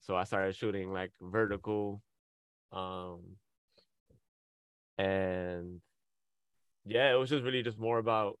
so 0.00 0.16
I 0.16 0.24
started 0.24 0.56
shooting 0.56 0.92
like 0.92 1.12
vertical, 1.20 2.00
um, 2.72 3.20
and 4.98 5.80
yeah, 6.84 7.12
it 7.12 7.18
was 7.18 7.30
just 7.30 7.44
really 7.44 7.62
just 7.62 7.78
more 7.78 7.98
about 7.98 8.38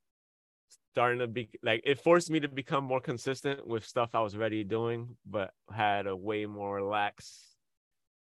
starting 0.92 1.18
to 1.18 1.26
be 1.26 1.50
like 1.62 1.82
it 1.84 2.00
forced 2.00 2.30
me 2.30 2.38
to 2.40 2.48
become 2.48 2.84
more 2.84 3.00
consistent 3.00 3.66
with 3.66 3.84
stuff 3.84 4.10
I 4.14 4.20
was 4.20 4.34
already 4.34 4.64
doing, 4.64 5.16
but 5.26 5.50
had 5.72 6.06
a 6.06 6.14
way 6.14 6.46
more 6.46 6.82
lax 6.82 7.54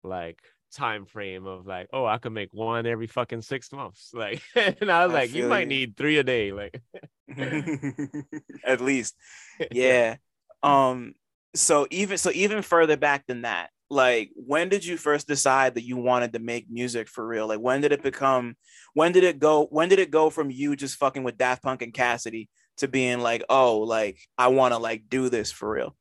like 0.03 0.39
time 0.71 1.05
frame 1.05 1.47
of 1.47 1.65
like, 1.65 1.87
oh, 1.91 2.05
I 2.05 2.19
could 2.19 2.31
make 2.31 2.53
one 2.53 2.85
every 2.85 3.07
fucking 3.07 3.41
six 3.41 3.71
months. 3.71 4.11
Like 4.19 4.41
and 4.55 4.91
I 4.91 5.05
was 5.05 5.13
I 5.15 5.19
like, 5.19 5.33
you 5.33 5.47
might 5.47 5.67
need 5.67 5.97
three 5.97 6.17
a 6.17 6.23
day, 6.23 6.51
like 6.51 6.81
at 8.63 8.81
least. 8.81 9.15
Yeah. 9.71 10.17
Um 10.63 11.13
so 11.55 11.87
even 11.89 12.17
so 12.17 12.31
even 12.33 12.61
further 12.61 12.97
back 12.97 13.25
than 13.27 13.41
that, 13.41 13.71
like 13.89 14.29
when 14.35 14.69
did 14.69 14.85
you 14.85 14.97
first 14.97 15.27
decide 15.27 15.75
that 15.75 15.83
you 15.83 15.97
wanted 15.97 16.33
to 16.33 16.39
make 16.39 16.69
music 16.69 17.07
for 17.07 17.25
real? 17.25 17.47
Like 17.47 17.59
when 17.59 17.81
did 17.81 17.91
it 17.91 18.03
become 18.03 18.55
when 18.93 19.11
did 19.11 19.23
it 19.23 19.39
go 19.39 19.65
when 19.71 19.89
did 19.89 19.99
it 19.99 20.11
go 20.11 20.29
from 20.29 20.51
you 20.51 20.75
just 20.75 20.97
fucking 20.97 21.23
with 21.23 21.37
daft 21.37 21.63
punk 21.63 21.81
and 21.81 21.93
cassidy 21.93 22.49
to 22.77 22.87
being 22.87 23.19
like 23.19 23.43
oh 23.49 23.79
like 23.79 24.19
i 24.37 24.47
want 24.47 24.73
to 24.73 24.77
like 24.77 25.03
do 25.09 25.29
this 25.29 25.51
for 25.51 25.71
real? 25.71 25.95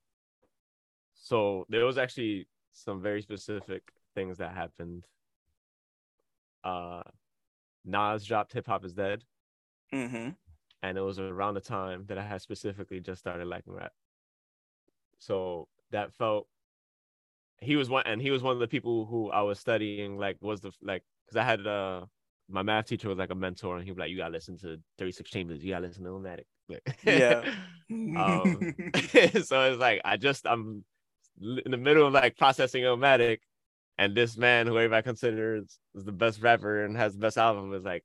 So 1.15 1.67
there 1.69 1.85
was 1.85 1.99
actually 1.99 2.47
some 2.73 3.03
very 3.03 3.23
specific 3.23 3.83
things 4.15 4.39
that 4.39 4.55
happened. 4.55 5.07
Uh 6.63 7.03
nas 7.85 8.25
dropped 8.25 8.53
hip 8.53 8.67
hop 8.67 8.85
is 8.85 8.93
dead. 8.93 9.25
Mm-hmm. 9.95 10.31
and 10.83 10.99
it 10.99 11.01
was 11.01 11.19
around 11.19 11.55
the 11.55 11.63
time 11.63 12.05
that 12.09 12.19
i 12.19 12.23
had 12.23 12.43
specifically 12.43 13.01
just 13.01 13.21
started 13.21 13.47
liking 13.47 13.73
rap. 13.73 13.93
So 15.19 15.69
that 15.93 16.13
felt 16.13 16.47
he 17.61 17.77
was 17.77 17.89
one 17.91 18.05
and 18.07 18.21
he 18.21 18.31
was 18.31 18.43
one 18.43 18.53
of 18.53 18.61
the 18.61 18.69
people 18.69 19.07
who 19.07 19.31
I 19.31 19.43
was 19.43 19.59
studying 19.59 20.17
like 20.17 20.37
was 20.41 20.61
the 20.61 20.73
like 20.83 21.03
because 21.27 21.37
I 21.37 21.45
had 21.45 21.67
uh 21.67 22.07
my 22.49 22.63
math 22.63 22.87
teacher 22.87 23.09
was 23.09 23.19
like 23.19 23.31
a 23.31 23.35
mentor 23.35 23.77
and 23.77 23.85
he 23.85 23.91
was 23.91 23.99
like 23.99 24.11
you 24.11 24.17
gotta 24.17 24.33
listen 24.33 24.57
to 24.59 24.79
36 24.99 25.31
chambers. 25.31 25.63
You 25.63 25.73
gotta 25.73 25.87
listen 25.87 26.05
to 26.05 26.11
Illmatic. 26.11 26.45
Yeah. 27.05 27.45
Um, 27.91 28.75
so 29.43 29.71
it's 29.71 29.81
like 29.81 30.03
I 30.05 30.19
just 30.19 30.47
I'm 30.47 30.85
in 31.41 31.71
the 31.71 31.79
middle 31.79 32.07
of 32.07 32.13
like 32.13 32.37
processing 32.37 32.83
Illmatic 32.83 33.39
and 33.97 34.15
this 34.15 34.37
man 34.37 34.67
who 34.67 34.77
everybody 34.77 35.03
considers 35.03 35.79
is 35.95 36.05
the 36.05 36.13
best 36.13 36.43
rapper 36.43 36.85
and 36.85 36.99
has 36.99 37.15
the 37.15 37.19
best 37.19 37.39
album 37.39 37.73
is 37.73 37.85
like 37.85 38.05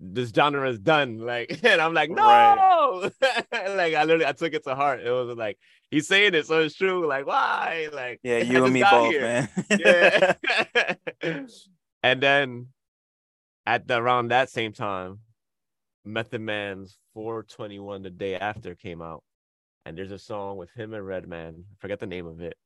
this 0.00 0.30
genre 0.30 0.68
is 0.68 0.78
done. 0.78 1.18
Like, 1.18 1.60
and 1.64 1.80
I'm 1.80 1.94
like, 1.94 2.10
no, 2.10 2.22
right. 2.22 3.08
like 3.52 3.94
I 3.94 4.04
literally 4.04 4.26
I 4.26 4.32
took 4.32 4.54
it 4.54 4.64
to 4.64 4.74
heart. 4.74 5.00
It 5.00 5.10
was 5.10 5.36
like 5.36 5.58
he's 5.90 6.08
saying 6.08 6.34
it, 6.34 6.46
so 6.46 6.62
it's 6.62 6.74
true. 6.74 7.06
Like, 7.06 7.26
why? 7.26 7.88
Like, 7.92 8.20
yeah, 8.22 8.38
you 8.38 8.64
and 8.64 8.72
me 8.72 8.82
both, 8.82 9.10
here. 9.10 9.20
man. 9.20 9.48
yeah. 9.78 10.34
and 12.02 12.22
then 12.22 12.68
at 13.66 13.86
the 13.86 13.98
around 13.98 14.28
that 14.28 14.50
same 14.50 14.72
time, 14.72 15.18
Method 16.04 16.40
Man's 16.40 16.98
421 17.14 18.02
the 18.02 18.10
day 18.10 18.36
after 18.36 18.74
came 18.74 19.02
out, 19.02 19.22
and 19.84 19.96
there's 19.96 20.12
a 20.12 20.18
song 20.18 20.56
with 20.56 20.70
him 20.72 20.94
and 20.94 21.06
Redman. 21.06 21.64
I 21.70 21.74
forget 21.78 22.00
the 22.00 22.06
name 22.06 22.26
of 22.26 22.40
it, 22.40 22.56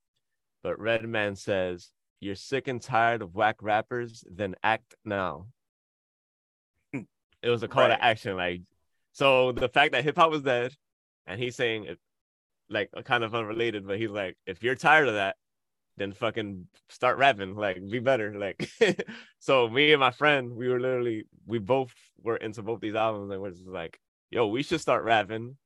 but 0.63 0.79
Redman 0.79 1.35
says, 1.35 1.91
you're 2.21 2.37
sick 2.37 2.69
and 2.69 2.81
tired 2.81 3.21
of 3.21 3.35
whack 3.35 3.57
rappers, 3.61 4.25
then 4.31 4.55
act 4.63 4.95
now. 5.05 5.49
It 7.45 7.51
was 7.51 7.63
a 7.63 7.69
call 7.69 7.89
Right. 7.89 7.97
to 7.97 8.05
action. 8.05 8.37
Like, 8.37 8.63
so 9.13 9.53
the 9.53 9.69
fact 9.69 9.93
that 9.93 10.05
hip 10.05 10.17
hop 10.17 10.31
was 10.31 10.43
dead, 10.43 10.75
and 11.27 11.41
he's 11.41 11.57
saying 11.57 11.85
it, 11.85 11.99
like 12.69 12.91
kind 13.05 13.25
of 13.25 13.35
unrelated, 13.35 13.87
but 13.87 13.99
he's 13.99 14.11
like, 14.11 14.37
if 14.47 14.63
you're 14.63 14.75
tired 14.75 15.09
of 15.09 15.15
that, 15.15 15.37
then 15.97 16.13
fucking 16.13 16.67
start 16.89 17.19
rapping. 17.19 17.55
Like, 17.55 17.79
be 17.89 18.01
better. 18.01 18.35
Like, 18.37 18.69
so 19.39 19.69
me 19.69 19.93
and 19.93 20.01
my 20.01 20.11
friend, 20.11 20.57
we 20.57 20.69
were 20.69 20.81
literally, 20.81 21.25
we 21.47 21.59
both 21.59 21.93
were 22.23 22.37
into 22.37 22.63
both 22.63 22.81
these 22.81 22.95
albums, 22.97 23.31
and 23.31 23.41
we're 23.41 23.51
just 23.51 23.67
like, 23.69 23.99
yo, 24.31 24.47
we 24.49 24.63
should 24.63 24.81
start 24.81 25.05
rapping. 25.05 25.57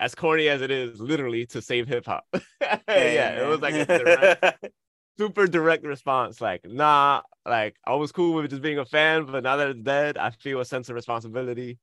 As 0.00 0.14
corny 0.14 0.48
as 0.48 0.62
it 0.62 0.70
is, 0.70 1.00
literally 1.00 1.44
to 1.46 1.60
save 1.60 1.88
hip 1.88 2.06
hop. 2.06 2.24
yeah, 2.62 3.42
it 3.42 3.48
was 3.48 3.60
like 3.60 3.74
a 3.74 3.84
direct, 3.84 4.66
super 5.18 5.48
direct 5.48 5.84
response. 5.84 6.40
Like, 6.40 6.64
nah, 6.64 7.22
like 7.48 7.76
I 7.84 7.94
was 7.94 8.12
cool 8.12 8.34
with 8.34 8.50
just 8.50 8.62
being 8.62 8.78
a 8.78 8.84
fan, 8.84 9.26
but 9.26 9.42
now 9.42 9.56
that 9.56 9.68
it's 9.68 9.80
dead, 9.82 10.18
I 10.18 10.30
feel 10.30 10.60
a 10.60 10.64
sense 10.64 10.88
of 10.88 10.94
responsibility. 10.94 11.78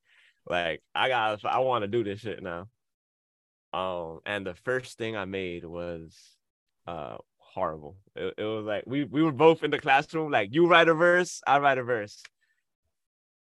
Like, 0.48 0.84
I 0.94 1.10
got, 1.10 1.44
I 1.46 1.60
want 1.60 1.84
to 1.84 1.88
do 1.88 2.04
this 2.04 2.20
shit 2.20 2.44
now. 2.44 2.68
Um, 3.74 4.20
and 4.26 4.46
the 4.46 4.54
first 4.54 4.98
thing 4.98 5.16
I 5.18 5.26
made 5.26 5.66
was, 5.66 6.16
uh, 6.88 7.18
horrible. 7.38 7.96
It, 8.16 8.36
it 8.38 8.44
was 8.44 8.66
like 8.66 8.84
we 8.86 9.06
we 9.06 9.24
were 9.24 9.32
both 9.32 9.64
in 9.64 9.72
the 9.72 9.80
classroom. 9.80 10.32
Like, 10.32 10.54
you 10.54 10.68
write 10.68 10.88
a 10.88 10.94
verse, 10.94 11.42
I 11.48 11.60
write 11.60 11.78
a 11.78 11.84
verse. 11.84 12.22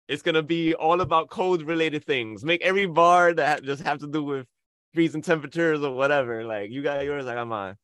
It's 0.07 0.23
gonna 0.23 0.41
be 0.41 0.73
all 0.73 1.01
about 1.01 1.29
code 1.29 1.61
related 1.61 2.05
things. 2.05 2.43
Make 2.43 2.61
every 2.63 2.87
bar 2.87 3.33
that 3.33 3.63
just 3.63 3.83
have 3.83 3.99
to 3.99 4.07
do 4.07 4.23
with 4.23 4.47
freezing 4.93 5.21
temperatures 5.21 5.83
or 5.83 5.93
whatever. 5.93 6.43
Like, 6.43 6.71
you 6.71 6.81
got 6.81 7.03
yours, 7.03 7.27
I 7.27 7.35
got 7.35 7.47
mine. 7.47 7.75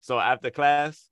So 0.00 0.18
after 0.18 0.50
class, 0.50 1.10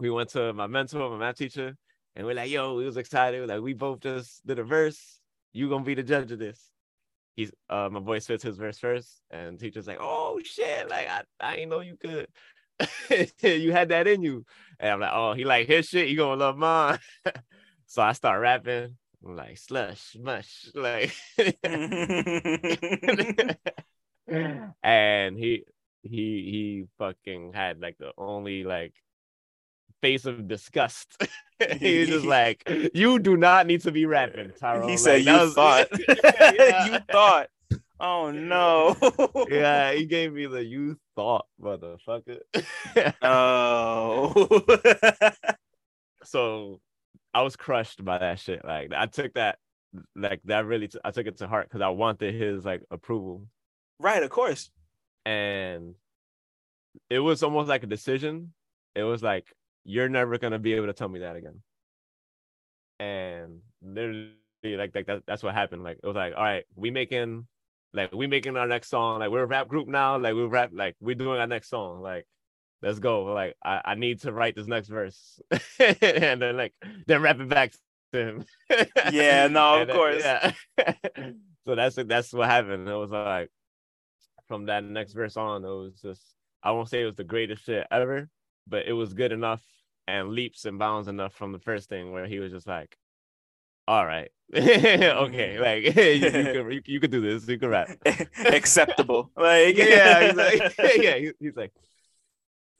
we 0.00 0.10
went 0.10 0.30
to 0.30 0.52
my 0.52 0.66
mentor, 0.66 1.10
my 1.10 1.18
math 1.18 1.36
teacher, 1.36 1.76
and 2.16 2.26
we're 2.26 2.34
like, 2.34 2.50
yo, 2.50 2.74
we 2.74 2.84
was 2.84 2.96
excited. 2.96 3.48
Like, 3.48 3.60
we 3.60 3.74
both 3.74 4.00
just 4.00 4.44
did 4.46 4.58
a 4.58 4.64
verse. 4.64 5.20
You 5.52 5.68
gonna 5.68 5.84
be 5.84 5.94
the 5.94 6.02
judge 6.02 6.32
of 6.32 6.38
this. 6.38 6.70
He's 7.36 7.52
uh 7.68 7.88
my 7.90 8.00
boy 8.00 8.18
spits 8.18 8.42
his 8.42 8.56
verse 8.56 8.78
first, 8.78 9.20
and 9.30 9.58
teacher's 9.58 9.86
like, 9.86 9.98
oh 10.00 10.40
shit, 10.42 10.88
like 10.88 11.08
I, 11.08 11.22
I 11.40 11.56
ain't 11.56 11.70
know 11.70 11.80
you 11.80 11.96
could. 11.96 12.28
you 13.42 13.72
had 13.72 13.90
that 13.90 14.06
in 14.06 14.22
you. 14.22 14.44
And 14.78 14.92
I'm 14.92 15.00
like, 15.00 15.12
oh, 15.12 15.34
he 15.34 15.44
like 15.44 15.66
his 15.66 15.86
shit, 15.86 16.08
you 16.08 16.16
gonna 16.16 16.40
love 16.40 16.56
mine. 16.56 16.98
so 17.86 18.02
I 18.02 18.12
start 18.12 18.40
rapping. 18.40 18.96
I'm 19.24 19.36
like 19.36 19.58
slush, 19.58 20.16
mush, 20.18 20.70
like 20.74 21.12
and 24.82 25.38
he 25.38 25.64
he 26.02 26.08
he 26.10 26.84
fucking 26.98 27.52
had 27.52 27.80
like 27.80 27.98
the 27.98 28.12
only 28.16 28.64
like 28.64 28.94
face 30.02 30.24
of 30.26 30.48
disgust. 30.48 31.20
he 31.78 32.00
was 32.00 32.08
just 32.08 32.24
like, 32.38 32.62
"You 32.94 33.18
do 33.18 33.36
not 33.36 33.66
need 33.66 33.82
to 33.82 33.92
be 33.92 34.06
rapping, 34.06 34.52
Tyrone." 34.58 34.84
he 34.88 34.90
Like, 34.94 34.98
said, 34.98 35.24
"You 35.24 35.32
was- 35.32 35.54
thought, 35.54 35.88
yeah. 36.54 36.86
you 36.86 36.98
thought." 37.10 37.48
Oh 38.02 38.30
no. 38.30 38.96
yeah, 39.50 39.92
he 39.92 40.06
gave 40.06 40.32
me 40.32 40.46
the 40.46 40.64
you 40.64 40.96
thought, 41.16 41.44
motherfucker. 41.60 42.38
Oh. 43.20 44.32
so 46.24 46.80
I 47.34 47.42
was 47.42 47.56
crushed 47.56 48.04
by 48.04 48.18
that 48.18 48.38
shit. 48.38 48.64
Like 48.64 48.92
I 48.96 49.06
took 49.06 49.34
that, 49.34 49.58
like 50.16 50.40
that 50.44 50.66
really, 50.66 50.88
t- 50.88 50.98
I 51.04 51.10
took 51.10 51.26
it 51.26 51.38
to 51.38 51.46
heart 51.48 51.68
because 51.68 51.82
I 51.82 51.88
wanted 51.88 52.34
his 52.34 52.64
like 52.64 52.82
approval, 52.90 53.46
right, 53.98 54.22
of 54.22 54.30
course. 54.30 54.70
and 55.24 55.94
it 57.08 57.20
was 57.20 57.42
almost 57.42 57.68
like 57.68 57.82
a 57.82 57.86
decision. 57.86 58.52
It 58.94 59.02
was 59.04 59.22
like 59.22 59.46
you're 59.84 60.08
never 60.08 60.38
gonna 60.38 60.58
be 60.58 60.74
able 60.74 60.86
to 60.86 60.92
tell 60.92 61.08
me 61.08 61.20
that 61.20 61.36
again. 61.36 61.62
And 62.98 63.60
literally, 63.82 64.34
like, 64.64 64.94
like 64.94 65.06
that, 65.06 65.22
that's 65.26 65.42
what 65.42 65.54
happened. 65.54 65.82
Like 65.82 65.98
it 66.02 66.06
was 66.06 66.16
like, 66.16 66.34
all 66.36 66.42
right, 66.42 66.64
we 66.74 66.90
making, 66.90 67.46
like 67.94 68.12
we 68.12 68.26
making 68.26 68.56
our 68.56 68.66
next 68.66 68.88
song. 68.90 69.20
Like 69.20 69.30
we're 69.30 69.42
a 69.42 69.46
rap 69.46 69.68
group 69.68 69.88
now. 69.88 70.18
Like 70.18 70.34
we 70.34 70.44
rap, 70.44 70.70
like 70.72 70.96
we're 71.00 71.14
doing 71.14 71.40
our 71.40 71.46
next 71.46 71.70
song. 71.70 72.02
Like 72.02 72.26
let's 72.82 72.98
go. 72.98 73.24
Like 73.24 73.56
I, 73.64 73.80
I 73.84 73.94
need 73.94 74.20
to 74.22 74.32
write 74.32 74.54
this 74.54 74.66
next 74.66 74.88
verse, 74.88 75.40
and 75.80 76.42
then 76.42 76.56
like 76.56 76.74
then 77.06 77.22
rap 77.22 77.40
it 77.40 77.48
back 77.48 77.72
to 78.12 78.18
him. 78.18 78.44
Yeah, 79.10 79.46
no, 79.50 79.80
of 79.80 79.88
then- 79.88 79.96
course. 79.96 80.22
yeah. 80.22 80.52
so 81.66 81.74
that's 81.74 81.96
that's 81.96 82.32
what 82.32 82.48
happened. 82.48 82.88
It 82.88 82.94
was 82.94 83.10
like 83.10 83.50
from 84.46 84.66
that 84.66 84.84
next 84.84 85.14
verse 85.14 85.36
on, 85.36 85.64
it 85.64 85.68
was 85.68 86.00
just 86.02 86.22
I 86.62 86.72
won't 86.72 86.88
say 86.88 87.02
it 87.02 87.06
was 87.06 87.16
the 87.16 87.24
greatest 87.24 87.64
shit 87.64 87.86
ever, 87.90 88.28
but 88.66 88.86
it 88.86 88.92
was 88.92 89.14
good 89.14 89.32
enough 89.32 89.62
and 90.08 90.30
leaps 90.30 90.64
and 90.64 90.78
bounds 90.78 91.08
enough 91.08 91.34
from 91.34 91.52
the 91.52 91.58
first 91.58 91.88
thing 91.88 92.12
where 92.12 92.26
he 92.26 92.38
was 92.40 92.52
just 92.52 92.66
like, 92.66 92.96
"All 93.88 94.06
right, 94.06 94.30
okay, 94.54 95.58
like 95.60 95.84
you, 95.96 96.30
could, 96.30 96.72
you, 96.74 96.82
you 96.86 97.00
could 97.00 97.10
do 97.10 97.20
this, 97.20 97.48
you 97.48 97.58
could 97.58 97.70
rap." 97.70 97.90
Acceptable. 98.46 99.30
Like 99.36 99.76
yeah, 99.76 100.26
he's 100.28 100.36
like, 100.36 100.74
yeah, 101.02 101.16
he- 101.18 101.32
he's 101.40 101.56
like, 101.56 101.72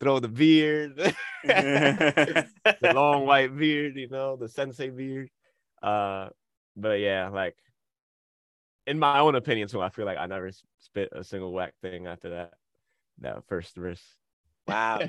throw 0.01 0.19
the 0.19 0.29
beard, 0.29 0.97
the 1.45 2.93
long 2.95 3.27
white 3.27 3.57
beard, 3.57 3.97
you 3.97 4.09
know, 4.09 4.37
the 4.37 4.49
sensei 4.49 4.91
beard. 4.91 5.31
Uh, 5.83 6.29
but 6.77 7.01
yeah, 7.01 7.29
like 7.29 7.57
in 8.87 8.99
my 8.99 9.19
own 9.21 9.35
opinion, 9.35 9.69
so 9.69 9.81
I 9.81 9.89
feel 9.91 10.07
like 10.07 10.19
I 10.19 10.27
never 10.27 10.51
spit 10.79 11.11
a 11.13 11.23
single 11.25 11.53
whack 11.53 11.75
thing 11.83 12.07
after 12.07 12.31
that 12.31 12.55
that 13.21 13.45
first 13.49 13.77
verse. 13.77 14.03
Wow. 14.71 15.01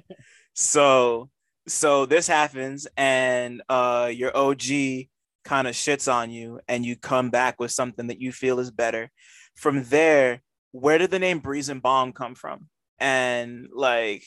So 0.53 1.30
so 1.68 2.05
this 2.05 2.28
happens 2.28 2.88
and 2.97 3.62
uh 3.70 4.12
your 4.14 4.36
OG 4.36 4.62
kind 5.43 5.68
of 5.68 5.76
shits 5.76 6.12
on 6.12 6.30
you 6.30 6.59
and 6.68 6.86
you 6.86 6.95
come 6.95 7.30
back 7.30 7.59
with 7.59 7.72
something 7.72 8.07
that 8.07 8.20
you 8.20 8.32
feel 8.32 8.59
is 8.59 8.72
better. 8.72 9.09
From 9.55 9.84
there, 9.86 10.41
where 10.72 10.97
did 10.97 11.12
the 11.12 11.20
name 11.20 11.39
Breeze 11.39 11.70
Embalm 11.70 12.14
come 12.14 12.36
from? 12.36 12.68
And 12.99 13.68
like 13.74 14.24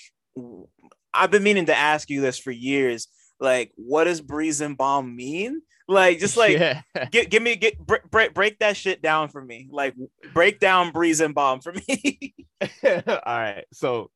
I've 1.12 1.30
been 1.30 1.42
meaning 1.42 1.66
to 1.66 1.76
ask 1.76 2.10
you 2.10 2.20
this 2.20 2.38
for 2.38 2.50
years. 2.50 3.08
Like, 3.40 3.72
what 3.76 4.04
does 4.04 4.20
Breeze 4.20 4.60
Embalm 4.60 5.14
mean? 5.14 5.62
Like, 5.86 6.18
just 6.18 6.36
like 6.36 6.58
yeah, 6.58 6.82
give, 7.10 7.28
give 7.28 7.42
me 7.42 7.56
get 7.56 7.78
break, 7.78 8.10
break 8.10 8.34
break 8.34 8.58
that 8.60 8.76
shit 8.76 9.02
down 9.02 9.28
for 9.28 9.44
me. 9.44 9.68
Like 9.70 9.94
break 10.32 10.58
down 10.58 10.92
Breeze 10.92 11.20
Embalm 11.20 11.60
for 11.60 11.72
me. 11.72 12.34
all 12.84 13.18
right. 13.26 13.64
So 13.72 14.10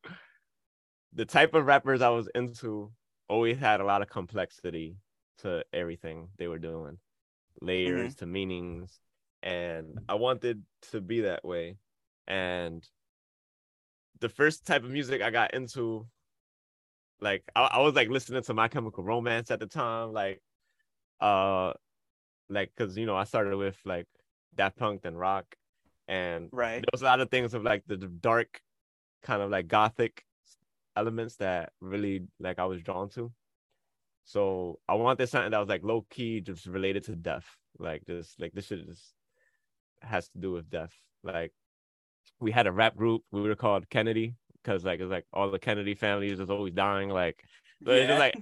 the 1.19 1.25
type 1.25 1.53
of 1.55 1.67
rappers 1.67 2.01
I 2.01 2.11
was 2.11 2.29
into 2.37 2.93
always 3.29 3.59
had 3.59 3.81
a 3.81 3.85
lot 3.85 4.03
of 4.03 4.09
complexity 4.09 4.97
to 5.39 5.65
everything 5.73 6.29
they 6.39 6.47
were 6.47 6.61
doing, 6.61 6.99
layers 7.61 8.15
to 8.17 8.27
meanings, 8.27 9.01
and 9.43 9.99
I 10.09 10.15
wanted 10.15 10.63
to 10.93 11.01
be 11.01 11.23
that 11.23 11.45
way. 11.45 11.77
And 12.29 12.89
the 14.21 14.29
first 14.29 14.65
type 14.65 14.85
of 14.85 14.91
music 14.91 15.21
I 15.21 15.31
got 15.31 15.55
into, 15.55 16.07
like 17.21 17.43
I, 17.57 17.63
I 17.63 17.79
was 17.81 17.95
like 17.95 18.11
listening 18.11 18.45
to 18.45 18.55
My 18.55 18.69
Chemical 18.69 19.03
Romance 19.03 19.51
at 19.51 19.59
the 19.59 19.67
time, 19.67 20.13
like 20.13 20.41
uh 21.21 21.73
like 22.49 22.71
because 22.77 22.97
you 22.97 23.07
know 23.07 23.17
I 23.17 23.25
started 23.25 23.57
with 23.57 23.77
like 23.85 24.07
Daft 24.55 24.77
Punk 24.77 25.01
and 25.03 25.19
rock 25.19 25.57
and 26.07 26.49
right. 26.53 26.77
there 26.77 26.93
was 26.93 27.03
a 27.03 27.07
lot 27.07 27.21
of 27.21 27.29
things 27.29 27.55
of 27.55 27.65
like 27.65 27.83
the 27.89 27.97
dark 27.97 28.61
kind 29.25 29.43
of 29.43 29.51
like 29.51 29.67
gothic 29.67 30.25
elements 30.99 31.37
that 31.37 31.73
really 31.81 32.27
like 32.41 32.59
I 32.59 32.65
was 32.67 32.83
drawn 32.83 33.09
to. 33.11 33.33
So 34.25 34.79
I 34.89 34.95
wanted 34.95 35.29
something 35.29 35.53
that 35.53 35.59
was 35.59 35.69
like 35.69 35.85
low 35.85 36.05
key, 36.11 36.41
just 36.41 36.67
related 36.67 37.05
to 37.05 37.17
death. 37.17 37.47
Like 37.79 38.05
this, 38.05 38.35
like 38.39 38.53
this 38.53 38.67
shit 38.67 38.87
just 38.87 39.15
has 40.03 40.29
to 40.31 40.39
do 40.39 40.53
with 40.53 40.69
death. 40.69 40.93
Like 41.23 41.53
we 42.41 42.51
had 42.51 42.67
a 42.67 42.73
rap 42.73 42.97
group. 42.97 43.23
We 43.33 43.41
were 43.43 43.55
called 43.55 43.89
Kennedy 43.89 44.35
because 44.63 44.85
like 44.85 45.01
it's 45.01 45.11
like 45.11 45.27
all 45.33 45.51
the 45.51 45.59
Kennedy 45.59 45.95
families 45.95 46.41
is 46.41 46.51
always 46.51 46.75
dying. 46.75 47.09
Like 47.09 47.43
so 47.85 47.93
it's 47.93 48.09
just 48.09 48.19
like 48.19 48.37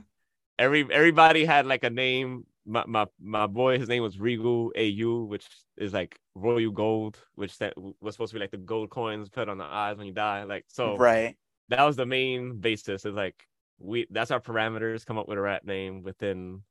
every 0.58 0.86
everybody 0.90 1.44
had 1.44 1.66
like 1.66 1.84
a 1.84 1.90
name. 1.90 2.46
My 2.68 2.84
my 2.86 3.06
my 3.20 3.46
boy, 3.46 3.78
his 3.78 3.88
name 3.88 4.02
was 4.02 4.18
Regal 4.18 4.72
AU, 4.76 5.24
which 5.24 5.46
is 5.76 5.92
like 5.92 6.18
royal 6.34 6.72
gold, 6.72 7.16
which 7.36 7.56
that 7.58 7.74
was 8.00 8.14
supposed 8.14 8.32
to 8.32 8.34
be 8.34 8.40
like 8.40 8.50
the 8.50 8.56
gold 8.56 8.90
coins 8.90 9.28
put 9.28 9.48
on 9.48 9.58
the 9.58 9.64
eyes 9.64 9.96
when 9.96 10.08
you 10.08 10.12
die. 10.12 10.42
Like 10.42 10.64
so, 10.66 10.96
right. 10.96 11.36
That 11.68 11.82
was 11.82 11.96
the 11.96 12.06
main 12.06 12.58
basis. 12.58 13.04
Is 13.04 13.14
like 13.14 13.46
we 13.78 14.06
that's 14.10 14.30
our 14.30 14.40
parameters. 14.40 15.04
Come 15.04 15.18
up 15.18 15.28
with 15.28 15.38
a 15.38 15.40
rat 15.40 15.64
name 15.64 16.02
within 16.02 16.62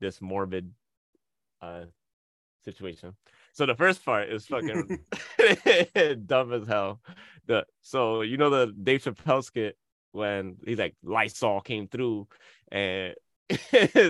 this 0.00 0.20
morbid 0.20 0.72
uh 1.60 1.84
situation. 2.64 3.14
So 3.52 3.66
the 3.66 3.74
first 3.74 4.04
part 4.04 4.30
is 4.30 4.46
fucking 4.46 4.98
dumb 6.26 6.52
as 6.52 6.66
hell. 6.66 7.00
The 7.46 7.64
so 7.82 8.22
you 8.22 8.36
know 8.36 8.50
the 8.50 8.72
Dave 8.72 9.02
Chappelle 9.02 9.44
skit 9.44 9.76
when 10.12 10.56
he's 10.64 10.78
like 10.78 10.94
Lysol 11.02 11.60
came 11.60 11.88
through 11.88 12.28
and 12.70 13.14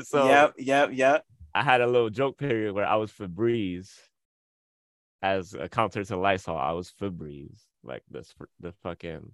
so 0.05 0.29
yep, 0.29 0.55
yep, 0.59 0.91
yep. 0.93 1.25
I 1.55 1.63
had 1.63 1.81
a 1.81 1.87
little 1.87 2.11
joke 2.11 2.39
period 2.39 2.75
where 2.75 2.87
I 2.87 2.97
was 2.97 3.13
Febreze 3.13 3.91
as 5.23 5.55
a 5.55 5.69
counter 5.69 6.05
to 6.05 6.17
Lysol. 6.17 6.57
I 6.57 6.73
was 6.73 6.93
Febreze, 7.01 7.61
like 7.83 8.03
this 8.11 8.35
the 8.61 8.73
fucking. 8.83 9.33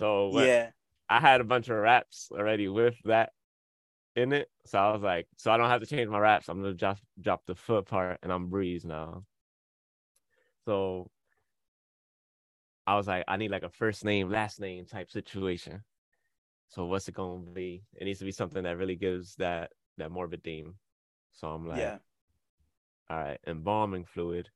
So 0.00 0.30
Yeah. 0.32 0.70
I 1.10 1.20
had 1.20 1.42
a 1.42 1.44
bunch 1.44 1.68
of 1.68 1.76
raps 1.76 2.30
already 2.32 2.68
with 2.68 2.94
that 3.04 3.32
in 4.16 4.32
it. 4.32 4.48
So 4.64 4.78
I 4.78 4.92
was 4.92 5.02
like, 5.02 5.26
so 5.36 5.50
I 5.52 5.58
don't 5.58 5.68
have 5.68 5.82
to 5.82 5.86
change 5.86 6.08
my 6.08 6.18
raps. 6.18 6.48
I'm 6.48 6.62
gonna 6.62 6.72
drop 6.72 6.98
drop 7.20 7.44
the 7.44 7.54
foot 7.54 7.86
part 7.86 8.18
and 8.22 8.32
I'm 8.32 8.48
breeze 8.48 8.86
now. 8.86 9.24
So 10.64 11.10
I 12.86 12.96
was 12.96 13.06
like, 13.08 13.24
I 13.28 13.36
need 13.36 13.50
like 13.50 13.62
a 13.62 13.68
first 13.68 14.02
name, 14.02 14.30
last 14.30 14.58
name 14.58 14.86
type 14.86 15.10
situation. 15.10 15.84
So 16.68 16.86
what's 16.86 17.06
it 17.08 17.14
gonna 17.14 17.50
be? 17.52 17.82
It 17.94 18.06
needs 18.06 18.20
to 18.20 18.24
be 18.24 18.32
something 18.32 18.62
that 18.62 18.78
really 18.78 18.96
gives 18.96 19.34
that 19.36 19.72
that 19.98 20.10
morbid 20.10 20.42
theme. 20.42 20.76
So 21.32 21.48
I'm 21.48 21.68
like, 21.68 21.78
yeah. 21.78 21.98
all 23.10 23.18
right, 23.18 23.38
embalming 23.46 24.06
fluid 24.06 24.48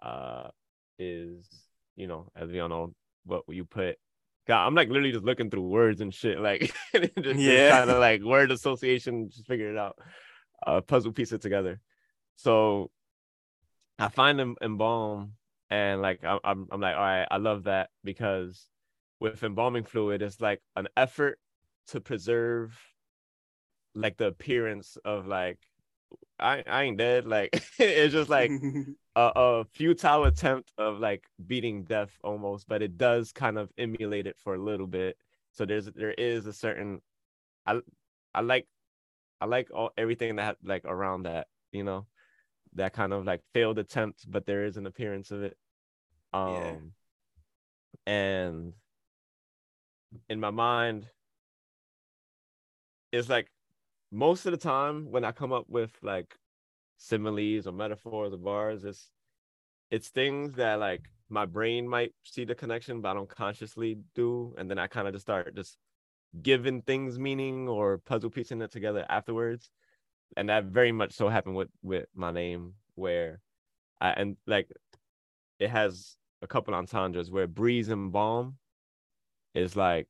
uh 0.00 0.50
is, 0.98 1.48
you 1.96 2.06
know, 2.06 2.30
as 2.36 2.50
we 2.50 2.60
all 2.60 2.68
know, 2.68 2.94
what 3.24 3.42
you 3.48 3.64
put 3.64 3.98
God, 4.46 4.66
I'm 4.66 4.74
like 4.74 4.88
literally 4.88 5.12
just 5.12 5.24
looking 5.24 5.50
through 5.50 5.68
words 5.68 6.00
and 6.00 6.12
shit, 6.12 6.38
like 6.38 6.74
just, 7.20 7.40
yeah, 7.40 7.70
kind 7.70 7.90
of 7.90 7.98
like 7.98 8.22
word 8.22 8.50
association, 8.50 9.30
just 9.30 9.46
figure 9.46 9.70
it 9.70 9.78
out, 9.78 9.96
uh, 10.66 10.80
puzzle 10.80 11.12
piece 11.12 11.32
it 11.32 11.40
together. 11.40 11.80
So 12.36 12.90
I 13.98 14.08
find 14.08 14.38
them 14.38 14.56
embalm, 14.60 15.32
and 15.70 16.02
like 16.02 16.22
I'm, 16.24 16.40
I'm, 16.44 16.68
I'm 16.70 16.80
like, 16.80 16.94
all 16.94 17.02
right, 17.02 17.26
I 17.30 17.38
love 17.38 17.64
that 17.64 17.90
because 18.02 18.68
with 19.20 19.42
embalming 19.42 19.84
fluid, 19.84 20.20
it's 20.20 20.40
like 20.40 20.60
an 20.76 20.88
effort 20.96 21.38
to 21.88 22.00
preserve 22.00 22.78
like 23.94 24.16
the 24.16 24.26
appearance 24.26 24.98
of 25.04 25.26
like 25.26 25.58
I, 26.38 26.62
I 26.66 26.82
ain't 26.84 26.98
dead. 26.98 27.26
Like 27.26 27.50
it's 27.78 28.12
just 28.12 28.30
like 28.30 28.50
a, 29.16 29.32
a, 29.34 29.64
futile 29.64 30.24
attempt 30.24 30.72
of 30.78 30.98
like 30.98 31.24
beating 31.46 31.84
death 31.84 32.18
almost, 32.22 32.68
but 32.68 32.82
it 32.82 32.98
does 32.98 33.32
kind 33.32 33.58
of 33.58 33.70
emulate 33.78 34.26
it 34.26 34.36
for 34.42 34.54
a 34.54 34.58
little 34.58 34.86
bit. 34.86 35.16
So 35.52 35.64
there's 35.64 35.86
there 35.86 36.12
is 36.12 36.46
a 36.46 36.52
certain 36.52 37.00
I 37.66 37.80
I 38.34 38.40
like 38.40 38.66
I 39.40 39.46
like 39.46 39.68
all 39.72 39.90
everything 39.96 40.36
that 40.36 40.56
like 40.64 40.84
around 40.84 41.24
that, 41.24 41.46
you 41.72 41.84
know, 41.84 42.06
that 42.74 42.92
kind 42.92 43.12
of 43.12 43.24
like 43.24 43.40
failed 43.52 43.78
attempt, 43.78 44.28
but 44.28 44.46
there 44.46 44.64
is 44.64 44.76
an 44.76 44.86
appearance 44.86 45.30
of 45.30 45.42
it. 45.42 45.56
Um 46.32 46.92
yeah. 48.06 48.12
and 48.12 48.72
in 50.28 50.40
my 50.40 50.50
mind, 50.50 51.06
it's 53.12 53.28
like 53.28 53.48
most 54.10 54.46
of 54.46 54.52
the 54.52 54.58
time 54.58 55.10
when 55.10 55.24
I 55.24 55.32
come 55.32 55.52
up 55.52 55.66
with 55.68 55.92
like 56.02 56.36
similes 57.04 57.66
or 57.66 57.72
metaphors 57.72 58.32
or 58.32 58.38
bars, 58.38 58.84
it's 58.84 59.10
it's 59.90 60.08
things 60.08 60.54
that 60.54 60.80
like 60.80 61.02
my 61.28 61.46
brain 61.46 61.88
might 61.88 62.12
see 62.24 62.44
the 62.44 62.54
connection, 62.54 63.00
but 63.00 63.10
I 63.10 63.14
don't 63.14 63.28
consciously 63.28 63.98
do. 64.14 64.54
And 64.58 64.70
then 64.70 64.78
I 64.78 64.86
kind 64.86 65.06
of 65.06 65.14
just 65.14 65.26
start 65.26 65.54
just 65.54 65.76
giving 66.42 66.82
things 66.82 67.18
meaning 67.18 67.68
or 67.68 67.98
puzzle 67.98 68.30
piecing 68.30 68.62
it 68.62 68.72
together 68.72 69.06
afterwards. 69.08 69.70
And 70.36 70.48
that 70.48 70.64
very 70.64 70.92
much 70.92 71.12
so 71.12 71.28
happened 71.28 71.56
with 71.56 71.68
with 71.82 72.06
my 72.14 72.32
name, 72.32 72.74
where 72.94 73.40
I 74.00 74.10
and 74.10 74.36
like 74.46 74.68
it 75.58 75.70
has 75.70 76.16
a 76.42 76.46
couple 76.46 76.74
entendres 76.74 77.30
where 77.30 77.46
breeze 77.46 77.88
and 77.88 78.12
balm 78.12 78.56
is 79.54 79.76
like 79.76 80.08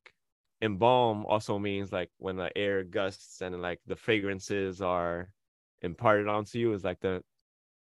embalm 0.62 1.26
also 1.26 1.58
means 1.58 1.92
like 1.92 2.10
when 2.18 2.36
the 2.36 2.56
air 2.56 2.82
gusts 2.84 3.42
and 3.42 3.60
like 3.60 3.80
the 3.86 3.96
fragrances 3.96 4.80
are 4.80 5.28
imparted 5.82 6.28
onto 6.28 6.58
you 6.58 6.72
is 6.72 6.84
like 6.84 7.00
the 7.00 7.22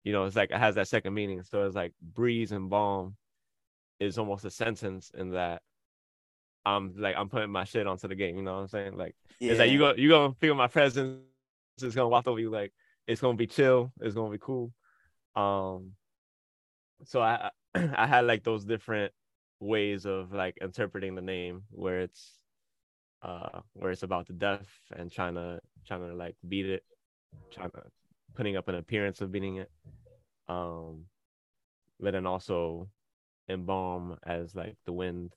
you 0.04 0.12
know 0.12 0.24
it's 0.24 0.36
like 0.36 0.50
it 0.50 0.58
has 0.58 0.74
that 0.76 0.88
second 0.88 1.14
meaning. 1.14 1.42
So 1.42 1.64
it's 1.64 1.76
like 1.76 1.92
breeze 2.00 2.52
and 2.52 2.70
balm 2.70 3.16
is 4.00 4.18
almost 4.18 4.44
a 4.44 4.50
sentence 4.50 5.10
in 5.16 5.30
that 5.30 5.62
i'm 6.66 6.94
like 6.96 7.16
i'm 7.16 7.28
putting 7.28 7.50
my 7.50 7.64
shit 7.64 7.86
onto 7.86 8.08
the 8.08 8.14
game 8.14 8.36
you 8.36 8.42
know 8.42 8.54
what 8.54 8.60
i'm 8.60 8.68
saying? 8.68 8.96
Like 8.96 9.14
yeah. 9.40 9.52
it's 9.52 9.58
like 9.58 9.70
you 9.70 9.78
go 9.78 9.94
you 9.96 10.08
gonna 10.08 10.34
feel 10.34 10.54
my 10.54 10.66
presence 10.66 11.20
it's 11.82 11.94
gonna 11.94 12.08
walk 12.08 12.26
over 12.26 12.38
you 12.38 12.50
like 12.50 12.72
it's 13.06 13.20
gonna 13.20 13.36
be 13.36 13.46
chill 13.46 13.92
it's 14.00 14.14
gonna 14.14 14.30
be 14.30 14.38
cool. 14.38 14.72
Um 15.34 15.92
so 17.04 17.20
i 17.20 17.50
i 17.74 18.06
had 18.06 18.26
like 18.26 18.44
those 18.44 18.64
different 18.64 19.12
ways 19.60 20.06
of 20.06 20.32
like 20.32 20.56
interpreting 20.60 21.14
the 21.14 21.22
name 21.22 21.62
where 21.70 22.00
it's 22.00 22.38
uh 23.22 23.60
where 23.74 23.90
it's 23.90 24.04
about 24.04 24.26
the 24.26 24.32
death 24.32 24.68
and 24.94 25.10
trying 25.10 25.34
to 25.34 25.60
trying 25.86 26.00
to 26.08 26.14
like 26.14 26.36
beat 26.48 26.66
it 26.66 26.84
trying 27.50 27.70
to 27.70 27.82
putting 28.34 28.56
up 28.56 28.68
an 28.68 28.76
appearance 28.76 29.20
of 29.20 29.32
beating 29.32 29.56
it. 29.56 29.70
Um 30.48 31.04
but 32.00 32.12
then 32.12 32.26
also 32.26 32.88
embalm 33.48 34.18
as 34.24 34.54
like 34.54 34.76
the 34.86 34.92
wind. 34.92 35.32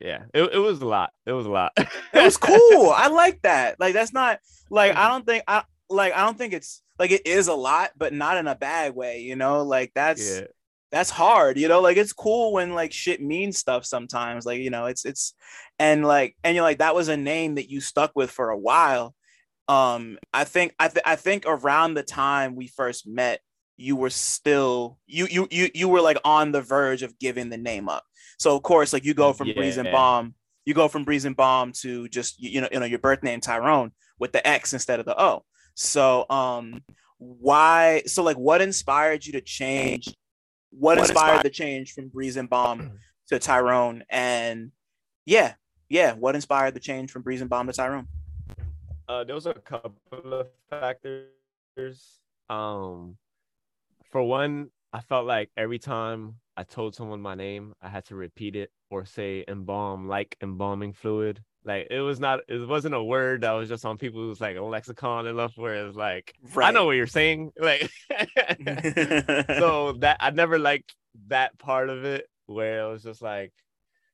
Yeah 0.00 0.24
it, 0.34 0.54
it 0.54 0.58
was 0.58 0.80
a 0.80 0.86
lot. 0.86 1.12
It 1.26 1.32
was 1.32 1.46
a 1.46 1.50
lot. 1.50 1.72
It 1.76 1.88
was 2.24 2.36
cool. 2.36 2.90
I 2.96 3.08
like 3.08 3.42
that. 3.42 3.78
Like 3.80 3.94
that's 3.94 4.12
not 4.12 4.40
like 4.70 4.94
i 4.96 5.08
don't 5.08 5.24
think 5.24 5.42
i 5.48 5.62
like 5.88 6.12
i 6.12 6.18
don't 6.26 6.36
think 6.36 6.52
it's 6.52 6.82
like 6.98 7.10
it 7.10 7.26
is 7.26 7.48
a 7.48 7.54
lot 7.54 7.90
but 7.96 8.12
not 8.12 8.36
in 8.36 8.46
a 8.46 8.54
bad 8.54 8.94
way 8.94 9.20
you 9.20 9.36
know? 9.36 9.62
Like 9.62 9.92
that's 9.94 10.40
yeah. 10.40 10.46
that's 10.90 11.10
hard 11.10 11.58
you 11.58 11.68
know? 11.68 11.80
Like 11.80 11.96
it's 11.96 12.12
cool 12.12 12.52
when 12.52 12.74
like 12.74 12.92
shit 12.92 13.22
means 13.22 13.58
stuff 13.58 13.84
sometimes. 13.84 14.44
Like 14.44 14.60
you 14.60 14.70
know 14.70 14.86
it's 14.86 15.04
it's 15.04 15.34
and 15.78 16.04
like 16.04 16.36
and 16.42 16.54
you're 16.54 16.64
like 16.64 16.78
that 16.78 16.94
was 16.94 17.08
a 17.08 17.16
name 17.16 17.54
that 17.54 17.70
you 17.70 17.80
stuck 17.80 18.12
with 18.14 18.30
for 18.30 18.50
a 18.50 18.58
while 18.58 19.14
um 19.68 20.18
i 20.32 20.44
think 20.44 20.74
i, 20.78 20.88
th- 20.88 21.04
I 21.04 21.16
think 21.16 21.44
around 21.46 21.94
the 21.94 22.02
time 22.02 22.56
we 22.56 22.66
first 22.68 23.06
met 23.06 23.40
you 23.76 23.96
were 23.96 24.10
still 24.10 24.98
you 25.06 25.26
you 25.30 25.48
you 25.50 25.70
you 25.74 25.88
were 25.88 26.00
like 26.00 26.18
on 26.24 26.52
the 26.52 26.62
verge 26.62 27.02
of 27.02 27.18
giving 27.18 27.48
the 27.48 27.58
name 27.58 27.88
up 27.88 28.04
so 28.38 28.56
of 28.56 28.62
course 28.62 28.92
like 28.92 29.04
you 29.04 29.14
go 29.14 29.32
from 29.32 29.48
yeah. 29.48 29.54
breeze 29.54 29.78
embalm 29.78 30.34
you 30.64 30.74
go 30.74 30.88
from 30.88 31.04
breeze 31.04 31.24
embalm 31.24 31.72
to 31.72 32.08
just 32.08 32.40
you 32.40 32.60
know 32.60 32.68
you 32.72 32.80
know 32.80 32.86
your 32.86 32.98
birth 32.98 33.22
name 33.22 33.40
tyrone 33.40 33.92
with 34.18 34.32
the 34.32 34.46
x 34.46 34.72
instead 34.72 35.00
of 35.00 35.06
the 35.06 35.20
o 35.20 35.44
so 35.74 36.26
um 36.30 36.82
why 37.18 38.02
so 38.06 38.22
like 38.22 38.36
what 38.36 38.60
inspired 38.60 39.24
you 39.24 39.32
to 39.32 39.40
change 39.40 40.08
what, 40.70 40.96
what 40.96 40.98
inspired, 40.98 41.26
inspired 41.26 41.44
the 41.44 41.50
change 41.50 41.92
from 41.92 42.08
Breeze 42.08 42.36
Embalm 42.36 42.98
to 43.28 43.38
Tyrone? 43.38 44.04
And 44.10 44.72
yeah, 45.24 45.54
yeah, 45.88 46.12
what 46.12 46.34
inspired 46.34 46.74
the 46.74 46.80
change 46.80 47.10
from 47.10 47.22
Breeze 47.22 47.42
Embalm 47.42 47.66
to 47.66 47.72
Tyrone? 47.72 48.08
Uh, 49.08 49.24
there 49.24 49.34
was 49.34 49.46
a 49.46 49.54
couple 49.54 50.34
of 50.34 50.48
factors. 50.68 51.30
Um, 52.50 53.16
for 54.10 54.22
one, 54.22 54.70
I 54.92 55.00
felt 55.00 55.26
like 55.26 55.50
every 55.56 55.78
time 55.78 56.36
I 56.56 56.64
told 56.64 56.94
someone 56.94 57.20
my 57.20 57.34
name, 57.34 57.74
I 57.80 57.88
had 57.88 58.04
to 58.06 58.16
repeat 58.16 58.54
it 58.54 58.70
or 58.90 59.06
say 59.06 59.44
embalm, 59.48 60.08
like 60.08 60.36
embalming 60.42 60.92
fluid. 60.92 61.42
Like 61.64 61.88
it 61.90 62.00
was 62.00 62.20
not, 62.20 62.40
it 62.48 62.68
wasn't 62.68 62.94
a 62.94 63.02
word 63.02 63.42
that 63.42 63.52
was 63.52 63.68
just 63.68 63.84
on 63.84 63.96
people's 63.96 64.40
like 64.40 64.58
lexicon 64.58 65.26
enough 65.26 65.56
where 65.56 65.86
it's 65.86 65.96
like, 65.96 66.34
right. 66.54 66.68
I 66.68 66.70
know 66.70 66.84
what 66.84 66.96
you're 66.96 67.06
saying. 67.06 67.52
Like, 67.60 67.90
so 69.58 69.92
that 70.00 70.18
I 70.20 70.30
never 70.30 70.58
liked 70.58 70.94
that 71.28 71.58
part 71.58 71.88
of 71.88 72.04
it 72.04 72.28
where 72.46 72.82
it 72.82 72.92
was 72.92 73.02
just 73.02 73.22
like, 73.22 73.52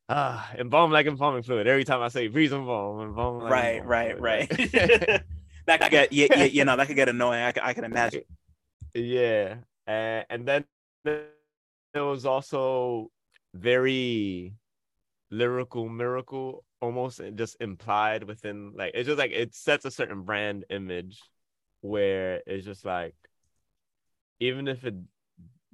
ah, 0.09 0.51
embalm 0.57 0.91
like 0.91 1.07
embalming 1.07 1.43
fluid. 1.43 1.67
Every 1.67 1.85
time 1.85 2.03
I 2.03 2.09
say 2.09 2.29
breeze 2.29 2.53
embalm, 2.53 3.01
embalm. 3.01 3.43
Like 3.43 3.53
right, 3.53 3.77
embalm 3.77 3.89
right, 3.89 4.21
right. 4.21 4.49
that 5.67 5.81
could 5.81 5.91
get, 5.91 6.13
yeah, 6.13 6.27
yeah, 6.37 6.45
you 6.45 6.65
know, 6.65 6.77
that 6.77 6.87
could 6.87 6.97
get 6.97 7.09
annoying. 7.09 7.43
I, 7.43 7.53
I 7.63 7.75
can 7.75 7.85
imagine. 7.85 8.23
Yeah, 8.97 9.57
and, 9.89 10.25
and 10.31 10.47
then 10.47 10.65
there 11.05 12.05
was 12.05 12.25
also 12.25 13.11
very 13.55 14.55
lyrical 15.33 15.89
miracle 15.89 16.65
almost 16.81 17.21
just 17.35 17.57
implied 17.61 18.23
within 18.25 18.73
like 18.77 18.93
it's 18.95 19.07
just 19.07 19.19
like 19.19 19.33
it 19.33 19.55
sets 19.55 19.85
a 19.85 19.91
certain 19.91 20.23
brand 20.23 20.65
image 20.71 21.21
where 21.81 22.41
it's 22.47 22.65
just 22.65 22.85
like 22.85 23.17
even 24.39 24.69
if 24.69 24.85
it 24.85 24.95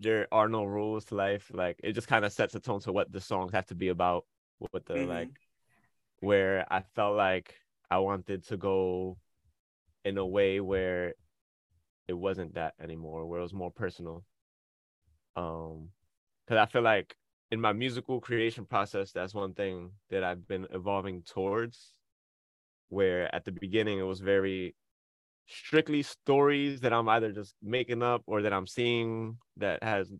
there 0.00 0.26
are 0.32 0.48
no 0.48 0.64
rules 0.64 1.04
to 1.06 1.14
life 1.14 1.50
like 1.54 1.78
it 1.82 1.92
just 1.92 2.08
kind 2.08 2.24
of 2.24 2.32
sets 2.32 2.54
a 2.54 2.60
tone 2.60 2.80
to 2.80 2.92
what 2.92 3.12
the 3.12 3.20
songs 3.20 3.52
have 3.52 3.66
to 3.66 3.74
be 3.74 3.88
about 3.88 4.24
What 4.58 4.84
the 4.86 4.94
mm-hmm. 4.94 5.08
like 5.08 5.30
where 6.20 6.66
i 6.70 6.82
felt 6.94 7.16
like 7.16 7.54
i 7.90 7.98
wanted 7.98 8.46
to 8.48 8.56
go 8.56 9.16
in 10.04 10.18
a 10.18 10.26
way 10.26 10.60
where 10.60 11.14
it 12.08 12.14
wasn't 12.14 12.54
that 12.54 12.74
anymore 12.80 13.26
where 13.26 13.40
it 13.40 13.42
was 13.42 13.54
more 13.54 13.70
personal 13.70 14.24
um 15.36 15.90
because 16.44 16.58
i 16.58 16.66
feel 16.66 16.82
like 16.82 17.16
in 17.50 17.60
my 17.60 17.72
musical 17.72 18.20
creation 18.20 18.64
process, 18.64 19.12
that's 19.12 19.34
one 19.34 19.54
thing 19.54 19.90
that 20.08 20.22
I've 20.22 20.46
been 20.46 20.66
evolving 20.70 21.22
towards. 21.22 21.94
Where 22.88 23.32
at 23.34 23.44
the 23.44 23.52
beginning 23.52 23.98
it 23.98 24.02
was 24.02 24.20
very 24.20 24.74
strictly 25.46 26.02
stories 26.02 26.80
that 26.80 26.92
I'm 26.92 27.08
either 27.08 27.32
just 27.32 27.54
making 27.62 28.02
up 28.02 28.22
or 28.26 28.42
that 28.42 28.52
I'm 28.52 28.66
seeing 28.66 29.38
that 29.56 29.82
has 29.82 30.12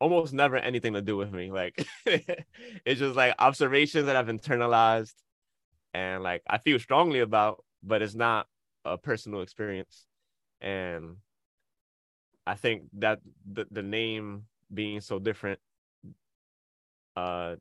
almost 0.00 0.32
never 0.32 0.56
anything 0.56 0.94
to 0.94 1.02
do 1.02 1.16
with 1.16 1.32
me. 1.32 1.50
Like 1.50 1.86
it's 2.06 3.00
just 3.00 3.16
like 3.16 3.34
observations 3.38 4.06
that 4.06 4.16
I've 4.16 4.28
internalized 4.28 5.14
and 5.94 6.22
like 6.22 6.42
I 6.46 6.58
feel 6.58 6.78
strongly 6.78 7.20
about, 7.20 7.64
but 7.82 8.02
it's 8.02 8.14
not 8.14 8.46
a 8.84 8.96
personal 8.96 9.42
experience. 9.42 10.06
And 10.60 11.16
I 12.46 12.54
think 12.54 12.84
that 12.94 13.20
the, 13.50 13.66
the 13.70 13.82
name 13.82 14.44
being 14.72 15.00
so 15.00 15.18
different 15.18 15.60
uh 17.16 17.56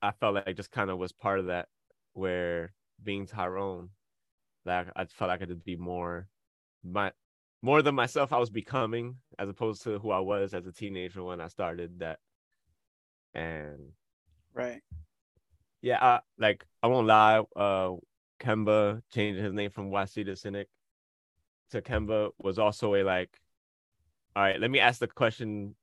I 0.00 0.12
felt 0.12 0.34
like 0.34 0.56
just 0.56 0.70
kind 0.70 0.90
of 0.90 0.98
was 0.98 1.12
part 1.12 1.40
of 1.40 1.46
that 1.46 1.68
where 2.14 2.72
being 3.02 3.26
Tyrone, 3.26 3.90
like 4.64 4.88
I 4.96 5.04
felt 5.04 5.28
like 5.28 5.42
I 5.42 5.46
could 5.46 5.64
be 5.64 5.76
more 5.76 6.28
my 6.82 7.12
more 7.62 7.82
than 7.82 7.94
myself 7.94 8.32
I 8.32 8.38
was 8.38 8.50
becoming 8.50 9.16
as 9.38 9.48
opposed 9.48 9.82
to 9.84 9.98
who 9.98 10.10
I 10.10 10.20
was 10.20 10.52
as 10.54 10.66
a 10.66 10.72
teenager 10.72 11.22
when 11.24 11.40
I 11.40 11.48
started 11.48 12.00
that. 12.00 12.18
And 13.32 13.92
right. 14.52 14.82
Yeah, 15.80 15.98
I, 16.00 16.20
like 16.38 16.64
I 16.82 16.86
won't 16.88 17.06
lie, 17.06 17.42
uh 17.56 17.92
Kemba 18.40 19.02
changing 19.12 19.44
his 19.44 19.52
name 19.52 19.70
from 19.70 19.90
YC 19.90 20.26
to 20.26 20.36
Cynic 20.36 20.68
to 21.70 21.80
Kemba 21.80 22.30
was 22.38 22.58
also 22.58 22.94
a 22.94 23.02
like, 23.02 23.40
all 24.36 24.42
right, 24.42 24.60
let 24.60 24.70
me 24.70 24.80
ask 24.80 25.00
the 25.00 25.06
question 25.06 25.74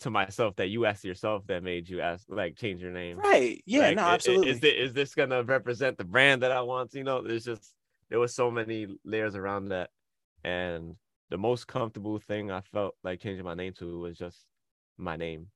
to 0.00 0.10
myself 0.10 0.56
that 0.56 0.68
you 0.68 0.86
asked 0.86 1.04
yourself 1.04 1.46
that 1.48 1.62
made 1.62 1.88
you 1.88 2.00
ask 2.00 2.24
like 2.28 2.56
change 2.56 2.80
your 2.80 2.92
name. 2.92 3.18
Right. 3.18 3.62
Yeah, 3.66 3.88
like, 3.88 3.96
no, 3.96 4.02
absolutely. 4.02 4.50
Is, 4.50 4.58
is, 4.58 4.88
is 4.88 4.92
this 4.94 5.14
gonna 5.14 5.42
represent 5.42 5.98
the 5.98 6.04
brand 6.04 6.42
that 6.42 6.52
I 6.52 6.60
want? 6.62 6.94
You 6.94 7.04
know, 7.04 7.22
there's 7.22 7.44
just 7.44 7.74
there 8.10 8.18
was 8.18 8.34
so 8.34 8.50
many 8.50 8.86
layers 9.04 9.34
around 9.34 9.68
that. 9.68 9.90
And 10.44 10.96
the 11.30 11.38
most 11.38 11.66
comfortable 11.66 12.18
thing 12.18 12.50
I 12.50 12.60
felt 12.60 12.94
like 13.02 13.20
changing 13.20 13.44
my 13.44 13.54
name 13.54 13.72
to 13.78 14.00
was 14.00 14.16
just 14.16 14.44
my 14.96 15.16
name. 15.16 15.48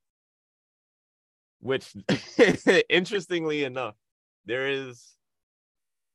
Which 1.61 1.95
interestingly 2.89 3.65
enough, 3.65 3.95
there 4.45 4.69
is 4.69 5.17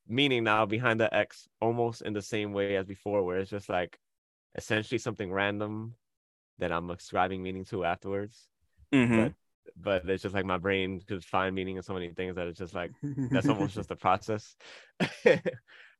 meaning 0.08 0.44
now 0.44 0.66
behind 0.66 1.00
the 1.00 1.14
X 1.14 1.48
almost 1.62 2.02
in 2.02 2.14
the 2.14 2.22
same 2.22 2.54
way 2.54 2.76
as 2.76 2.86
before, 2.86 3.24
where 3.24 3.38
it's 3.38 3.50
just 3.50 3.70
like 3.70 3.98
essentially 4.56 4.98
something 4.98 5.32
random 5.32 5.96
that 6.60 6.72
I'm 6.72 6.90
ascribing 6.90 7.42
meaning 7.42 7.66
to 7.66 7.86
afterwards. 7.86 8.48
Mm-hmm. 8.94 9.24
But 9.24 9.34
but 9.76 10.10
it's 10.10 10.24
just 10.24 10.36
like 10.36 10.46
my 10.46 10.58
brain 10.58 11.02
could 11.08 11.24
find 11.24 11.54
meaning 11.54 11.78
in 11.78 11.84
so 11.84 11.94
many 11.94 12.10
things 12.12 12.36
that 12.36 12.48
it's 12.48 12.60
just 12.60 12.74
like 12.74 12.92
that's 13.32 13.48
almost 13.48 13.76
just 13.76 13.92
a 13.92 13.96
process. 13.96 14.56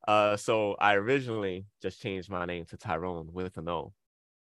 uh 0.08 0.38
so 0.38 0.76
I 0.80 0.96
originally 0.96 1.66
just 1.82 2.02
changed 2.02 2.30
my 2.30 2.46
name 2.46 2.66
to 2.66 2.78
Tyrone 2.78 3.30
with 3.34 3.58
an 3.58 3.70
O. 3.70 3.94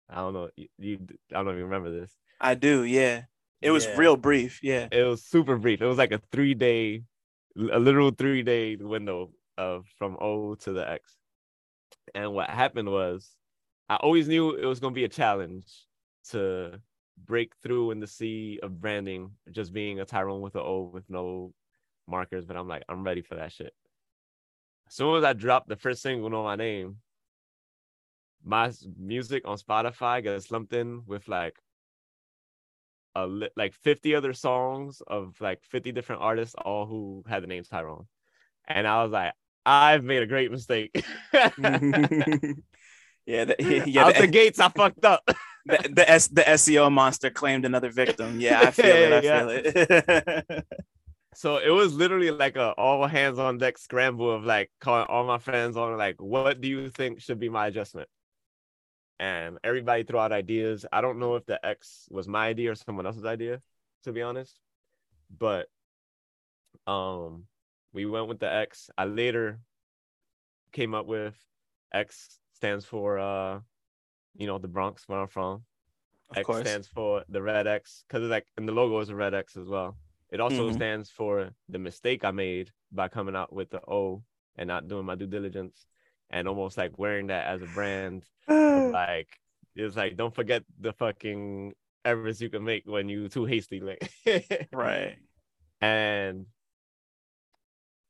I 0.09 0.15
don't 0.15 0.33
know 0.33 0.49
you, 0.55 0.67
you 0.77 0.99
I 1.33 1.43
don't 1.43 1.49
even 1.49 1.63
remember 1.63 1.91
this. 1.91 2.11
I 2.39 2.55
do, 2.55 2.83
yeah. 2.83 3.23
It 3.61 3.71
was 3.71 3.85
Yeah. 3.85 3.97
real 3.97 4.17
brief, 4.17 4.63
yeah. 4.63 4.87
It 4.91 5.03
was 5.03 5.23
super 5.23 5.57
brief. 5.57 5.81
It 5.81 5.85
was 5.85 5.97
like 5.97 6.11
a 6.11 6.21
three 6.31 6.53
day, 6.55 7.03
a 7.57 7.79
literal 7.79 8.11
three 8.11 8.43
day 8.43 8.75
window 8.75 9.31
of 9.57 9.85
from 9.97 10.17
O 10.19 10.55
to 10.55 10.73
the 10.73 10.89
X. 10.89 11.15
And 12.15 12.33
what 12.33 12.49
happened 12.49 12.89
was, 12.89 13.29
I 13.89 13.97
always 13.97 14.27
knew 14.27 14.55
it 14.55 14.65
was 14.65 14.79
gonna 14.79 14.95
be 14.95 15.03
a 15.03 15.09
challenge 15.09 15.67
to 16.29 16.79
break 17.25 17.53
through 17.61 17.91
in 17.91 17.99
the 17.99 18.07
sea 18.07 18.59
of 18.63 18.81
branding, 18.81 19.31
just 19.51 19.73
being 19.73 19.99
a 19.99 20.05
Tyrone 20.05 20.41
with 20.41 20.55
an 20.55 20.61
O 20.63 20.83
with 20.93 21.09
no 21.09 21.53
markers. 22.07 22.45
But 22.45 22.57
I'm 22.57 22.67
like, 22.67 22.83
I'm 22.89 23.03
ready 23.03 23.21
for 23.21 23.35
that 23.35 23.51
shit. 23.51 23.73
As 24.91 24.95
soon 24.95 25.15
as 25.15 25.23
I 25.23 25.31
dropped 25.31 25.69
the 25.69 25.77
first 25.77 26.01
single 26.01 26.35
on 26.35 26.43
my 26.43 26.57
name, 26.57 26.97
my 28.43 28.73
music 28.99 29.47
on 29.47 29.57
Spotify 29.57 30.21
got 30.21 30.43
slumped 30.43 30.73
in 30.73 31.03
with 31.05 31.29
like 31.29 31.55
a 33.15 33.25
li- 33.25 33.47
like 33.55 33.73
50 33.73 34.15
other 34.15 34.33
songs 34.33 35.01
of 35.07 35.39
like 35.39 35.63
50 35.63 35.93
different 35.93 36.21
artists, 36.21 36.55
all 36.55 36.87
who 36.87 37.23
had 37.25 37.41
the 37.41 37.47
name 37.47 37.63
Tyrone. 37.63 38.05
And 38.67 38.85
I 38.85 39.01
was 39.03 39.13
like, 39.13 39.31
I've 39.65 40.03
made 40.03 40.23
a 40.23 40.27
great 40.27 40.51
mistake. 40.51 40.91
yeah, 41.33 41.49
the, 41.55 42.55
yeah, 43.87 44.07
Out 44.07 44.15
the, 44.15 44.21
the 44.23 44.27
gates, 44.27 44.59
I 44.59 44.67
fucked 44.67 45.05
up. 45.05 45.23
the, 45.65 45.89
the, 45.89 46.09
S, 46.09 46.27
the 46.27 46.41
SEO 46.41 46.91
monster 46.91 47.29
claimed 47.29 47.63
another 47.63 47.91
victim. 47.91 48.41
Yeah, 48.41 48.59
I 48.59 48.71
feel 48.71 48.87
it. 48.87 49.13
I 49.13 49.21
feel 49.39 49.49
it. 49.51 50.65
So 51.33 51.57
it 51.57 51.69
was 51.69 51.93
literally 51.93 52.31
like 52.31 52.57
a 52.57 52.71
all 52.73 53.07
hands 53.07 53.39
on 53.39 53.57
deck 53.57 53.77
scramble 53.77 54.31
of 54.31 54.43
like 54.43 54.69
calling 54.81 55.07
all 55.07 55.25
my 55.25 55.37
friends 55.37 55.77
on 55.77 55.97
like, 55.97 56.21
what 56.21 56.59
do 56.59 56.67
you 56.67 56.89
think 56.89 57.21
should 57.21 57.39
be 57.39 57.49
my 57.49 57.67
adjustment? 57.67 58.09
And 59.19 59.59
everybody 59.63 60.03
threw 60.03 60.19
out 60.19 60.31
ideas. 60.31 60.85
I 60.91 61.01
don't 61.01 61.19
know 61.19 61.35
if 61.35 61.45
the 61.45 61.63
X 61.65 62.07
was 62.11 62.27
my 62.27 62.47
idea 62.47 62.71
or 62.71 62.75
someone 62.75 63.05
else's 63.05 63.23
idea, 63.25 63.61
to 64.03 64.11
be 64.11 64.21
honest. 64.21 64.59
But 65.37 65.67
um 66.87 67.45
we 67.93 68.05
went 68.05 68.27
with 68.27 68.39
the 68.39 68.51
X. 68.51 68.89
I 68.97 69.05
later 69.05 69.59
came 70.73 70.93
up 70.93 71.05
with 71.05 71.35
X 71.93 72.39
stands 72.53 72.85
for 72.85 73.19
uh 73.19 73.59
you 74.35 74.47
know 74.47 74.57
the 74.57 74.67
Bronx 74.67 75.07
where 75.07 75.19
I'm 75.21 75.27
from. 75.27 75.63
of 76.29 76.37
X 76.37 76.45
course. 76.45 76.61
stands 76.61 76.87
for 76.87 77.23
the 77.29 77.41
red 77.41 77.67
X 77.67 78.03
because 78.07 78.23
like 78.29 78.47
and 78.57 78.67
the 78.67 78.73
logo 78.73 78.99
is 78.99 79.09
a 79.09 79.15
red 79.15 79.33
X 79.33 79.55
as 79.55 79.67
well. 79.67 79.97
It 80.31 80.39
also 80.39 80.69
Mhm. 80.69 80.73
stands 80.75 81.09
for 81.09 81.51
the 81.69 81.77
mistake 81.79 82.23
I 82.23 82.31
made 82.31 82.71
by 82.91 83.09
coming 83.09 83.35
out 83.35 83.51
with 83.53 83.69
the 83.69 83.81
O 83.87 84.23
and 84.55 84.67
not 84.67 84.87
doing 84.87 85.05
my 85.05 85.15
due 85.15 85.27
diligence 85.27 85.85
and 86.29 86.47
almost 86.47 86.77
like 86.77 86.97
wearing 86.97 87.27
that 87.27 87.47
as 87.47 87.61
a 87.61 87.67
brand. 87.67 88.23
like 88.47 89.27
it's 89.75 89.95
like 89.95 90.15
don't 90.17 90.33
forget 90.33 90.63
the 90.79 90.93
fucking 90.93 91.73
errors 92.03 92.41
you 92.41 92.49
can 92.49 92.63
make 92.63 92.85
when 92.85 93.07
you 93.09 93.29
too 93.29 93.45
hasty 93.45 93.79
like 93.79 94.11
right. 94.73 95.17
and 95.79 96.45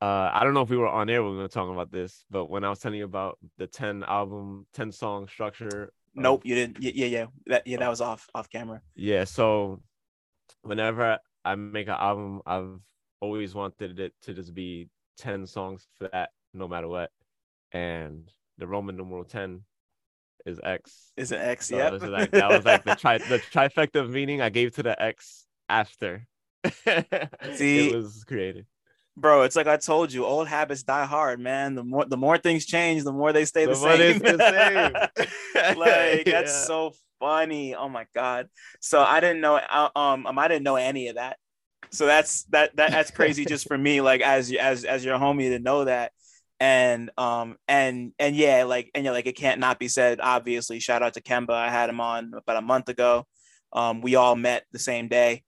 uh 0.02 0.30
I 0.34 0.44
don't 0.44 0.54
know 0.54 0.62
if 0.62 0.70
we 0.70 0.78
were 0.78 0.88
on 0.88 1.10
air 1.10 1.22
when 1.24 1.34
we 1.34 1.38
were 1.40 1.48
talking 1.48 1.74
about 1.74 1.92
this, 1.92 2.26
but 2.30 2.50
when 2.50 2.64
I 2.64 2.70
was 2.70 2.80
telling 2.80 2.98
you 3.00 3.06
about 3.06 3.38
the 3.58 3.68
10 3.68 4.04
album, 4.04 4.66
10 4.74 4.92
song 4.92 5.28
structure. 5.28 5.84
of- 5.84 5.90
Nope, 6.16 6.46
you 6.46 6.56
didn't. 6.56 6.80
Yeah, 6.82 6.92
yeah, 6.96 7.06
yeah. 7.06 7.26
That, 7.48 7.68
yeah, 7.68 7.78
that 7.78 7.88
was 7.90 8.02
off 8.02 8.30
off 8.36 8.50
camera. 8.50 8.82
Yeah, 8.96 9.24
so 9.26 9.82
whenever 10.64 11.20
I 11.44 11.56
make 11.56 11.88
an 11.88 11.96
album, 11.98 12.42
I've 12.46 12.80
always 13.20 13.54
wanted 13.56 14.00
it 14.00 14.14
to 14.24 14.34
just 14.34 14.54
be 14.54 14.90
10 15.18 15.46
songs 15.48 15.88
for 15.98 16.08
that, 16.12 16.30
no 16.54 16.68
matter 16.68 16.88
what. 16.88 17.12
And 17.72 18.30
the 18.58 18.68
Roman 18.68 18.98
numeral 18.98 19.24
10 19.24 19.62
is 20.46 20.60
X. 20.64 21.12
Is 21.18 21.32
it 21.32 21.40
X? 21.40 21.68
So 21.68 21.92
was 21.92 22.04
like 22.04 22.32
that 22.32 22.50
was 22.50 22.66
like 22.66 22.84
the 22.84 22.96
tri 22.96 23.18
the 23.20 23.40
trifecta 23.54 24.00
of 24.02 24.10
meaning 24.10 24.42
I 24.42 24.50
gave 24.50 24.74
to 24.76 24.84
the 24.84 25.00
X 25.02 25.46
after 25.70 26.28
See, 27.56 27.90
it 27.90 27.96
was 27.96 28.24
created. 28.24 28.66
Bro, 29.18 29.44
it's 29.44 29.56
like 29.56 29.68
I 29.68 29.78
told 29.78 30.12
you, 30.14 30.26
old 30.26 30.48
habits 30.48 30.84
die 30.84 31.06
hard, 31.06 31.40
man. 31.40 31.76
The 31.76 31.84
more 31.84 32.06
the 32.06 32.18
more 32.18 32.38
things 32.38 32.66
change, 32.66 33.04
the 33.04 33.12
more 33.12 33.34
they 33.34 33.46
stay 33.46 33.66
the, 33.66 33.74
The 33.74 33.80
more 33.80 33.98
they 33.98 34.12
same. 34.14 34.20
stay 34.20 34.36
the 34.36 35.12
same. 35.16 35.78
like 35.78 36.26
that's 36.26 36.52
Yeah. 36.54 36.66
so 36.66 36.94
funny. 37.22 37.76
Oh 37.76 37.90
my 37.90 38.08
god. 38.16 38.50
So 38.82 39.02
I 39.04 39.22
didn't 39.22 39.42
know 39.42 39.62
um 39.96 40.28
um 40.28 40.40
I 40.40 40.50
didn't 40.50 40.66
know 40.66 40.78
any 40.78 41.10
of 41.10 41.18
that. 41.18 41.38
So 41.92 42.06
that's 42.06 42.44
that 42.46 42.76
that 42.78 42.92
that's 42.92 43.12
crazy 43.12 43.46
just 43.46 43.68
for 43.68 43.78
me 43.78 44.02
like 44.02 44.22
as 44.22 44.52
as 44.54 44.86
as 44.86 45.06
your 45.06 45.18
homie 45.20 45.50
to 45.52 45.60
know 45.60 45.86
that. 45.86 46.14
And 46.60 47.12
um 47.18 47.58
and 47.68 48.14
and 48.20 48.36
yeah, 48.36 48.66
like 48.66 48.92
and 48.96 49.06
yeah, 49.06 49.12
like 49.12 49.28
it 49.28 49.38
can't 49.38 49.60
not 49.60 49.80
be 49.80 49.88
said. 49.90 50.20
Obviously, 50.22 50.80
shout 50.80 51.04
out 51.04 51.16
to 51.16 51.22
Kemba. 51.22 51.52
I 51.52 51.70
had 51.72 51.90
him 51.90 52.02
on 52.02 52.34
about 52.36 52.58
a 52.58 52.62
month 52.62 52.90
ago. 52.90 53.28
Um, 53.74 54.02
we 54.02 54.16
all 54.16 54.36
met 54.36 54.66
the 54.72 54.80
same 54.80 55.08
day, 55.10 55.44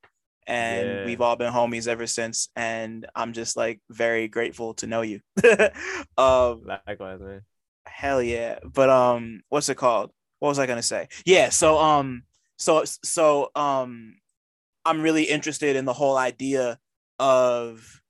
and 0.47 0.99
Yeah. 0.99 1.03
we've 1.03 1.21
all 1.21 1.35
been 1.35 1.53
homies 1.53 1.87
ever 1.87 2.07
since. 2.07 2.49
And 2.55 3.05
I'm 3.15 3.33
just 3.33 3.57
like 3.57 3.81
very 3.89 4.27
grateful 4.27 4.73
to 4.75 4.87
know 4.87 5.01
you. 5.01 5.21
um, 6.17 6.71
Likewise, 6.87 7.19
man. 7.21 7.41
hell 7.85 8.21
yeah 8.21 8.59
but 8.63 8.89
um 8.89 9.41
what's 9.49 9.69
it 9.69 9.75
called 9.77 10.11
what 10.43 10.49
was 10.49 10.59
i 10.59 10.65
gonna 10.65 10.83
say? 10.83 11.07
Yeah 11.25 11.47
so 11.47 11.77
um 11.79 12.23
so 12.57 12.83
so 12.85 13.49
um 13.55 14.15
i'm 14.83 15.01
really 15.01 15.23
interested 15.23 15.77
in 15.77 15.85
the 15.85 15.93
whole 15.93 16.17
idea 16.17 16.77
of 17.17 18.01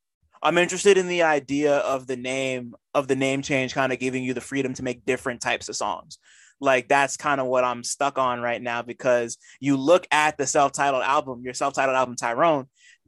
i'm 0.42 0.58
interested 0.58 0.98
in 0.98 1.08
the 1.08 1.22
idea 1.22 1.78
of 1.78 2.08
the 2.08 2.16
name 2.16 2.74
of 2.96 3.08
the 3.08 3.16
name 3.16 3.44
change 3.44 3.76
kind 3.76 3.94
of 3.94 4.00
giving 4.00 4.24
you 4.24 4.34
the 4.34 4.42
freedom 4.42 4.74
to 4.74 4.84
make 4.84 5.06
different 5.06 5.42
types 5.42 5.70
of 5.70 5.76
songs. 5.76 6.18
Like 6.60 6.88
that's 6.88 7.18
kind 7.18 7.40
of 7.40 7.46
what 7.46 7.64
i'm 7.64 7.84
stuck 7.84 8.18
on 8.18 8.42
right 8.42 8.62
now 8.62 8.82
because 8.82 9.38
you 9.60 9.78
look 9.78 10.08
at 10.10 10.36
the 10.36 10.48
self-titled 10.48 11.04
album 11.04 11.42
your 11.44 11.54
self-titled 11.54 11.96
album 11.96 12.16
tyrone 12.16 12.66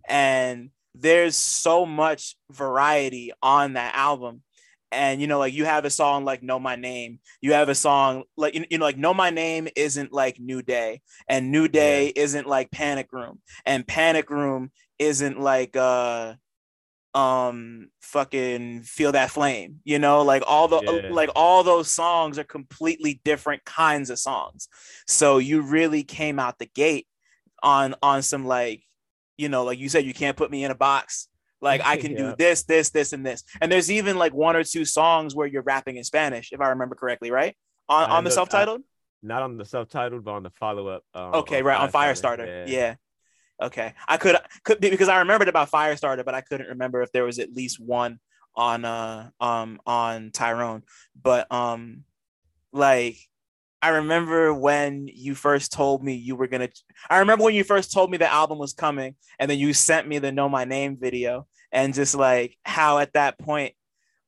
and 0.07 0.69
there's 0.93 1.35
so 1.35 1.83
much 1.85 2.35
variety 2.51 3.31
on 3.41 3.73
that 3.73 3.95
album 3.95 4.43
and 4.91 5.21
you 5.21 5.27
know 5.27 5.39
like 5.39 5.53
you 5.53 5.65
have 5.65 5.85
a 5.85 5.89
song 5.89 6.25
like 6.25 6.43
know 6.43 6.59
my 6.59 6.75
name. 6.75 7.19
You 7.41 7.53
have 7.53 7.69
a 7.69 7.75
song 7.75 8.23
like 8.37 8.55
you 8.55 8.65
you 8.69 8.77
know 8.77 8.85
like 8.85 8.97
know 8.97 9.13
my 9.13 9.29
name 9.29 9.67
isn't 9.75 10.11
like 10.11 10.39
new 10.39 10.61
day 10.61 11.01
and 11.27 11.51
new 11.51 11.67
day 11.67 12.11
isn't 12.15 12.47
like 12.47 12.71
panic 12.71 13.11
room 13.11 13.41
and 13.65 13.87
panic 13.87 14.29
room 14.29 14.71
isn't 14.99 15.39
like 15.39 15.75
uh 15.75 16.35
um 17.13 17.89
fucking 18.01 18.81
feel 18.83 19.13
that 19.13 19.31
flame 19.31 19.79
you 19.85 19.99
know? 19.99 20.21
Like 20.21 20.43
all 20.45 20.67
the 20.67 20.81
Yeah. 20.85 21.09
like 21.09 21.29
all 21.35 21.63
those 21.63 21.89
songs 21.89 22.37
are 22.37 22.43
completely 22.43 23.21
different 23.23 23.63
kinds 23.65 24.09
of 24.09 24.19
songs. 24.19 24.67
So 25.07 25.37
you 25.37 25.61
really 25.61 26.03
came 26.03 26.39
out 26.39 26.59
the 26.59 26.65
gate 26.65 27.07
on 27.63 27.95
on 28.01 28.21
some 28.21 28.45
like 28.45 28.83
you 29.37 29.49
know 29.49 29.63
like 29.63 29.79
you 29.79 29.89
said 29.89 30.05
you 30.05 30.13
can't 30.13 30.37
put 30.37 30.51
me 30.51 30.63
in 30.63 30.71
a 30.71 30.75
box 30.75 31.27
like 31.65 31.81
i 31.83 31.97
can 32.03 32.15
do 32.15 32.33
this 32.37 32.63
this 32.63 32.91
this 32.91 33.11
and 33.11 33.25
this. 33.25 33.43
And 33.59 33.69
there's 33.71 33.91
even 33.91 34.17
like 34.17 34.33
one 34.33 34.55
or 34.55 34.63
two 34.63 34.85
songs 34.85 35.35
where 35.35 35.47
you're 35.47 35.63
rapping 35.63 35.97
in 35.97 36.05
spanish 36.05 36.53
if 36.53 36.61
i 36.61 36.69
remember 36.69 36.95
correctly 36.95 37.31
right? 37.31 37.55
On, 37.89 38.09
I 38.09 38.15
on 38.17 38.23
the 38.23 38.29
look- 38.29 38.33
I- 38.33 38.35
self-titled? 38.35 38.81
Not 39.23 39.41
on 39.41 39.57
the 39.57 39.63
subtitled, 39.63 40.23
but 40.23 40.33
on 40.33 40.43
the 40.43 40.51
follow 40.51 40.87
up. 40.87 41.03
Um, 41.15 41.33
okay 41.41 41.63
right 41.63 41.79
on 41.79 41.91
firestarter. 41.91 42.67
Yeah. 42.67 42.95
okay. 43.59 43.95
I 44.07 44.17
could 44.17 44.35
could 44.63 44.79
be 44.79 44.91
because 44.91 45.09
i 45.09 45.17
remembered 45.19 45.47
about 45.49 45.71
firestarter 45.71 46.23
but 46.23 46.35
i 46.35 46.41
couldn't 46.41 46.67
remember 46.67 47.01
if 47.01 47.11
there 47.11 47.23
was 47.23 47.39
at 47.39 47.51
least 47.51 47.79
one 47.79 48.19
on 48.55 48.85
uh 48.85 49.29
um 49.39 49.79
on 49.85 50.31
Tyrone. 50.31 50.83
But 51.19 51.51
um 51.51 52.03
like 52.71 53.17
I 53.81 53.89
remember 53.89 54.53
when 54.53 55.07
you 55.07 55.35
first 55.35 55.71
told 55.71 56.03
me 56.03 56.13
you 56.15 56.35
were 56.35 56.47
gonna 56.47 56.69
I 57.09 57.19
remember 57.19 57.43
when 57.45 57.55
you 57.55 57.63
first 57.63 57.91
told 57.91 58.11
me 58.11 58.17
the 58.17 58.31
album 58.31 58.57
was 58.57 58.73
coming 58.73 59.15
and 59.39 59.49
then 59.49 59.59
you 59.59 59.73
sent 59.73 60.07
me 60.07 60.19
the 60.19 60.31
Know 60.31 60.49
My 60.49 60.65
Name 60.65 60.97
video 60.99 61.47
and 61.71 61.93
just 61.93 62.15
like 62.15 62.57
how 62.63 62.99
at 62.99 63.13
that 63.13 63.37
point 63.39 63.73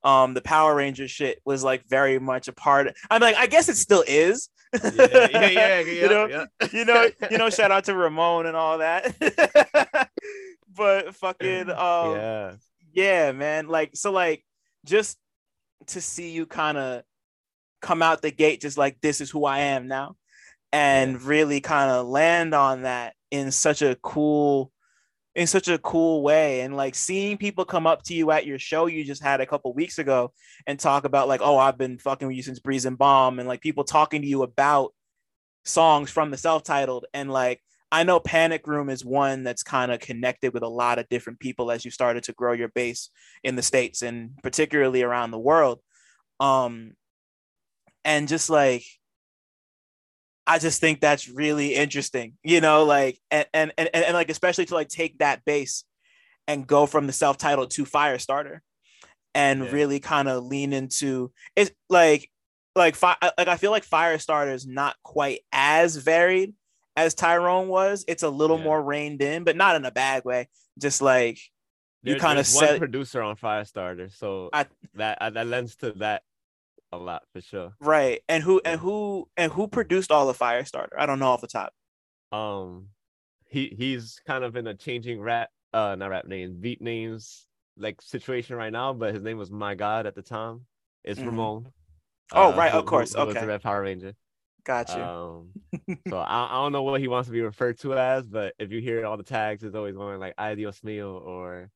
um 0.04 0.34
the 0.34 0.42
Power 0.42 0.76
Ranger 0.76 1.08
shit 1.08 1.42
was 1.46 1.64
like 1.64 1.84
very 1.88 2.20
much 2.20 2.48
a 2.48 2.54
part. 2.54 2.94
I'm 3.10 3.22
like, 3.22 3.36
I 3.36 3.48
guess 3.48 3.70
it 3.70 3.78
still 3.78 4.04
is. 4.08 4.50
yeah, 4.84 5.30
yeah, 5.32 5.50
yeah, 5.50 5.80
you 5.82 6.10
know, 6.10 6.28
yeah. 6.28 6.46
you 6.72 6.86
know, 6.86 7.10
you 7.32 7.38
know, 7.38 7.50
shout 7.50 7.72
out 7.72 7.86
to 7.86 7.96
Ramon 7.96 8.46
and 8.46 8.56
all 8.56 8.80
that. 8.80 9.16
but 10.76 11.16
fucking 11.16 11.70
um 11.70 12.16
yeah. 12.16 12.54
yeah, 12.94 13.32
man. 13.32 13.68
Like 13.68 13.92
so 13.96 14.12
like 14.12 14.44
just 14.86 15.18
to 15.88 16.02
see 16.02 16.32
you 16.32 16.46
kind 16.46 16.78
of 16.78 17.04
come 17.82 18.02
out 18.02 18.22
the 18.22 18.32
gate 18.32 18.62
just 18.62 18.78
like 18.78 19.00
this 19.02 19.22
is 19.22 19.30
who 19.30 19.46
I 19.46 19.60
am 19.60 19.88
now 19.88 20.16
and 20.72 21.22
really 21.22 21.62
kind 21.62 21.92
of 21.92 22.08
land 22.08 22.54
on 22.54 22.84
that 22.84 23.14
in 23.32 23.52
such 23.52 23.82
a 23.82 23.98
cool 24.02 24.72
in 25.38 25.46
such 25.46 25.68
a 25.68 25.78
cool 25.78 26.24
way. 26.24 26.62
And 26.62 26.76
like 26.76 26.96
seeing 26.96 27.38
people 27.38 27.64
come 27.64 27.88
up 27.88 28.04
to 28.06 28.16
you 28.16 28.32
at 28.32 28.48
your 28.48 28.58
show 28.58 28.88
you 28.88 29.06
just 29.06 29.24
had 29.24 29.40
a 29.40 29.46
couple 29.46 29.72
weeks 29.72 30.00
ago 30.00 30.34
and 30.66 30.80
talk 30.80 31.06
about 31.06 31.30
like 31.30 31.42
oh 31.42 31.58
I've 31.58 31.78
been 31.78 32.00
fucking 32.00 32.28
with 32.28 32.36
you 32.36 32.44
since 32.44 32.60
Breeze 32.60 32.86
Embalm 32.86 33.40
and 33.40 33.48
like 33.48 33.62
people 33.62 33.86
talking 33.86 34.24
to 34.24 34.28
you 34.28 34.42
about 34.42 34.94
songs 35.64 36.10
from 36.10 36.32
the 36.32 36.38
self-titled. 36.38 37.06
And 37.14 37.32
like 37.32 37.62
I 37.92 38.04
know 38.04 38.20
Panic 38.20 38.66
Room 38.68 38.90
is 38.90 39.06
one 39.06 39.44
that's 39.44 39.64
kind 39.64 39.92
of 39.92 40.00
connected 40.00 40.54
with 40.54 40.64
a 40.64 40.68
lot 40.68 40.98
of 40.98 41.08
different 41.08 41.40
people 41.40 41.72
as 41.72 41.86
you 41.86 41.92
started 41.92 42.24
to 42.24 42.34
grow 42.34 42.54
your 42.54 42.70
base 42.70 43.10
in 43.44 43.56
the 43.56 43.62
states 43.62 44.02
and 44.02 44.32
particularly 44.42 45.04
around 45.04 45.30
the 45.30 45.40
world. 45.40 45.80
Um 46.40 46.94
and 48.04 48.28
just 48.28 48.50
like 48.50 48.84
I 50.48 50.60
just 50.60 50.80
think 50.80 51.02
that's 51.02 51.28
really 51.28 51.76
interesting, 51.76 52.34
you 52.44 52.62
know, 52.62 52.84
like 52.86 53.20
and 53.30 53.46
and 53.54 53.74
and, 53.78 53.90
and 53.94 54.14
like 54.14 54.30
especially 54.30 54.66
to 54.68 54.74
like 54.76 54.88
take 54.90 55.18
that 55.20 55.44
base 55.46 55.84
and 56.48 56.66
go 56.66 56.86
from 56.86 57.06
the 57.08 57.14
self-titled 57.14 57.72
to 57.72 57.84
Firestarter 57.86 58.60
and 59.36 59.66
Yeah. 59.66 59.72
really 59.72 60.00
kind 60.00 60.30
of 60.30 60.46
lean 60.46 60.72
into 60.74 61.32
it's 61.56 61.72
like 61.90 62.32
like 62.76 62.96
fi- 62.96 63.18
like 63.38 63.48
I 63.50 63.58
feel 63.58 63.72
like 63.72 63.86
Firestarter 63.86 64.54
is 64.54 64.66
not 64.66 64.96
quite 65.04 65.42
as 65.52 65.98
varied 65.98 66.54
as 66.96 67.14
Tyrone 67.14 67.68
was. 67.68 68.06
It's 68.08 68.24
a 68.24 68.30
little 68.30 68.58
Yeah. 68.58 68.64
more 68.64 68.82
reined 68.82 69.22
in, 69.22 69.44
but 69.44 69.56
not 69.58 69.76
in 69.76 69.84
a 69.86 69.92
bad 69.92 70.24
way. 70.26 70.48
Just 70.80 71.02
like 71.02 71.40
you 72.04 72.14
kinda 72.16 72.36
there's 72.36 72.56
one 72.56 72.68
said- 72.68 72.80
producer 72.80 73.22
on 73.22 73.36
Firestarter, 73.36 74.16
so 74.16 74.50
I- 74.54 74.68
that 74.94 75.18
uh, 75.22 75.30
that 75.32 75.48
lends 75.48 75.76
to 75.78 75.92
that 75.94 76.24
a 76.92 76.98
lot 76.98 77.24
for 77.34 77.42
sure. 77.42 77.74
right. 77.82 78.22
And 78.30 78.44
who 78.44 78.62
and 78.64 78.80
who 78.80 79.28
and 79.38 79.52
who 79.52 79.68
produced 79.68 80.12
all 80.12 80.30
of 80.30 80.38
Firestarter? 80.38 80.98
I 80.98 81.06
don't 81.06 81.20
know 81.20 81.28
off 81.30 81.42
the 81.42 81.48
top. 81.48 81.74
Um, 82.32 82.88
he 83.46 83.74
he's 83.78 84.20
kind 84.26 84.44
of 84.44 84.56
in 84.56 84.68
a 84.68 84.74
changing 84.74 85.20
rap, 85.22 85.50
uh, 85.74 85.96
not 85.98 86.10
rap 86.10 86.26
names, 86.26 86.56
beat 86.56 86.82
names 86.82 87.46
like 87.78 88.02
situation 88.02 88.56
right 88.56 88.72
now. 88.72 88.94
But 88.94 89.14
his 89.14 89.24
name 89.24 89.38
was 89.38 89.52
My 89.52 89.76
God 89.76 90.06
at 90.06 90.16
the 90.16 90.22
time. 90.22 90.66
It's 91.04 91.20
Mhm. 91.20 91.26
Ramon. 91.28 91.68
Oh, 92.34 92.52
uh, 92.54 92.58
right, 92.58 92.72
who- 92.72 92.80
of 92.80 92.86
course, 92.86 93.14
who- 93.14 93.20
who 93.22 93.26
was 93.28 93.36
the 93.36 93.40
okay. 93.42 93.48
Red 93.48 93.62
Power 93.64 93.82
Ranger. 93.84 94.14
Got 94.66 94.90
you. 94.96 95.02
Um, 95.02 95.54
so 96.10 96.18
I, 96.18 96.48
I 96.52 96.62
don't 96.64 96.74
know 96.74 96.84
what 96.84 97.00
he 97.00 97.08
wants 97.08 97.28
to 97.28 97.32
be 97.32 97.40
referred 97.42 97.80
to 97.80 97.94
as, 97.98 98.28
but 98.28 98.54
if 98.60 98.70
you 98.72 98.82
hear 98.82 99.06
all 99.06 99.16
the 99.16 99.24
tags, 99.24 99.64
it's 99.64 99.76
always 99.76 99.96
going 99.96 100.20
like 100.20 100.34
"Ay 100.38 100.56
Dios 100.56 100.82
mío" 100.82 101.22
or, 101.22 101.70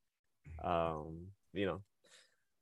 um, 0.62 1.28
you 1.54 1.66
know, 1.66 1.82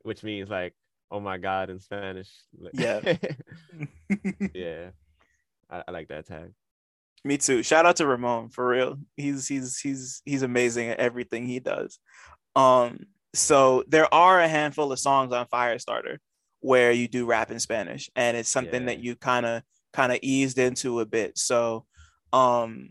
which 0.04 0.24
means 0.24 0.48
like 0.50 0.76
"Oh 1.12 1.20
my 1.20 1.38
God" 1.38 1.70
in 1.70 1.80
Spanish. 1.80 2.30
Yeah. 2.74 3.18
yeah. 4.54 4.90
I, 5.70 5.84
I 5.88 5.92
like 5.92 6.08
that 6.10 6.28
tag. 6.28 6.54
Me 7.24 7.38
too. 7.38 7.64
Shout 7.64 7.86
out 7.86 7.98
to 7.98 8.08
Ramon 8.08 8.50
for 8.50 8.68
real. 8.68 8.98
He's 9.18 9.48
he's 9.48 9.80
he's 9.80 10.22
he's 10.26 10.44
amazing 10.44 10.90
at 10.90 11.00
everything 11.00 11.46
he 11.46 11.60
does. 11.60 12.00
Um, 12.56 13.06
so 13.34 13.84
there 13.88 14.12
are 14.14 14.40
a 14.40 14.48
handful 14.48 14.92
of 14.92 15.00
songs 15.00 15.34
on 15.34 15.46
Firestarter 15.48 16.18
where 16.62 16.92
you 16.92 17.08
do 17.08 17.26
rap 17.26 17.52
in 17.52 17.60
Spanish, 17.60 18.10
and 18.16 18.36
it's 18.36 18.50
something 18.50 18.86
that 18.86 19.00
you 19.00 19.16
kind 19.16 19.46
of 19.46 19.64
kind 19.94 20.12
of 20.12 20.20
eased 20.22 20.58
into 20.58 21.00
a 21.00 21.06
bit. 21.06 21.38
So, 21.38 21.86
um, 22.34 22.90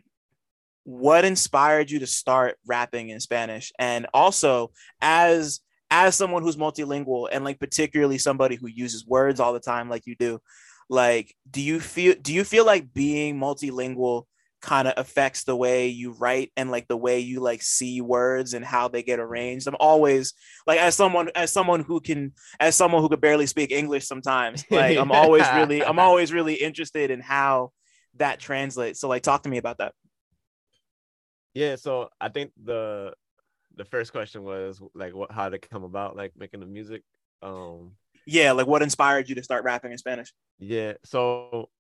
what 0.85 1.25
inspired 1.25 1.91
you 1.91 1.99
to 2.01 2.07
start 2.07 2.57
rapping 2.67 3.11
in 3.11 3.21
Spanish? 3.21 3.73
And 3.79 4.07
also, 4.13 4.73
as 5.01 5.61
as 5.91 6.15
someone 6.15 6.43
who's 6.43 6.57
multilingual 6.57 7.29
and 7.31 7.45
like 7.45 7.59
particularly 7.59 8.19
somebody 8.19 8.57
who 8.57 8.67
uses 8.67 9.07
words 9.07 9.41
all 9.41 9.53
the 9.53 9.61
time, 9.61 9.89
like 9.89 10.07
you 10.07 10.15
do, 10.17 10.39
like 10.89 11.35
do 11.51 11.61
you 11.61 11.81
feel 11.81 12.15
do 12.21 12.33
you 12.33 12.45
feel 12.45 12.65
like 12.65 12.93
being 12.93 13.39
multilingual 13.39 14.25
kind 14.61 14.89
of 14.89 14.95
affects 14.97 15.45
the 15.45 15.55
way 15.55 15.87
you 15.87 16.13
write 16.13 16.51
and 16.57 16.71
like 16.71 16.89
the 16.89 16.97
way 16.97 17.21
you 17.21 17.39
like 17.39 17.63
see 17.63 18.01
words 18.01 18.55
and 18.55 18.65
how 18.65 18.89
they 18.89 19.03
get 19.03 19.21
arranged? 19.21 19.67
I'm 19.67 19.77
always 19.79 20.35
like 20.67 20.81
as 20.81 20.95
someone 20.95 21.31
as 21.35 21.53
someone 21.53 21.81
who 21.81 22.01
can 22.01 22.33
as 22.59 22.75
someone 22.75 23.03
who 23.03 23.09
could 23.09 23.21
barely 23.21 23.47
speak 23.47 23.71
english 23.71 24.07
sometimes 24.07 24.65
like 24.71 24.99
i'm 24.99 25.13
always 25.13 25.47
really 25.55 25.85
i'm 25.85 25.99
always 25.99 26.33
really 26.33 26.55
interested 26.55 27.11
in 27.11 27.21
how 27.21 27.71
that 28.19 28.39
translates. 28.39 29.01
So 29.01 29.09
like 29.09 29.23
talk 29.23 29.43
to 29.45 29.49
me 29.49 29.59
about 29.59 29.79
that. 29.79 29.95
Yeah, 31.55 31.77
so 31.77 32.09
I 32.21 32.29
think 32.29 32.53
the 32.63 33.15
the 33.79 33.85
first 33.85 34.13
question 34.13 34.45
was 34.45 34.81
like 34.95 35.15
what 35.15 35.33
how 35.33 35.49
to 35.49 35.59
come 35.59 35.85
about 35.85 36.17
like 36.17 36.33
making 36.37 36.61
the 36.61 36.67
music. 36.67 37.03
Um 37.41 37.93
yeah 38.27 38.53
like 38.53 38.67
what 38.67 38.83
inspired 38.83 39.29
you 39.29 39.35
to 39.35 39.43
start 39.43 39.65
rapping 39.65 39.93
in 39.93 39.97
spanish 39.97 40.35
yeah, 40.59 40.95
so 41.05 41.71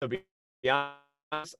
to 0.00 0.08
be 0.08 0.22
honest, 0.64 1.56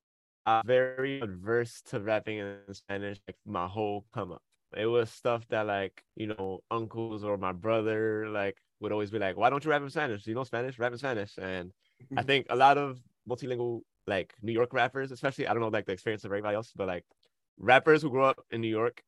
I'm 0.47 0.63
very 0.65 1.21
adverse 1.21 1.83
to 1.91 2.01
rapping 2.01 2.39
in 2.39 2.57
Spanish 2.73 3.19
like 3.29 3.37
my 3.45 3.67
whole 3.67 4.07
come 4.15 4.33
up. 4.33 4.43
It 4.77 4.87
was 4.87 5.11
stuff 5.11 5.47
that 5.49 5.67
like, 5.67 6.03
you 6.17 6.29
know, 6.29 6.61
uncles 6.71 7.25
or 7.25 7.37
my 7.37 7.53
brother 7.53 8.29
like 8.29 8.57
would 8.81 8.93
always 8.93 9.11
be 9.11 9.19
like, 9.19 9.37
Why 9.37 9.51
don't 9.51 9.65
you 9.65 9.71
rap 9.71 9.83
in 9.83 9.91
Spanish? 9.91 10.27
You 10.27 10.35
know 10.35 10.45
Spanish, 10.45 10.79
rap 10.79 10.93
in 10.93 10.99
Spanish. 10.99 11.33
And 11.39 11.73
I 12.17 12.23
think 12.23 12.47
a 12.51 12.57
lot 12.57 12.79
of 12.79 12.99
multilingual 13.29 13.83
like 14.07 14.35
New 14.43 14.53
York 14.53 14.73
rappers, 14.73 15.13
especially 15.13 15.47
I 15.47 15.53
don't 15.53 15.61
know 15.61 15.69
like 15.69 15.87
the 15.87 15.93
experience 15.93 16.25
of 16.25 16.31
everybody 16.31 16.57
else, 16.57 16.73
but 16.75 16.87
like 16.87 17.05
rappers 17.59 18.03
who 18.03 18.11
grow 18.11 18.25
up 18.27 18.45
in 18.51 18.61
New 18.61 18.69
York 18.69 19.03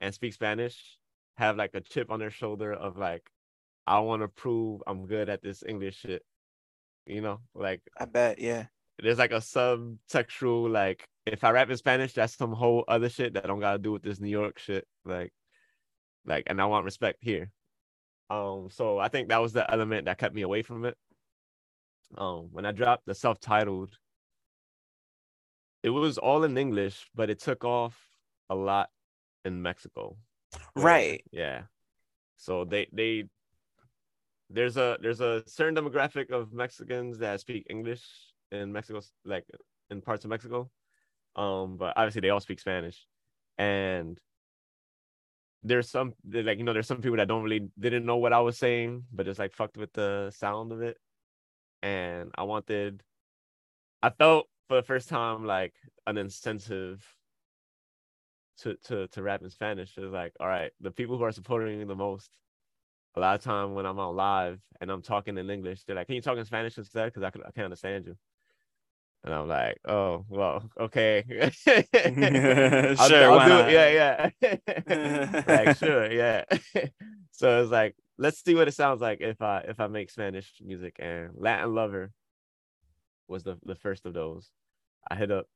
and 0.00 0.14
speak 0.14 0.32
Spanish 0.32 0.98
have 1.36 1.56
like 1.56 1.74
a 1.74 1.80
chip 1.80 2.10
on 2.10 2.20
their 2.20 2.30
shoulder 2.30 2.72
of 2.72 2.96
like, 2.96 3.30
I 3.86 4.00
want 4.00 4.22
to 4.22 4.28
prove 4.28 4.82
I'm 4.86 5.06
good 5.06 5.28
at 5.28 5.42
this 5.42 5.62
English 5.66 6.00
shit. 6.00 6.22
You 7.06 7.20
know, 7.20 7.40
like 7.52 7.80
i 7.98 8.04
bet 8.04 8.38
yeah 8.38 8.66
there's 9.00 9.18
like 9.18 9.32
a 9.32 9.36
subtextual 9.36 10.70
like 10.70 11.08
if 11.26 11.44
I 11.44 11.50
rap 11.50 11.70
in 11.70 11.76
Spanish, 11.76 12.12
that's 12.14 12.36
some 12.36 12.52
whole 12.52 12.84
other 12.88 13.08
shit 13.08 13.34
that 13.34 13.46
don't 13.46 13.60
gotta 13.60 13.78
do 13.78 13.92
with 13.92 14.02
this 14.02 14.20
New 14.20 14.28
York 14.28 14.58
shit. 14.58 14.86
Like, 15.04 15.32
like, 16.26 16.44
and 16.46 16.60
I 16.60 16.66
want 16.66 16.84
respect 16.84 17.18
here. 17.20 17.50
Um, 18.28 18.68
so 18.70 18.98
I 18.98 19.08
think 19.08 19.28
that 19.28 19.40
was 19.40 19.52
the 19.52 19.70
element 19.70 20.06
that 20.06 20.18
kept 20.18 20.34
me 20.34 20.42
away 20.42 20.62
from 20.62 20.84
it. 20.84 20.96
Um, 22.16 22.48
when 22.50 22.66
I 22.66 22.72
dropped 22.72 23.06
the 23.06 23.14
self-titled, 23.14 23.96
it 25.82 25.90
was 25.90 26.18
all 26.18 26.44
in 26.44 26.56
English, 26.56 27.08
but 27.14 27.30
it 27.30 27.40
took 27.40 27.64
off 27.64 27.98
a 28.50 28.54
lot 28.54 28.90
in 29.44 29.62
Mexico. 29.62 30.16
right 30.76 31.22
Yeah. 31.32 31.62
So 32.36 32.64
they 32.64 32.88
they 32.92 33.24
there's 34.50 34.76
a 34.76 34.98
there's 35.00 35.20
a 35.20 35.42
certain 35.46 35.74
demographic 35.74 36.30
of 36.30 36.52
Mexicans 36.52 37.18
that 37.18 37.40
speak 37.40 37.66
English 37.70 38.04
in 38.50 38.72
Mexico, 38.72 39.00
like 39.24 39.46
in 39.90 40.00
parts 40.00 40.24
of 40.24 40.30
Mexico. 40.30 40.70
Um, 41.36 41.76
but 41.78 41.94
obviously 41.96 42.20
they 42.20 42.30
all 42.30 42.40
speak 42.40 42.60
Spanish, 42.60 43.06
and 43.58 44.20
there's 45.62 45.88
some 45.88 46.12
like 46.30 46.58
you 46.58 46.64
know 46.64 46.72
there's 46.72 46.86
some 46.86 47.00
people 47.00 47.16
that 47.16 47.28
don't 47.28 47.42
really 47.42 47.68
didn't 47.78 48.04
know 48.04 48.16
what 48.16 48.32
I 48.32 48.40
was 48.40 48.58
saying, 48.58 49.04
but 49.12 49.26
just 49.26 49.38
like 49.38 49.54
fucked 49.54 49.78
with 49.78 49.92
the 49.94 50.30
sound 50.34 50.72
of 50.72 50.82
it, 50.82 50.98
and 51.82 52.30
I 52.36 52.42
wanted, 52.42 53.02
I 54.02 54.10
felt 54.10 54.46
for 54.72 54.76
the 54.76 54.82
first 54.82 55.10
time 55.10 55.44
like 55.44 55.74
an 56.06 56.16
incentive 56.16 57.04
to 58.56 58.74
to 58.84 59.06
to 59.08 59.22
rap 59.22 59.42
in 59.42 59.50
Spanish. 59.50 59.92
It's 59.98 60.12
like, 60.12 60.32
all 60.40 60.46
right, 60.46 60.70
the 60.80 60.90
people 60.90 61.18
who 61.18 61.24
are 61.24 61.32
supporting 61.32 61.78
me 61.78 61.84
the 61.84 61.94
most, 61.94 62.30
a 63.14 63.20
lot 63.20 63.34
of 63.34 63.42
time 63.42 63.74
when 63.74 63.84
I'm 63.84 63.98
on 63.98 64.16
live 64.16 64.60
and 64.80 64.90
I'm 64.90 65.02
talking 65.02 65.36
in 65.36 65.50
English, 65.50 65.84
they're 65.84 65.94
like, 65.94 66.06
"Can 66.06 66.16
you 66.16 66.22
talk 66.22 66.38
in 66.38 66.46
Spanish 66.46 66.78
instead? 66.78 67.12
Because 67.12 67.22
I 67.22 67.28
can 67.28 67.42
I 67.42 67.50
can't 67.50 67.66
understand 67.66 68.06
you." 68.06 68.16
And 69.24 69.34
I'm 69.34 69.46
like, 69.46 69.76
"Oh, 69.86 70.24
well, 70.30 70.64
okay." 70.80 71.22
sure 71.52 71.84
I'll, 71.94 73.38
I'll 73.38 73.48
not? 73.48 73.68
it. 73.68 73.74
Yeah, 73.74 74.30
yeah. 74.40 75.42
like, 75.46 75.76
sure, 75.84 76.10
yeah. 76.10 76.44
so 77.30 77.62
it's 77.62 77.70
like, 77.70 77.94
let's 78.16 78.42
see 78.42 78.54
what 78.54 78.68
it 78.68 78.74
sounds 78.74 79.02
like 79.02 79.20
if 79.20 79.42
I 79.42 79.66
if 79.68 79.80
I 79.80 79.88
make 79.88 80.08
Spanish 80.08 80.50
music. 80.64 80.96
And 80.98 81.32
Latin 81.34 81.74
Lover 81.74 82.10
was 83.32 83.42
the 83.42 83.58
the 83.64 83.74
first 83.74 84.06
of 84.06 84.14
those. 84.14 84.50
I 85.10 85.16
hit 85.16 85.30
up. 85.30 85.46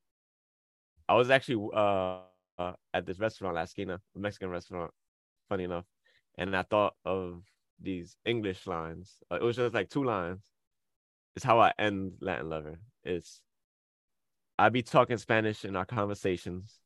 I 1.09 1.15
was 1.15 1.29
actually 1.29 1.69
uh, 1.73 2.19
uh 2.57 2.73
at 2.93 3.05
this 3.05 3.19
restaurant, 3.19 3.55
La 3.55 3.61
Esquina, 3.61 3.99
a 4.15 4.19
Mexican 4.19 4.49
restaurant. 4.49 4.91
Funny 5.49 5.63
enough, 5.63 5.85
and 6.37 6.55
I 6.55 6.63
thought 6.63 6.93
of 7.05 7.43
these 7.81 8.17
English 8.25 8.67
lines. 8.67 9.15
Uh, 9.31 9.35
it 9.35 9.43
was 9.43 9.55
just 9.55 9.73
like 9.73 9.89
two 9.89 10.03
lines. 10.03 10.41
It's 11.35 11.45
how 11.45 11.59
I 11.59 11.71
end 11.79 12.13
Latin 12.19 12.49
Lover. 12.49 12.79
It's 13.03 13.41
I 14.59 14.69
be 14.69 14.81
talking 14.81 15.17
Spanish 15.17 15.65
in 15.65 15.75
our 15.75 15.85
conversations, 15.85 16.79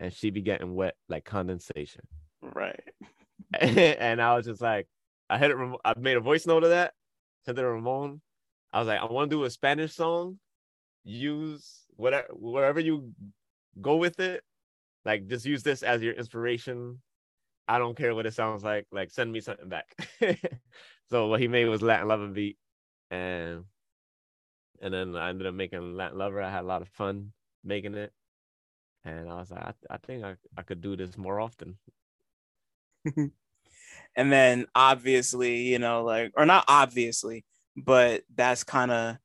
and 0.00 0.12
she 0.12 0.30
be 0.30 0.42
getting 0.42 0.74
wet 0.74 0.96
like 1.08 1.24
condensation. 1.24 2.02
Right. 2.42 2.80
and 3.60 4.20
I 4.20 4.34
was 4.34 4.46
just 4.46 4.60
like, 4.60 4.88
I 5.30 5.38
had 5.38 5.50
it. 5.50 5.56
I 5.84 5.94
made 5.98 6.16
a 6.16 6.20
voice 6.20 6.46
note 6.46 6.64
of 6.64 6.70
that. 6.70 6.94
Sent 7.44 7.58
it 7.58 7.62
to 7.62 7.68
Ramon. 7.68 8.20
I 8.72 8.78
was 8.78 8.88
like, 8.88 9.00
I 9.00 9.04
want 9.04 9.30
to 9.30 9.36
do 9.36 9.44
a 9.44 9.50
Spanish 9.50 9.94
song. 9.94 10.38
Use 11.04 11.82
whatever 12.02 12.28
wherever 12.32 12.80
you 12.80 13.12
go 13.80 13.96
with 13.96 14.18
it. 14.20 14.42
Like, 15.04 15.28
just 15.28 15.46
use 15.46 15.62
this 15.62 15.82
as 15.82 16.02
your 16.02 16.14
inspiration. 16.14 17.00
I 17.68 17.78
don't 17.78 17.96
care 17.96 18.14
what 18.14 18.26
it 18.26 18.34
sounds 18.34 18.62
like. 18.64 18.86
Like, 18.92 19.10
send 19.10 19.32
me 19.32 19.40
something 19.40 19.68
back. 19.68 19.86
so 21.10 21.28
what 21.28 21.40
he 21.40 21.48
made 21.48 21.66
was 21.66 21.82
Latin 21.82 22.08
Lover 22.08 22.26
beat, 22.26 22.58
and 23.10 23.64
and 24.80 24.92
then 24.92 25.16
I 25.16 25.30
ended 25.30 25.46
up 25.46 25.54
making 25.54 25.96
Latin 25.96 26.18
Lover. 26.18 26.42
I 26.42 26.50
had 26.50 26.64
a 26.64 26.66
lot 26.66 26.82
of 26.82 26.88
fun 26.88 27.32
making 27.64 27.94
it, 27.94 28.12
and 29.04 29.30
I 29.30 29.34
was 29.36 29.50
like, 29.50 29.62
I, 29.62 29.72
I 29.90 29.96
think 29.98 30.24
I, 30.24 30.34
I 30.56 30.62
could 30.62 30.80
do 30.80 30.96
this 30.96 31.16
more 31.16 31.40
often. 31.40 31.78
and 33.16 33.32
then 34.32 34.66
obviously, 34.74 35.62
you 35.62 35.78
know, 35.78 36.02
like 36.04 36.32
or 36.36 36.46
not 36.46 36.64
obviously, 36.68 37.44
but 37.76 38.22
that's 38.34 38.64
kind 38.64 38.90
of 38.90 39.16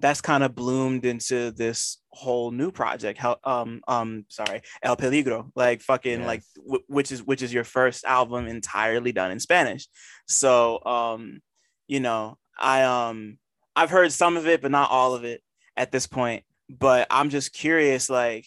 that's 0.00 0.20
kind 0.20 0.42
of 0.42 0.54
bloomed 0.54 1.04
into 1.04 1.50
this 1.52 1.98
whole 2.10 2.50
new 2.50 2.70
project. 2.70 3.18
How 3.18 3.36
um 3.44 3.82
um 3.86 4.24
sorry 4.28 4.62
el 4.82 4.96
peligro 4.96 5.50
like 5.54 5.82
fucking 5.82 6.20
yes. 6.20 6.26
like 6.26 6.42
w- 6.56 6.84
which 6.88 7.12
is 7.12 7.22
which 7.22 7.42
is 7.42 7.52
your 7.52 7.64
first 7.64 8.04
album 8.04 8.46
entirely 8.48 9.12
done 9.12 9.30
in 9.30 9.38
spanish. 9.38 9.86
So 10.26 10.84
um 10.84 11.40
you 11.86 12.00
know 12.00 12.38
i 12.58 12.82
um 12.82 13.38
i've 13.74 13.90
heard 13.90 14.12
some 14.12 14.36
of 14.36 14.46
it 14.46 14.62
but 14.62 14.70
not 14.70 14.90
all 14.90 15.14
of 15.14 15.24
it 15.24 15.42
at 15.76 15.92
this 15.92 16.06
point. 16.06 16.44
But 16.68 17.06
i'm 17.10 17.30
just 17.30 17.52
curious 17.52 18.08
like 18.08 18.46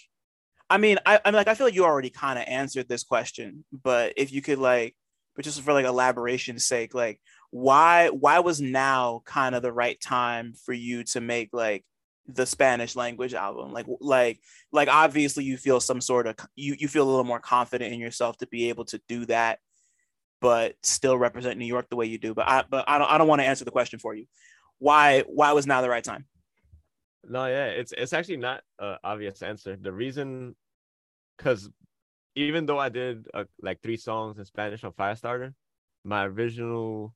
i 0.69 0.77
mean 0.77 0.97
i 1.05 1.19
i'm 1.25 1.34
like 1.34 1.49
i 1.49 1.55
feel 1.55 1.67
like 1.67 1.75
you 1.75 1.84
already 1.84 2.09
kind 2.09 2.39
of 2.39 2.45
answered 2.47 2.88
this 2.88 3.03
question 3.03 3.65
but 3.71 4.13
if 4.15 4.31
you 4.31 4.41
could 4.41 4.59
like 4.59 4.95
but 5.35 5.43
just 5.43 5.61
for 5.61 5.73
like 5.73 5.85
elaboration's 5.85 6.65
sake 6.65 6.93
like 6.93 7.19
why 7.53 8.09
why 8.09 8.39
was 8.39 8.59
now 8.59 9.21
kind 9.25 9.53
of 9.53 9.61
the 9.61 9.71
right 9.71 10.01
time 10.01 10.53
for 10.65 10.73
you 10.73 11.03
to 11.03 11.21
make 11.21 11.49
like 11.53 11.85
the 12.25 12.47
Spanish 12.47 12.95
language 12.95 13.35
album? 13.35 13.71
Like 13.71 13.85
like 13.99 14.39
like 14.71 14.88
obviously 14.88 15.43
you 15.43 15.57
feel 15.57 15.80
some 15.80 16.01
sort 16.01 16.25
of 16.25 16.35
you 16.55 16.75
you 16.80 16.88
feel 16.88 17.03
a 17.03 17.11
little 17.11 17.23
more 17.23 17.39
confident 17.39 17.93
in 17.93 17.99
yourself 17.99 18.38
to 18.38 18.47
be 18.47 18.69
able 18.69 18.85
to 18.85 18.99
do 19.07 19.27
that, 19.27 19.59
but 20.41 20.73
still 20.81 21.15
represent 21.15 21.59
New 21.59 21.67
York 21.67 21.89
the 21.91 21.95
way 21.95 22.07
you 22.07 22.17
do. 22.17 22.34
But 22.34 22.49
I 22.49 22.63
but 22.67 22.85
I 22.88 22.97
don't 22.97 23.11
I 23.11 23.19
don't 23.19 23.27
want 23.27 23.41
to 23.41 23.47
answer 23.47 23.65
the 23.65 23.69
question 23.71 23.99
for 23.99 24.15
you. 24.15 24.25
Why 24.80 25.21
why 25.27 25.51
was 25.51 25.67
now 25.67 25.81
the 25.81 25.89
right 25.91 26.03
time? 26.03 26.25
No, 27.23 27.45
yeah, 27.45 27.67
it's 27.67 27.93
it's 27.95 28.13
actually 28.13 28.38
not 28.38 28.63
an 28.80 28.97
obvious 29.03 29.43
answer. 29.43 29.77
The 29.80 29.91
reason, 29.91 30.55
because 31.38 31.69
even 32.35 32.65
though 32.65 32.80
I 32.80 32.89
did 32.89 33.27
uh, 33.31 33.43
like 33.61 33.80
three 33.84 33.97
songs 33.97 34.39
in 34.39 34.45
Spanish 34.45 34.84
on 34.84 34.91
Firestarter, 34.93 35.53
my 36.03 36.25
original 36.25 37.13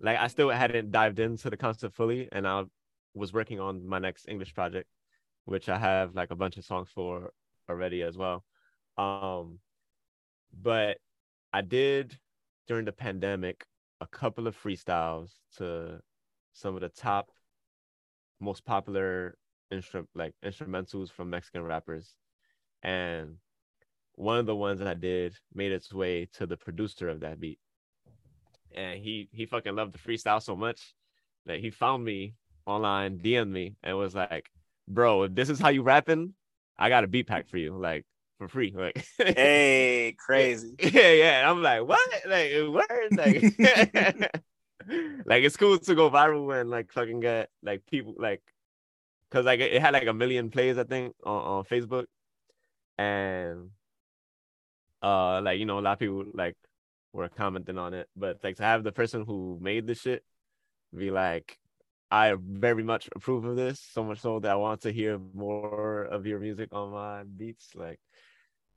like 0.00 0.18
I 0.18 0.28
still 0.28 0.50
hadn't 0.50 0.90
dived 0.90 1.18
into 1.18 1.50
the 1.50 1.56
concept 1.56 1.94
fully, 1.94 2.28
and 2.32 2.46
I 2.46 2.64
was 3.14 3.32
working 3.32 3.60
on 3.60 3.86
my 3.86 3.98
next 3.98 4.28
English 4.28 4.54
project, 4.54 4.88
which 5.44 5.68
I 5.68 5.78
have 5.78 6.14
like 6.14 6.30
a 6.30 6.36
bunch 6.36 6.56
of 6.56 6.64
songs 6.64 6.88
for 6.94 7.32
already 7.68 8.02
as 8.02 8.16
well. 8.16 8.44
Um, 8.96 9.58
but 10.62 10.98
I 11.52 11.62
did 11.62 12.16
during 12.66 12.84
the 12.84 12.92
pandemic 12.92 13.64
a 14.00 14.06
couple 14.06 14.46
of 14.46 14.60
freestyles 14.60 15.30
to 15.56 16.00
some 16.52 16.74
of 16.74 16.80
the 16.80 16.88
top, 16.88 17.30
most 18.40 18.64
popular 18.64 19.36
instrument 19.70 20.08
like 20.14 20.34
instrumentals 20.44 21.10
from 21.10 21.30
Mexican 21.30 21.62
rappers, 21.62 22.14
and 22.82 23.36
one 24.14 24.38
of 24.38 24.46
the 24.46 24.56
ones 24.56 24.78
that 24.80 24.88
I 24.88 24.94
did 24.94 25.34
made 25.54 25.72
its 25.72 25.92
way 25.92 26.26
to 26.34 26.46
the 26.46 26.56
producer 26.56 27.08
of 27.08 27.20
that 27.20 27.40
beat 27.40 27.58
and 28.74 29.00
he 29.02 29.28
he 29.32 29.46
fucking 29.46 29.74
loved 29.74 29.94
the 29.94 29.98
freestyle 29.98 30.42
so 30.42 30.56
much 30.56 30.94
that 31.46 31.60
he 31.60 31.70
found 31.70 32.04
me 32.04 32.34
online, 32.66 33.18
DM'd 33.18 33.50
me, 33.52 33.76
and 33.82 33.96
was 33.96 34.14
like, 34.14 34.50
"Bro, 34.86 35.24
if 35.24 35.34
this 35.34 35.48
is 35.50 35.58
how 35.60 35.68
you 35.70 35.82
rapping, 35.82 36.34
I 36.78 36.88
got 36.88 37.04
a 37.04 37.08
beat 37.08 37.26
pack 37.26 37.48
for 37.48 37.58
you, 37.58 37.76
like 37.78 38.06
for 38.38 38.48
free." 38.48 38.72
Like, 38.76 39.04
hey, 39.18 40.14
crazy. 40.18 40.74
Yeah, 40.80 41.12
yeah. 41.12 41.40
And 41.40 41.48
I'm 41.50 41.62
like, 41.62 41.86
what? 41.86 42.00
Like, 42.26 42.52
word? 42.68 43.16
Like, 43.16 43.42
like 45.26 45.44
it's 45.44 45.56
cool 45.56 45.78
to 45.78 45.94
go 45.94 46.10
viral 46.10 46.60
and 46.60 46.70
like 46.70 46.92
fucking 46.92 47.20
get 47.20 47.50
like 47.62 47.84
people 47.86 48.14
like, 48.18 48.42
cause 49.30 49.44
like 49.44 49.60
it 49.60 49.80
had 49.80 49.92
like 49.94 50.06
a 50.06 50.14
million 50.14 50.50
plays 50.50 50.78
I 50.78 50.84
think 50.84 51.14
on, 51.24 51.42
on 51.58 51.64
Facebook, 51.64 52.06
and 52.98 53.70
uh 55.02 55.40
like 55.42 55.58
you 55.58 55.64
know 55.66 55.78
a 55.78 55.80
lot 55.80 55.92
of 55.92 55.98
people 56.00 56.24
like 56.34 56.56
were 57.18 57.28
commenting 57.28 57.78
on 57.78 57.92
it. 57.92 58.08
But 58.16 58.38
like 58.42 58.56
to 58.56 58.62
have 58.62 58.84
the 58.84 58.92
person 58.92 59.24
who 59.26 59.58
made 59.60 59.86
the 59.86 59.94
shit 59.94 60.24
be 60.96 61.10
like, 61.10 61.58
I 62.10 62.34
very 62.40 62.82
much 62.82 63.08
approve 63.14 63.44
of 63.44 63.56
this, 63.56 63.80
so 63.92 64.02
much 64.02 64.20
so 64.20 64.40
that 64.40 64.52
I 64.52 64.56
want 64.56 64.82
to 64.82 64.92
hear 64.92 65.18
more 65.34 66.04
of 66.04 66.26
your 66.26 66.38
music 66.38 66.70
on 66.72 66.92
my 66.92 67.24
beats. 67.24 67.74
Like, 67.74 68.00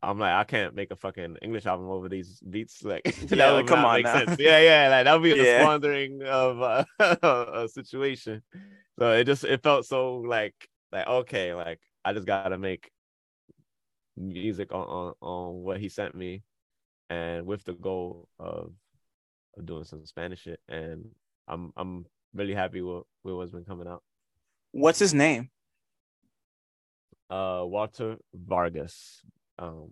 I'm 0.04 0.20
like, 0.20 0.34
I 0.34 0.44
can't 0.44 0.76
make 0.76 0.92
a 0.92 0.98
fucking 0.98 1.38
English 1.42 1.66
album 1.66 1.88
over 1.90 2.10
these 2.10 2.42
beats. 2.42 2.84
Like, 2.84 3.04
yeah, 3.30 3.52
like, 3.52 3.68
come 3.68 3.86
on, 3.86 4.02
now. 4.02 4.24
yeah, 4.38 4.60
yeah, 4.60 4.90
like 4.90 5.06
that 5.06 5.14
would 5.14 5.24
be 5.24 5.42
yeah. 5.42 5.60
a 5.60 5.62
squandering 5.62 6.24
of 6.24 6.62
uh, 6.62 6.84
a 7.00 7.70
situation. 7.70 8.42
So 9.00 9.14
it 9.14 9.24
just 9.24 9.46
it 9.46 9.64
felt 9.64 9.86
so 9.86 10.18
like 10.18 10.56
like 10.92 11.08
okay, 11.08 11.54
like 11.54 11.80
I 12.04 12.14
just 12.14 12.28
gotta 12.28 12.58
make 12.58 12.92
music 14.18 14.74
on 14.74 14.82
on, 14.82 15.14
on 15.22 15.64
what 15.64 15.80
he 15.80 15.88
sent 15.88 16.16
me 16.16 16.44
and 17.12 17.46
with 17.46 17.64
the 17.66 17.74
goal 17.74 18.30
of, 18.40 18.72
of 19.58 19.66
doing 19.66 19.84
some 19.84 20.06
Spanish 20.06 20.44
shit. 20.44 20.62
And 20.70 21.06
I'm 21.48 21.74
I'm 21.76 22.06
really 22.34 22.56
happy 22.56 22.82
with, 22.82 23.04
with 23.24 23.36
what's 23.36 23.52
been 23.52 23.66
coming 23.66 23.88
out. 23.88 24.02
What's 24.72 25.00
his 25.00 25.14
name? 25.14 25.50
Uh, 27.30 27.64
Walter 27.64 28.18
Vargas. 28.34 29.22
Um, 29.60 29.90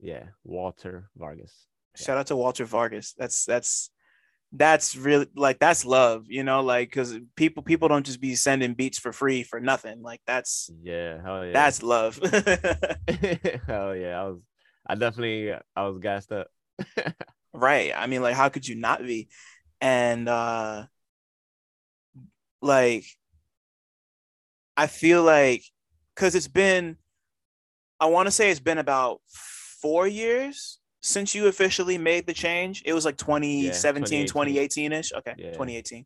yeah, 0.00 0.24
Walter 0.44 1.10
Vargas. 1.16 1.66
Shout 1.96 2.18
out 2.18 2.28
to 2.28 2.36
Walter 2.36 2.64
Vargas. 2.64 3.14
That's 3.18 3.44
that's 3.44 3.90
that's 4.52 4.94
really 4.96 5.26
like 5.34 5.58
that's 5.58 5.84
love, 5.84 6.26
you 6.28 6.44
know, 6.44 6.60
like 6.60 6.88
because 6.88 7.18
people 7.34 7.64
people 7.64 7.88
don't 7.88 8.06
just 8.06 8.20
be 8.20 8.36
sending 8.36 8.74
beats 8.74 8.98
for 8.98 9.12
free 9.12 9.42
for 9.42 9.58
nothing. 9.58 10.02
Like 10.02 10.20
that's 10.26 10.70
yeah, 10.82 11.20
hell 11.22 11.44
yeah, 11.44 11.52
that's 11.52 11.82
love. 11.82 12.16
hell 13.66 13.96
yeah, 13.96 14.20
I 14.20 14.24
was 14.28 14.40
I 14.86 14.94
definitely 14.94 15.52
I 15.74 15.86
was 15.86 15.98
gassed 15.98 16.32
up. 16.32 16.48
right. 17.52 17.92
I 17.94 18.06
mean, 18.06 18.22
like, 18.22 18.34
how 18.34 18.48
could 18.48 18.66
you 18.66 18.76
not 18.76 19.02
be? 19.02 19.28
And 19.80 20.28
uh 20.28 20.86
like 22.62 23.04
I 24.76 24.86
feel 24.86 25.22
like 25.22 25.64
because 26.14 26.34
it's 26.34 26.48
been 26.48 26.96
I 28.00 28.06
want 28.06 28.26
to 28.26 28.30
say 28.30 28.50
it's 28.50 28.60
been 28.60 28.78
about 28.78 29.20
four 29.80 30.06
years 30.06 30.78
since 31.00 31.34
you 31.34 31.46
officially 31.46 31.98
made 31.98 32.26
the 32.26 32.34
change. 32.34 32.82
It 32.84 32.92
was 32.92 33.04
like 33.04 33.16
2017, 33.16 34.26
2018 34.26 34.92
ish. 34.92 35.12
Okay, 35.12 35.34
yeah. 35.38 35.52
2018. 35.52 36.04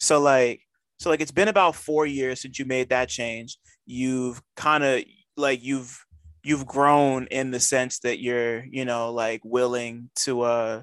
So 0.00 0.20
like 0.20 0.62
so 0.98 1.10
like 1.10 1.20
it's 1.20 1.30
been 1.30 1.48
about 1.48 1.76
four 1.76 2.06
years 2.06 2.40
since 2.40 2.58
you 2.58 2.64
made 2.64 2.88
that 2.88 3.08
change. 3.08 3.58
You've 3.86 4.42
kind 4.56 4.82
of 4.82 5.02
like 5.36 5.62
you've 5.62 6.04
you've 6.42 6.66
grown 6.66 7.26
in 7.26 7.50
the 7.50 7.60
sense 7.60 8.00
that 8.00 8.20
you're 8.20 8.64
you 8.64 8.84
know 8.84 9.12
like 9.12 9.40
willing 9.44 10.10
to 10.14 10.42
uh 10.42 10.82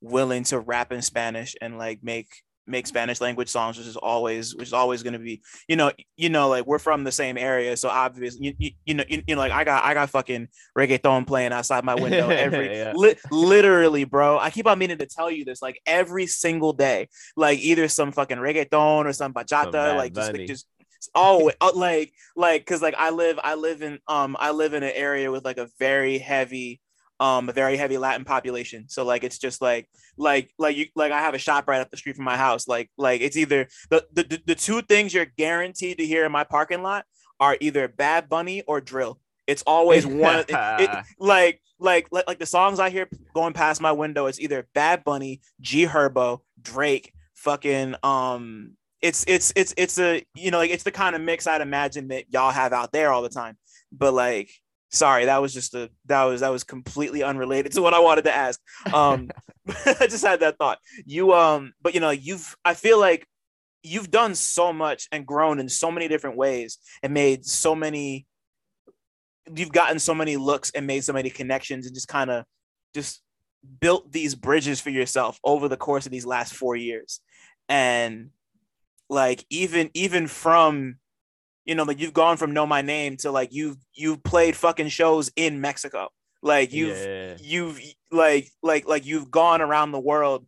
willing 0.00 0.44
to 0.44 0.58
rap 0.58 0.92
in 0.92 1.02
spanish 1.02 1.54
and 1.60 1.78
like 1.78 2.00
make 2.02 2.28
make 2.66 2.86
spanish 2.86 3.20
language 3.20 3.48
songs 3.48 3.76
which 3.76 3.86
is 3.86 3.96
always 3.96 4.54
which 4.54 4.68
is 4.68 4.72
always 4.72 5.02
going 5.02 5.12
to 5.12 5.18
be 5.18 5.42
you 5.68 5.74
know 5.74 5.90
you 6.16 6.28
know 6.28 6.48
like 6.48 6.64
we're 6.64 6.78
from 6.78 7.02
the 7.02 7.10
same 7.10 7.36
area 7.36 7.76
so 7.76 7.88
obviously 7.88 8.46
you, 8.46 8.54
you, 8.58 8.70
you 8.84 8.94
know 8.94 9.04
you, 9.08 9.22
you, 9.26 9.34
know 9.34 9.40
like 9.40 9.50
i 9.50 9.64
got 9.64 9.84
i 9.84 9.94
got 9.94 10.08
fucking 10.08 10.46
reggaeton 10.78 11.26
playing 11.26 11.52
outside 11.52 11.84
my 11.84 11.96
window 11.96 12.28
every 12.30 12.76
yeah. 12.76 12.92
li- 12.94 13.16
literally 13.32 14.04
bro. 14.04 14.38
I 14.38 14.50
keep 14.50 14.66
on 14.66 14.78
meaning 14.78 14.98
to 14.98 15.06
tell 15.06 15.30
you 15.30 15.44
this 15.44 15.62
like 15.62 15.80
every 15.86 16.26
single 16.26 16.72
day. 16.72 17.08
Like 17.36 17.58
either 17.60 17.88
some 17.88 18.12
fucking 18.12 18.38
reggaeton 18.38 19.06
or 19.06 19.12
some 19.12 19.32
bachata 19.32 19.72
some 19.72 19.96
like 19.96 20.14
just, 20.14 20.32
like 20.32 20.46
just 20.46 20.66
oh 21.14 21.50
like 21.74 22.12
like 22.36 22.62
because 22.62 22.82
like 22.82 22.94
i 22.98 23.10
live 23.10 23.38
i 23.42 23.54
live 23.54 23.82
in 23.82 23.98
um 24.08 24.36
i 24.38 24.50
live 24.50 24.74
in 24.74 24.82
an 24.82 24.92
area 24.94 25.30
with 25.30 25.44
like 25.44 25.58
a 25.58 25.68
very 25.78 26.18
heavy 26.18 26.80
um 27.20 27.48
a 27.48 27.52
very 27.52 27.76
heavy 27.76 27.98
latin 27.98 28.24
population 28.24 28.88
so 28.88 29.04
like 29.04 29.24
it's 29.24 29.38
just 29.38 29.60
like 29.60 29.88
like 30.16 30.50
like 30.58 30.76
you 30.76 30.86
like 30.94 31.12
i 31.12 31.20
have 31.20 31.34
a 31.34 31.38
shop 31.38 31.68
right 31.68 31.80
up 31.80 31.90
the 31.90 31.96
street 31.96 32.16
from 32.16 32.24
my 32.24 32.36
house 32.36 32.66
like 32.66 32.90
like 32.96 33.20
it's 33.20 33.36
either 33.36 33.68
the 33.90 34.04
the, 34.12 34.42
the 34.46 34.54
two 34.54 34.82
things 34.82 35.12
you're 35.14 35.26
guaranteed 35.36 35.98
to 35.98 36.06
hear 36.06 36.24
in 36.24 36.32
my 36.32 36.44
parking 36.44 36.82
lot 36.82 37.04
are 37.40 37.56
either 37.60 37.88
bad 37.88 38.28
bunny 38.28 38.62
or 38.62 38.80
drill 38.80 39.18
It's 39.46 39.62
always 39.66 40.06
one. 40.06 40.40
it, 40.40 40.46
it, 40.50 41.04
like, 41.18 41.60
like, 41.78 42.08
like, 42.10 42.26
like 42.28 42.38
the 42.38 42.46
songs 42.46 42.78
I 42.78 42.90
hear 42.90 43.08
going 43.34 43.52
past 43.52 43.80
my 43.80 43.92
window. 43.92 44.26
It's 44.26 44.40
either 44.40 44.68
Bad 44.74 45.04
Bunny, 45.04 45.40
G 45.60 45.86
Herbo, 45.86 46.40
Drake, 46.60 47.12
fucking 47.34 47.96
um. 48.02 48.76
It's 49.02 49.24
it's 49.26 49.52
it's 49.56 49.74
it's 49.76 49.98
a 49.98 50.24
you 50.34 50.50
know 50.50 50.58
like 50.58 50.70
it's 50.70 50.84
the 50.84 50.92
kind 50.92 51.16
of 51.16 51.22
mix 51.22 51.46
I'd 51.46 51.60
imagine 51.60 52.08
that 52.08 52.32
y'all 52.32 52.52
have 52.52 52.72
out 52.72 52.92
there 52.92 53.12
all 53.12 53.22
the 53.22 53.28
time. 53.28 53.56
But 53.90 54.14
like, 54.14 54.50
sorry, 54.90 55.26
that 55.26 55.42
was 55.42 55.52
just 55.52 55.74
a 55.74 55.90
that 56.06 56.22
was 56.24 56.40
that 56.40 56.50
was 56.50 56.64
completely 56.64 57.22
unrelated 57.22 57.72
to 57.74 57.82
what 57.82 57.94
I 57.94 58.00
wanted 58.00 58.24
to 58.24 58.34
ask. 58.34 58.60
Um, 58.92 59.30
I 59.86 60.06
just 60.08 60.24
had 60.24 60.40
that 60.40 60.56
thought. 60.56 60.78
You 61.04 61.34
um, 61.34 61.72
but 61.82 61.94
you 61.94 62.00
know 62.00 62.10
you've 62.10 62.54
I 62.64 62.74
feel 62.74 62.98
like 62.98 63.26
you've 63.82 64.10
done 64.10 64.34
so 64.34 64.72
much 64.72 65.08
and 65.10 65.26
grown 65.26 65.58
in 65.58 65.68
so 65.68 65.90
many 65.90 66.08
different 66.08 66.36
ways 66.36 66.78
and 67.02 67.12
made 67.12 67.44
so 67.44 67.74
many 67.74 68.26
you've 69.54 69.72
gotten 69.72 69.98
so 69.98 70.14
many 70.14 70.36
looks 70.36 70.70
and 70.70 70.86
made 70.86 71.02
so 71.02 71.12
many 71.12 71.30
connections 71.30 71.86
and 71.86 71.94
just 71.94 72.08
kind 72.08 72.30
of 72.30 72.44
just 72.94 73.20
built 73.80 74.10
these 74.12 74.34
bridges 74.34 74.80
for 74.80 74.90
yourself 74.90 75.38
over 75.44 75.68
the 75.68 75.76
course 75.76 76.06
of 76.06 76.12
these 76.12 76.26
last 76.26 76.54
four 76.54 76.76
years 76.76 77.20
and 77.68 78.30
like 79.12 79.44
even 79.50 79.90
even 79.92 80.26
from 80.26 80.96
you 81.66 81.74
know 81.74 81.82
like 81.84 82.00
you've 82.00 82.14
gone 82.14 82.38
from 82.38 82.54
know 82.54 82.66
my 82.66 82.80
name 82.80 83.16
to 83.18 83.30
like 83.30 83.52
you've 83.52 83.76
you've 83.94 84.22
played 84.24 84.56
fucking 84.56 84.88
shows 84.88 85.30
in 85.36 85.60
mexico. 85.60 86.08
Like 86.42 86.72
you've 86.72 86.96
Yeah. 86.96 87.36
you've 87.40 87.78
like 88.10 88.48
like 88.62 88.88
like 88.88 89.04
you've 89.06 89.30
gone 89.30 89.60
around 89.60 89.92
the 89.92 90.00
world 90.00 90.46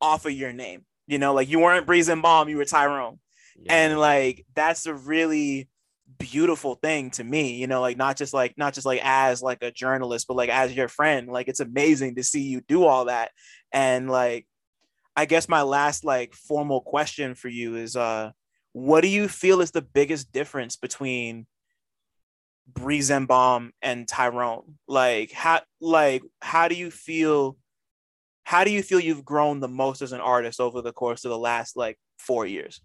off 0.00 0.26
of 0.26 0.32
your 0.32 0.52
name 0.52 0.84
you 1.06 1.18
know? 1.18 1.34
Like 1.34 1.48
you 1.48 1.60
weren't 1.60 1.86
breeze 1.86 2.08
embalm 2.08 2.48
you 2.48 2.56
were 2.56 2.64
tyrone. 2.64 3.18
Yeah. 3.62 3.74
and 3.74 3.98
like 3.98 4.44
that's 4.54 4.86
a 4.86 4.94
really 4.94 5.68
beautiful 6.18 6.74
thing 6.74 7.10
to 7.12 7.24
me 7.24 7.54
you 7.54 7.68
know? 7.68 7.80
Like 7.80 7.96
not 7.96 8.16
just 8.16 8.34
like 8.34 8.54
not 8.58 8.74
just 8.74 8.86
like 8.86 9.00
as 9.04 9.40
like 9.42 9.62
a 9.62 9.70
journalist 9.70 10.26
but 10.26 10.36
like 10.36 10.50
as 10.50 10.74
your 10.74 10.88
friend. 10.88 11.28
Like 11.28 11.46
it's 11.48 11.60
amazing 11.60 12.16
to 12.16 12.24
see 12.24 12.42
you 12.42 12.60
do 12.60 12.84
all 12.84 13.04
that. 13.04 13.30
And 13.72 14.10
like 14.10 14.46
i 15.16 15.24
guess 15.24 15.48
my 15.48 15.62
last 15.62 16.04
like 16.04 16.34
formal 16.34 16.80
question 16.80 17.34
for 17.34 17.48
you 17.48 17.76
is 17.76 17.96
uh 17.96 18.30
what 18.72 19.00
do 19.00 19.08
you 19.08 19.28
feel 19.28 19.60
is 19.60 19.72
the 19.72 19.82
biggest 19.82 20.32
difference 20.32 20.76
between 20.76 21.46
Breeze 22.72 23.10
and 23.10 23.28
Tyrone? 24.08 24.78
Like 24.86 25.32
how 25.32 25.62
like 25.80 26.22
how 26.40 26.68
do 26.68 26.74
you 26.74 26.90
feel 26.90 27.56
how 28.44 28.64
do 28.64 28.70
you 28.70 28.82
feel 28.82 29.00
you've 29.00 29.24
grown 29.24 29.60
the 29.60 29.68
most 29.68 30.02
as 30.02 30.12
an 30.12 30.20
artist 30.20 30.60
over 30.60 30.82
the 30.82 30.92
course 30.92 31.24
of 31.24 31.30
the 31.30 31.38
last 31.38 31.76
like 31.76 31.98
four 32.18 32.46
years? 32.46 32.80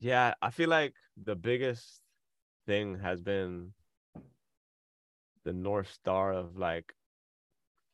Yeah, 0.00 0.34
I 0.42 0.50
feel 0.50 0.68
like 0.68 0.94
the 1.22 1.36
biggest 1.36 2.00
thing 2.66 2.98
has 2.98 3.20
been 3.20 3.72
the 5.44 5.52
north 5.52 5.90
star 5.92 6.32
of 6.32 6.56
like 6.56 6.92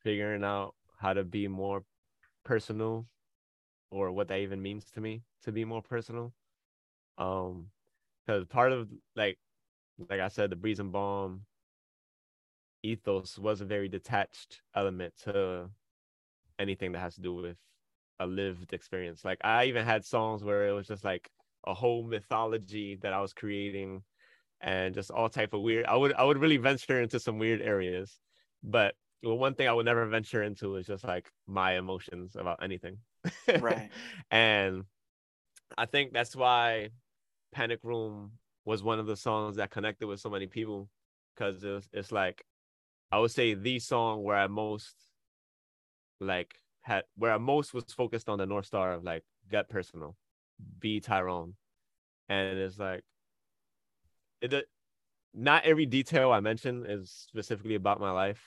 figuring 0.02 0.44
out 0.44 0.74
how 0.98 1.12
to 1.12 1.24
be 1.24 1.48
more 1.48 1.84
personal 2.50 3.06
or 3.92 4.10
what 4.10 4.28
that 4.28 4.40
even 4.40 4.60
means 4.60 4.84
to 4.90 5.00
me 5.00 5.22
to 5.44 5.52
be 5.52 5.64
more 5.64 5.82
personal. 5.82 6.32
Um 7.18 7.66
because 8.26 8.44
part 8.46 8.72
of 8.72 8.88
like 9.14 9.38
like 10.10 10.20
I 10.20 10.28
said, 10.28 10.50
the 10.50 10.56
breeze 10.56 10.80
embalm 10.80 11.46
ethos 12.82 13.38
was 13.38 13.60
a 13.60 13.64
very 13.64 13.88
detached 13.88 14.62
element 14.74 15.14
to 15.24 15.68
anything 16.58 16.92
that 16.92 17.00
has 17.00 17.14
to 17.16 17.20
do 17.20 17.34
with 17.34 17.56
a 18.20 18.26
lived 18.26 18.72
experience. 18.72 19.24
Like 19.24 19.38
I 19.44 19.66
even 19.66 19.84
had 19.84 20.04
songs 20.04 20.44
where 20.44 20.68
it 20.68 20.72
was 20.72 20.88
just 20.88 21.04
like 21.04 21.30
a 21.66 21.74
whole 21.74 22.04
mythology 22.04 22.98
that 23.02 23.12
I 23.12 23.20
was 23.20 23.32
creating 23.32 24.02
and 24.60 24.94
just 24.94 25.10
all 25.10 25.28
type 25.28 25.54
of 25.54 25.62
weird 25.62 25.86
I 25.86 25.96
would 25.96 26.14
I 26.14 26.24
would 26.24 26.38
really 26.38 26.58
venture 26.58 27.00
into 27.02 27.20
some 27.20 27.38
weird 27.38 27.62
areas. 27.62 28.18
But 28.62 28.94
well, 29.22 29.38
one 29.38 29.54
thing 29.54 29.68
I 29.68 29.72
would 29.72 29.86
never 29.86 30.06
venture 30.06 30.42
into 30.42 30.76
is 30.76 30.86
just 30.86 31.04
like 31.04 31.30
my 31.46 31.76
emotions 31.76 32.36
about 32.36 32.62
anything. 32.62 32.98
Right. 33.60 33.90
and 34.30 34.84
I 35.76 35.86
think 35.86 36.12
that's 36.12 36.34
why 36.34 36.90
Panic 37.52 37.80
Room 37.82 38.32
was 38.64 38.82
one 38.82 38.98
of 38.98 39.06
the 39.06 39.16
songs 39.16 39.56
that 39.56 39.70
connected 39.70 40.06
with 40.06 40.20
so 40.20 40.30
many 40.30 40.46
people 40.46 40.88
because 41.34 41.62
it's, 41.64 41.88
it's 41.92 42.12
like 42.12 42.44
I 43.12 43.18
would 43.18 43.30
say 43.30 43.54
the 43.54 43.78
song 43.78 44.22
where 44.22 44.36
I 44.36 44.46
most 44.46 44.94
like 46.20 46.54
had 46.82 47.04
where 47.16 47.32
I 47.32 47.38
most 47.38 47.74
was 47.74 47.84
focused 47.92 48.28
on 48.28 48.38
the 48.38 48.46
North 48.46 48.66
Star 48.66 48.92
of 48.92 49.04
like 49.04 49.24
get 49.50 49.68
personal, 49.68 50.16
be 50.78 51.00
Tyrone. 51.00 51.54
And 52.28 52.58
it's 52.58 52.78
like 52.78 53.02
it 54.40 54.66
not 55.34 55.64
every 55.64 55.86
detail 55.86 56.32
I 56.32 56.40
mention 56.40 56.84
is 56.86 57.10
specifically 57.28 57.74
about 57.74 58.00
my 58.00 58.10
life. 58.10 58.40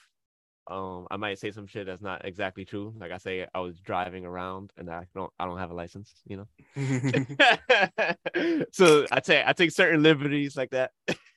Um, 0.67 1.07
I 1.11 1.17
might 1.17 1.39
say 1.39 1.51
some 1.51 1.67
shit 1.67 1.87
that's 1.87 2.01
not 2.01 2.25
exactly 2.25 2.63
true. 2.63 2.93
Like 2.97 3.11
I 3.11 3.17
say, 3.17 3.45
I 3.53 3.59
was 3.59 3.79
driving 3.79 4.25
around 4.25 4.71
and 4.77 4.89
I 4.89 5.05
don't, 5.13 5.31
I 5.37 5.45
don't 5.45 5.57
have 5.57 5.71
a 5.71 5.73
license, 5.73 6.13
you 6.25 6.37
know. 6.37 6.47
so 8.71 9.05
I 9.11 9.19
take, 9.19 9.45
I 9.45 9.53
take 9.53 9.71
certain 9.71 10.01
liberties 10.01 10.55
like 10.55 10.71
that. 10.71 10.91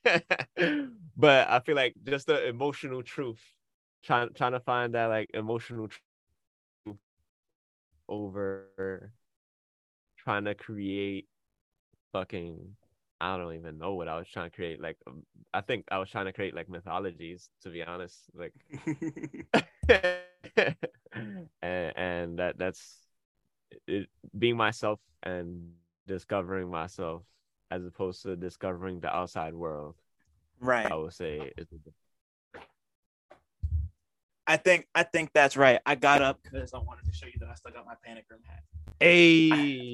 but 1.17 1.49
I 1.49 1.61
feel 1.61 1.75
like 1.75 1.95
just 2.05 2.29
the 2.29 2.47
emotional 2.47 3.03
truth, 3.03 3.43
trying, 4.05 4.29
trying 4.35 4.53
to 4.53 4.61
find 4.61 4.95
that 4.95 5.07
like 5.07 5.31
emotional 5.35 5.89
truth 5.89 6.97
over 8.09 9.11
trying 10.27 10.45
to 10.45 10.55
create 10.55 11.27
fucking 12.13 12.77
I 13.21 13.37
don't 13.37 13.55
even 13.55 13.79
know 13.79 13.95
what 13.95 14.09
I 14.09 14.19
was 14.19 14.29
trying 14.29 14.51
to 14.51 14.57
create. 14.57 14.81
Like, 14.81 14.99
um, 15.07 15.25
I 15.55 15.61
think 15.63 15.87
I 15.91 15.99
was 15.99 16.11
trying 16.11 16.27
to 16.27 16.33
create 16.33 16.55
like 16.55 16.69
mythologies, 16.69 17.51
to 17.63 17.71
be 17.71 17.83
honest. 17.83 18.19
Like, 18.35 18.53
and 21.63 21.93
and 21.97 22.39
that 22.39 22.59
that's 22.59 22.99
it, 23.87 24.09
being 24.39 24.57
myself 24.57 25.01
and 25.23 25.73
discovering 26.07 26.71
myself 26.71 27.23
as 27.71 27.85
opposed 27.85 28.23
to 28.23 28.37
discovering 28.37 29.01
the 29.01 29.15
outside 29.15 29.55
world. 29.55 29.95
right. 30.61 30.91
I 30.91 30.95
would 30.95 31.13
say 31.13 31.53
is 31.57 31.69
I 34.47 34.57
think 34.57 34.87
I 34.95 35.03
think 35.03 35.31
that's 35.35 35.57
right. 35.57 35.81
I 35.85 35.95
got 35.97 36.23
up 36.23 36.39
because 36.43 36.73
I 36.73 36.79
wanted 36.79 37.05
to 37.07 37.13
show 37.13 37.27
you 37.27 37.33
that 37.41 37.49
I 37.49 37.55
still 37.55 37.73
got 37.73 37.85
my 37.87 37.95
panic 38.05 38.25
room 38.31 38.41
hat. 38.47 38.63
a 39.01 39.51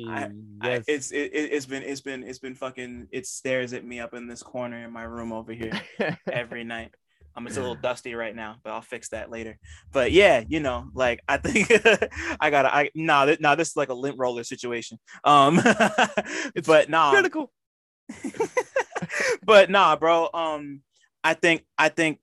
I- 0.09 0.31
I- 0.61 0.83
it's 0.87 1.11
it, 1.11 1.31
it's 1.35 1.67
been 1.67 1.83
it's 1.83 2.01
been 2.03 2.23
it's 2.23 2.39
been 2.39 2.55
fucking 2.55 3.09
it 3.11 3.27
stares 3.27 3.73
at 3.73 3.85
me 3.85 3.99
up 4.01 4.15
in 4.15 4.27
this 4.29 4.43
corner 4.43 4.85
in 4.85 4.93
my 4.93 5.03
room 5.05 5.33
over 5.33 5.53
here 5.53 5.73
every 6.31 6.65
night. 6.65 6.93
Um, 7.35 7.47
it's 7.47 7.57
a 7.57 7.61
little 7.61 7.77
dusty 7.77 8.15
right 8.15 8.37
now, 8.37 8.57
but 8.63 8.75
I'll 8.75 8.83
fix 8.83 9.09
that 9.09 9.31
later. 9.31 9.59
But 9.91 10.13
yeah, 10.13 10.45
you 10.47 10.61
know, 10.61 10.89
like 10.93 11.21
I 11.27 11.39
think 11.39 11.71
I 12.41 12.51
gotta 12.51 12.75
I 12.75 12.91
nah 12.95 13.25
th- 13.25 13.41
nah 13.41 13.55
this 13.55 13.71
is 13.71 13.77
like 13.77 13.89
a 13.89 13.95
lint 13.95 14.17
roller 14.19 14.45
situation. 14.45 14.99
Um, 15.25 15.57
but 16.67 16.91
nah, 16.91 17.11
critical. 17.13 17.51
but 19.45 19.71
nah, 19.71 19.97
bro. 19.97 20.29
Um, 20.35 20.83
I 21.25 21.33
think 21.35 21.65
I 21.79 21.89
think 21.89 22.21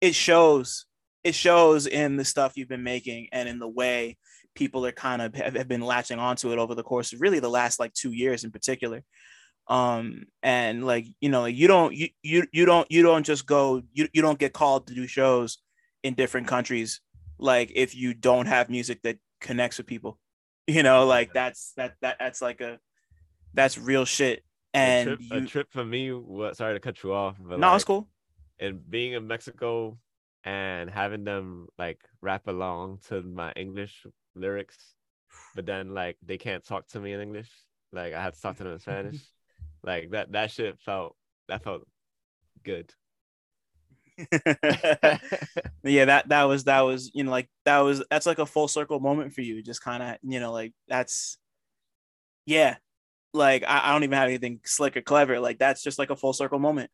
it 0.00 0.14
shows. 0.16 0.86
It 1.24 1.34
shows 1.34 1.86
in 1.86 2.16
the 2.16 2.24
stuff 2.24 2.56
you've 2.56 2.68
been 2.68 2.82
making 2.82 3.28
and 3.32 3.48
in 3.48 3.58
the 3.58 3.68
way 3.68 4.16
people 4.54 4.84
are 4.86 4.92
kind 4.92 5.22
of 5.22 5.34
have, 5.34 5.54
have 5.54 5.68
been 5.68 5.80
latching 5.80 6.18
onto 6.18 6.52
it 6.52 6.58
over 6.58 6.74
the 6.74 6.82
course 6.82 7.12
of 7.12 7.20
really 7.20 7.40
the 7.40 7.48
last 7.48 7.78
like 7.78 7.92
two 7.92 8.12
years 8.12 8.44
in 8.44 8.50
particular. 8.50 9.02
Um, 9.68 10.24
and 10.42 10.84
like 10.84 11.06
you 11.20 11.28
know, 11.28 11.44
you 11.44 11.68
don't 11.68 11.94
you 11.94 12.08
you 12.22 12.46
you 12.52 12.64
don't 12.64 12.90
you 12.90 13.02
don't 13.02 13.24
just 13.24 13.46
go 13.46 13.82
you 13.92 14.08
you 14.12 14.22
don't 14.22 14.38
get 14.38 14.52
called 14.52 14.86
to 14.88 14.94
do 14.94 15.06
shows 15.06 15.58
in 16.02 16.14
different 16.14 16.48
countries 16.48 17.00
like 17.38 17.72
if 17.74 17.94
you 17.94 18.14
don't 18.14 18.46
have 18.46 18.70
music 18.70 19.00
that 19.02 19.18
connects 19.40 19.78
with 19.78 19.86
people. 19.86 20.18
You 20.66 20.84
know, 20.84 21.06
like 21.06 21.32
that's 21.32 21.72
that 21.76 21.94
that 22.00 22.16
that's 22.20 22.40
like 22.40 22.60
a 22.60 22.78
that's 23.54 23.76
real 23.76 24.04
shit. 24.04 24.44
And 24.72 25.08
a, 25.08 25.16
trip, 25.16 25.30
you, 25.32 25.38
a 25.38 25.46
trip 25.46 25.66
for 25.72 25.84
me. 25.84 26.12
What? 26.12 26.56
Sorry 26.56 26.74
to 26.74 26.80
cut 26.80 27.02
you 27.02 27.12
off, 27.12 27.36
but 27.40 27.58
no, 27.58 27.68
like, 27.68 27.76
it's 27.76 27.84
cool. 27.84 28.08
and 28.60 28.88
being 28.88 29.14
in 29.14 29.26
Mexico 29.26 29.98
and 30.44 30.90
having 30.90 31.24
them 31.24 31.68
like 31.78 32.00
rap 32.20 32.46
along 32.46 32.98
to 33.08 33.22
my 33.22 33.52
English 33.52 34.06
lyrics, 34.34 34.94
but 35.54 35.66
then 35.66 35.94
like 35.94 36.16
they 36.24 36.38
can't 36.38 36.64
talk 36.64 36.86
to 36.88 37.00
me 37.00 37.12
in 37.12 37.20
English. 37.20 37.50
Like 37.92 38.14
I 38.14 38.22
had 38.22 38.34
to 38.34 38.40
talk 38.40 38.56
to 38.56 38.64
them 38.64 38.72
in 38.74 38.78
Spanish. 38.78 39.20
like 39.82 40.10
that 40.10 40.32
that 40.32 40.50
shit 40.50 40.78
felt 40.80 41.16
that 41.48 41.62
felt 41.62 41.86
good. 42.62 42.92
yeah, 45.82 46.04
that 46.04 46.28
that 46.28 46.44
was 46.44 46.64
that 46.64 46.80
was 46.80 47.10
you 47.14 47.24
know 47.24 47.30
like 47.30 47.48
that 47.64 47.78
was 47.78 48.04
that's 48.10 48.26
like 48.26 48.38
a 48.38 48.46
full 48.46 48.68
circle 48.68 49.00
moment 49.00 49.32
for 49.32 49.40
you. 49.40 49.62
Just 49.62 49.82
kind 49.82 50.02
of 50.02 50.16
you 50.22 50.40
know 50.40 50.52
like 50.52 50.72
that's 50.88 51.38
yeah, 52.46 52.76
like 53.32 53.64
I, 53.66 53.88
I 53.88 53.92
don't 53.92 54.04
even 54.04 54.18
have 54.18 54.28
anything 54.28 54.60
slick 54.64 54.96
or 54.96 55.02
clever. 55.02 55.40
Like 55.40 55.58
that's 55.58 55.82
just 55.82 55.98
like 55.98 56.10
a 56.10 56.16
full 56.16 56.32
circle 56.32 56.58
moment, 56.58 56.90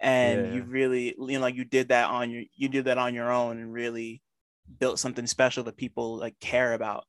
and 0.00 0.54
you 0.54 0.62
really 0.62 1.14
you 1.18 1.34
know 1.34 1.40
like 1.40 1.54
you 1.54 1.64
did 1.64 1.88
that 1.88 2.08
on 2.08 2.30
your 2.30 2.44
you 2.56 2.68
did 2.68 2.86
that 2.86 2.98
on 2.98 3.14
your 3.14 3.30
own 3.30 3.58
and 3.58 3.72
really 3.72 4.22
built 4.78 4.98
something 4.98 5.26
special 5.26 5.64
that 5.64 5.76
people 5.76 6.16
like 6.16 6.38
care 6.40 6.72
about, 6.72 7.04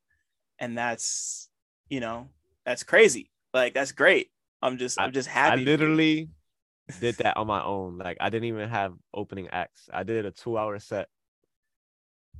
and 0.60 0.78
that's 0.78 1.50
you 1.90 2.00
know 2.00 2.28
that's 2.66 2.84
crazy. 2.84 3.32
Like 3.54 3.74
that's 3.74 3.92
great. 3.94 4.30
I'm 4.62 4.78
just 4.78 5.00
I'm 5.00 5.12
just 5.12 5.30
I 5.30 5.32
happy. 5.32 5.62
you. 5.62 5.66
literally 5.66 6.30
did 7.00 7.16
that 7.18 7.38
on 7.38 7.48
my 7.48 7.64
own. 7.64 7.98
Like 7.98 8.18
I 8.20 8.30
didn't 8.30 8.50
even 8.50 8.70
have 8.70 8.94
opening 9.14 9.48
acts. 9.50 9.90
I 9.92 10.04
did 10.04 10.26
a 10.26 10.32
two 10.32 10.58
hour 10.58 10.78
set. 10.80 11.08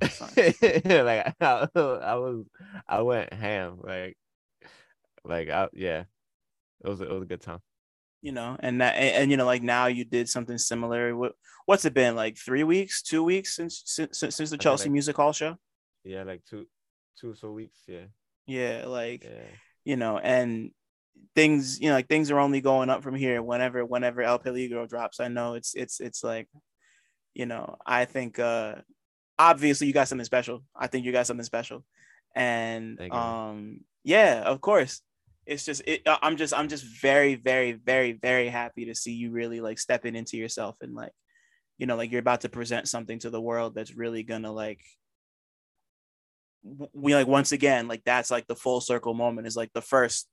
like 0.00 1.34
I, 1.40 1.68
I 1.74 2.14
was, 2.16 2.44
I 2.88 3.02
went 3.02 3.32
ham. 3.32 3.78
Like, 3.82 4.16
like 5.24 5.48
I, 5.48 5.68
yeah, 5.72 6.04
it 6.84 6.88
was 6.88 7.00
it 7.00 7.10
was 7.10 7.22
a 7.22 7.26
good 7.26 7.40
time. 7.40 7.60
You 8.22 8.32
know, 8.32 8.56
and 8.60 8.80
that 8.80 8.94
and, 8.94 9.16
and 9.16 9.30
you 9.30 9.36
know, 9.36 9.46
like 9.46 9.62
now 9.62 9.86
you 9.86 10.04
did 10.04 10.28
something 10.28 10.58
similar. 10.58 11.14
What 11.14 11.32
what's 11.66 11.84
it 11.84 11.94
been 11.94 12.16
like? 12.16 12.38
Three 12.38 12.64
weeks, 12.64 13.02
two 13.02 13.22
weeks 13.22 13.56
since 13.56 13.82
since, 13.84 14.18
since 14.18 14.50
the 14.50 14.56
Chelsea 14.56 14.84
like, 14.84 14.92
Music 14.92 15.16
Hall 15.16 15.32
show. 15.32 15.56
Yeah, 16.04 16.22
like 16.22 16.42
two 16.48 16.66
two 17.18 17.30
or 17.30 17.34
so 17.34 17.52
weeks. 17.52 17.80
Yeah. 17.86 18.06
Yeah, 18.46 18.84
like 18.86 19.24
yeah. 19.24 19.46
you 19.84 19.96
know, 19.96 20.18
and 20.18 20.70
things 21.34 21.80
you 21.80 21.88
know 21.88 21.94
like 21.94 22.08
things 22.08 22.30
are 22.30 22.38
only 22.38 22.60
going 22.60 22.90
up 22.90 23.02
from 23.02 23.14
here 23.14 23.42
whenever 23.42 23.84
whenever 23.84 24.22
El 24.22 24.38
Peligro 24.38 24.88
drops. 24.88 25.20
I 25.20 25.28
know 25.28 25.54
it's 25.54 25.74
it's 25.74 26.00
it's 26.00 26.24
like 26.24 26.48
you 27.34 27.46
know 27.46 27.76
I 27.86 28.04
think 28.04 28.38
uh 28.38 28.76
obviously 29.38 29.86
you 29.86 29.92
got 29.92 30.08
something 30.08 30.24
special. 30.24 30.64
I 30.74 30.86
think 30.86 31.04
you 31.04 31.12
got 31.12 31.26
something 31.26 31.44
special, 31.44 31.84
and 32.34 33.00
um 33.12 33.80
yeah, 34.04 34.42
of 34.42 34.60
course. 34.60 35.00
It's 35.46 35.64
just 35.64 35.82
it, 35.86 36.02
I'm 36.06 36.36
just 36.36 36.54
I'm 36.54 36.68
just 36.68 36.84
very 36.84 37.34
very 37.34 37.72
very 37.72 38.12
very 38.12 38.48
happy 38.48 38.86
to 38.86 38.94
see 38.94 39.12
you 39.12 39.30
really 39.30 39.60
like 39.60 39.78
stepping 39.78 40.14
into 40.14 40.36
yourself 40.36 40.76
and 40.80 40.94
like 40.94 41.12
you 41.78 41.86
know 41.86 41.96
like 41.96 42.12
you're 42.12 42.20
about 42.20 42.42
to 42.42 42.48
present 42.48 42.88
something 42.88 43.18
to 43.20 43.30
the 43.30 43.40
world 43.40 43.74
that's 43.74 43.94
really 43.94 44.22
gonna 44.22 44.52
like 44.52 44.80
we 46.92 47.14
like 47.14 47.26
once 47.26 47.50
again 47.50 47.88
like 47.88 48.02
that's 48.04 48.30
like 48.30 48.46
the 48.46 48.54
full 48.54 48.80
circle 48.80 49.14
moment 49.14 49.48
is 49.48 49.56
like 49.56 49.72
the 49.72 49.82
first 49.82 50.28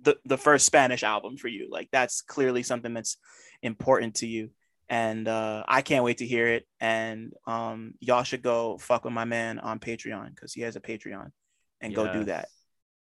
the, 0.00 0.16
the 0.24 0.38
first 0.38 0.64
spanish 0.64 1.02
album 1.02 1.36
for 1.36 1.48
you. 1.48 1.68
Like 1.70 1.88
that's 1.92 2.22
clearly 2.22 2.62
something 2.62 2.94
that's 2.94 3.18
important 3.62 4.16
to 4.16 4.26
you. 4.26 4.50
And 4.88 5.28
uh 5.28 5.64
i 5.68 5.82
can't 5.82 6.04
wait 6.04 6.18
to 6.18 6.26
hear 6.26 6.48
it. 6.48 6.66
And 6.80 7.34
um 7.46 7.94
y'all 8.00 8.22
should 8.22 8.42
go 8.42 8.78
fuck 8.78 9.04
with 9.04 9.12
my 9.12 9.26
man 9.26 9.58
on 9.58 9.78
patreon 9.78 10.30
because 10.34 10.54
he 10.54 10.62
has 10.62 10.76
a 10.76 10.80
patreon 10.80 11.30
and 11.82 11.92
yes. 11.92 11.96
go 11.96 12.12
do 12.12 12.24
that 12.24 12.48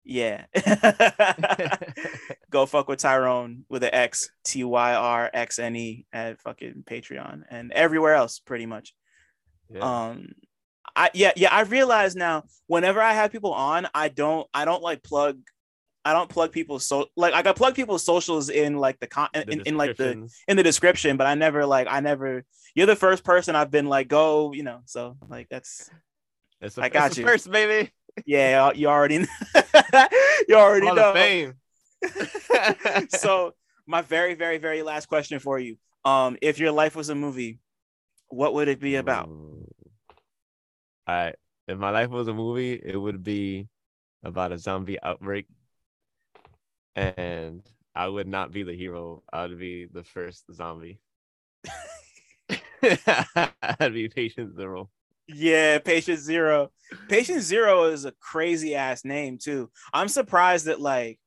yeah. 0.05 0.45
Go 2.51 2.65
fuck 2.65 2.87
with 2.87 2.99
tyrone 2.99 3.65
with 3.69 3.83
an 3.83 3.93
x 3.93 4.29
t-y-r-x-n-e 4.43 6.05
at 6.13 6.41
fucking 6.41 6.83
patreon 6.85 7.43
and 7.49 7.71
everywhere 7.71 8.13
else 8.13 8.39
pretty 8.39 8.65
much. 8.65 8.93
Yeah. 9.69 9.79
um 9.81 10.27
I 10.95 11.09
yeah 11.13 11.33
yeah 11.35 11.49
I 11.51 11.61
realize 11.61 12.15
now 12.15 12.43
whenever 12.67 13.01
I 13.01 13.13
have 13.13 13.31
people 13.31 13.51
on 13.51 13.87
I 13.95 14.09
don't 14.09 14.47
I 14.53 14.63
don't 14.63 14.83
like 14.83 15.03
plug 15.03 15.39
I 16.05 16.13
don't 16.13 16.29
plug 16.29 16.51
people's 16.51 16.85
so 16.85 17.07
like 17.17 17.33
I 17.33 17.41
got 17.41 17.55
plug 17.55 17.73
people's 17.73 18.03
socials 18.03 18.49
in 18.49 18.77
like 18.77 18.99
the 18.99 19.07
con 19.07 19.29
in, 19.33 19.61
in 19.61 19.75
like 19.75 19.97
the 19.97 20.29
in 20.47 20.55
the 20.55 20.63
description 20.63 21.17
but 21.17 21.25
I 21.25 21.33
never 21.33 21.65
like 21.65 21.87
I 21.89 21.99
never 21.99 22.45
you're 22.75 22.85
the 22.85 22.95
first 22.95 23.23
person 23.23 23.55
I've 23.55 23.71
been 23.71 23.87
like 23.87 24.07
go 24.07 24.53
you 24.53 24.61
know 24.61 24.81
so 24.85 25.17
like 25.27 25.49
that's 25.49 25.89
it's 26.61 26.77
a, 26.77 26.83
I 26.83 26.89
got 26.89 27.17
you. 27.17 27.25
first 27.25 27.51
baby 27.51 27.91
yeah 28.25 28.71
you 28.73 28.87
already 28.87 29.15
you 30.47 30.55
already 30.55 30.87
Hall 30.87 30.95
know 30.95 31.13
fame 31.13 31.53
so 33.09 33.53
my 33.85 34.01
very 34.01 34.35
very 34.35 34.57
very 34.57 34.83
last 34.83 35.07
question 35.07 35.39
for 35.39 35.59
you 35.59 35.77
um 36.05 36.37
if 36.41 36.59
your 36.59 36.71
life 36.71 36.95
was 36.95 37.09
a 37.09 37.15
movie 37.15 37.59
what 38.29 38.53
would 38.53 38.67
it 38.67 38.79
be 38.79 38.95
about 38.95 39.29
I 41.07 41.33
if 41.67 41.77
my 41.77 41.89
life 41.89 42.09
was 42.09 42.27
a 42.27 42.33
movie, 42.33 42.79
it 42.83 42.95
would 42.95 43.23
be 43.23 43.67
about 44.23 44.51
a 44.51 44.57
zombie 44.57 45.01
outbreak, 45.01 45.47
and 46.95 47.61
I 47.95 48.07
would 48.07 48.27
not 48.27 48.51
be 48.51 48.63
the 48.63 48.75
hero. 48.75 49.23
I 49.31 49.43
would 49.43 49.59
be 49.59 49.85
the 49.85 50.03
first 50.03 50.45
zombie. 50.53 50.99
I'd 52.83 53.93
be 53.93 54.09
patient 54.09 54.55
zero. 54.55 54.89
Yeah, 55.27 55.79
patient 55.79 56.19
zero. 56.19 56.69
Patient 57.09 57.41
zero 57.41 57.85
is 57.85 58.05
a 58.05 58.13
crazy 58.19 58.75
ass 58.75 59.03
name 59.05 59.37
too. 59.41 59.71
I'm 59.93 60.07
surprised 60.07 60.65
that 60.65 60.79
like 60.79 61.19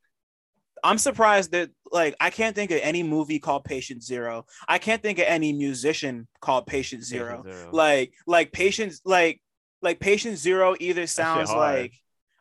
I'm 0.84 0.98
surprised 0.98 1.52
that 1.52 1.70
like 1.90 2.14
I 2.20 2.30
can't 2.30 2.54
think 2.54 2.70
of 2.70 2.78
any 2.82 3.02
movie 3.02 3.40
called 3.40 3.64
Patient 3.64 4.02
Zero. 4.02 4.46
I 4.68 4.78
can't 4.78 5.02
think 5.02 5.18
of 5.18 5.24
any 5.26 5.52
musician 5.52 6.28
called 6.40 6.66
Patient 6.66 7.02
Zero. 7.02 7.42
Patient 7.42 7.58
Zero. 7.58 7.70
Like 7.72 8.12
like 8.26 8.52
Patience 8.52 9.00
like 9.04 9.40
like 9.82 10.00
patient 10.00 10.38
zero 10.38 10.74
either 10.80 11.06
sounds 11.06 11.50
like 11.50 11.92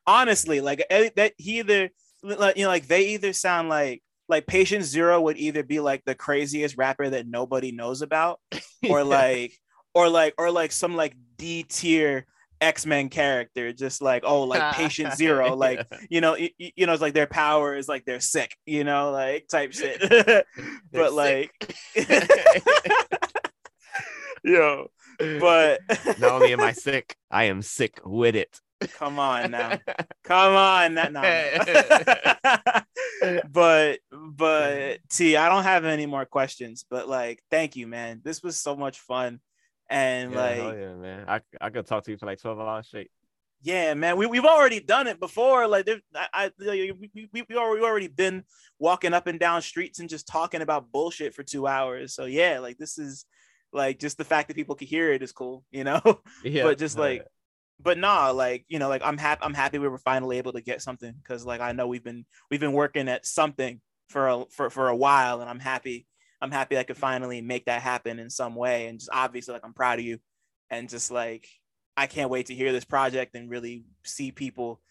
honestly 0.06 0.62
like 0.62 0.84
eh, 0.90 1.10
that 1.16 1.34
he 1.38 1.60
either 1.60 1.90
like 2.24 2.58
you 2.58 2.64
know 2.64 2.70
like 2.70 2.88
they 2.88 3.10
either 3.10 3.34
sound 3.34 3.70
like 3.70 4.02
like 4.30 4.48
patient 4.48 4.84
zero 4.84 5.22
would 5.22 5.38
either 5.38 5.64
be 5.64 5.80
like 5.80 6.04
the 6.06 6.16
craziest 6.16 6.78
rapper 6.78 7.10
that 7.10 7.28
nobody 7.28 7.72
knows 7.72 8.02
about 8.02 8.40
or 8.54 8.60
yeah. 9.00 9.04
like 9.04 9.54
or 9.94 10.10
like 10.10 10.34
or 10.38 10.52
like 10.52 10.72
some 10.72 10.96
like 10.96 11.16
d 11.38 11.64
tier 11.64 12.26
x-men 12.60 13.08
character 13.08 13.72
just 13.72 14.02
like 14.02 14.24
oh 14.26 14.44
like 14.44 14.74
patient 14.74 15.14
zero 15.16 15.56
like 15.56 15.86
you 16.10 16.22
know 16.22 16.36
you, 16.36 16.50
you 16.58 16.88
know 16.88 16.94
it's 16.94 17.02
like 17.02 17.14
their 17.14 17.28
power 17.28 17.76
is 17.76 17.88
like 17.88 18.04
they're 18.06 18.20
sick 18.20 18.56
you 18.66 18.84
know 18.84 19.12
like 19.12 19.48
type 19.48 19.74
shit 19.74 20.02
but 20.92 21.14
like 21.14 21.52
yo 24.44 24.88
but 25.18 25.82
not 26.20 26.32
only 26.32 26.54
am 26.54 26.62
I 26.62 26.74
sick, 26.74 27.16
I 27.32 27.46
am 27.46 27.62
sick 27.62 28.00
with 28.06 28.36
it. 28.36 28.60
Come 28.94 29.18
on 29.18 29.52
now. 29.52 29.80
Come 30.24 30.56
on. 30.56 30.96
That 30.96 31.12
no. 31.12 31.22
but 33.52 34.00
but 34.12 35.00
T, 35.10 35.36
I 35.36 35.50
don't 35.50 35.64
have 35.64 35.86
any 35.86 36.06
more 36.06 36.26
questions, 36.26 36.86
but 36.90 37.10
like 37.10 37.42
thank 37.50 37.76
you, 37.76 37.88
man. 37.88 38.22
This 38.24 38.44
was 38.44 38.60
so 38.60 38.76
much 38.76 39.00
fun. 39.00 39.40
And 39.90 40.32
yeah, 40.32 40.40
like 40.40 40.58
yeah, 40.58 40.94
man. 40.96 41.26
I 41.28 41.42
I 41.62 41.70
could 41.70 41.86
talk 41.86 42.04
to 42.06 42.12
you 42.12 42.18
for 42.18 42.26
like 42.26 42.42
12 42.42 42.60
hours 42.60 42.88
straight. 42.88 43.10
Yeah, 43.62 43.94
man. 43.96 44.18
We 44.18 44.26
we've 44.28 44.46
already 44.46 44.80
done 44.80 45.08
it 45.08 45.20
before. 45.20 45.68
Like 45.68 45.90
I, 46.14 46.28
I 46.34 46.52
we, 46.60 47.30
we, 47.34 47.44
we 47.50 47.56
already, 47.56 48.08
been 48.08 48.44
walking 48.80 49.14
up 49.14 49.28
and 49.28 49.40
down 49.40 49.62
streets 49.62 50.00
and 50.00 50.10
just 50.10 50.28
talking 50.28 50.62
about 50.62 50.92
bullshit 50.92 51.34
for 51.34 51.44
two 51.44 51.68
hours. 51.68 52.14
So 52.14 52.26
yeah, 52.26 52.60
like 52.60 52.78
this 52.78 52.98
is 52.98 53.26
like 53.74 54.00
just 54.00 54.18
the 54.18 54.24
fact 54.24 54.48
that 54.48 54.56
people 54.56 54.76
can 54.76 54.88
hear 54.88 55.12
it 55.12 55.24
is 55.24 55.32
cool, 55.32 55.64
you 55.72 55.84
know. 55.84 56.02
Yeah. 56.44 56.64
but 56.64 56.78
just 56.78 56.98
like, 56.98 57.26
but 57.80 57.98
nah, 57.98 58.30
like 58.32 58.66
you 58.68 58.78
know, 58.80 58.90
like 58.90 59.02
I'm 59.04 59.18
happy. 59.18 59.42
I'm 59.44 59.54
happy 59.54 59.80
we 59.80 59.88
were 59.88 59.98
finally 59.98 60.38
able 60.38 60.54
to 60.54 60.62
get 60.62 60.82
something 60.82 61.14
because 61.14 61.46
like 61.46 61.62
I 61.62 61.72
know 61.72 61.88
we've 61.88 62.04
been 62.04 62.26
we've 62.52 62.60
been 62.60 62.74
working 62.74 63.10
at 63.10 63.26
something 63.26 63.82
for 64.10 64.28
a 64.28 64.46
for 64.52 64.70
for 64.70 64.88
a 64.88 64.96
while, 64.96 65.42
and 65.42 65.50
I'm 65.50 65.60
happy. 65.60 66.06
I'm 66.42 66.52
happy 66.52 66.78
I 66.78 66.84
could 66.84 66.98
finally 66.98 67.42
make 67.42 67.66
that 67.66 67.82
happen 67.82 68.20
in 68.20 68.30
some 68.30 68.56
way, 68.56 68.88
and 68.88 69.00
just 69.00 69.10
obviously 69.12 69.54
like 69.54 69.66
I'm 69.66 69.74
proud 69.74 70.00
of 70.00 70.06
you, 70.06 70.20
and 70.70 70.90
just 70.90 71.12
like 71.12 71.48
I 71.96 72.08
can't 72.08 72.30
wait 72.30 72.48
to 72.48 72.56
hear 72.56 72.72
this 72.72 72.86
project 72.86 73.36
and 73.36 73.50
really 73.50 73.86
see 74.06 74.32
people. 74.32 74.82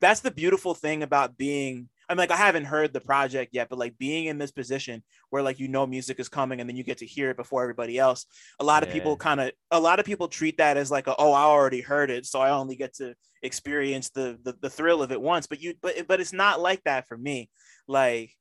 That's 0.00 0.20
the 0.20 0.30
beautiful 0.30 0.74
thing 0.74 1.02
about 1.02 1.36
being 1.36 1.88
I'm 2.08 2.16
like, 2.16 2.30
I 2.30 2.36
haven't 2.36 2.66
heard 2.66 2.92
the 2.92 3.00
project 3.00 3.50
yet, 3.52 3.68
but 3.68 3.78
like 3.78 3.98
being 3.98 4.26
in 4.26 4.38
this 4.38 4.52
position 4.52 5.02
where 5.30 5.42
like 5.42 5.58
you 5.58 5.68
know 5.68 5.86
music 5.86 6.20
is 6.20 6.28
coming 6.28 6.60
and 6.60 6.68
then 6.68 6.76
you 6.76 6.84
get 6.84 6.98
to 6.98 7.06
hear 7.06 7.30
it 7.30 7.36
before 7.36 7.62
everybody 7.62 7.98
else. 7.98 8.26
A 8.60 8.64
lot 8.64 8.82
yeah. 8.82 8.88
of 8.88 8.92
people 8.92 9.16
kind 9.16 9.40
of 9.40 9.52
a 9.70 9.80
lot 9.80 9.98
of 9.98 10.06
people 10.06 10.28
treat 10.28 10.58
that 10.58 10.76
as 10.76 10.90
like 10.90 11.08
a, 11.08 11.14
oh, 11.18 11.32
I 11.32 11.42
already 11.42 11.80
heard 11.80 12.10
it, 12.10 12.26
so 12.26 12.40
I 12.40 12.50
only 12.50 12.76
get 12.76 12.94
to 12.96 13.14
experience 13.42 14.10
the, 14.10 14.38
the 14.44 14.54
the 14.60 14.70
thrill 14.70 15.02
of 15.02 15.10
it 15.10 15.20
once. 15.20 15.46
But 15.46 15.60
you 15.60 15.74
but 15.82 16.06
but 16.06 16.20
it's 16.20 16.32
not 16.32 16.60
like 16.60 16.82
that 16.84 17.08
for 17.08 17.16
me. 17.16 17.50
Like, 17.88 18.32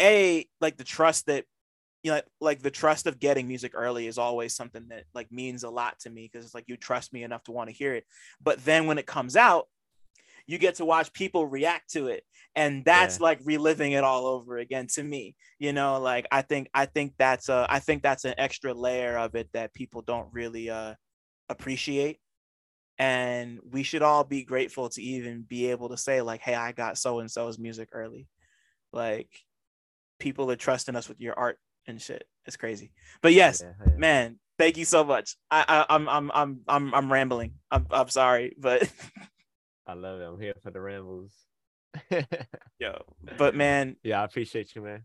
a 0.00 0.46
like 0.60 0.76
the 0.76 0.84
trust 0.84 1.26
that 1.26 1.44
you 2.02 2.12
know, 2.12 2.20
like 2.40 2.62
the 2.62 2.70
trust 2.70 3.06
of 3.06 3.20
getting 3.20 3.46
music 3.46 3.72
early 3.74 4.06
is 4.06 4.18
always 4.18 4.54
something 4.54 4.86
that 4.88 5.04
like 5.14 5.30
means 5.30 5.64
a 5.64 5.70
lot 5.70 5.98
to 6.00 6.10
me 6.10 6.28
because 6.30 6.46
it's 6.46 6.54
like 6.54 6.68
you 6.68 6.76
trust 6.76 7.12
me 7.12 7.22
enough 7.22 7.44
to 7.44 7.52
want 7.52 7.68
to 7.68 7.76
hear 7.76 7.94
it. 7.94 8.04
But 8.42 8.64
then 8.64 8.86
when 8.86 8.98
it 8.98 9.06
comes 9.06 9.36
out, 9.36 9.66
you 10.46 10.58
get 10.58 10.76
to 10.76 10.84
watch 10.84 11.12
people 11.12 11.46
react 11.46 11.92
to 11.92 12.08
it 12.08 12.24
and 12.56 12.84
that's 12.84 13.18
yeah. 13.18 13.24
like 13.24 13.40
reliving 13.44 13.92
it 13.92 14.04
all 14.04 14.26
over 14.26 14.58
again 14.58 14.86
to 14.88 15.02
me 15.02 15.36
you 15.58 15.72
know 15.72 16.00
like 16.00 16.26
i 16.32 16.42
think 16.42 16.68
i 16.74 16.86
think 16.86 17.12
that's 17.18 17.48
a 17.48 17.66
i 17.68 17.78
think 17.78 18.02
that's 18.02 18.24
an 18.24 18.34
extra 18.36 18.74
layer 18.74 19.16
of 19.16 19.34
it 19.34 19.48
that 19.52 19.72
people 19.74 20.02
don't 20.02 20.28
really 20.32 20.68
uh 20.68 20.94
appreciate 21.48 22.18
and 22.98 23.60
we 23.70 23.82
should 23.82 24.02
all 24.02 24.24
be 24.24 24.42
grateful 24.44 24.88
to 24.88 25.02
even 25.02 25.42
be 25.42 25.70
able 25.70 25.88
to 25.88 25.96
say 25.96 26.20
like 26.20 26.40
hey 26.40 26.54
i 26.54 26.72
got 26.72 26.98
so 26.98 27.20
and 27.20 27.30
so's 27.30 27.58
music 27.58 27.88
early 27.92 28.26
like 28.92 29.28
people 30.18 30.50
are 30.50 30.56
trusting 30.56 30.96
us 30.96 31.08
with 31.08 31.20
your 31.20 31.38
art 31.38 31.58
and 31.86 32.00
shit 32.00 32.24
it's 32.46 32.56
crazy 32.56 32.92
but 33.22 33.32
yes 33.32 33.62
yeah, 33.64 33.72
yeah. 33.86 33.96
man 33.96 34.38
thank 34.58 34.76
you 34.76 34.84
so 34.84 35.04
much 35.04 35.36
I, 35.50 35.64
I 35.68 35.94
i'm 35.94 36.08
i'm 36.08 36.30
i'm 36.32 36.60
i'm, 36.68 36.94
I'm 36.94 37.12
rambling 37.12 37.54
I'm, 37.70 37.86
I'm 37.90 38.08
sorry 38.08 38.54
but 38.58 38.90
i 39.86 39.94
love 39.94 40.20
it 40.20 40.24
i'm 40.24 40.40
here 40.40 40.54
for 40.62 40.70
the 40.70 40.80
rambles 40.80 41.32
Yo, 42.78 43.04
but 43.36 43.54
man, 43.54 43.96
yeah, 44.02 44.20
I 44.20 44.24
appreciate 44.24 44.74
you, 44.74 44.82
man. 44.82 45.02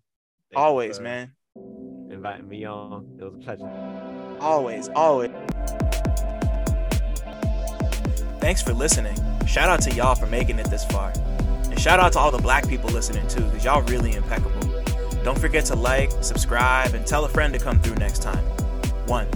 Thank 0.51 0.63
always, 0.63 0.97
you 0.97 1.03
man. 1.03 1.31
Inviting 2.09 2.47
me 2.47 2.65
on, 2.65 3.17
it 3.19 3.23
was 3.23 3.33
a 3.33 3.37
pleasure. 3.37 4.37
Always, 4.39 4.89
always. 4.89 5.31
Thanks 8.39 8.61
for 8.61 8.73
listening. 8.73 9.17
Shout 9.47 9.69
out 9.69 9.81
to 9.83 9.93
y'all 9.93 10.15
for 10.15 10.27
making 10.27 10.59
it 10.59 10.69
this 10.69 10.85
far. 10.85 11.11
And 11.63 11.79
shout 11.79 11.99
out 11.99 12.13
to 12.13 12.19
all 12.19 12.31
the 12.31 12.37
black 12.37 12.67
people 12.67 12.89
listening 12.91 13.27
too, 13.27 13.41
because 13.41 13.65
y'all 13.65 13.81
really 13.83 14.13
impeccable. 14.13 14.74
Don't 15.25 15.39
forget 15.39 15.65
to 15.65 15.75
like, 15.75 16.11
subscribe, 16.21 16.93
and 16.93 17.03
tell 17.03 17.25
a 17.25 17.27
friend 17.27 17.51
to 17.55 17.59
come 17.59 17.79
through 17.79 17.95
next 17.95 18.21
time. 18.21 18.45
One. 19.07 19.27